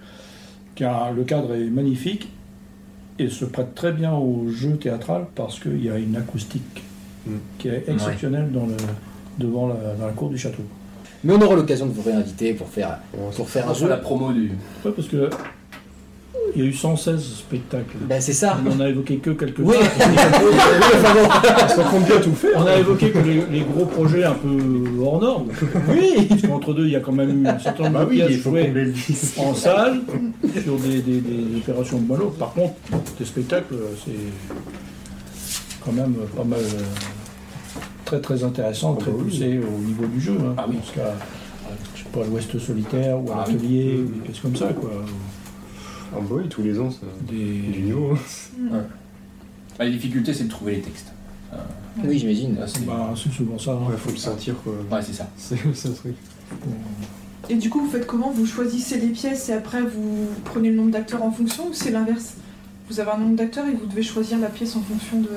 Car 0.79 1.13
le 1.13 1.25
cadre 1.25 1.55
est 1.55 1.65
magnifique 1.71 2.29
et 3.19 3.29
se 3.29 3.45
prête 3.45 3.75
très 3.75 3.93
bien 3.93 4.13
au 4.15 4.49
jeu 4.49 4.77
théâtral 4.77 5.27
parce 5.35 5.59
qu'il 5.59 5.85
y 5.85 5.91
a 5.91 5.99
une 5.99 6.15
acoustique 6.17 6.83
Mm. 7.27 7.31
qui 7.59 7.69
est 7.69 7.85
exceptionnelle 7.89 8.51
dans 8.53 8.67
le, 8.67 8.77
devant 9.39 9.69
la, 9.69 9.75
dans 9.99 10.07
la 10.07 10.13
cour 10.13 10.31
du 10.31 10.39
château. 10.39 10.63
Mais 11.25 11.35
on 11.35 11.41
aura 11.43 11.57
l'occasion 11.57 11.87
de 11.87 11.93
vous 11.93 12.03
réinviter 12.03 12.55
pour 12.55 12.69
faire, 12.69 13.01
pour 13.37 13.49
faire 13.49 13.69
un 13.69 13.75
jeu. 13.75 13.89
la 13.89 13.97
promo 13.97 14.33
du. 14.33 14.53
Ouais, 14.85 14.93
parce 14.95 15.09
que 15.09 15.29
il 16.55 16.63
y 16.63 16.65
a 16.67 16.69
eu 16.69 16.73
116 16.73 17.21
spectacles. 17.23 17.97
Ben, 18.09 18.21
c'est 18.21 18.33
ça. 18.33 18.59
On 18.67 18.75
n'en 18.75 18.81
a 18.85 18.89
évoqué 18.89 19.17
que 19.19 19.31
quelques-uns. 19.31 19.65
Oui, 19.65 19.77
Ça 21.69 21.85
compte 21.85 22.05
bien 22.07 22.21
tout 22.21 22.33
faire. 22.35 22.53
On 22.57 22.67
a 22.67 22.77
évoqué 22.77 23.11
que 23.11 23.19
les, 23.19 23.45
les 23.51 23.61
gros 23.61 23.85
projets 23.87 24.25
un 24.25 24.33
peu 24.35 24.49
hors 25.03 25.21
normes. 25.21 25.49
oui. 25.89 26.27
Parce 26.29 26.43
qu'entre 26.43 26.75
deux, 26.75 26.87
il 26.87 26.93
y 26.93 26.97
a 26.97 27.01
quand 27.01 27.13
même 27.13 27.45
eu 27.45 27.47
un 27.49 27.59
certain 27.59 27.85
nombre 27.85 27.99
Bah 27.99 28.05
de 28.07 28.11
oui, 28.11 28.17
pièces 28.17 28.33
jouées 28.43 28.73
en 29.37 29.55
salle 29.55 30.01
sur 30.63 30.77
des, 30.79 31.01
des- 31.03 31.21
des 31.21 31.57
opérations 31.59 31.99
de 31.99 32.07
mono. 32.07 32.27
Par 32.31 32.53
contre, 32.53 32.75
des 33.19 33.25
spectacles, 33.25 33.75
c'est 34.05 34.13
quand 35.85 35.93
même 35.93 36.15
pas 36.37 36.45
mal 36.45 36.61
très 38.05 38.21
très 38.21 38.43
intéressant, 38.43 38.97
Ah 38.99 39.03
très 39.03 39.11
bah 39.11 39.19
oui. 39.21 39.25
poussé 39.31 39.59
au 39.61 39.79
niveau 39.87 40.07
du 40.07 40.21
jeu. 40.21 40.37
hein. 40.41 40.55
Ah 40.57 40.67
oui. 40.69 40.77
Parce 40.79 41.09
je 41.95 41.99
sais 42.03 42.09
pas, 42.13 42.23
à 42.23 42.27
l'Ouest 42.27 42.59
solitaire 42.59 43.19
ou 43.23 43.31
à 43.31 43.45
Ah 43.45 43.45
l'atelier, 43.47 44.01
ou 44.01 44.13
des 44.15 44.21
pièces 44.21 44.41
comme 44.41 44.57
ça, 44.57 44.69
quoi. 44.69 44.91
Ah 46.15 46.19
bah 46.21 46.27
oui, 46.37 46.49
tous 46.49 46.63
les 46.63 46.79
ans, 46.81 46.91
ça. 46.91 47.07
Du 47.27 47.37
Des... 47.37 47.79
niveau. 47.83 48.17
Bah, 48.71 48.77
la 49.85 49.91
difficulté, 49.91 50.33
c'est 50.35 50.45
de 50.45 50.49
trouver 50.51 50.77
les 50.77 50.81
textes. 50.81 51.13
Oui, 52.05 52.19
j'imagine. 52.19 52.57
C'est 52.67 52.85
Bah, 52.87 53.13
c'est 53.17 53.33
souvent 53.33 53.59
ça. 53.59 53.73
hein. 53.73 53.91
Ouais, 53.91 53.97
faut 53.97 54.11
le 54.11 54.17
sentir 54.17 54.55
quoi. 54.63 54.73
ouais, 54.91 55.03
c'est 55.03 55.13
ça. 55.15 55.29
C'est 55.37 55.57
c'est 55.75 55.89
un 55.89 55.93
truc. 55.93 56.15
Et 57.51 57.55
du 57.57 57.71
coup, 57.71 57.81
vous 57.81 57.91
faites 57.91 58.07
comment? 58.07 58.31
Vous 58.31 58.47
choisissez 58.47 58.99
les 58.99 59.09
pièces 59.09 59.49
et 59.49 59.53
après 59.53 59.81
vous 59.83 60.27
prenez 60.45 60.71
le 60.71 60.77
nombre 60.77 60.91
d'acteurs 60.91 61.23
en 61.23 61.31
fonction 61.31 61.69
ou 61.69 61.73
c'est 61.73 61.91
l'inverse? 61.91 62.35
Vous 62.91 63.01
avez 63.01 63.11
un 63.11 63.19
nombre 63.19 63.37
d'acteurs 63.37 63.67
et 63.67 63.73
vous 63.75 63.87
devez 63.87 64.03
choisir 64.03 64.39
la 64.39 64.49
pièce 64.49 64.77
en 64.77 64.81
fonction 64.83 65.21
de. 65.21 65.29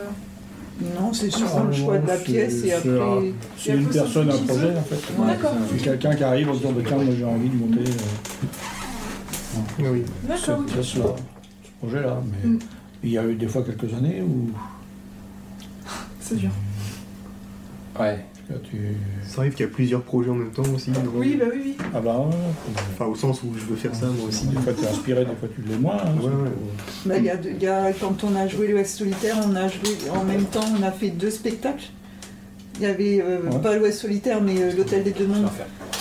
Non, 0.99 1.13
c'est 1.13 1.29
Ah, 1.33 1.37
souvent 1.37 1.63
le 1.65 1.73
choix 1.73 1.97
de 1.99 2.07
la 2.07 2.17
c'est- 2.17 2.23
pièce 2.23 2.53
et 2.53 2.59
c'est 2.59 2.73
après. 2.73 3.33
C'est 3.57 3.73
une 3.75 3.85
personne, 3.87 4.29
un 4.31 4.37
projet 4.37 4.75
en 4.77 4.81
fait. 4.83 4.95
Ouais, 5.21 5.27
D'accord. 5.27 5.51
C'est 5.71 5.83
quelqu'un 5.83 6.15
qui 6.15 6.23
arrive 6.23 6.49
en 6.49 6.53
disant 6.53 6.71
bah, 6.71 6.81
tiens, 6.85 6.97
moi 6.97 7.13
j'ai 7.17 7.23
envie 7.25 7.49
de 7.49 7.55
monter 7.55 7.79
euh, 7.89 8.47
Oui. 9.79 10.03
Cette 10.37 10.65
pièce-là, 10.65 11.05
ce 11.63 11.69
projet-là. 11.79 12.21
Mais 12.43 12.49
Mm. 12.49 12.59
il 13.03 13.09
y 13.11 13.17
a 13.17 13.25
eu 13.25 13.35
des 13.35 13.47
fois 13.47 13.63
quelques 13.63 13.93
années 13.93 14.21
où 14.21 14.51
C'est 16.19 16.35
dur. 16.35 16.51
Ouais. 17.99 18.23
là, 18.49 18.55
tu. 18.63 18.77
Ça 19.25 19.41
arrive 19.41 19.53
qu'il 19.53 19.65
y 19.65 19.69
a 19.69 19.71
plusieurs 19.71 20.01
projets 20.01 20.29
en 20.29 20.35
même 20.35 20.51
temps 20.51 20.63
aussi. 20.75 20.91
Oui, 21.15 21.37
bah 21.39 21.45
oui, 21.51 21.61
oui. 21.65 21.77
Ah 21.93 21.99
bah 22.01 22.17
ouais, 22.19 22.35
Enfin, 22.93 23.05
au 23.05 23.15
sens 23.15 23.41
où 23.43 23.47
je 23.57 23.65
veux 23.65 23.75
faire 23.75 23.93
ça 23.95 24.07
moi 24.07 24.27
aussi. 24.27 24.47
des 24.47 24.55
fois 24.57 24.73
tu 24.73 24.83
es 24.83 24.87
inspiré, 24.87 25.25
des 25.25 25.35
fois 25.35 25.49
tu 25.53 25.61
l'es 25.61 25.77
moins. 25.77 25.97
hein, 25.97 26.15
Ouais, 26.21 26.25
ouais. 26.27 26.51
Bah, 27.05 27.17
il 27.17 27.23
y 27.25 27.29
a 27.29 27.35
y 27.35 27.67
a- 27.67 27.93
quand 27.93 28.23
on 28.23 28.35
a 28.35 28.47
joué 28.47 28.67
le 28.67 28.75
West 28.75 28.97
Solitaire, 28.97 29.37
on 29.45 29.55
a 29.55 29.67
joué 29.67 30.09
en 30.13 30.23
même 30.23 30.45
temps, 30.45 30.65
on 30.79 30.83
a 30.83 30.91
fait 30.91 31.09
deux 31.09 31.29
spectacles. 31.31 31.85
Il 32.81 32.87
y 32.87 32.89
avait 32.89 33.21
euh, 33.23 33.37
Ouais. 33.43 33.59
pas 33.61 33.75
l'Ouest 33.77 33.99
Solitaire, 33.99 34.41
mais 34.41 34.59
euh, 34.59 34.71
l'Hôtel 34.75 35.03
des 35.03 35.11
Deux 35.11 35.27
Mondes. 35.27 35.47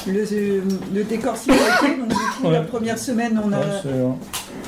Le, 0.07 0.25
euh, 0.33 0.61
le 0.95 1.05
décor 1.05 1.37
simultané. 1.37 1.97
Donc, 1.99 2.09
du 2.09 2.15
coup, 2.15 2.47
Ouais. 2.47 2.53
la 2.53 2.63
première 2.63 2.99
semaine, 2.99 3.39
on 3.45 3.53
a, 3.53 3.59
Ouais, 3.59 4.15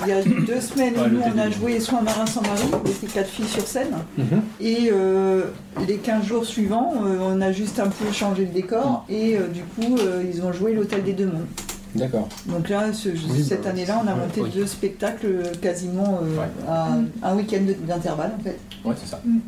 il 0.02 0.09
y 0.09 0.12
a 0.12 0.22
deux 0.22 0.60
semaines, 0.60 0.93
Ouais, 0.94 1.09
nous, 1.10 1.20
on 1.34 1.39
a 1.39 1.48
joué 1.48 1.80
Soins 1.80 2.02
Marin 2.02 2.26
sans 2.26 2.43
Marie. 2.43 2.64
On 2.70 2.86
était 2.86 3.06
quatre 3.06 3.30
filles 3.30 3.47
sur 3.48 3.66
scène. 3.66 3.94
Mhm. 4.18 4.43
Et 4.60 4.90
euh, 4.93 5.44
les 5.89 5.97
15 5.97 6.24
jours 6.26 6.44
suivants, 6.44 6.93
euh, 7.02 7.16
on 7.22 7.40
a 7.40 7.51
juste 7.51 7.80
un 7.80 7.89
peu 7.89 8.12
changé 8.12 8.43
le 8.44 8.51
décor. 8.52 9.06
Et 9.09 9.39
euh, 9.39 9.47
du 9.48 9.62
coup, 9.62 9.97
euh, 9.98 10.22
ils 10.30 10.43
ont 10.43 10.52
joué 10.52 10.74
l'Hôtel 10.74 11.02
des 11.05 11.14
Deux 11.14 11.26
Mondes. 11.26 11.47
D'accord. 11.94 12.28
Donc 12.47 12.68
là, 12.68 12.93
ce- 12.93 13.09
Oui, 13.09 13.43
cette 13.43 13.62
bah, 13.64 13.70
année-là, 13.70 14.02
on 14.05 14.06
a 14.09 14.14
monté 14.14 14.43
oui. 14.43 14.51
deux 14.55 14.66
spectacles 14.66 15.44
quasiment 15.62 16.20
euh, 16.22 16.40
Ouais. 16.40 16.47
à 16.68 16.89
un 17.30 17.36
week-end 17.36 17.62
d'intervalle 17.89 18.32
en 18.39 18.43
fait. 18.43 18.59
Ouais, 18.84 18.94
c'est 19.02 19.09
ça. 19.10 19.20
Mm. 19.24 19.39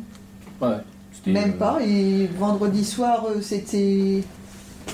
Ouais, 0.61 0.77
Même 1.25 1.51
euh, 1.51 1.57
pas. 1.57 1.79
Et 1.85 2.27
vendredi 2.37 2.83
soir, 2.83 3.25
euh, 3.27 3.41
c'était. 3.41 4.23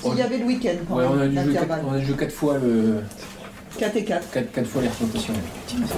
Il 0.04 0.14
y 0.16 0.22
avait 0.22 0.38
le 0.38 0.44
week-end 0.46 0.74
quand 0.88 0.96
Ouais, 0.96 1.04
on 1.08 1.18
a 1.18 1.26
même, 1.26 1.44
jouer 1.44 1.54
quatre, 1.54 1.84
on 1.86 1.92
a 1.92 2.00
joué 2.00 2.16
quatre 2.16 2.32
fois 2.32 2.58
le. 2.58 3.00
4 3.78 3.96
et 3.96 4.04
4. 4.04 4.30
Quatre, 4.30 4.52
quatre 4.52 4.66
fois 4.66 4.82
les 4.82 4.88
représentations. 4.88 5.34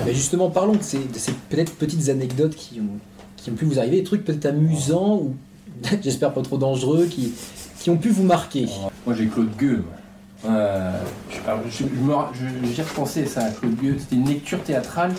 Mais 0.05 0.15
justement, 0.15 0.51
parlons 0.51 0.75
de 0.75 0.83
ces, 0.83 0.99
de 0.99 1.19
ces 1.19 1.33
peut-être 1.51 1.75
petites 1.75 2.09
anecdotes 2.09 2.55
qui 2.55 2.81
ont, 2.81 2.99
qui 3.37 3.51
ont 3.51 3.55
pu 3.55 3.65
vous 3.65 3.79
arriver, 3.79 3.97
des 3.97 4.05
trucs 4.05 4.25
peut-être 4.25 4.47
amusants 4.47 5.17
ou 5.17 5.35
j'espère 6.03 6.33
pas 6.33 6.43
trop 6.43 6.57
dangereux, 6.57 7.07
qui, 7.07 7.33
qui 7.81 7.91
ont 7.91 7.97
pu 7.97 8.11
vous 8.11 8.23
marquer. 8.23 8.67
Moi 9.07 9.15
j'ai 9.17 9.27
Claude 9.27 9.55
Gueux. 9.57 9.83
moi. 10.45 10.53
Euh, 10.53 11.01
je, 11.31 11.85
je, 11.85 12.73
je 12.75 12.83
repensais 12.83 13.27
ça, 13.27 13.49
Claude 13.51 13.75
Gueux. 13.77 13.97
C'était 13.99 14.17
une 14.17 14.29
lecture 14.29 14.63
théâtrale. 14.63 15.13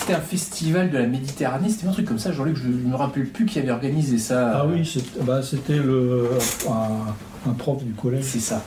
C'était 0.00 0.14
un 0.14 0.20
festival 0.20 0.90
de 0.90 0.98
la 0.98 1.06
Méditerranée. 1.06 1.68
C'était 1.68 1.86
un 1.86 1.92
truc 1.92 2.06
comme 2.06 2.18
ça. 2.18 2.32
Jean-Luc, 2.32 2.56
je 2.56 2.68
ne 2.68 2.90
me 2.90 2.96
rappelle 2.96 3.26
plus 3.26 3.46
qui 3.46 3.58
avait 3.58 3.70
organisé 3.70 4.18
ça. 4.18 4.52
Ah 4.60 4.66
oui, 4.66 4.82
bah, 5.22 5.42
c'était 5.42 5.76
le, 5.78 6.28
un, 6.68 7.50
un 7.50 7.52
prof 7.54 7.82
du 7.84 7.92
collège 7.92 8.24
C'est 8.24 8.40
ça. 8.40 8.62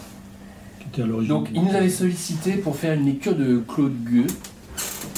qui 0.79 0.87
était 0.89 1.01
à 1.03 1.05
l'origine. 1.05 1.29
Donc 1.33 1.49
il 1.53 1.63
nous 1.63 1.75
avait 1.75 1.89
sollicité 1.89 2.53
pour 2.53 2.75
faire 2.75 2.93
une 2.93 3.05
lecture 3.05 3.35
de 3.35 3.57
Claude 3.67 3.93
Gueux. 4.03 4.27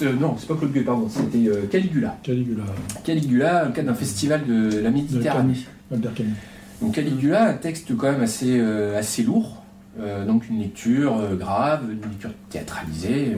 Euh, 0.01 0.13
non, 0.19 0.35
c'est 0.39 0.47
pas 0.47 0.55
Claude 0.55 0.71
Gueux, 0.71 0.83
pardon. 0.83 1.07
C'était 1.09 1.47
euh, 1.49 1.67
Caligula. 1.69 2.17
Caligula, 2.23 2.63
Caligula, 3.03 3.65
le 3.65 3.71
cadre 3.71 3.89
d'un 3.89 3.93
festival 3.95 4.45
de 4.47 4.79
la 4.79 4.89
de 4.89 4.95
Méditerranée. 4.95 5.53
Camus, 5.53 5.67
Albert 5.91 6.13
Camus. 6.13 6.33
Donc 6.81 6.93
Caligula, 6.93 7.49
un 7.49 7.53
texte 7.53 7.95
quand 7.95 8.11
même 8.11 8.21
assez, 8.21 8.57
euh, 8.59 8.97
assez 8.97 9.23
lourd, 9.23 9.59
Euh, 9.99 10.25
donc 10.25 10.49
une 10.49 10.59
lecture 10.59 11.13
grave, 11.37 11.81
une 11.91 12.01
lecture 12.09 12.31
théâtralisée, 12.49 13.37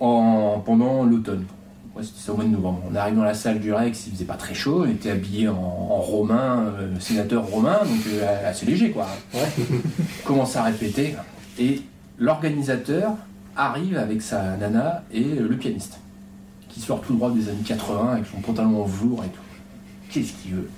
en, 0.00 0.60
pendant 0.64 1.04
l'automne. 1.04 1.44
Ouais, 1.94 2.02
c'était 2.02 2.20
ça 2.20 2.32
au 2.32 2.36
mois 2.36 2.44
de 2.44 2.50
novembre. 2.50 2.82
On 2.90 2.94
arrive 2.96 3.14
dans 3.14 3.22
la 3.22 3.34
salle 3.34 3.60
du 3.60 3.72
Rex, 3.72 4.08
il 4.08 4.14
faisait 4.14 4.24
pas 4.24 4.34
très 4.34 4.54
chaud, 4.54 4.84
on 4.84 4.90
était 4.90 5.12
habillé 5.12 5.48
en, 5.48 5.54
en 5.54 6.00
romain, 6.00 6.64
euh, 6.78 6.98
sénateur 6.98 7.46
romain, 7.46 7.78
donc 7.84 8.00
euh, 8.08 8.50
assez 8.50 8.66
léger 8.66 8.90
quoi. 8.90 9.06
On 9.32 9.38
Commence 10.24 10.56
à 10.56 10.64
répéter, 10.64 11.14
et 11.58 11.82
l'organisateur 12.18 13.12
arrive 13.56 13.96
avec 13.96 14.22
sa 14.22 14.56
nana 14.56 15.04
et 15.12 15.22
le 15.22 15.56
pianiste, 15.56 16.00
qui 16.68 16.80
sort 16.80 17.00
tout 17.00 17.14
droit 17.14 17.30
des 17.30 17.48
années 17.48 17.62
80 17.64 18.12
avec 18.14 18.26
son 18.26 18.40
pantalon 18.40 18.82
en 18.82 18.86
velours 18.86 19.22
et 19.22 19.28
tout. 19.28 19.40
Qu'est-ce 20.10 20.32
qu'il 20.32 20.54
veut? 20.54 20.68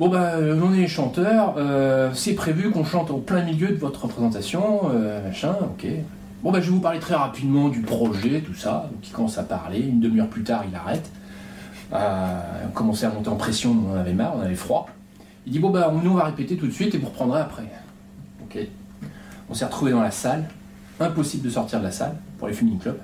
Bon 0.00 0.08
bah 0.08 0.32
euh, 0.34 0.60
on 0.60 0.74
est 0.74 0.78
les 0.78 0.88
chanteurs, 0.88 1.54
euh, 1.58 2.10
c'est 2.12 2.34
prévu 2.34 2.72
qu'on 2.72 2.84
chante 2.84 3.12
au 3.12 3.18
plein 3.18 3.44
milieu 3.44 3.68
de 3.68 3.76
votre 3.76 4.02
représentation, 4.02 4.80
machin, 5.24 5.54
ok. 5.60 5.86
Bon 6.42 6.50
bah 6.50 6.60
je 6.60 6.66
vais 6.66 6.72
vous 6.72 6.80
parler 6.80 6.98
très 6.98 7.14
rapidement 7.14 7.68
du 7.68 7.82
projet, 7.82 8.40
tout 8.40 8.54
ça. 8.54 8.88
Donc 8.92 9.06
il 9.06 9.12
commence 9.12 9.38
à 9.38 9.44
parler, 9.44 9.78
une 9.78 10.00
demi-heure 10.00 10.28
plus 10.28 10.42
tard 10.42 10.64
il 10.68 10.74
arrête. 10.74 11.08
Euh, 11.92 12.40
on 12.66 12.72
commençait 12.72 13.06
à 13.06 13.10
monter 13.10 13.28
en 13.28 13.36
pression, 13.36 13.76
on 13.88 13.94
avait 13.94 14.12
marre, 14.12 14.34
on 14.36 14.40
avait 14.40 14.56
froid. 14.56 14.88
Il 15.46 15.52
dit 15.52 15.60
bon 15.60 15.70
bah 15.70 15.92
nous 16.02 16.10
on 16.10 16.14
va 16.14 16.24
répéter 16.24 16.56
tout 16.56 16.66
de 16.66 16.72
suite 16.72 16.94
et 16.96 16.98
vous 16.98 17.06
reprendrez 17.06 17.40
après. 17.40 17.70
Ok. 18.42 18.58
On 19.48 19.54
s'est 19.54 19.66
retrouvés 19.66 19.92
dans 19.92 20.02
la 20.02 20.10
salle, 20.10 20.48
impossible 20.98 21.44
de 21.44 21.50
sortir 21.50 21.78
de 21.78 21.84
la 21.84 21.92
salle 21.92 22.16
pour 22.38 22.48
les 22.48 22.54
Fuming 22.54 22.78
Club. 22.78 22.98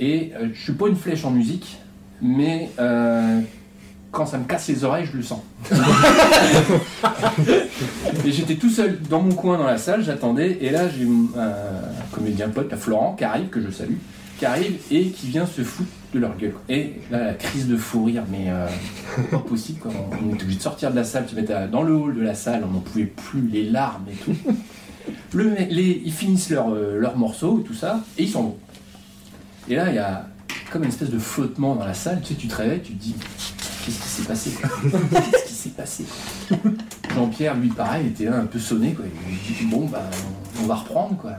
Et 0.00 0.32
euh, 0.34 0.48
je 0.54 0.62
suis 0.62 0.72
pas 0.72 0.88
une 0.88 0.96
flèche 0.96 1.26
en 1.26 1.30
musique, 1.30 1.78
mais 2.22 2.70
euh, 2.78 3.40
quand 4.18 4.26
ça 4.26 4.36
me 4.36 4.46
casse 4.46 4.66
les 4.66 4.82
oreilles, 4.82 5.06
je 5.06 5.16
le 5.16 5.22
sens. 5.22 5.38
et 8.24 8.32
j'étais 8.32 8.56
tout 8.56 8.68
seul 8.68 8.98
dans 9.08 9.20
mon 9.22 9.32
coin 9.32 9.56
dans 9.58 9.66
la 9.66 9.78
salle, 9.78 10.02
j'attendais, 10.02 10.58
et 10.60 10.70
là 10.70 10.88
j'ai 10.88 11.04
un 11.04 12.10
comédien 12.10 12.48
pote, 12.48 12.68
la 12.68 12.76
Florent, 12.76 13.14
qui 13.16 13.22
arrive, 13.22 13.46
que 13.46 13.60
je 13.60 13.70
salue, 13.70 13.94
qui 14.36 14.44
arrive 14.44 14.74
et 14.90 15.10
qui 15.10 15.28
vient 15.28 15.46
se 15.46 15.62
foutre 15.62 15.88
de 16.12 16.18
leur 16.18 16.36
gueule. 16.36 16.54
Et 16.68 16.94
là, 17.12 17.26
la 17.26 17.34
crise 17.34 17.68
de 17.68 17.76
fou 17.76 18.02
rire, 18.06 18.24
mais 18.28 18.46
euh, 18.48 18.66
pas 19.30 19.38
possible, 19.38 19.78
quoi. 19.78 19.92
on 20.20 20.34
était 20.34 20.42
obligé 20.42 20.58
de 20.58 20.62
sortir 20.64 20.90
de 20.90 20.96
la 20.96 21.04
salle, 21.04 21.28
se 21.28 21.36
mettre 21.36 21.52
à- 21.54 21.68
dans 21.68 21.82
le 21.82 21.94
hall 21.94 22.16
de 22.16 22.22
la 22.22 22.34
salle, 22.34 22.64
on 22.68 22.72
n'en 22.72 22.80
pouvait 22.80 23.04
plus, 23.04 23.46
les 23.52 23.70
larmes 23.70 24.06
et 24.10 24.16
tout. 24.16 24.34
Le, 25.32 25.54
les, 25.70 26.02
ils 26.04 26.12
finissent 26.12 26.50
leur, 26.50 26.70
euh, 26.74 26.98
leur 26.98 27.16
morceau 27.16 27.60
et 27.60 27.62
tout 27.62 27.74
ça, 27.74 28.00
et 28.18 28.24
ils 28.24 28.28
s'en 28.30 28.42
vont. 28.42 28.56
Et 29.68 29.76
là, 29.76 29.90
il 29.90 29.94
y 29.94 29.98
a 29.98 30.26
comme 30.72 30.82
une 30.82 30.88
espèce 30.88 31.10
de 31.10 31.18
flottement 31.18 31.76
dans 31.76 31.84
la 31.86 31.94
salle, 31.94 32.20
tu 32.22 32.28
sais, 32.28 32.34
tu 32.34 32.48
te 32.48 32.54
réveilles, 32.56 32.80
tu 32.82 32.92
te 32.94 33.02
dis, 33.02 33.14
qu'est-ce 33.88 34.02
qui 34.02 34.08
s'est 34.08 34.28
passé 34.28 34.50
Qu'est-ce 35.10 35.46
qui 35.46 35.54
s'est 35.54 35.70
passé 35.70 36.04
Jean-Pierre, 37.14 37.56
lui, 37.56 37.68
pareil, 37.68 38.08
était 38.08 38.26
là 38.26 38.38
un 38.38 38.46
peu 38.46 38.58
sonné, 38.58 38.92
quoi. 38.92 39.04
Il 39.28 39.54
dit, 39.54 39.64
bon, 39.66 39.86
bah, 39.86 40.02
on 40.62 40.66
va 40.66 40.76
reprendre, 40.76 41.16
quoi. 41.16 41.32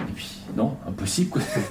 Et 0.00 0.12
puis 0.12 0.28
non, 0.56 0.76
impossible 0.86 1.30
quoi. 1.30 1.42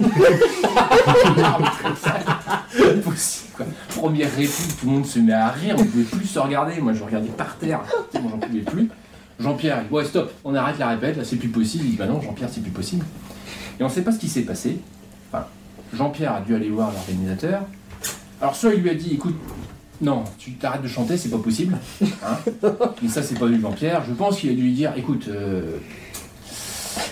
impossible 2.74 3.52
quoi. 3.56 3.66
Première 3.88 4.30
réplique, 4.30 4.76
tout 4.78 4.86
le 4.86 4.92
monde 4.92 5.06
se 5.06 5.18
met 5.18 5.32
à 5.32 5.48
rire, 5.48 5.76
on 5.78 5.82
ne 5.82 5.86
pouvait 5.86 6.04
plus 6.04 6.26
se 6.26 6.38
regarder. 6.38 6.78
Moi 6.80 6.92
je 6.92 7.02
regardais 7.02 7.28
par 7.28 7.56
terre, 7.56 7.80
moi 8.20 8.30
j'en 8.30 8.38
pouvais 8.38 8.60
plus. 8.60 8.90
Jean-Pierre, 9.40 9.84
ouais 9.90 10.04
stop, 10.04 10.30
on 10.44 10.54
arrête 10.54 10.78
la 10.78 10.88
répète, 10.88 11.16
là 11.16 11.24
c'est 11.24 11.36
plus 11.36 11.48
possible. 11.48 11.84
Il 11.86 11.92
dit 11.92 11.96
bah 11.96 12.06
non, 12.06 12.20
Jean-Pierre 12.20 12.50
c'est 12.52 12.60
plus 12.60 12.70
possible. 12.70 13.06
Et 13.80 13.82
on 13.82 13.86
ne 13.86 13.92
sait 13.92 14.02
pas 14.02 14.12
ce 14.12 14.18
qui 14.18 14.28
s'est 14.28 14.42
passé. 14.42 14.78
Enfin, 15.32 15.46
Jean-Pierre 15.94 16.34
a 16.34 16.40
dû 16.40 16.54
aller 16.54 16.68
voir 16.68 16.92
l'organisateur. 16.92 17.62
Alors 18.40 18.54
soit 18.54 18.74
il 18.74 18.82
lui 18.82 18.90
a 18.90 18.94
dit 18.94 19.14
écoute, 19.14 19.36
non, 20.00 20.24
tu 20.38 20.52
t'arrêtes 20.52 20.82
de 20.82 20.88
chanter, 20.88 21.16
c'est 21.16 21.28
pas 21.30 21.38
possible. 21.38 21.76
Hein 22.02 22.38
Mais 23.02 23.08
ça, 23.08 23.22
c'est 23.22 23.38
pas 23.38 23.46
du 23.48 23.60
Jean-Pierre. 23.60 24.02
Je 24.06 24.12
pense 24.12 24.38
qu'il 24.40 24.50
a 24.50 24.54
dû 24.54 24.62
lui 24.62 24.72
dire 24.72 24.92
écoute, 24.96 25.26
euh, 25.28 25.78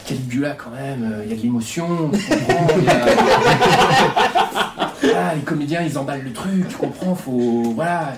Caligula, 0.06 0.52
quand 0.52 0.70
même, 0.70 1.02
euh, 1.12 1.22
il 1.24 1.30
y 1.30 1.32
a 1.32 1.36
de 1.36 1.42
l'émotion, 1.42 2.10
il 2.12 2.88
a- 2.88 3.06
Voilà, 5.02 5.34
Les 5.34 5.42
comédiens, 5.42 5.82
ils 5.82 5.98
emballent 5.98 6.22
le 6.24 6.32
truc, 6.32 6.68
tu 6.68 6.76
comprends 6.76 7.14
Faut. 7.14 7.72
Voilà. 7.74 8.12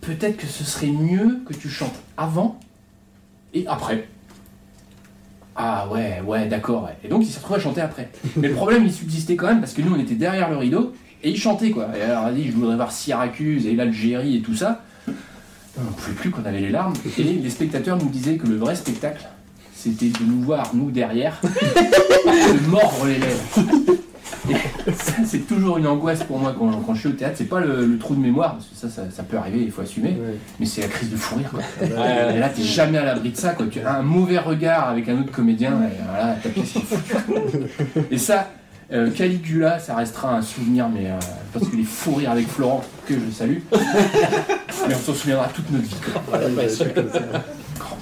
Peut-être 0.00 0.36
que 0.38 0.46
ce 0.46 0.64
serait 0.64 0.88
mieux 0.88 1.40
que 1.46 1.52
tu 1.54 1.68
chantes 1.68 1.94
avant 2.16 2.58
et 3.54 3.64
après. 3.66 4.08
Ah 5.56 5.88
ouais, 5.92 6.22
ouais, 6.24 6.46
d'accord. 6.46 6.84
ouais. 6.84 6.96
Et 7.04 7.08
donc, 7.08 7.22
il 7.22 7.26
s'est 7.26 7.38
retrouvé 7.38 7.58
à 7.58 7.62
chanter 7.62 7.80
après. 7.80 8.08
Mais 8.36 8.48
le 8.48 8.54
problème, 8.54 8.84
il 8.84 8.92
subsistait 8.92 9.36
quand 9.36 9.46
même 9.48 9.60
parce 9.60 9.72
que 9.72 9.82
nous, 9.82 9.94
on 9.94 9.98
était 10.00 10.14
derrière 10.14 10.48
le 10.50 10.56
rideau 10.56 10.94
et 11.22 11.30
il 11.30 11.36
chantait 11.38 11.70
quoi. 11.70 11.88
Et 11.98 12.02
alors, 12.02 12.24
il 12.26 12.28
a 12.28 12.32
dit, 12.32 12.46
je 12.46 12.52
voudrais 12.52 12.76
voir 12.76 12.92
Syracuse 12.92 13.66
et 13.66 13.74
l'Algérie 13.74 14.36
et 14.36 14.40
tout 14.40 14.54
ça. 14.54 14.82
On 15.78 15.82
ne 15.84 15.90
pouvait 15.90 16.14
plus 16.14 16.30
qu'on 16.30 16.44
avait 16.44 16.60
les 16.60 16.70
larmes. 16.70 16.94
Et 17.18 17.22
les 17.22 17.50
spectateurs 17.50 17.96
nous 17.96 18.08
disaient 18.08 18.36
que 18.36 18.46
le 18.46 18.56
vrai 18.56 18.74
spectacle, 18.74 19.26
c'était 19.74 20.08
de 20.08 20.24
nous 20.26 20.42
voir, 20.42 20.70
nous 20.74 20.90
derrière, 20.90 21.40
de 21.42 22.70
mordre 22.70 23.06
les 23.06 23.18
lèvres. 23.18 23.62
Et 24.50 24.92
ça, 24.92 25.12
c'est 25.24 25.46
toujours 25.46 25.78
une 25.78 25.86
angoisse 25.86 26.24
pour 26.24 26.38
moi 26.38 26.54
quand, 26.58 26.70
quand 26.82 26.94
je 26.94 27.00
suis 27.00 27.08
au 27.08 27.12
théâtre. 27.12 27.36
C'est 27.38 27.44
pas 27.44 27.60
le, 27.60 27.86
le 27.86 27.98
trou 27.98 28.14
de 28.14 28.20
mémoire, 28.20 28.54
parce 28.54 28.66
que 28.66 28.74
ça, 28.74 28.88
ça, 28.88 29.02
ça 29.10 29.22
peut 29.22 29.36
arriver, 29.36 29.62
il 29.62 29.70
faut 29.70 29.82
assumer. 29.82 30.16
Mais 30.58 30.66
c'est 30.66 30.80
la 30.80 30.88
crise 30.88 31.10
de 31.10 31.16
fou 31.16 31.36
rire. 31.36 31.50
Quoi. 31.50 31.60
Et 31.86 32.38
là, 32.38 32.48
t'es 32.48 32.62
jamais 32.62 32.98
à 32.98 33.04
l'abri 33.04 33.30
de 33.30 33.36
ça. 33.36 33.50
Quoi. 33.50 33.66
Tu 33.70 33.80
as 33.80 33.94
un 33.94 34.02
mauvais 34.02 34.38
regard 34.38 34.88
avec 34.88 35.08
un 35.08 35.20
autre 35.20 35.30
comédien, 35.30 35.72
et 35.84 36.02
voilà, 36.04 36.34
ta 36.34 36.48
pièce 36.48 36.76
est 36.76 36.80
foutue. 36.80 37.14
Et 38.10 38.18
ça, 38.18 38.50
euh, 38.92 39.10
Caligula, 39.10 39.78
ça 39.78 39.94
restera 39.94 40.36
un 40.36 40.42
souvenir, 40.42 40.88
mais 40.88 41.10
euh, 41.10 41.18
parce 41.52 41.68
que 41.68 41.76
les 41.76 41.84
fous 41.84 42.14
rires 42.14 42.32
avec 42.32 42.48
Florent, 42.48 42.82
que 43.06 43.14
je 43.14 43.30
salue. 43.32 43.58
Mais 44.88 44.94
on 44.94 44.98
s'en 44.98 45.14
souviendra 45.14 45.48
toute 45.48 45.70
notre 45.70 45.84
vie. 45.84 45.96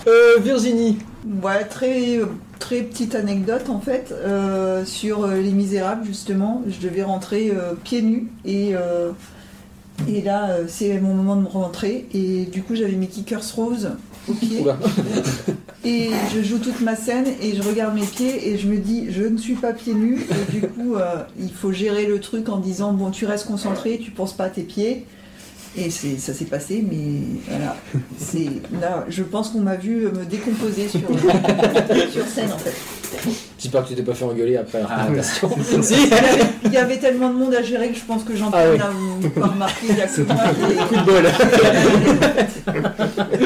Euh, 0.06 0.39
Virginie, 0.40 0.98
Ouais, 1.43 1.65
très, 1.65 2.20
très 2.59 2.82
petite 2.82 3.15
anecdote 3.15 3.69
en 3.69 3.81
fait 3.81 4.12
euh, 4.12 4.85
sur 4.85 5.27
Les 5.27 5.51
Misérables 5.51 6.06
justement. 6.06 6.62
Je 6.69 6.78
devais 6.81 7.02
rentrer 7.02 7.51
euh, 7.51 7.74
pieds 7.82 8.02
nus 8.02 8.28
et, 8.44 8.70
euh, 8.74 9.10
et 10.09 10.23
là 10.23 10.51
c'est 10.69 10.98
mon 11.01 11.15
moment 11.15 11.36
de 11.36 11.47
rentrer 11.47 12.06
et 12.15 12.44
du 12.47 12.62
coup 12.62 12.74
j'avais 12.77 12.93
mes 12.93 13.09
kickers 13.09 13.43
roses 13.56 13.90
aux 14.28 14.34
pieds 14.34 14.60
Oula. 14.60 14.76
et 15.84 16.10
je 16.34 16.42
joue 16.42 16.59
toute 16.59 16.80
ma 16.80 16.96
scène 16.96 17.26
et 17.42 17.55
je 17.56 17.62
regarde 17.62 17.94
mes 17.94 18.06
pieds 18.06 18.48
et 18.48 18.59
je 18.59 18.66
me 18.66 18.76
dis 18.76 19.06
je 19.10 19.22
ne 19.24 19.36
suis 19.38 19.55
pas 19.55 19.72
pieds 19.72 19.94
nus 19.94 20.26
et 20.30 20.52
du 20.52 20.60
coup 20.62 20.96
euh, 20.96 21.16
il 21.40 21.52
faut 21.52 21.72
gérer 21.72 22.06
le 22.06 22.20
truc 22.20 22.48
en 22.48 22.59
disant 22.59 22.92
bon 22.92 23.10
tu 23.10 23.26
restes 23.26 23.46
concentré, 23.46 23.98
tu 24.02 24.10
penses 24.10 24.32
pas 24.32 24.44
à 24.44 24.50
tes 24.50 24.62
pieds. 24.62 25.05
Et 25.76 25.90
c'est- 25.90 26.18
ça 26.18 26.32
s'est 26.34 26.46
passé, 26.46 26.82
mais 26.90 27.20
voilà. 27.48 27.76
C'est 28.18 28.48
là, 28.80 29.05
je 29.09 29.22
pense 29.22 29.50
qu'on 29.50 29.60
m'a 29.60 29.76
vu 29.76 30.06
me 30.09 30.24
décomposer 30.24 30.88
sur, 30.88 31.00
sur 32.12 32.26
scène 32.26 32.50
en 32.52 32.59
fait. 32.59 32.74
j'espère 33.60 33.84
que 33.84 33.88
tu 33.90 33.94
t'es 33.94 34.02
pas 34.02 34.14
fait 34.14 34.24
engueuler 34.24 34.56
après 34.56 34.80
la 34.80 34.88
Ah, 34.90 35.05
présentation. 35.05 35.50
Il 35.76 35.84
si 35.84 36.09
y, 36.09 36.12
avait, 36.14 36.42
il 36.64 36.72
y 36.72 36.76
avait 36.78 36.96
tellement 36.98 37.28
de 37.28 37.34
monde 37.38 37.55
à 37.55 37.62
gérer 37.62 37.90
que 37.90 37.96
je 37.98 38.05
pense 38.05 38.24
que 38.24 38.34
j'en 38.34 38.50
Ah 38.52 38.62
oui. 38.72 38.78
ai 39.26 39.28
pas 39.28 39.46
remarqué 39.46 39.86
il 39.90 39.96
y 39.96 40.00
a 40.00 40.06
que 40.09 40.22
moi. 40.22 40.36
Coup 40.88 40.96
de 40.96 41.05
bol. 41.05 41.26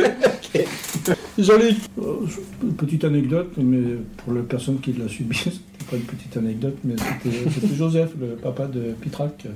Jean-Luc, 1.39 1.77
Euh, 1.99 2.27
je- 2.27 2.66
Petite 2.77 3.05
anecdote, 3.05 3.53
mais 3.57 3.97
pour 4.19 4.33
les 4.35 4.43
personnes 4.43 4.81
qui 4.81 4.93
l'a 4.93 5.09
subi, 5.09 5.37
c'était 5.45 5.91
pas 5.91 5.97
une 5.97 6.03
petite 6.03 6.37
anecdote, 6.37 6.77
mais 6.85 6.95
c'était 7.23 7.74
Joseph, 7.74 8.11
le 8.20 8.29
papa 8.37 8.66
de 8.66 8.93
Pitrac, 9.01 9.47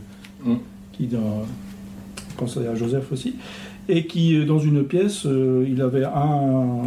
Mm. 0.45 0.55
qui 0.93 1.07
dans, 1.07 1.45
à 2.41 2.75
Joseph 2.75 3.11
aussi, 3.13 3.35
et 3.89 4.07
qui 4.07 4.37
euh, 4.37 4.45
dans 4.45 4.59
une 4.59 4.85
pièce, 4.85 5.25
euh, 5.27 5.67
il 5.69 5.81
avait 5.81 6.05
un, 6.05 6.83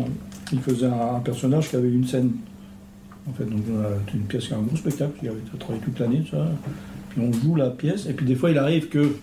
il 0.53 0.59
faisait 0.59 0.85
un, 0.85 1.19
personnage 1.19 1.69
qui 1.69 1.75
avait 1.75 1.89
une 1.91 2.05
scène. 2.05 2.31
En 3.29 3.33
fait, 3.33 3.45
donc 3.45 3.61
euh, 3.71 3.95
une 4.13 4.21
pièce 4.21 4.47
qui 4.47 4.53
a 4.53 4.57
un 4.57 4.61
gros 4.61 4.75
spectacle, 4.77 5.11
il 5.21 5.29
avait 5.29 5.37
travaillé 5.59 5.81
toute 5.83 5.99
l'année, 5.99 6.23
ça. 6.29 6.47
Puis 7.09 7.21
on 7.21 7.31
joue 7.33 7.55
la 7.55 7.69
pièce, 7.69 8.05
et 8.07 8.13
puis 8.13 8.25
des 8.25 8.35
fois 8.35 8.51
il 8.51 8.57
arrive 8.57 8.87
que 8.89 9.15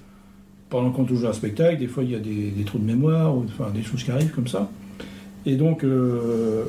pendant 0.69 0.91
qu'on 0.91 1.07
joue 1.07 1.27
un 1.27 1.33
spectacle, 1.33 1.79
des 1.79 1.87
fois 1.87 2.03
il 2.03 2.11
y 2.11 2.15
a 2.15 2.19
des, 2.19 2.65
trous 2.65 2.79
de 2.79 2.85
mémoire, 2.85 3.37
ou, 3.37 3.45
enfin 3.45 3.71
des 3.71 3.83
choses 3.83 4.03
qui 4.03 4.11
arrivent 4.11 4.33
comme 4.33 4.49
ça. 4.49 4.71
Et 5.45 5.55
donc, 5.55 5.85
euh, 5.85 6.65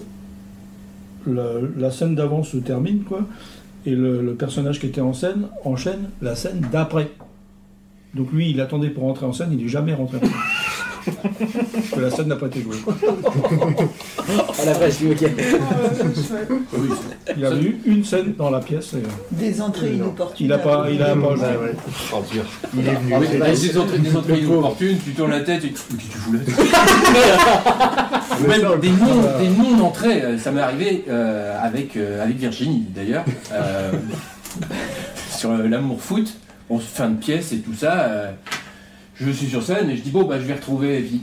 la, 1.25 1.45
la 1.77 1.91
scène 1.91 2.15
d'avant 2.15 2.43
se 2.43 2.57
termine, 2.57 3.03
quoi, 3.03 3.25
et 3.85 3.95
le, 3.95 4.21
le 4.21 4.35
personnage 4.35 4.79
qui 4.79 4.85
était 4.85 5.01
en 5.01 5.13
scène 5.13 5.47
enchaîne 5.65 6.09
la 6.21 6.35
scène 6.35 6.65
d'après. 6.71 7.11
Donc 8.13 8.31
lui, 8.31 8.51
il 8.51 8.61
attendait 8.61 8.89
pour 8.89 9.03
rentrer 9.03 9.25
en 9.25 9.33
scène, 9.33 9.49
il 9.51 9.57
n'est 9.57 9.67
jamais 9.67 9.93
rentré 9.93 10.17
en 10.17 10.21
scène. 10.21 10.31
Parce 11.07 11.89
que 11.93 11.99
la 11.99 12.11
scène 12.11 12.27
n'a 12.27 12.35
pas 12.35 12.47
été 12.47 12.61
jouée. 12.61 12.77
à 14.61 14.65
la 14.65 14.73
vache, 14.73 14.99
lui, 14.99 15.11
ok. 15.11 15.29
Oui, 16.73 16.89
Il 17.37 17.45
a 17.45 17.55
eu 17.55 17.79
une 17.85 18.03
scène 18.03 18.33
dans 18.37 18.49
la 18.49 18.59
pièce, 18.59 18.93
et 18.93 19.03
Des 19.35 19.61
entrées 19.61 19.93
inopportunes. 19.93 20.45
il 20.45 20.49
n'a 20.49 20.57
pas, 20.57 20.87
il 20.91 21.01
a 21.01 21.15
pas 21.15 21.35
joué. 21.35 21.45
Ouais, 21.45 21.57
ouais. 21.57 21.75
Oh, 22.13 22.23
dur. 22.31 22.43
Il 22.75 22.87
est 22.87 22.95
venu. 22.95 23.13
Ah 23.15 23.19
bah, 23.39 23.51
des 23.51 23.77
entrées, 23.77 23.99
des 23.99 24.15
entrées 24.15 24.39
inopportunes, 24.39 24.97
tu 25.03 25.11
tournes 25.11 25.31
la 25.31 25.41
tête 25.41 25.63
et 25.63 25.71
tu 25.71 25.77
Qu'est-ce 25.77 25.95
que 25.95 26.11
tu 26.11 26.17
fous 26.17 26.33
là 26.33 26.39
Même 28.47 28.79
des 28.79 28.89
noms, 28.89 29.21
des 29.39 29.75
d'entrée, 29.77 30.21
euh, 30.21 30.37
ça 30.37 30.51
m'est 30.51 30.61
arrivé 30.61 31.05
euh, 31.09 31.57
avec, 31.61 31.95
euh, 31.97 32.23
avec 32.23 32.37
Virginie 32.37 32.85
d'ailleurs, 32.95 33.25
euh, 33.51 33.91
sur 35.37 35.51
euh, 35.51 35.67
l'amour 35.67 36.01
foot, 36.01 36.33
on 36.69 36.79
se 36.79 36.85
fait 36.85 37.03
une 37.03 37.17
pièce 37.17 37.51
et 37.53 37.57
tout 37.59 37.73
ça. 37.73 37.93
euh, 38.01 38.31
je 39.19 39.31
suis 39.31 39.47
sur 39.47 39.63
scène 39.63 39.89
et 39.89 39.97
je 39.97 40.01
dis 40.01 40.11
bon 40.11 40.23
bah 40.23 40.39
je 40.39 40.45
vais 40.45 40.53
retrouver 40.53 40.97
Evie. 40.99 41.21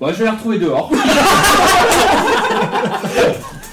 Bon, 0.00 0.08
je 0.08 0.14
vais 0.14 0.24
la 0.24 0.32
retrouver 0.32 0.58
dehors. 0.58 0.90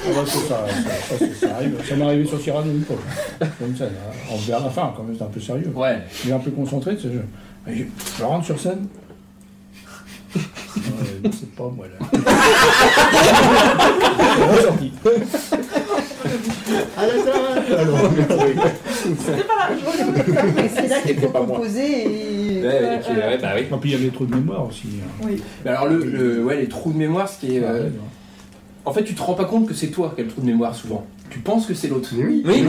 Ah 0.02 0.11
bah, 0.16 0.24
ça, 0.26 0.40
ça, 0.40 0.66
ça, 0.66 1.18
ça, 1.20 1.26
ça 1.40 1.56
arrive. 1.56 1.76
Ça 1.88 1.95
m'est 1.95 2.06
arrivé 2.06 2.26
sur 2.26 2.40
Cyrano 2.41 2.72
une 2.72 2.84
fois. 2.86 2.95
Scène. 3.78 3.90
hein. 3.94 4.14
On 4.32 4.38
vers 4.38 4.61
la 4.61 4.70
fin, 4.70 4.94
quand 4.95 5.03
même, 5.03 5.11
c'était 5.14 5.26
un 5.26 5.28
peu 5.28 5.41
sérieux. 5.41 5.72
Ouais. 5.76 5.99
Il 6.24 6.30
est 6.32 6.34
un 6.34 6.40
peu 6.40 6.52
concentré, 6.52 6.95
tu 6.95 7.03
sais, 7.03 7.10
je, 7.68 7.74
je, 7.74 7.84
je 8.18 8.24
rentre 8.24 8.45
sur 8.45 8.60
scène. 8.60 8.88
Ouais, 10.36 10.41
c'est 11.32 11.52
pas 11.53 11.70
moi 11.76 11.86
là. 11.88 12.07
On 14.41 14.53
est 19.05 19.15
sorti. 19.15 19.41
Alors, 19.59 20.65
Et 20.65 20.69
c'est 20.69 20.88
là 20.88 20.99
qu'il 21.01 21.09
C'était 21.09 21.21
faut 21.21 21.30
pas 21.30 21.39
composer 21.39 22.03
et. 22.03 22.61
Ouais, 22.61 22.95
et 22.95 22.99
puis, 22.99 23.15
ouais, 23.17 23.38
bah 23.41 23.49
oui. 23.55 23.61
Et 23.61 23.77
puis 23.80 23.89
il 23.89 23.91
y 23.91 23.95
avait 23.95 24.09
trop 24.09 24.26
de 24.26 24.35
mémoire 24.35 24.67
aussi. 24.67 24.84
hein. 25.01 25.23
Oui. 25.26 25.41
Mais 25.63 25.71
alors 25.71 25.88
le, 25.88 26.03
le- 26.03 26.43
ouais, 26.43 26.57
les 26.57 26.67
trous 26.67 26.91
de 26.91 26.97
mémoire, 26.97 27.27
ce 27.30 27.39
qui 27.39 27.55
est, 27.57 27.63
euh, 27.63 27.84
Ouais, 27.85 27.91
en 28.85 28.91
fait 28.93 29.03
tu 29.03 29.13
te 29.13 29.21
rends 29.21 29.34
pas 29.35 29.45
compte 29.45 29.67
que 29.67 29.73
c'est 29.73 29.88
toi 29.88 30.11
qui 30.15 30.21
as 30.21 30.23
le 30.26 30.30
trou 30.30 30.41
de 30.41 30.45
mémoire 30.47 30.76
souvent. 30.76 31.05
Tu 31.30 31.39
penses 31.39 31.65
que 31.67 31.73
c'est 31.73 31.88
l'autre. 31.88 32.09
oui. 32.17 32.43
Oui, 32.45 32.63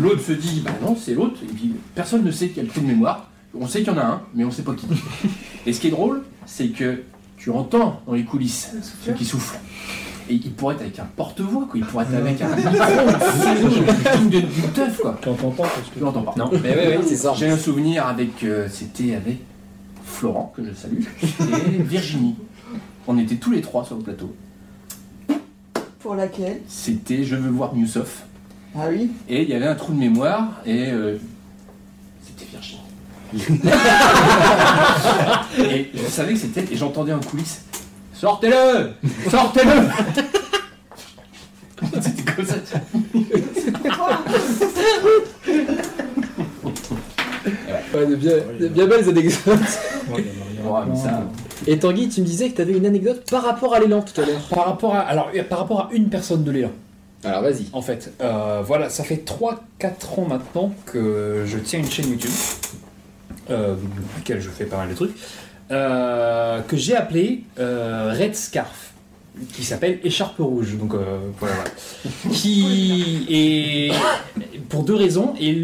L'autre, 0.00 0.20
se 0.22 0.32
dit, 0.32 0.62
bah 0.64 0.70
non, 0.82 0.96
c'est 0.96 1.14
l'autre. 1.14 1.40
Et 1.42 1.52
puis 1.52 1.72
personne 1.94 2.22
ne 2.24 2.30
sait 2.30 2.46
qu'il 2.48 2.58
y 2.58 2.60
a 2.60 2.62
le 2.62 2.68
trou 2.68 2.80
de 2.80 2.86
mémoire. 2.86 3.28
On 3.58 3.66
sait 3.66 3.80
qu'il 3.82 3.88
y 3.92 3.96
en 3.96 3.98
a 3.98 4.04
un, 4.04 4.22
mais 4.34 4.44
on 4.44 4.50
sait 4.50 4.62
pas 4.62 4.74
qui. 4.74 4.86
Et 5.66 5.72
ce 5.72 5.80
qui 5.80 5.88
est 5.88 5.90
drôle, 5.90 6.22
c'est 6.46 6.68
que 6.68 7.02
tu 7.36 7.50
entends 7.50 8.00
dans 8.06 8.14
les 8.14 8.22
coulisses 8.24 8.70
ceux 9.04 9.12
qui 9.12 9.24
soufflent. 9.24 9.58
Et 10.30 10.34
il 10.34 10.52
pourrait 10.52 10.74
être 10.76 10.82
avec 10.82 10.98
un 10.98 11.06
porte-voix, 11.16 11.62
quoi. 11.68 11.72
Il 11.74 11.84
pourrait 11.84 12.04
être 12.04 12.14
avec 12.14 12.40
un 12.40 12.48
micro, 12.56 14.24
de- 14.30 14.40
d'une 14.40 14.70
teuf, 14.72 14.98
quoi. 14.98 15.18
Tu 15.20 15.28
entends 15.28 15.50
pas 15.50 15.64
parce 15.64 15.88
que. 15.88 15.94
Tu 15.94 16.00
l'entends 16.00 16.22
pas. 16.22 16.34
Non, 16.36 16.50
mais 16.62 16.74
oui, 16.76 16.94
oui, 16.98 17.04
c'est 17.06 17.16
ça. 17.16 17.32
J'ai 17.36 17.48
un 17.50 17.58
souvenir 17.58 18.06
avec. 18.06 18.42
euh, 18.44 18.68
C'était 18.70 19.14
avec 19.14 19.38
Florent, 20.04 20.52
que 20.56 20.62
je 20.64 20.72
salue, 20.74 21.02
et 21.78 21.82
Virginie. 21.82 22.36
On 23.08 23.18
était 23.18 23.34
tous 23.36 23.50
les 23.50 23.60
trois 23.60 23.84
sur 23.84 23.96
le 23.96 24.02
plateau. 24.02 24.32
Pour 26.00 26.14
laquelle? 26.14 26.60
C'était 26.68 27.24
Je 27.24 27.34
veux 27.36 27.50
voir 27.50 27.74
Newsoft. 27.74 28.24
Ah 28.76 28.86
oui? 28.90 29.10
Et 29.28 29.42
il 29.42 29.48
y 29.48 29.54
avait 29.54 29.66
un 29.66 29.74
trou 29.74 29.92
de 29.92 29.98
mémoire, 29.98 30.60
et 30.64 30.90
euh, 30.90 31.16
c'était 32.24 32.46
Virginie. 32.50 32.80
et 35.58 35.90
je 35.94 36.04
savais 36.10 36.34
que 36.34 36.38
c'était, 36.38 36.64
et 36.72 36.76
j'entendais 36.76 37.12
en 37.12 37.20
coulisses 37.20 37.62
Sortez-le 38.26 38.92
Sortez-le 39.28 39.72
C'était 42.00 42.22
comme 42.22 42.44
ça. 42.46 42.54
Ouais, 47.94 48.06
de 48.06 48.14
bien, 48.14 48.32
de 48.60 48.68
bien 48.68 48.86
belles 48.86 49.08
anecdotes. 49.08 49.38
Ouais, 50.12 50.24
mais 50.88 50.96
ça- 50.96 51.24
Et 51.66 51.78
Tanguy, 51.80 52.08
tu 52.08 52.20
me 52.20 52.26
disais 52.26 52.50
que 52.50 52.54
tu 52.56 52.62
avais 52.62 52.74
une 52.74 52.86
anecdote 52.86 53.28
par 53.28 53.42
rapport 53.42 53.74
à 53.74 53.80
l'élan 53.80 54.02
tout 54.02 54.20
à 54.20 54.24
l'heure. 54.24 54.40
Par 54.50 54.66
rapport 54.66 54.94
à, 54.94 55.00
alors, 55.00 55.30
par 55.50 55.58
rapport 55.58 55.80
à 55.80 55.88
une 55.92 56.08
personne 56.08 56.44
de 56.44 56.50
l'élan. 56.52 56.70
Alors 57.24 57.42
vas-y. 57.42 57.66
En 57.72 57.82
fait, 57.82 58.12
euh, 58.20 58.62
voilà, 58.64 58.88
ça 58.88 59.02
fait 59.02 59.24
3-4 59.24 60.20
ans 60.20 60.26
maintenant 60.28 60.72
que 60.86 61.42
je 61.44 61.58
tiens 61.58 61.80
une 61.80 61.90
chaîne 61.90 62.08
YouTube, 62.08 62.30
euh, 63.50 63.74
depuis 63.74 64.18
laquelle 64.18 64.40
je 64.40 64.48
fais 64.48 64.64
pas 64.66 64.76
mal 64.76 64.88
de 64.90 64.94
trucs, 64.94 65.14
euh, 65.72 66.60
que 66.60 66.76
j'ai 66.76 66.94
appelée 66.94 67.44
euh, 67.58 68.14
Red 68.18 68.34
Scarf, 68.34 68.92
qui 69.54 69.64
s'appelle 69.64 70.00
Écharpe 70.04 70.38
Rouge. 70.38 70.76
Donc 70.76 70.94
euh, 70.94 71.18
voilà, 71.38 71.54
voilà. 71.54 71.70
Qui 72.32 73.26
est 73.30 73.90
pour 74.68 74.82
deux 74.82 74.94
raisons. 74.94 75.34
Et 75.40 75.54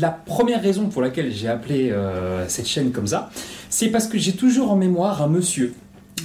la 0.00 0.10
première 0.10 0.62
raison 0.62 0.88
pour 0.88 1.02
laquelle 1.02 1.32
j'ai 1.32 1.48
appelé 1.48 1.94
cette 2.48 2.66
chaîne 2.66 2.92
comme 2.92 3.06
ça, 3.06 3.30
c'est 3.68 3.88
parce 3.88 4.06
que 4.06 4.16
j'ai 4.18 4.32
toujours 4.32 4.72
en 4.72 4.76
mémoire 4.76 5.22
un 5.22 5.28
monsieur. 5.28 5.74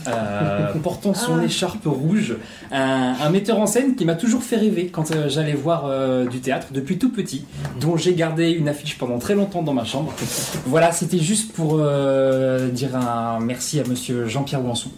Euh, 0.07 0.73
portant 0.83 1.13
son 1.13 1.39
Ah. 1.39 1.45
écharpe 1.45 1.85
rouge, 1.85 2.35
un, 2.71 3.13
un 3.21 3.29
metteur 3.29 3.59
en 3.59 3.65
scène 3.67 3.95
qui 3.95 4.05
m'a 4.05 4.15
toujours 4.15 4.43
fait 4.43 4.57
rêver 4.57 4.87
quand 4.91 5.11
euh, 5.11 5.29
j'allais 5.29 5.53
voir 5.53 5.85
euh, 5.85 6.25
du 6.25 6.39
théâtre 6.39 6.67
depuis 6.71 6.97
tout 6.97 7.11
petit, 7.11 7.45
dont 7.79 7.97
j'ai 7.97 8.13
gardé 8.13 8.51
une 8.51 8.67
affiche 8.69 8.97
pendant 8.97 9.19
très 9.19 9.35
longtemps 9.35 9.61
dans 9.63 9.73
ma 9.73 9.85
chambre. 9.85 10.13
Voilà, 10.65 10.91
c'était 10.91 11.19
juste 11.19 11.53
pour 11.53 11.77
euh, 11.79 12.69
dire 12.69 12.95
un 12.95 13.39
merci 13.39 13.79
à 13.79 13.83
monsieur 13.85 14.27
Jean-Pierre 14.27 14.63
Wanson, 14.65 14.89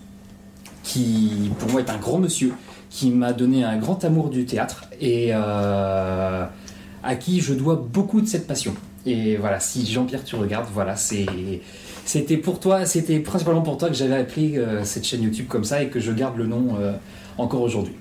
qui 0.84 1.52
pour 1.60 1.72
moi 1.72 1.82
est 1.82 1.90
un 1.90 1.98
grand 1.98 2.18
monsieur, 2.20 2.54
qui 2.90 3.10
m'a 3.10 3.34
donné 3.34 3.64
un 3.64 3.78
grand 3.78 4.04
amour 4.06 4.30
du 4.30 4.46
théâtre 4.46 4.86
et 5.02 5.34
à 5.34 7.16
qui 7.20 7.42
je 7.42 7.54
dois 7.54 7.76
beaucoup 7.76 8.22
de 8.22 8.28
cette 8.28 8.48
passion. 8.48 8.74
Et 9.06 9.38
voilà, 9.38 9.60
si 9.60 9.86
Jean-Pierre 9.86 10.24
tu 10.24 10.36
regardes, 10.36 10.68
voilà, 10.74 10.96
c'est 10.96 11.26
c'était 12.06 12.38
pour 12.38 12.60
toi, 12.60 12.86
c'était 12.86 13.20
principalement 13.20 13.62
pour 13.62 13.78
toi 13.78 13.90
que 13.90 13.96
j'avais 13.96 14.16
appelé 14.16 14.58
euh, 14.58 14.84
cette 14.84 15.04
chaîne 15.06 15.24
YouTube 15.24 15.48
comme 15.48 15.66
ça 15.66 15.82
et 15.82 15.90
que 15.90 16.00
je 16.00 16.12
garde 16.12 16.38
le 16.38 16.48
nom 16.48 16.78
euh, 16.80 16.94
encore 17.38 17.62
aujourd'hui. 17.62 17.96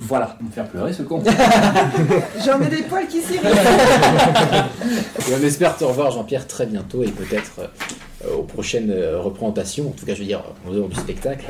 Voilà. 0.00 0.38
Me 0.40 0.50
faire 0.50 0.68
pleurer 0.68 0.92
ce 0.92 1.02
con. 1.02 1.22
J'en 2.44 2.60
ai 2.60 2.68
des 2.68 2.82
poils 2.82 3.08
qui 3.08 3.20
s'irritent. 3.20 3.44
Et 3.44 5.34
on 5.38 5.44
espère 5.44 5.76
te 5.76 5.84
revoir 5.84 6.12
Jean-Pierre 6.12 6.46
très 6.46 6.66
bientôt 6.66 7.02
et 7.02 7.10
peut-être 7.10 7.60
euh, 8.24 8.36
aux 8.36 8.44
prochaines 8.44 8.90
euh, 8.90 9.20
représentations, 9.20 9.88
en 9.88 9.92
tout 9.92 10.06
cas 10.06 10.14
je 10.14 10.20
veux 10.20 10.26
dire 10.26 10.42
en 10.66 10.72
dehors 10.72 10.88
du 10.88 10.96
spectacle. 10.96 11.46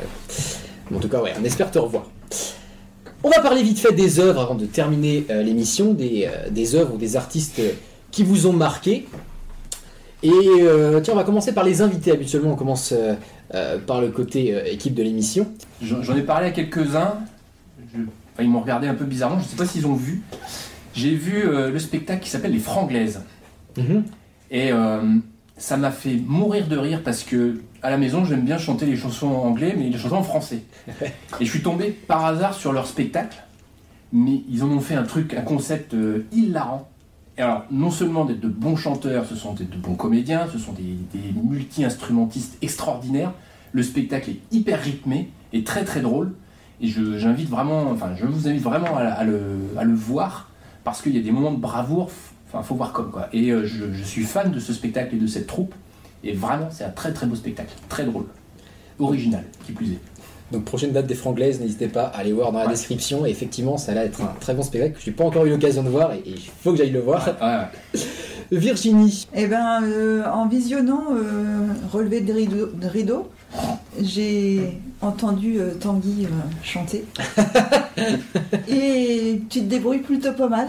Mais 0.89 0.97
en 0.97 0.99
tout 0.99 1.09
cas 1.09 1.21
ouais, 1.21 1.33
on 1.39 1.43
espère 1.43 1.69
te 1.69 1.77
revoir. 1.77 2.05
On 3.21 3.29
va 3.29 3.41
parler 3.41 3.63
vite 3.63 3.79
fait 3.79 3.91
des 3.91 4.19
œuvres 4.19 4.39
avant 4.39 4.55
de 4.55 4.65
terminer 4.65 5.25
euh, 5.29 5.43
l'émission, 5.43 5.93
des, 5.93 6.25
euh, 6.25 6.49
des 6.49 6.75
œuvres 6.75 6.93
ou 6.93 6.97
des 6.97 7.17
artistes 7.17 7.61
qui 8.11 8.23
vous 8.23 8.47
ont 8.47 8.53
marqué. 8.53 9.07
Et 10.23 10.31
euh, 10.33 10.99
tiens, 11.01 11.13
on 11.13 11.17
va 11.17 11.23
commencer 11.23 11.53
par 11.53 11.63
les 11.63 11.81
invités. 11.81 12.11
Habituellement, 12.11 12.51
on 12.51 12.55
commence 12.55 12.91
euh, 12.91 13.15
euh, 13.53 13.77
par 13.79 14.01
le 14.01 14.09
côté 14.09 14.53
euh, 14.53 14.65
équipe 14.65 14.93
de 14.93 15.03
l'émission. 15.03 15.47
J'en 16.03 16.15
ai 16.17 16.21
parlé 16.23 16.47
à 16.47 16.51
quelques-uns. 16.51 17.15
Je- 17.93 18.01
enfin, 18.01 18.41
ils 18.43 18.49
m'ont 18.49 18.59
regardé 18.59 18.87
un 18.87 18.95
peu 18.95 19.05
bizarrement. 19.05 19.39
Je 19.39 19.45
ne 19.45 19.49
sais 19.49 19.55
pas 19.55 19.65
s'ils 19.65 19.87
ont 19.87 19.95
vu. 19.95 20.21
J'ai 20.93 21.15
vu 21.15 21.43
le 21.45 21.77
spectacle 21.79 22.21
qui 22.23 22.29
s'appelle 22.29 22.51
Les 22.51 22.59
Franglaises. 22.59 23.21
Et 24.51 24.71
euh, 24.73 25.01
ça 25.55 25.77
m'a 25.77 25.91
fait 25.91 26.15
mourir 26.25 26.67
de 26.67 26.75
rire 26.75 27.01
parce 27.05 27.23
que 27.23 27.61
à 27.81 27.89
la 27.89 27.97
maison, 27.97 28.25
j'aime 28.25 28.41
bien 28.41 28.57
chanter 28.57 28.85
les 28.85 28.97
chansons 28.97 29.27
en 29.27 29.43
anglais, 29.45 29.73
mais 29.77 29.85
les 29.89 29.97
chansons 29.97 30.15
en 30.17 30.23
français. 30.23 30.63
Et 31.39 31.45
je 31.45 31.49
suis 31.49 31.61
tombé 31.61 31.91
par 32.07 32.25
hasard 32.25 32.53
sur 32.55 32.73
leur 32.73 32.87
spectacle, 32.87 33.37
mais 34.11 34.41
ils 34.49 34.63
en 34.63 34.69
ont 34.69 34.81
fait 34.81 34.95
un 34.95 35.03
truc, 35.03 35.33
un 35.35 35.41
concept 35.43 35.95
hilarant. 36.33 36.89
Alors, 37.39 37.63
non 37.71 37.89
seulement 37.89 38.25
d'être 38.25 38.41
de 38.41 38.49
bons 38.49 38.75
chanteurs, 38.75 39.25
ce 39.25 39.35
sont 39.35 39.53
des- 39.53 39.63
de 39.63 39.77
bons 39.77 39.95
comédiens, 39.95 40.47
ce 40.51 40.57
sont 40.59 40.73
des, 40.73 40.97
multi-instrumentistes 41.41 42.57
extraordinaires. 42.61 43.33
Le 43.71 43.81
spectacle 43.81 44.31
est 44.31 44.39
hyper 44.51 44.81
rythmé 44.81 45.31
et 45.53 45.63
très 45.63 45.85
très 45.85 46.01
drôle. 46.01 46.33
Et 46.81 46.87
je- 46.87 47.01
vous 47.01 47.27
invite 47.27 47.49
vraiment 47.49 48.97
à, 48.97 49.23
le, 49.23 49.93
voir 49.93 50.49
parce 50.83 51.01
qu'il 51.01 51.15
y 51.15 51.19
a 51.19 51.21
des 51.21 51.31
moments 51.31 51.51
de 51.51 51.59
bravoure. 51.59 52.09
Enfin, 52.47 52.61
faut 52.63 52.75
voir 52.75 52.91
comme 52.93 53.11
quoi. 53.11 53.29
Et 53.31 53.51
euh, 53.51 53.65
je 53.65 54.03
suis 54.03 54.23
fan 54.23 54.51
de 54.51 54.59
ce 54.59 54.73
spectacle 54.73 55.15
et 55.15 55.19
de 55.19 55.27
cette 55.27 55.47
troupe. 55.47 55.73
Et 56.23 56.33
vraiment, 56.33 56.67
c'est 56.71 56.83
un 56.83 56.89
très 56.89 57.13
très 57.13 57.25
beau 57.25 57.35
spectacle, 57.35 57.73
très 57.87 58.03
drôle, 58.03 58.25
original, 58.99 59.45
qui 59.65 59.71
plus 59.71 59.93
est. 59.93 59.99
Donc 60.51 60.65
prochaine 60.65 60.91
date 60.91 61.05
des 61.07 61.15
Franglaises, 61.15 61.59
n'hésitez 61.59 61.87
pas 61.87 62.05
à 62.05 62.17
aller 62.19 62.33
voir 62.33 62.51
dans 62.51 62.59
la 62.59 62.65
Ouais. 62.65 62.71
description. 62.71 63.25
Et 63.25 63.29
effectivement, 63.29 63.77
ça 63.77 63.91
a 63.91 63.95
l'air 63.95 64.03
d'être 64.05 64.21
un 64.21 64.33
très 64.39 64.53
bon 64.53 64.63
spectacle 64.63 64.93
que 64.95 65.01
je 65.01 65.09
n'ai 65.09 65.15
pas 65.15 65.23
encore 65.23 65.45
eu 65.45 65.49
l'occasion 65.49 65.83
de 65.83 65.89
voir 65.89 66.13
et 66.13 66.23
il 66.25 66.39
faut 66.63 66.71
que 66.71 66.77
j'aille 66.77 66.89
le 66.91 67.01
voir. 67.01 67.27
Ouais, 67.41 67.99
ouais. 67.99 68.05
Virginie. 68.59 69.27
Eh 69.35 69.45
ben, 69.45 69.83
euh, 69.83 70.23
en 70.25 70.47
visionnant 70.47 71.03
euh, 71.13 71.67
Relevé 71.93 72.21
de 72.21 72.33
rideau, 72.33 72.65
de 72.73 72.87
rideau, 72.87 73.29
j'ai 74.01 74.79
entendu 75.01 75.59
euh, 75.59 75.75
Tanguy 75.79 76.25
euh, 76.25 76.29
chanter. 76.63 77.05
Et 78.67 79.41
tu 79.49 79.59
te 79.59 79.65
débrouilles 79.65 79.99
plutôt 79.99 80.33
pas 80.33 80.47
mal. 80.49 80.67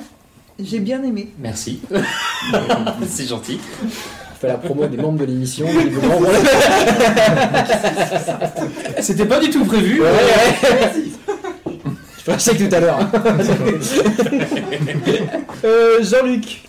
J'ai 0.63 0.81
bien 0.81 1.03
aimé. 1.03 1.33
Merci. 1.39 1.81
C'est 3.09 3.27
gentil. 3.27 3.59
On 4.43 4.47
fait 4.47 4.49
la 4.49 4.55
promo 4.57 4.87
des 4.87 4.97
membres 4.97 5.19
de 5.19 5.27
l'émission. 5.27 5.67
C'était 9.01 9.27
pas 9.27 9.39
du 9.39 9.51
tout 9.51 9.67
prévu. 9.67 10.01
Ouais, 10.01 10.07
ouais. 10.07 10.95
Je 12.19 12.25
pensais 12.33 12.57
que 12.57 12.65
tout 12.69 12.75
à 12.75 12.81
l'heure. 12.81 13.01
Euh, 15.63 16.03
Jean-Luc. 16.03 16.63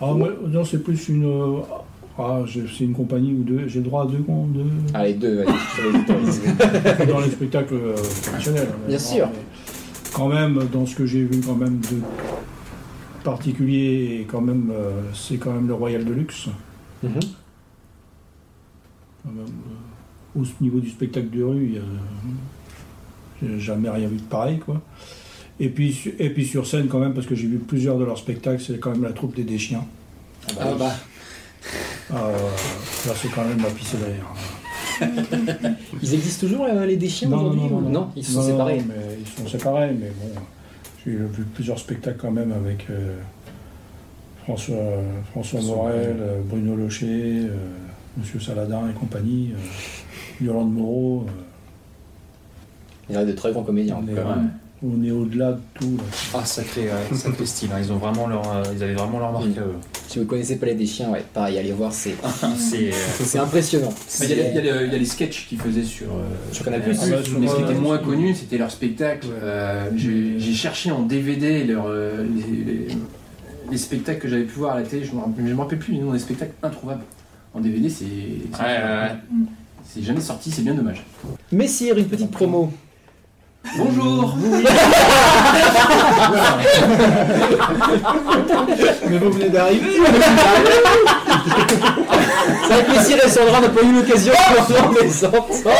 Ah, 0.00 0.12
moi, 0.12 0.28
non, 0.46 0.64
c'est 0.64 0.80
plus 0.80 1.08
une. 1.08 1.24
euh, 1.24 1.56
Ah, 2.16 2.42
c'est 2.46 2.84
une 2.84 2.92
compagnie 2.92 3.32
ou 3.32 3.42
deux. 3.42 3.62
J'ai 3.66 3.80
le 3.80 3.86
droit 3.86 4.04
à 4.04 4.06
deux, 4.06 4.18
deux 4.18 4.64
Allez, 4.94 5.14
deux, 5.14 5.40
allez, 5.44 7.06
dans 7.12 7.18
les 7.18 7.30
spectacles 7.30 7.74
euh, 7.74 7.96
traditionnels. 8.22 8.68
hein, 8.70 8.76
Bien 8.86 8.98
sûr. 9.00 9.26
mais 9.32 9.40
Quand 10.14 10.28
même, 10.28 10.60
dans 10.72 10.86
ce 10.86 10.94
que 10.94 11.06
j'ai 11.06 11.24
vu, 11.24 11.40
quand 11.44 11.56
même 11.56 11.80
de 11.90 11.96
particulier, 13.24 14.20
et 14.20 14.26
quand 14.30 14.42
même, 14.42 14.70
euh, 14.72 14.90
c'est 15.12 15.38
quand 15.38 15.50
même 15.50 15.66
le 15.66 15.74
Royal 15.74 16.04
Deluxe. 16.04 16.46
Mhm. 16.46 16.52
Quand 17.02 17.08
même, 19.32 19.38
euh, 20.36 20.40
au 20.40 20.44
niveau 20.62 20.80
du 20.80 20.90
spectacle 20.90 21.30
de 21.30 21.42
rue, 21.42 21.74
j'ai 23.42 23.58
jamais 23.60 23.90
rien 23.90 24.08
vu 24.08 24.16
de 24.16 24.22
pareil, 24.22 24.58
quoi. 24.58 24.80
Et 25.58 25.68
puis, 25.70 26.12
et 26.18 26.30
puis 26.30 26.44
sur 26.46 26.66
scène, 26.66 26.86
quand 26.88 26.98
même, 26.98 27.14
parce 27.14 27.26
que 27.26 27.34
j'ai 27.34 27.46
vu 27.46 27.58
plusieurs 27.58 27.98
de 27.98 28.04
leurs 28.04 28.18
spectacles, 28.18 28.62
c'est 28.62 28.78
quand 28.78 28.90
même 28.90 29.02
la 29.02 29.12
troupe 29.12 29.34
des 29.34 29.44
Déchiens. 29.44 29.84
Ah 30.60 30.74
bah, 30.78 30.92
Euh, 32.12 32.14
là, 33.06 33.12
c'est 33.16 33.28
quand 33.34 33.44
même 33.44 33.58
la 33.62 33.70
pisse 33.70 33.94
de 33.96 34.04
rire. 34.04 34.26
ils 36.02 36.14
existent 36.14 36.46
toujours 36.46 36.64
euh, 36.64 36.86
les 36.86 36.96
déchiens 36.96 37.30
aujourd'hui 37.32 37.60
ou 37.70 37.80
non, 37.80 38.08
ils 38.16 38.24
se 38.24 38.32
sont 38.32 38.40
Non, 38.42 38.46
séparés. 38.46 38.82
mais 38.86 38.94
ils 39.20 39.26
sont 39.42 39.48
séparés, 39.48 39.90
mais 39.92 40.10
bon, 40.10 40.40
j'ai 41.04 41.12
vu 41.12 41.44
plusieurs 41.52 41.78
spectacles 41.78 42.16
quand 42.18 42.30
même 42.30 42.52
avec 42.52 42.86
euh, 42.88 43.16
François, 44.46 44.76
François 45.32 45.60
Morel, 45.62 46.16
euh, 46.20 46.40
Bruno 46.48 46.76
Locher, 46.76 47.06
euh, 47.46 47.48
Monsieur 48.16 48.38
Saladin 48.38 48.82
et 48.88 48.94
compagnie, 48.98 49.50
euh, 49.52 50.44
Yolande 50.44 50.72
Moreau. 50.72 51.26
euh, 51.26 51.30
Il 53.10 53.14
y 53.16 53.18
a 53.18 53.24
de 53.24 53.32
très 53.32 53.50
grands 53.52 53.64
comédiens. 53.64 53.96
en 53.96 54.04
on, 54.04 54.08
est, 54.08 54.20
on 54.84 55.04
est 55.04 55.10
au-delà 55.10 55.52
de 55.52 55.58
tout. 55.74 55.96
là. 55.96 56.04
Ah, 56.34 56.44
sacré, 56.44 56.82
ouais, 56.82 57.16
sacré 57.16 57.44
style. 57.44 57.70
hein. 57.74 57.78
Ils, 57.82 57.92
ont 57.92 57.96
vraiment 57.96 58.28
leur, 58.28 58.48
euh, 58.56 58.62
ils 58.72 58.82
avaient 58.84 58.94
vraiment 58.94 59.18
leur 59.18 59.32
marque. 59.32 59.46
Mm. 59.46 59.58
à 59.58 59.62
eux. 59.62 59.74
Si 60.06 60.20
vous 60.20 60.26
connaissez 60.26 60.56
pas 60.56 60.66
les 60.66 60.74
déchiens, 60.76 61.10
ouais, 61.10 61.24
pareil, 61.34 61.58
allez 61.58 61.72
voir, 61.72 61.92
c'est 61.92 62.14
C'est. 62.56 62.90
euh, 62.90 62.96
c'est 63.24 63.38
impressionnant. 63.40 63.92
Il 64.22 64.30
y, 64.30 64.32
a, 64.40 64.60
y 64.84 64.94
y 64.94 64.98
les 64.98 65.04
sketchs 65.06 65.48
qu'ils 65.48 65.58
faisaient 65.58 65.82
sur. 65.82 66.06
euh, 66.06 66.52
Sur 66.52 66.64
Canal+. 66.64 66.82
Plus, 66.82 66.96
Ah 67.02 67.06
bah, 67.10 67.22
sur 67.24 67.40
mais 67.40 67.48
ce 67.48 67.56
qui 67.56 67.62
était 67.62 67.74
moins 67.74 67.98
connu, 67.98 68.32
c'était 68.32 68.58
leur 68.58 68.70
spectacle. 68.70 69.26
Euh, 69.42 69.90
J'ai 69.96 70.54
cherché 70.54 70.92
en 70.92 71.02
DVD 71.02 71.64
leur, 71.64 71.86
euh, 71.88 72.22
les, 72.22 72.64
les- 72.64 72.88
les 73.70 73.78
spectacles 73.78 74.20
que 74.20 74.28
j'avais 74.28 74.44
pu 74.44 74.58
voir 74.58 74.74
à 74.76 74.80
la 74.80 74.86
télé. 74.86 75.04
Je 75.04 75.10
ne 75.12 75.16
me, 75.16 75.56
rappelle- 75.60 75.78
plus 75.78 75.92
les 75.94 76.00
noms 76.00 76.12
des 76.12 76.18
spectacles 76.18 76.52
introuvables. 76.62 77.02
En 77.54 77.60
DVD, 77.60 77.88
c'est 77.88 78.04
c'est- 78.04 78.62
Ouais, 78.62 78.66
ouais, 78.68 78.82
ouais. 79.02 79.16
c'est 79.88 80.02
jamais 80.02 80.20
sorti, 80.20 80.50
c'est 80.50 80.62
bien 80.62 80.74
dommage. 80.74 81.04
Messire, 81.52 81.96
une 81.96 82.06
petite 82.06 82.30
promo. 82.30 82.72
Bonjour 83.76 84.36
Mais 89.10 89.18
vous 89.18 89.30
venez 89.32 89.48
d'arriver 89.48 89.86
C'est 92.62 92.72
vrai 92.72 92.84
que 92.84 92.90
Messire 92.92 93.18
et 93.24 93.28
Sandra 93.28 93.60
n'ont 93.60 93.70
pas 93.70 93.82
eu 93.82 93.92
l'occasion 93.92 94.32
de 94.32 95.02
les 95.02 95.24
entendre. 95.24 95.70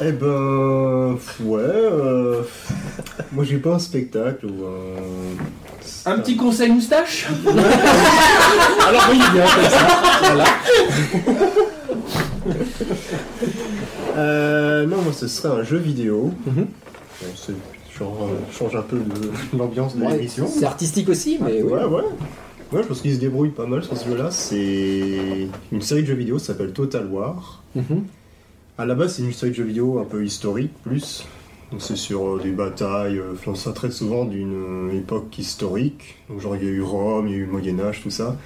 Eh 0.00 0.12
ben. 0.12 1.18
Ouais. 1.44 1.60
euh, 1.62 2.42
Moi 3.32 3.44
j'ai 3.44 3.58
pas 3.58 3.74
un 3.74 3.78
spectacle 3.78 4.46
ou 4.46 4.64
un. 4.66 6.10
Un 6.12 6.18
petit 6.18 6.36
conseil 6.36 6.70
moustache 6.70 7.26
Alors 8.88 9.08
oui, 9.10 9.18
bien 9.32 9.44
comme 9.44 9.70
ça. 9.70 9.86
Voilà. 10.20 10.44
Euh, 14.16 14.84
non, 14.86 15.00
moi 15.00 15.12
ce 15.12 15.26
serait 15.26 15.60
un 15.60 15.62
jeu 15.62 15.78
vidéo. 15.78 16.32
Bon, 16.46 16.66
c'est 17.34 17.54
genre, 17.98 18.28
euh, 18.30 18.52
change 18.52 18.76
un 18.76 18.82
peu 18.82 18.98
de 18.98 19.56
l'ambiance 19.56 19.96
de 19.96 20.04
Ouais, 20.04 20.16
l'émission. 20.16 20.46
C'est 20.46 20.64
artistique 20.66 21.08
aussi, 21.08 21.38
mais 21.40 21.62
oui. 21.62 21.72
Ouais, 21.72 21.84
ouais. 21.84 22.02
Ouais, 22.72 22.82
je 22.82 22.88
pense 22.88 23.00
qu'il 23.00 23.14
se 23.14 23.18
débrouille 23.20 23.50
pas 23.50 23.66
mal 23.66 23.82
sur 23.82 23.96
ce 23.96 24.08
jeu-là. 24.08 24.30
C'est 24.30 25.48
une 25.72 25.82
série 25.82 26.02
de 26.02 26.08
jeux 26.08 26.14
vidéo, 26.14 26.38
ça 26.38 26.48
s'appelle 26.48 26.72
Total 26.72 27.06
War. 27.06 27.62
Mhm. 27.74 28.04
À 28.78 28.86
la 28.86 28.94
base, 28.94 29.14
c'est 29.16 29.22
une 29.22 29.32
série 29.32 29.52
de 29.52 29.56
jeux 29.56 29.64
vidéo 29.64 29.98
un 29.98 30.04
peu 30.04 30.24
historique, 30.24 30.72
plus. 30.82 31.24
Donc 31.72 31.80
c'est 31.80 31.96
sur 31.96 32.36
euh, 32.36 32.40
des 32.42 32.50
batailles, 32.50 33.18
euh, 33.18 33.54
ça 33.54 33.72
traite 33.72 33.92
souvent 33.92 34.26
d'une 34.26 34.90
euh, 34.90 34.98
époque 34.98 35.38
historique. 35.38 36.16
Donc 36.28 36.40
genre 36.40 36.54
il 36.54 36.64
y 36.64 36.68
a 36.68 36.70
eu 36.70 36.82
Rome, 36.82 37.28
il 37.28 37.32
y 37.32 37.34
a 37.34 37.38
eu 37.38 37.46
le 37.46 37.50
Moyen 37.50 37.80
Âge, 37.80 38.02
tout 38.02 38.10
ça. 38.10 38.36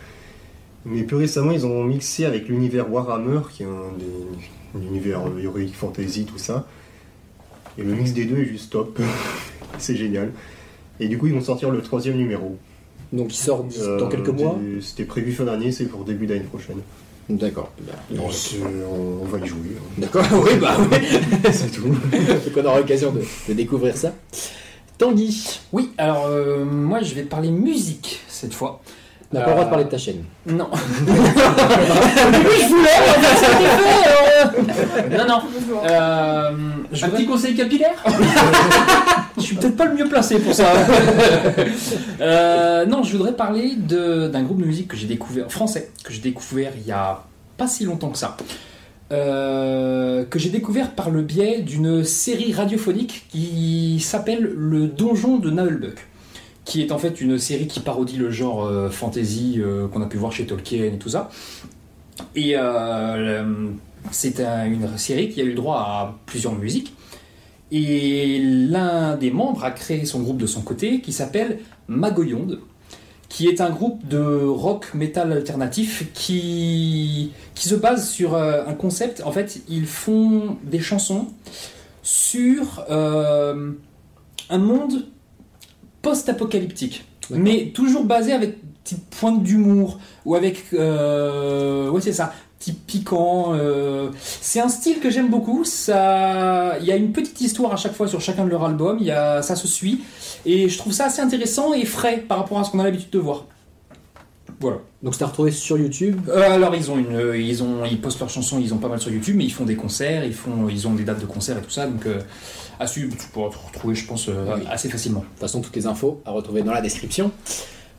Mais 0.85 1.03
plus 1.03 1.17
récemment 1.17 1.51
ils 1.51 1.67
ont 1.67 1.83
mixé 1.83 2.25
avec 2.25 2.49
l'univers 2.49 2.91
Warhammer, 2.91 3.41
qui 3.51 3.65
est 3.65 3.67
un 3.67 3.99
des 3.99 4.79
un 4.79 4.83
univers 4.83 5.23
héroïque, 5.43 5.75
fantasy, 5.75 6.25
tout 6.25 6.39
ça. 6.39 6.69
Et 7.79 7.83
le 7.83 7.95
mix 7.95 8.13
des 8.13 8.27
deux 8.27 8.39
est 8.39 8.47
juste 8.47 8.71
top. 8.71 9.01
c'est 9.79 9.97
génial. 9.97 10.31
Et 11.01 11.09
du 11.09 11.19
coup 11.19 11.27
ils 11.27 11.35
vont 11.35 11.41
sortir 11.41 11.71
le 11.71 11.83
troisième 11.83 12.17
numéro. 12.17 12.57
Donc 13.13 13.33
il 13.33 13.37
sort 13.37 13.65
dans 13.65 13.83
Euh, 13.83 14.09
quelques 14.09 14.29
mois? 14.29 14.57
C'était 14.81 15.05
prévu 15.05 15.33
fin 15.33 15.45
d'année, 15.45 15.73
c'est 15.73 15.87
pour 15.87 16.05
début 16.05 16.27
d'année 16.27 16.41
prochaine. 16.41 16.79
D'accord. 17.29 17.71
C'est- 18.33 18.57
on, 18.63 19.23
on 19.23 19.25
va 19.27 19.39
y 19.45 19.47
jouer. 19.49 19.77
hein. 19.77 19.83
D'accord, 19.99 20.25
oui, 20.45 20.57
bah 20.61 20.77
oui. 20.79 20.99
C'est 21.53 21.71
tout. 21.73 21.89
Donc 21.89 21.99
on 22.57 22.65
aura 22.65 22.79
l'occasion 22.79 23.11
de, 23.13 23.23
de 23.49 23.53
découvrir 23.55 23.97
ça. 23.97 24.13
Tanguy, 24.99 25.61
Oui, 25.73 25.91
alors 25.99 26.27
euh, 26.27 26.65
moi 26.65 27.03
je 27.03 27.15
vais 27.15 27.23
parler 27.23 27.51
musique 27.51 28.21
cette 28.29 28.55
fois. 28.55 28.81
on 29.33 29.37
n'a 29.37 29.43
pas 29.43 29.49
le 29.51 29.53
droit 29.55 29.65
de 29.67 29.71
parler 29.71 29.85
de 29.85 29.91
ta 29.91 29.99
chaîne. 29.99 30.25
Non. 30.47 30.71
je 30.73 32.69
voulais, 32.69 32.91
euh. 35.11 35.19
Non, 35.19 35.27
non. 35.29 35.41
Euh, 35.85 36.51
je 36.93 37.05
Un 37.05 37.09
voudrais- 37.09 37.23
petit 37.23 37.27
conseil 37.27 37.55
capillaire? 37.57 38.03
Je 39.37 39.43
suis 39.43 39.57
peut-être 39.57 39.77
pas 39.77 39.85
le 39.87 39.95
mieux 39.95 40.09
placé 40.09 40.39
pour 40.39 40.55
ça. 40.55 40.73
Euh, 42.21 42.87
non, 42.87 43.03
je 43.03 43.13
voudrais 43.17 43.35
parler 43.37 43.75
de- 43.77 44.29
d'un 44.29 44.43
groupe 44.43 44.61
de 44.61 44.65
musique 44.67 44.89
que 44.89 44.97
j'ai 44.97 45.07
découvert, 45.07 45.51
français, 45.53 45.91
que 46.03 46.13
j'ai 46.13 46.21
découvert 46.21 46.73
il 46.81 46.87
y 46.87 46.93
a 46.93 47.25
pas 47.59 47.67
si 47.69 47.85
longtemps 47.85 48.09
que 48.11 48.19
ça. 48.19 48.37
Euh, 49.13 50.25
que 50.25 50.39
j'ai 50.39 50.49
découvert 50.51 50.91
par 50.93 51.11
le 51.11 51.23
biais 51.23 51.61
d'une 51.61 52.03
série 52.05 52.53
radiophonique 52.53 53.27
qui 53.29 54.01
s'appelle 54.01 54.51
Le 54.57 54.89
Donjon 54.89 55.37
de 55.39 55.51
Naelbuck, 55.51 56.07
qui 56.65 56.81
est 56.83 56.91
en 56.91 56.99
fait 56.99 57.21
une 57.21 57.39
série 57.39 57.67
qui 57.67 57.81
parodie 57.81 58.17
le 58.17 58.31
genre 58.31 58.65
euh, 58.67 58.89
fantasy 58.91 59.57
euh, 59.59 59.87
qu'on 59.89 60.03
a 60.03 60.07
pu 60.07 60.17
voir 60.17 60.33
chez 60.33 60.47
Tolkien 60.47 60.85
et 60.85 60.99
tout 60.99 61.11
ça. 61.11 61.31
Et 62.35 62.55
c'est 64.11 64.41
un- 64.41 64.65
une 64.67 64.97
série 64.99 65.29
qui 65.29 65.41
a 65.41 65.45
eu 65.45 65.49
le 65.51 65.55
droit 65.55 65.77
à 65.79 66.15
plusieurs 66.27 66.55
musiques. 66.55 66.95
Et 67.73 68.39
l'un 68.41 69.17
des 69.17 69.31
membres 69.31 69.65
a 69.65 69.71
créé 69.73 70.05
son 70.05 70.21
groupe 70.21 70.39
de 70.39 70.47
son 70.47 70.63
côté 70.63 71.01
qui 71.01 71.13
s'appelle 71.13 71.59
Magoyonde, 71.89 72.61
qui 73.29 73.49
est 73.49 73.61
un 73.61 73.71
groupe 73.71 74.07
de 74.07 74.45
rock 74.45 74.95
metal 74.95 75.33
alternatif 75.33 76.07
qui, 76.15 77.33
qui 77.55 77.69
se 77.69 77.75
base 77.75 78.09
sur 78.09 78.35
euh, 78.35 78.65
un 78.67 78.75
concept. 78.75 79.23
En 79.25 79.33
fait, 79.33 79.63
ils 79.69 79.87
font 79.87 80.59
des 80.63 80.79
chansons 80.79 81.27
sur 82.03 82.85
euh, 82.89 83.73
un 84.49 84.59
monde 84.59 85.09
post-apocalyptique, 86.03 87.05
mais 87.31 87.73
toujours 87.75 88.05
basé 88.05 88.33
avec 88.33 88.51
une 88.63 88.71
petite 88.85 89.07
pointe 89.11 89.43
d'humour 89.43 89.99
ou 90.25 90.37
avec. 90.37 90.67
Euh, 90.73 91.91
ouais, 91.91 92.01
c'est 92.01 92.13
ça. 92.13 92.33
Petit 92.67 92.73
piquant. 92.73 93.53
euh, 93.55 94.11
c'est 94.41 94.59
un 94.61 94.69
style 94.69 94.99
que 94.99 95.09
j'aime 95.09 95.29
beaucoup. 95.31 95.65
Ça, 95.65 96.77
il 96.81 96.85
y 96.87 96.91
a 96.91 96.97
une 96.97 97.13
petite 97.13 97.41
histoire 97.41 97.73
à 97.73 97.77
chaque 97.77 97.93
fois 97.95 98.09
sur 98.09 98.21
chacun 98.21 98.45
de 98.45 98.51
leurs 98.51 98.65
albums. 98.65 98.97
Il 99.01 99.07
y 99.07 99.13
a, 99.13 99.41
ça 99.41 99.55
se 99.55 99.69
suit 99.69 100.01
et 100.45 100.69
je 100.69 100.77
trouve 100.77 100.93
ça 100.93 101.05
assez 101.07 101.21
intéressant 101.23 101.73
et 101.75 101.85
frais 101.85 102.25
par 102.27 102.39
rapport 102.39 102.59
à 102.59 102.65
ce 102.65 102.71
qu'on 102.73 102.81
a 102.81 102.85
l'habitude 102.85 103.11
de 103.11 103.21
voir. 103.21 103.45
Voilà. 104.59 104.79
Donc 105.03 105.15
c'est 105.15 105.23
à 105.23 105.27
retrouver 105.29 105.53
sur 105.53 105.79
YouTube. 105.79 106.19
Euh, 106.29 106.41
alors 106.55 106.75
ils 106.75 106.91
ont 106.91 106.99
une, 106.99 107.15
euh, 107.15 107.39
ils 107.39 107.63
ont, 107.63 107.85
ils 107.85 108.01
postent 108.01 108.19
leurs 108.19 108.31
chansons, 108.31 108.59
ils 108.59 108.75
ont 108.75 108.79
pas 108.79 108.89
mal 108.89 109.01
sur 109.01 109.13
YouTube, 109.13 109.37
mais 109.37 109.45
ils 109.45 109.53
font 109.53 109.65
des 109.65 109.77
concerts, 109.77 110.25
ils 110.25 110.35
font, 110.35 110.69
ils 110.69 110.89
ont 110.89 110.95
des 110.95 111.05
dates 111.05 111.21
de 111.21 111.27
concerts 111.27 111.59
et 111.59 111.63
tout 111.63 111.71
ça. 111.71 111.87
Donc 111.87 112.05
euh, 112.07 112.21
à 112.81 112.89
suivre, 112.89 113.15
tu 113.17 113.29
pourras 113.29 113.51
te 113.51 113.57
retrouver, 113.65 113.95
je 113.95 114.07
pense, 114.07 114.27
Oui. 114.27 114.63
assez 114.69 114.89
facilement. 114.89 115.21
De 115.21 115.25
toute 115.27 115.39
façon, 115.41 115.61
toutes 115.61 115.77
les 115.77 115.87
infos 115.87 116.21
à 116.25 116.33
retrouver 116.33 116.63
dans 116.63 116.73
la 116.73 116.81
description. 116.81 117.31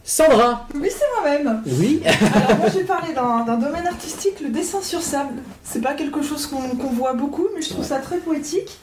Sandra 0.10 0.66
Oui, 0.74 0.90
c'est 0.90 1.04
moi-même. 1.22 1.62
Oui 1.68 2.02
Alors 2.06 2.58
moi, 2.60 2.70
j'ai 2.74 2.86
parlé 2.86 3.14
d'un 3.14 3.44
d'un 3.44 3.58
domaine 3.58 3.86
artistique, 3.86 4.40
le 4.40 4.48
dessin 4.48 4.82
sur 4.82 5.02
sable. 5.02 5.34
C'est 5.66 5.82
pas 5.82 5.96
quelque 5.96 6.22
chose 6.22 6.46
qu'on 6.48 6.88
voit 6.88 7.12
beaucoup, 7.12 7.48
mais 7.54 7.62
je 7.62 7.70
trouve 7.72 7.84
ça 7.84 7.98
très 8.00 8.16
poétique. 8.18 8.80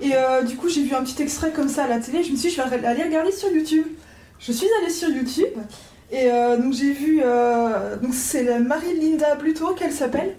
Et 0.00 0.12
euh, 0.14 0.42
du 0.42 0.54
coup, 0.54 0.68
j'ai 0.68 0.82
vu 0.84 0.94
un 0.94 1.02
petit 1.02 1.20
extrait 1.20 1.50
comme 1.50 1.68
ça 1.68 1.84
à 1.84 1.88
la 1.88 1.98
télé. 1.98 2.22
Je 2.22 2.30
me 2.30 2.36
suis 2.36 2.50
dit, 2.50 2.54
je 2.54 2.62
vais 2.62 2.86
aller 2.86 3.02
regarder 3.02 3.32
sur 3.32 3.50
YouTube. 3.50 3.84
Je 4.38 4.52
suis 4.52 4.68
allée 4.80 4.92
sur 4.92 5.08
YouTube 5.08 5.58
et 6.12 6.30
euh, 6.30 6.56
donc 6.56 6.72
j'ai 6.72 6.92
vu. 6.92 7.20
euh, 7.24 7.96
donc 7.96 8.14
c'est 8.14 8.44
la 8.44 8.60
Marie-Linda 8.60 9.34
Bluto 9.34 9.74
qu'elle 9.74 9.92
s'appelle. 9.92 10.36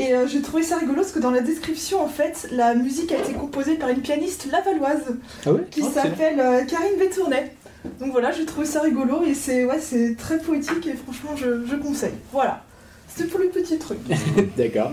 Et 0.00 0.12
j'ai 0.28 0.40
trouvé 0.42 0.62
ça 0.62 0.76
rigolo 0.76 1.00
parce 1.00 1.10
que 1.10 1.18
dans 1.18 1.32
la 1.32 1.40
description, 1.40 2.00
en 2.00 2.06
fait, 2.06 2.46
la 2.52 2.74
musique 2.76 3.10
a 3.10 3.16
été 3.16 3.32
composée 3.32 3.74
par 3.74 3.88
une 3.88 4.00
pianiste 4.00 4.46
lavalloise 4.52 5.02
Ah 5.44 5.50
qui 5.72 5.82
Oh, 5.82 5.90
c'est 5.92 6.00
s'appelle 6.02 6.36
Karine 6.68 6.96
Bétournet. 7.00 7.52
Donc 8.00 8.12
voilà, 8.12 8.32
j'ai 8.32 8.44
trouvé 8.44 8.66
ça 8.66 8.80
rigolo 8.80 9.22
et 9.24 9.34
c'est 9.34 9.64
ouais, 9.64 9.78
très 10.16 10.38
poétique 10.38 10.86
et 10.86 10.94
franchement, 10.94 11.30
je, 11.36 11.66
je 11.66 11.76
conseille. 11.76 12.14
Voilà. 12.32 12.62
C'était 13.08 13.30
pour 13.30 13.40
le 13.40 13.48
petit 13.48 13.78
truc. 13.78 13.98
D'accord. 14.56 14.92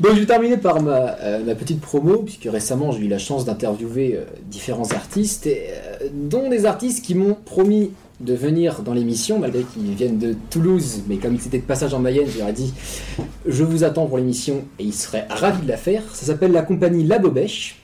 Donc 0.00 0.14
je 0.14 0.20
vais 0.20 0.26
terminer 0.26 0.56
par 0.56 0.82
ma, 0.82 1.16
euh, 1.20 1.44
ma 1.44 1.54
petite 1.54 1.80
promo, 1.80 2.18
puisque 2.18 2.48
récemment 2.50 2.92
j'ai 2.92 3.04
eu 3.04 3.08
la 3.08 3.18
chance 3.18 3.44
d'interviewer 3.44 4.16
euh, 4.16 4.24
différents 4.46 4.90
artistes, 4.92 5.46
euh, 5.46 6.08
dont 6.12 6.48
des 6.48 6.66
artistes 6.66 7.04
qui 7.04 7.14
m'ont 7.14 7.34
promis 7.34 7.92
de 8.20 8.34
venir 8.34 8.82
dans 8.82 8.94
l'émission, 8.94 9.38
malgré 9.38 9.62
qu'ils 9.62 9.94
viennent 9.94 10.18
de 10.18 10.34
Toulouse, 10.50 11.02
mais 11.08 11.16
comme 11.16 11.38
c'était 11.38 11.58
de 11.58 11.64
passage 11.64 11.94
en 11.94 11.98
Mayenne, 11.98 12.28
je 12.28 12.52
dit 12.52 12.74
je 13.46 13.64
vous 13.64 13.84
attends 13.84 14.06
pour 14.06 14.18
l'émission 14.18 14.64
et 14.78 14.84
ils 14.84 14.94
seraient 14.94 15.26
ravis 15.30 15.62
de 15.62 15.68
la 15.68 15.76
faire. 15.76 16.02
Ça 16.14 16.26
s'appelle 16.26 16.52
la 16.52 16.62
compagnie 16.62 17.04
La 17.04 17.18
Bobèche, 17.18 17.80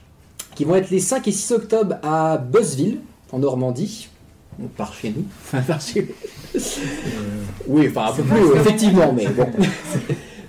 qui 0.55 0.65
vont 0.65 0.77
être 0.77 0.91
les 0.91 1.01
5 1.01 1.27
et 1.29 1.33
6 1.33 1.53
octobre 1.53 1.97
à 2.03 2.37
Buzzville, 2.37 2.99
en 3.33 3.39
Normandie. 3.39 4.09
Par 4.77 4.93
chez 4.95 5.11
nous. 5.11 5.25
Enfin, 5.45 5.61
par 5.67 5.81
chez 5.81 6.09
Oui, 7.67 7.89
enfin 7.89 8.07
un 8.07 8.13
peu 8.13 8.23
plus, 8.23 8.41
euh, 8.41 8.57
effectivement, 8.57 9.13
mais 9.13 9.27
bon. 9.29 9.47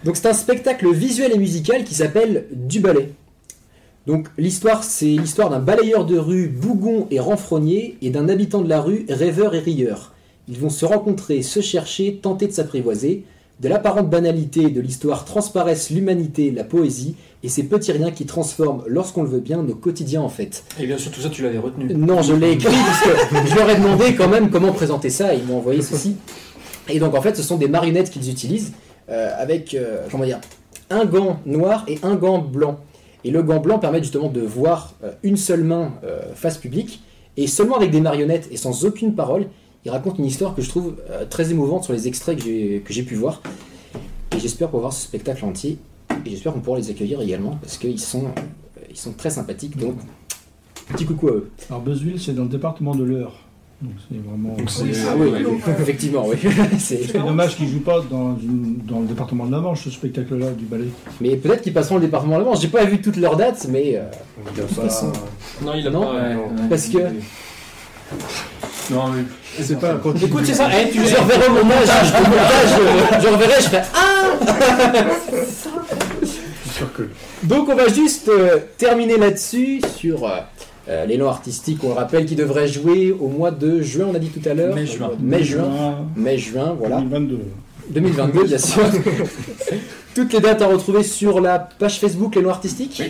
Donc 0.03 0.15
c'est 0.15 0.27
un 0.27 0.33
spectacle 0.33 0.91
visuel 0.93 1.33
et 1.33 1.37
musical 1.37 1.83
qui 1.83 1.93
s'appelle 1.93 2.45
Du 2.51 2.79
ballet. 2.79 3.11
Donc 4.07 4.27
l'histoire, 4.37 4.83
c'est 4.83 5.05
l'histoire 5.05 5.49
d'un 5.49 5.59
balayeur 5.59 6.05
de 6.05 6.17
rue 6.17 6.47
bougon 6.47 7.07
et 7.11 7.19
renfrogné 7.19 7.97
et 8.01 8.09
d'un 8.09 8.29
habitant 8.29 8.61
de 8.61 8.69
la 8.69 8.81
rue 8.81 9.05
rêveur 9.09 9.53
et 9.53 9.59
rieur. 9.59 10.13
Ils 10.47 10.57
vont 10.57 10.69
se 10.69 10.85
rencontrer, 10.85 11.43
se 11.43 11.59
chercher, 11.59 12.15
tenter 12.15 12.47
de 12.47 12.53
s'apprivoiser. 12.53 13.23
De 13.59 13.67
l'apparente 13.67 14.09
banalité 14.09 14.69
de 14.69 14.79
l'histoire 14.79 15.25
transparaissent 15.25 15.89
l'humanité, 15.89 16.49
la 16.49 16.63
poésie 16.63 17.15
et 17.43 17.49
ces 17.49 17.63
petits 17.63 17.91
riens 17.91 18.11
qui 18.11 18.25
transforment, 18.25 18.83
lorsqu'on 18.87 19.23
le 19.23 19.29
veut 19.29 19.41
bien, 19.41 19.63
nos 19.63 19.75
quotidiens 19.75 20.21
en 20.21 20.29
fait. 20.29 20.63
Et 20.79 20.85
bien 20.85 20.97
sûr, 20.97 21.11
tout 21.11 21.19
ça, 21.19 21.29
tu 21.29 21.43
l'avais 21.43 21.57
retenu. 21.57 21.93
Non, 21.93 22.21
je 22.21 22.33
l'ai 22.33 22.51
écrit 22.51 22.73
parce 22.73 23.01
que 23.01 23.49
je 23.49 23.55
leur 23.55 23.69
ai 23.69 23.75
demandé 23.75 24.15
quand 24.15 24.29
même 24.29 24.49
comment 24.49 24.71
présenter 24.71 25.09
ça. 25.09 25.33
et 25.33 25.39
Ils 25.39 25.43
m'ont 25.43 25.57
envoyé 25.57 25.81
ceci. 25.81 26.15
Et 26.87 26.99
donc 26.99 27.15
en 27.15 27.21
fait, 27.21 27.35
ce 27.35 27.43
sont 27.43 27.57
des 27.57 27.67
marionnettes 27.67 28.09
qu'ils 28.09 28.29
utilisent 28.29 28.71
euh, 29.09 29.31
avec 29.37 29.73
euh, 29.73 30.05
comment 30.09 30.23
dire 30.23 30.39
un 30.89 31.03
gant 31.05 31.39
noir 31.45 31.83
et 31.87 31.99
un 32.01 32.15
gant 32.15 32.39
blanc. 32.39 32.79
Et 33.25 33.31
le 33.31 33.43
gant 33.43 33.59
blanc 33.59 33.77
permet 33.79 33.99
justement 33.99 34.29
de 34.29 34.41
voir 34.41 34.93
euh, 35.03 35.11
une 35.23 35.35
seule 35.35 35.63
main 35.63 35.91
face 36.33 36.57
publique 36.57 37.03
et 37.35 37.47
seulement 37.47 37.75
avec 37.75 37.91
des 37.91 38.01
marionnettes 38.01 38.47
et 38.51 38.57
sans 38.57 38.85
aucune 38.85 39.15
parole, 39.15 39.47
il 39.85 39.91
raconte 39.91 40.17
une 40.19 40.25
histoire 40.25 40.55
que 40.55 40.61
je 40.61 40.69
trouve 40.69 40.95
euh, 41.09 41.25
très 41.29 41.51
émouvante 41.51 41.83
sur 41.85 41.93
les 41.93 42.07
extraits 42.07 42.37
que 42.37 42.43
j'ai 42.43 42.81
que 42.85 42.93
j'ai 42.93 43.03
pu 43.03 43.15
voir. 43.15 43.41
Et 44.35 44.39
j'espère 44.39 44.67
pouvoir 44.67 44.81
voir 44.81 44.93
ce 44.93 45.03
spectacle 45.03 45.43
entier 45.45 45.77
et 46.25 46.29
j'espère 46.29 46.53
qu'on 46.53 46.59
pourra 46.59 46.77
les 46.77 46.89
accueillir 46.89 47.21
également 47.21 47.57
parce 47.61 47.77
qu'ils 47.77 47.99
sont 47.99 48.25
euh, 48.25 48.81
ils 48.89 48.97
sont 48.97 49.13
très 49.13 49.29
sympathiques. 49.29 49.77
Donc 49.77 49.95
petit 50.89 51.05
coucou 51.05 51.27
à 51.29 51.31
eux. 51.31 51.49
Alors 51.69 51.81
Buzzville, 51.81 52.19
c'est 52.19 52.33
dans 52.33 52.43
le 52.43 52.49
département 52.49 52.93
de 52.95 53.03
l'Eure. 53.03 53.33
Donc 53.81 53.93
c'est 54.09 54.17
vraiment. 54.17 54.57
Ah 55.07 55.15
oui, 55.17 55.29
effectivement, 55.81 56.25
oui. 56.27 56.35
C'est- 56.79 57.01
c'est 57.07 57.17
dommage 57.17 57.55
qu'ils 57.55 57.67
ne 57.67 57.71
jouent 57.71 57.79
pas 57.79 58.01
dans, 58.11 58.35
une- 58.37 58.79
dans 58.85 58.99
le 58.99 59.07
département 59.07 59.45
de 59.45 59.51
la 59.53 59.61
Manche, 59.61 59.85
ce 59.85 59.89
spectacle-là 59.89 60.51
du 60.51 60.65
ballet. 60.65 60.89
Mais 61.21 61.37
peut-être 61.37 61.61
qu'ils 61.61 61.71
passeront 61.73 61.95
le 61.95 62.01
département 62.01 62.35
de 62.35 62.43
la 62.43 62.45
Manche. 62.49 62.59
J'ai 62.59 62.67
pas 62.67 62.83
vu 62.83 62.99
toutes 62.99 63.15
leurs 63.15 63.37
dates, 63.37 63.67
mais 63.69 63.95
euh, 63.95 64.01
Il 64.53 64.59
a 64.61 64.65
toute 64.65 64.75
pas- 64.75 64.81
façon. 64.83 65.13
Non, 65.63 65.71
il 65.75 65.87
a 65.87 65.91
Non, 65.91 66.01
pas. 66.01 66.35
parce 66.69 66.87
que- 66.89 66.97
Non, 68.91 69.09
mais. 69.09 69.23
C'est 69.61 69.79
pas 69.79 69.91
un 69.93 69.97
écoute, 70.15 70.43
c'est 70.45 70.53
ça. 70.53 70.67
Eh, 70.71 70.89
tu 70.89 70.99
je 70.99 71.15
reverrai 71.15 71.47
au 71.47 71.63
montage. 71.63 72.13
Au 72.13 72.29
montage, 72.29 72.69
je, 73.17 73.21
je 73.21 73.27
reverrai, 73.27 73.61
je 73.61 73.67
ferai 73.67 73.81
ah. 73.93 74.19
Donc 77.43 77.69
on 77.69 77.75
va 77.75 77.87
juste 77.89 78.29
euh, 78.29 78.57
terminer 78.77 79.17
là-dessus 79.17 79.81
sur 79.97 80.25
euh, 80.25 80.39
euh, 80.87 81.05
l'élan 81.05 81.27
artistique. 81.29 81.83
On 81.83 81.89
le 81.89 81.93
rappelle 81.93 82.25
qui 82.25 82.35
devrait 82.35 82.67
jouer 82.67 83.11
au 83.11 83.27
mois 83.27 83.51
de 83.51 83.81
juin. 83.81 84.07
On 84.09 84.15
a 84.15 84.19
dit 84.19 84.29
tout 84.29 84.47
à 84.47 84.53
l'heure. 84.53 84.75
Mai-juin. 84.75 85.11
Mai-juin. 85.19 86.07
Mai-juin, 86.15 86.75
voilà. 86.79 86.97
2022. 87.01 87.39
2022, 87.89 88.43
bien 88.45 88.57
sûr. 88.57 88.81
Toutes 90.15 90.33
les 90.33 90.39
dates 90.39 90.61
à 90.61 90.67
retrouver 90.67 91.03
sur 91.03 91.39
la 91.41 91.59
page 91.59 91.99
Facebook 91.99 92.35
L'élan 92.35 92.49
artistique. 92.49 93.03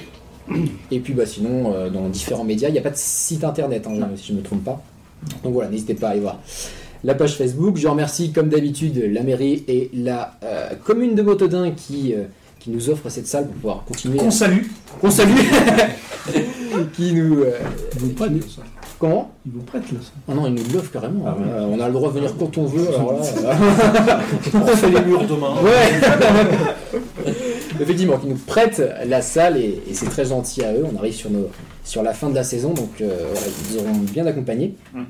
Et 0.91 0.99
puis 0.99 1.13
bah, 1.13 1.25
sinon, 1.25 1.73
euh, 1.73 1.89
dans 1.89 2.09
différents 2.09 2.43
médias, 2.43 2.69
il 2.69 2.73
n'y 2.73 2.79
a 2.79 2.81
pas 2.81 2.89
de 2.89 2.97
site 2.97 3.43
internet, 3.43 3.85
hein, 3.87 4.09
si 4.15 4.27
je 4.27 4.33
ne 4.33 4.37
me 4.39 4.43
trompe 4.43 4.63
pas. 4.63 4.81
Donc 5.43 5.53
voilà, 5.53 5.69
n'hésitez 5.69 5.93
pas 5.95 6.07
à 6.07 6.11
aller 6.11 6.19
voir 6.21 6.39
la 7.03 7.15
page 7.15 7.35
Facebook. 7.37 7.77
Je 7.77 7.87
remercie 7.87 8.31
comme 8.31 8.49
d'habitude 8.49 9.01
la 9.13 9.23
mairie 9.23 9.63
et 9.67 9.89
la 9.93 10.33
euh, 10.43 10.69
commune 10.83 11.15
de 11.15 11.21
Botodin 11.21 11.71
qui, 11.71 12.13
euh, 12.13 12.23
qui 12.59 12.69
nous 12.71 12.89
offrent 12.89 13.09
cette 13.09 13.27
salle 13.27 13.45
pour 13.45 13.55
pouvoir 13.55 13.83
continuer. 13.85 14.19
On 14.21 14.31
salue. 14.31 14.63
On 15.01 15.09
salue 15.09 15.37
qui 16.93 17.13
nous. 17.13 17.41
euh, 17.43 17.51
Ils 17.95 17.99
vous 17.99 18.09
prêtent 18.09 18.31
ça. 18.49 18.61
comment? 18.99 19.31
Ils 19.45 19.51
vous 19.53 19.61
prêtent 19.61 19.91
là 19.91 19.99
ça. 20.01 20.11
Oh 20.27 20.33
non, 20.33 20.47
ils 20.47 20.53
nous 20.55 20.63
l'offrent 20.73 20.91
carrément. 20.91 21.23
Ah. 21.25 21.37
Euh, 21.41 21.67
on 21.71 21.79
a 21.79 21.87
le 21.87 21.93
droit 21.93 22.09
de 22.09 22.15
venir 22.15 22.35
quand 22.37 22.57
on 22.57 22.65
veut. 22.65 22.87
Alors 22.93 23.13
là, 23.13 23.19
On 24.53 24.65
fait 24.67 24.89
les 24.89 25.01
murs 25.01 25.25
demain. 25.25 25.55
Ouais 25.63 27.31
Effectivement, 27.79 28.17
qui 28.17 28.27
nous 28.27 28.35
prêtent 28.45 28.81
la 29.05 29.21
salle 29.21 29.57
et, 29.57 29.81
et 29.89 29.93
c'est 29.93 30.07
très 30.07 30.25
gentil 30.25 30.63
à 30.63 30.73
eux. 30.73 30.85
On 30.93 30.97
arrive 30.97 31.13
sur, 31.13 31.29
nos, 31.29 31.49
sur 31.89 32.03
la 32.03 32.13
fin 32.13 32.29
de 32.29 32.35
la 32.35 32.43
saison, 32.43 32.73
donc 32.73 33.01
euh, 33.01 33.25
voilà, 33.31 33.47
ils 33.47 33.73
nous 33.73 33.81
auront 33.81 33.97
bien 33.97 34.25
accompagnés. 34.27 34.75
Mm. 34.93 35.03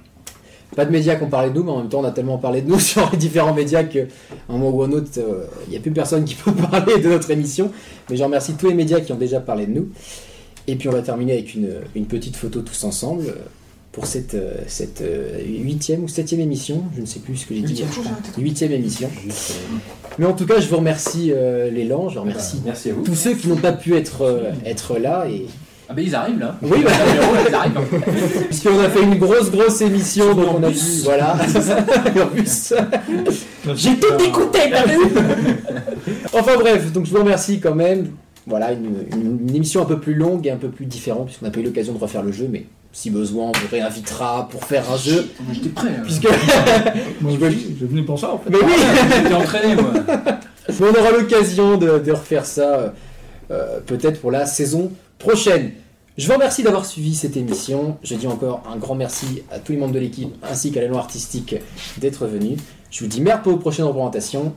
Pas 0.76 0.86
de 0.86 0.92
médias 0.92 1.16
qui 1.16 1.24
ont 1.24 1.30
parlé 1.30 1.50
de 1.50 1.56
nous, 1.56 1.64
mais 1.64 1.72
en 1.72 1.80
même 1.80 1.90
temps, 1.90 2.00
on 2.00 2.06
a 2.06 2.12
tellement 2.12 2.38
parlé 2.38 2.62
de 2.62 2.70
nous 2.70 2.80
sur 2.92 3.10
les 3.12 3.18
différents 3.18 3.54
médias 3.54 3.84
qu'à 3.84 4.04
un 4.48 4.54
moment 4.54 4.70
ou 4.70 4.84
un 4.84 4.92
autre, 4.94 5.10
euh, 5.18 5.46
il 5.68 5.72
n'y 5.72 5.78
a 5.78 5.82
plus 5.82 5.92
personne 5.92 6.24
qui 6.24 6.36
peut 6.44 6.54
parler 6.54 7.00
de 7.00 7.10
notre 7.10 7.30
émission. 7.32 7.70
Mais 8.10 8.16
je 8.16 8.24
remercie 8.24 8.54
tous 8.54 8.70
les 8.70 8.76
médias 8.76 9.02
qui 9.02 9.12
ont 9.12 9.18
déjà 9.18 9.42
parlé 9.42 9.66
de 9.66 9.74
nous. 9.74 9.90
Et 10.68 10.76
puis 10.76 10.88
on 10.88 10.92
va 10.92 11.02
terminer 11.02 11.34
avec 11.34 11.54
une, 11.54 11.70
une 11.96 12.06
petite 12.06 12.36
photo 12.38 12.62
tous 12.62 12.84
ensemble 12.86 13.24
euh, 13.28 13.34
pour 13.92 14.06
cette, 14.06 14.38
cette 14.68 15.04
huitième 15.46 16.04
ou 16.04 16.08
septième 16.08 16.40
émission. 16.40 16.84
Je 16.96 17.02
ne 17.02 17.06
sais 17.06 17.20
plus 17.20 17.36
ce 17.38 17.46
que 17.48 17.56
j'ai 17.56 17.62
dit. 17.62 17.84
Huitième, 18.38 18.72
émission. 18.72 19.10
Mais 20.20 20.26
en 20.26 20.34
tout 20.34 20.46
cas, 20.46 20.60
je 20.60 20.68
vous 20.68 20.78
remercie 20.78 21.32
euh, 21.32 21.72
l'élan, 21.72 22.10
je 22.10 22.20
remercie 22.20 22.62
Merci 22.66 22.90
à 22.90 22.94
vous. 22.94 23.04
tous 23.04 23.16
ceux 23.16 23.34
qui 23.36 23.48
n'ont 23.48 23.56
pas 23.56 23.72
pu 23.72 23.96
être, 23.96 24.24
euh, 24.24 24.52
être 24.66 24.98
là. 25.00 25.28
Et... 25.30 25.46
Ah 25.92 25.94
ben 25.96 26.06
ils 26.06 26.14
arrivent 26.14 26.40
là. 26.40 26.56
Oui, 26.62 26.84
bah, 26.84 26.92
ils 27.50 27.56
arrivent. 27.56 27.74
puisqu'on 28.46 28.80
a 28.80 28.90
fait 28.90 29.02
une 29.02 29.16
grosse, 29.18 29.50
grosse 29.50 29.82
émission, 29.82 30.36
donc 30.36 30.46
on 30.60 30.64
a 30.64 30.70
dit, 30.70 31.02
voilà. 31.04 31.36
En 32.24 32.28
plus. 32.28 32.74
J'ai 33.76 33.96
tout 33.98 34.24
écouté, 34.24 34.60
t'as 34.72 34.86
vu 34.86 34.98
Enfin 36.34 36.52
bref, 36.60 36.92
donc 36.92 37.06
je 37.06 37.12
vous 37.12 37.20
remercie 37.20 37.60
quand 37.60 37.74
même. 37.76 38.12
Voilà, 38.46 38.72
une, 38.72 38.86
une- 39.14 39.40
une 39.50 39.56
émission 39.56 39.82
un 39.82 39.86
peu 39.86 40.00
plus 40.00 40.14
longue 40.16 40.46
et 40.48 40.52
un 40.52 40.58
peu 40.58 40.70
plus 40.70 40.86
différente, 40.86 41.26
puisqu'on 41.26 41.46
n'a 41.46 41.52
pas 41.52 41.60
eu 41.60 41.64
l'occasion 41.64 41.94
de 41.94 42.00
refaire 42.00 42.24
le 42.24 42.32
jeu, 42.32 42.48
mais 42.52 42.66
si 42.92 43.10
besoin, 43.12 43.46
on 43.46 43.52
vous 43.52 43.68
réinvitera 43.72 44.48
pour 44.52 44.64
faire 44.66 44.84
un 44.92 44.98
jeu. 44.98 45.28
J'étais 45.54 45.70
prêt. 45.70 45.90
Puisque... 46.04 46.28
Moi 47.22 47.32
Je 47.40 47.46
aussi, 47.46 47.76
je 47.80 47.86
venais 47.86 48.02
pour 48.04 48.18
ça 48.20 48.34
en 48.34 48.38
fait. 48.40 48.50
mais 48.52 48.58
oui 48.64 48.74
J'étais 49.24 49.34
entraîné 49.36 49.76
moi. 49.76 49.92
Mais 50.80 50.86
on 50.88 51.00
aura 51.00 51.12
l'occasion 51.12 51.78
de, 51.78 51.98
de 51.98 52.12
refaire 52.12 52.46
ça 52.46 52.94
euh, 53.50 53.80
peut-être 53.88 54.22
pour 54.22 54.30
la 54.32 54.46
saison 54.46 54.92
prochaine. 55.20 55.74
Je 56.18 56.28
vous 56.28 56.34
remercie 56.34 56.64
d'avoir 56.64 56.86
suivi 56.86 57.14
cette 57.14 57.38
émission. 57.38 57.98
Je 58.04 58.16
dis 58.16 58.28
encore 58.28 58.64
un 58.70 58.78
grand 58.78 58.96
merci 58.96 59.44
à 59.52 59.60
tous 59.60 59.74
les 59.74 59.78
membres 59.78 59.94
de 59.94 60.00
l'équipe 60.00 60.34
ainsi 60.44 60.72
qu'à 60.72 60.82
l'élan 60.82 60.98
artistique 60.98 61.56
d'être 61.98 62.26
venus. 62.26 62.60
Je 62.90 63.02
vous 63.02 63.08
dis 63.08 63.22
merde 63.22 63.44
pour 63.44 63.54
vos 63.54 63.60
prochaines 63.60 63.86
représentations 63.86 64.54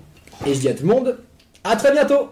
et 0.46 0.54
je 0.54 0.60
dis 0.60 0.68
à 0.68 0.74
tout 0.74 0.86
le 0.86 0.94
monde 0.94 1.18
à 1.64 1.76
très 1.76 1.92
bientôt 1.92 2.30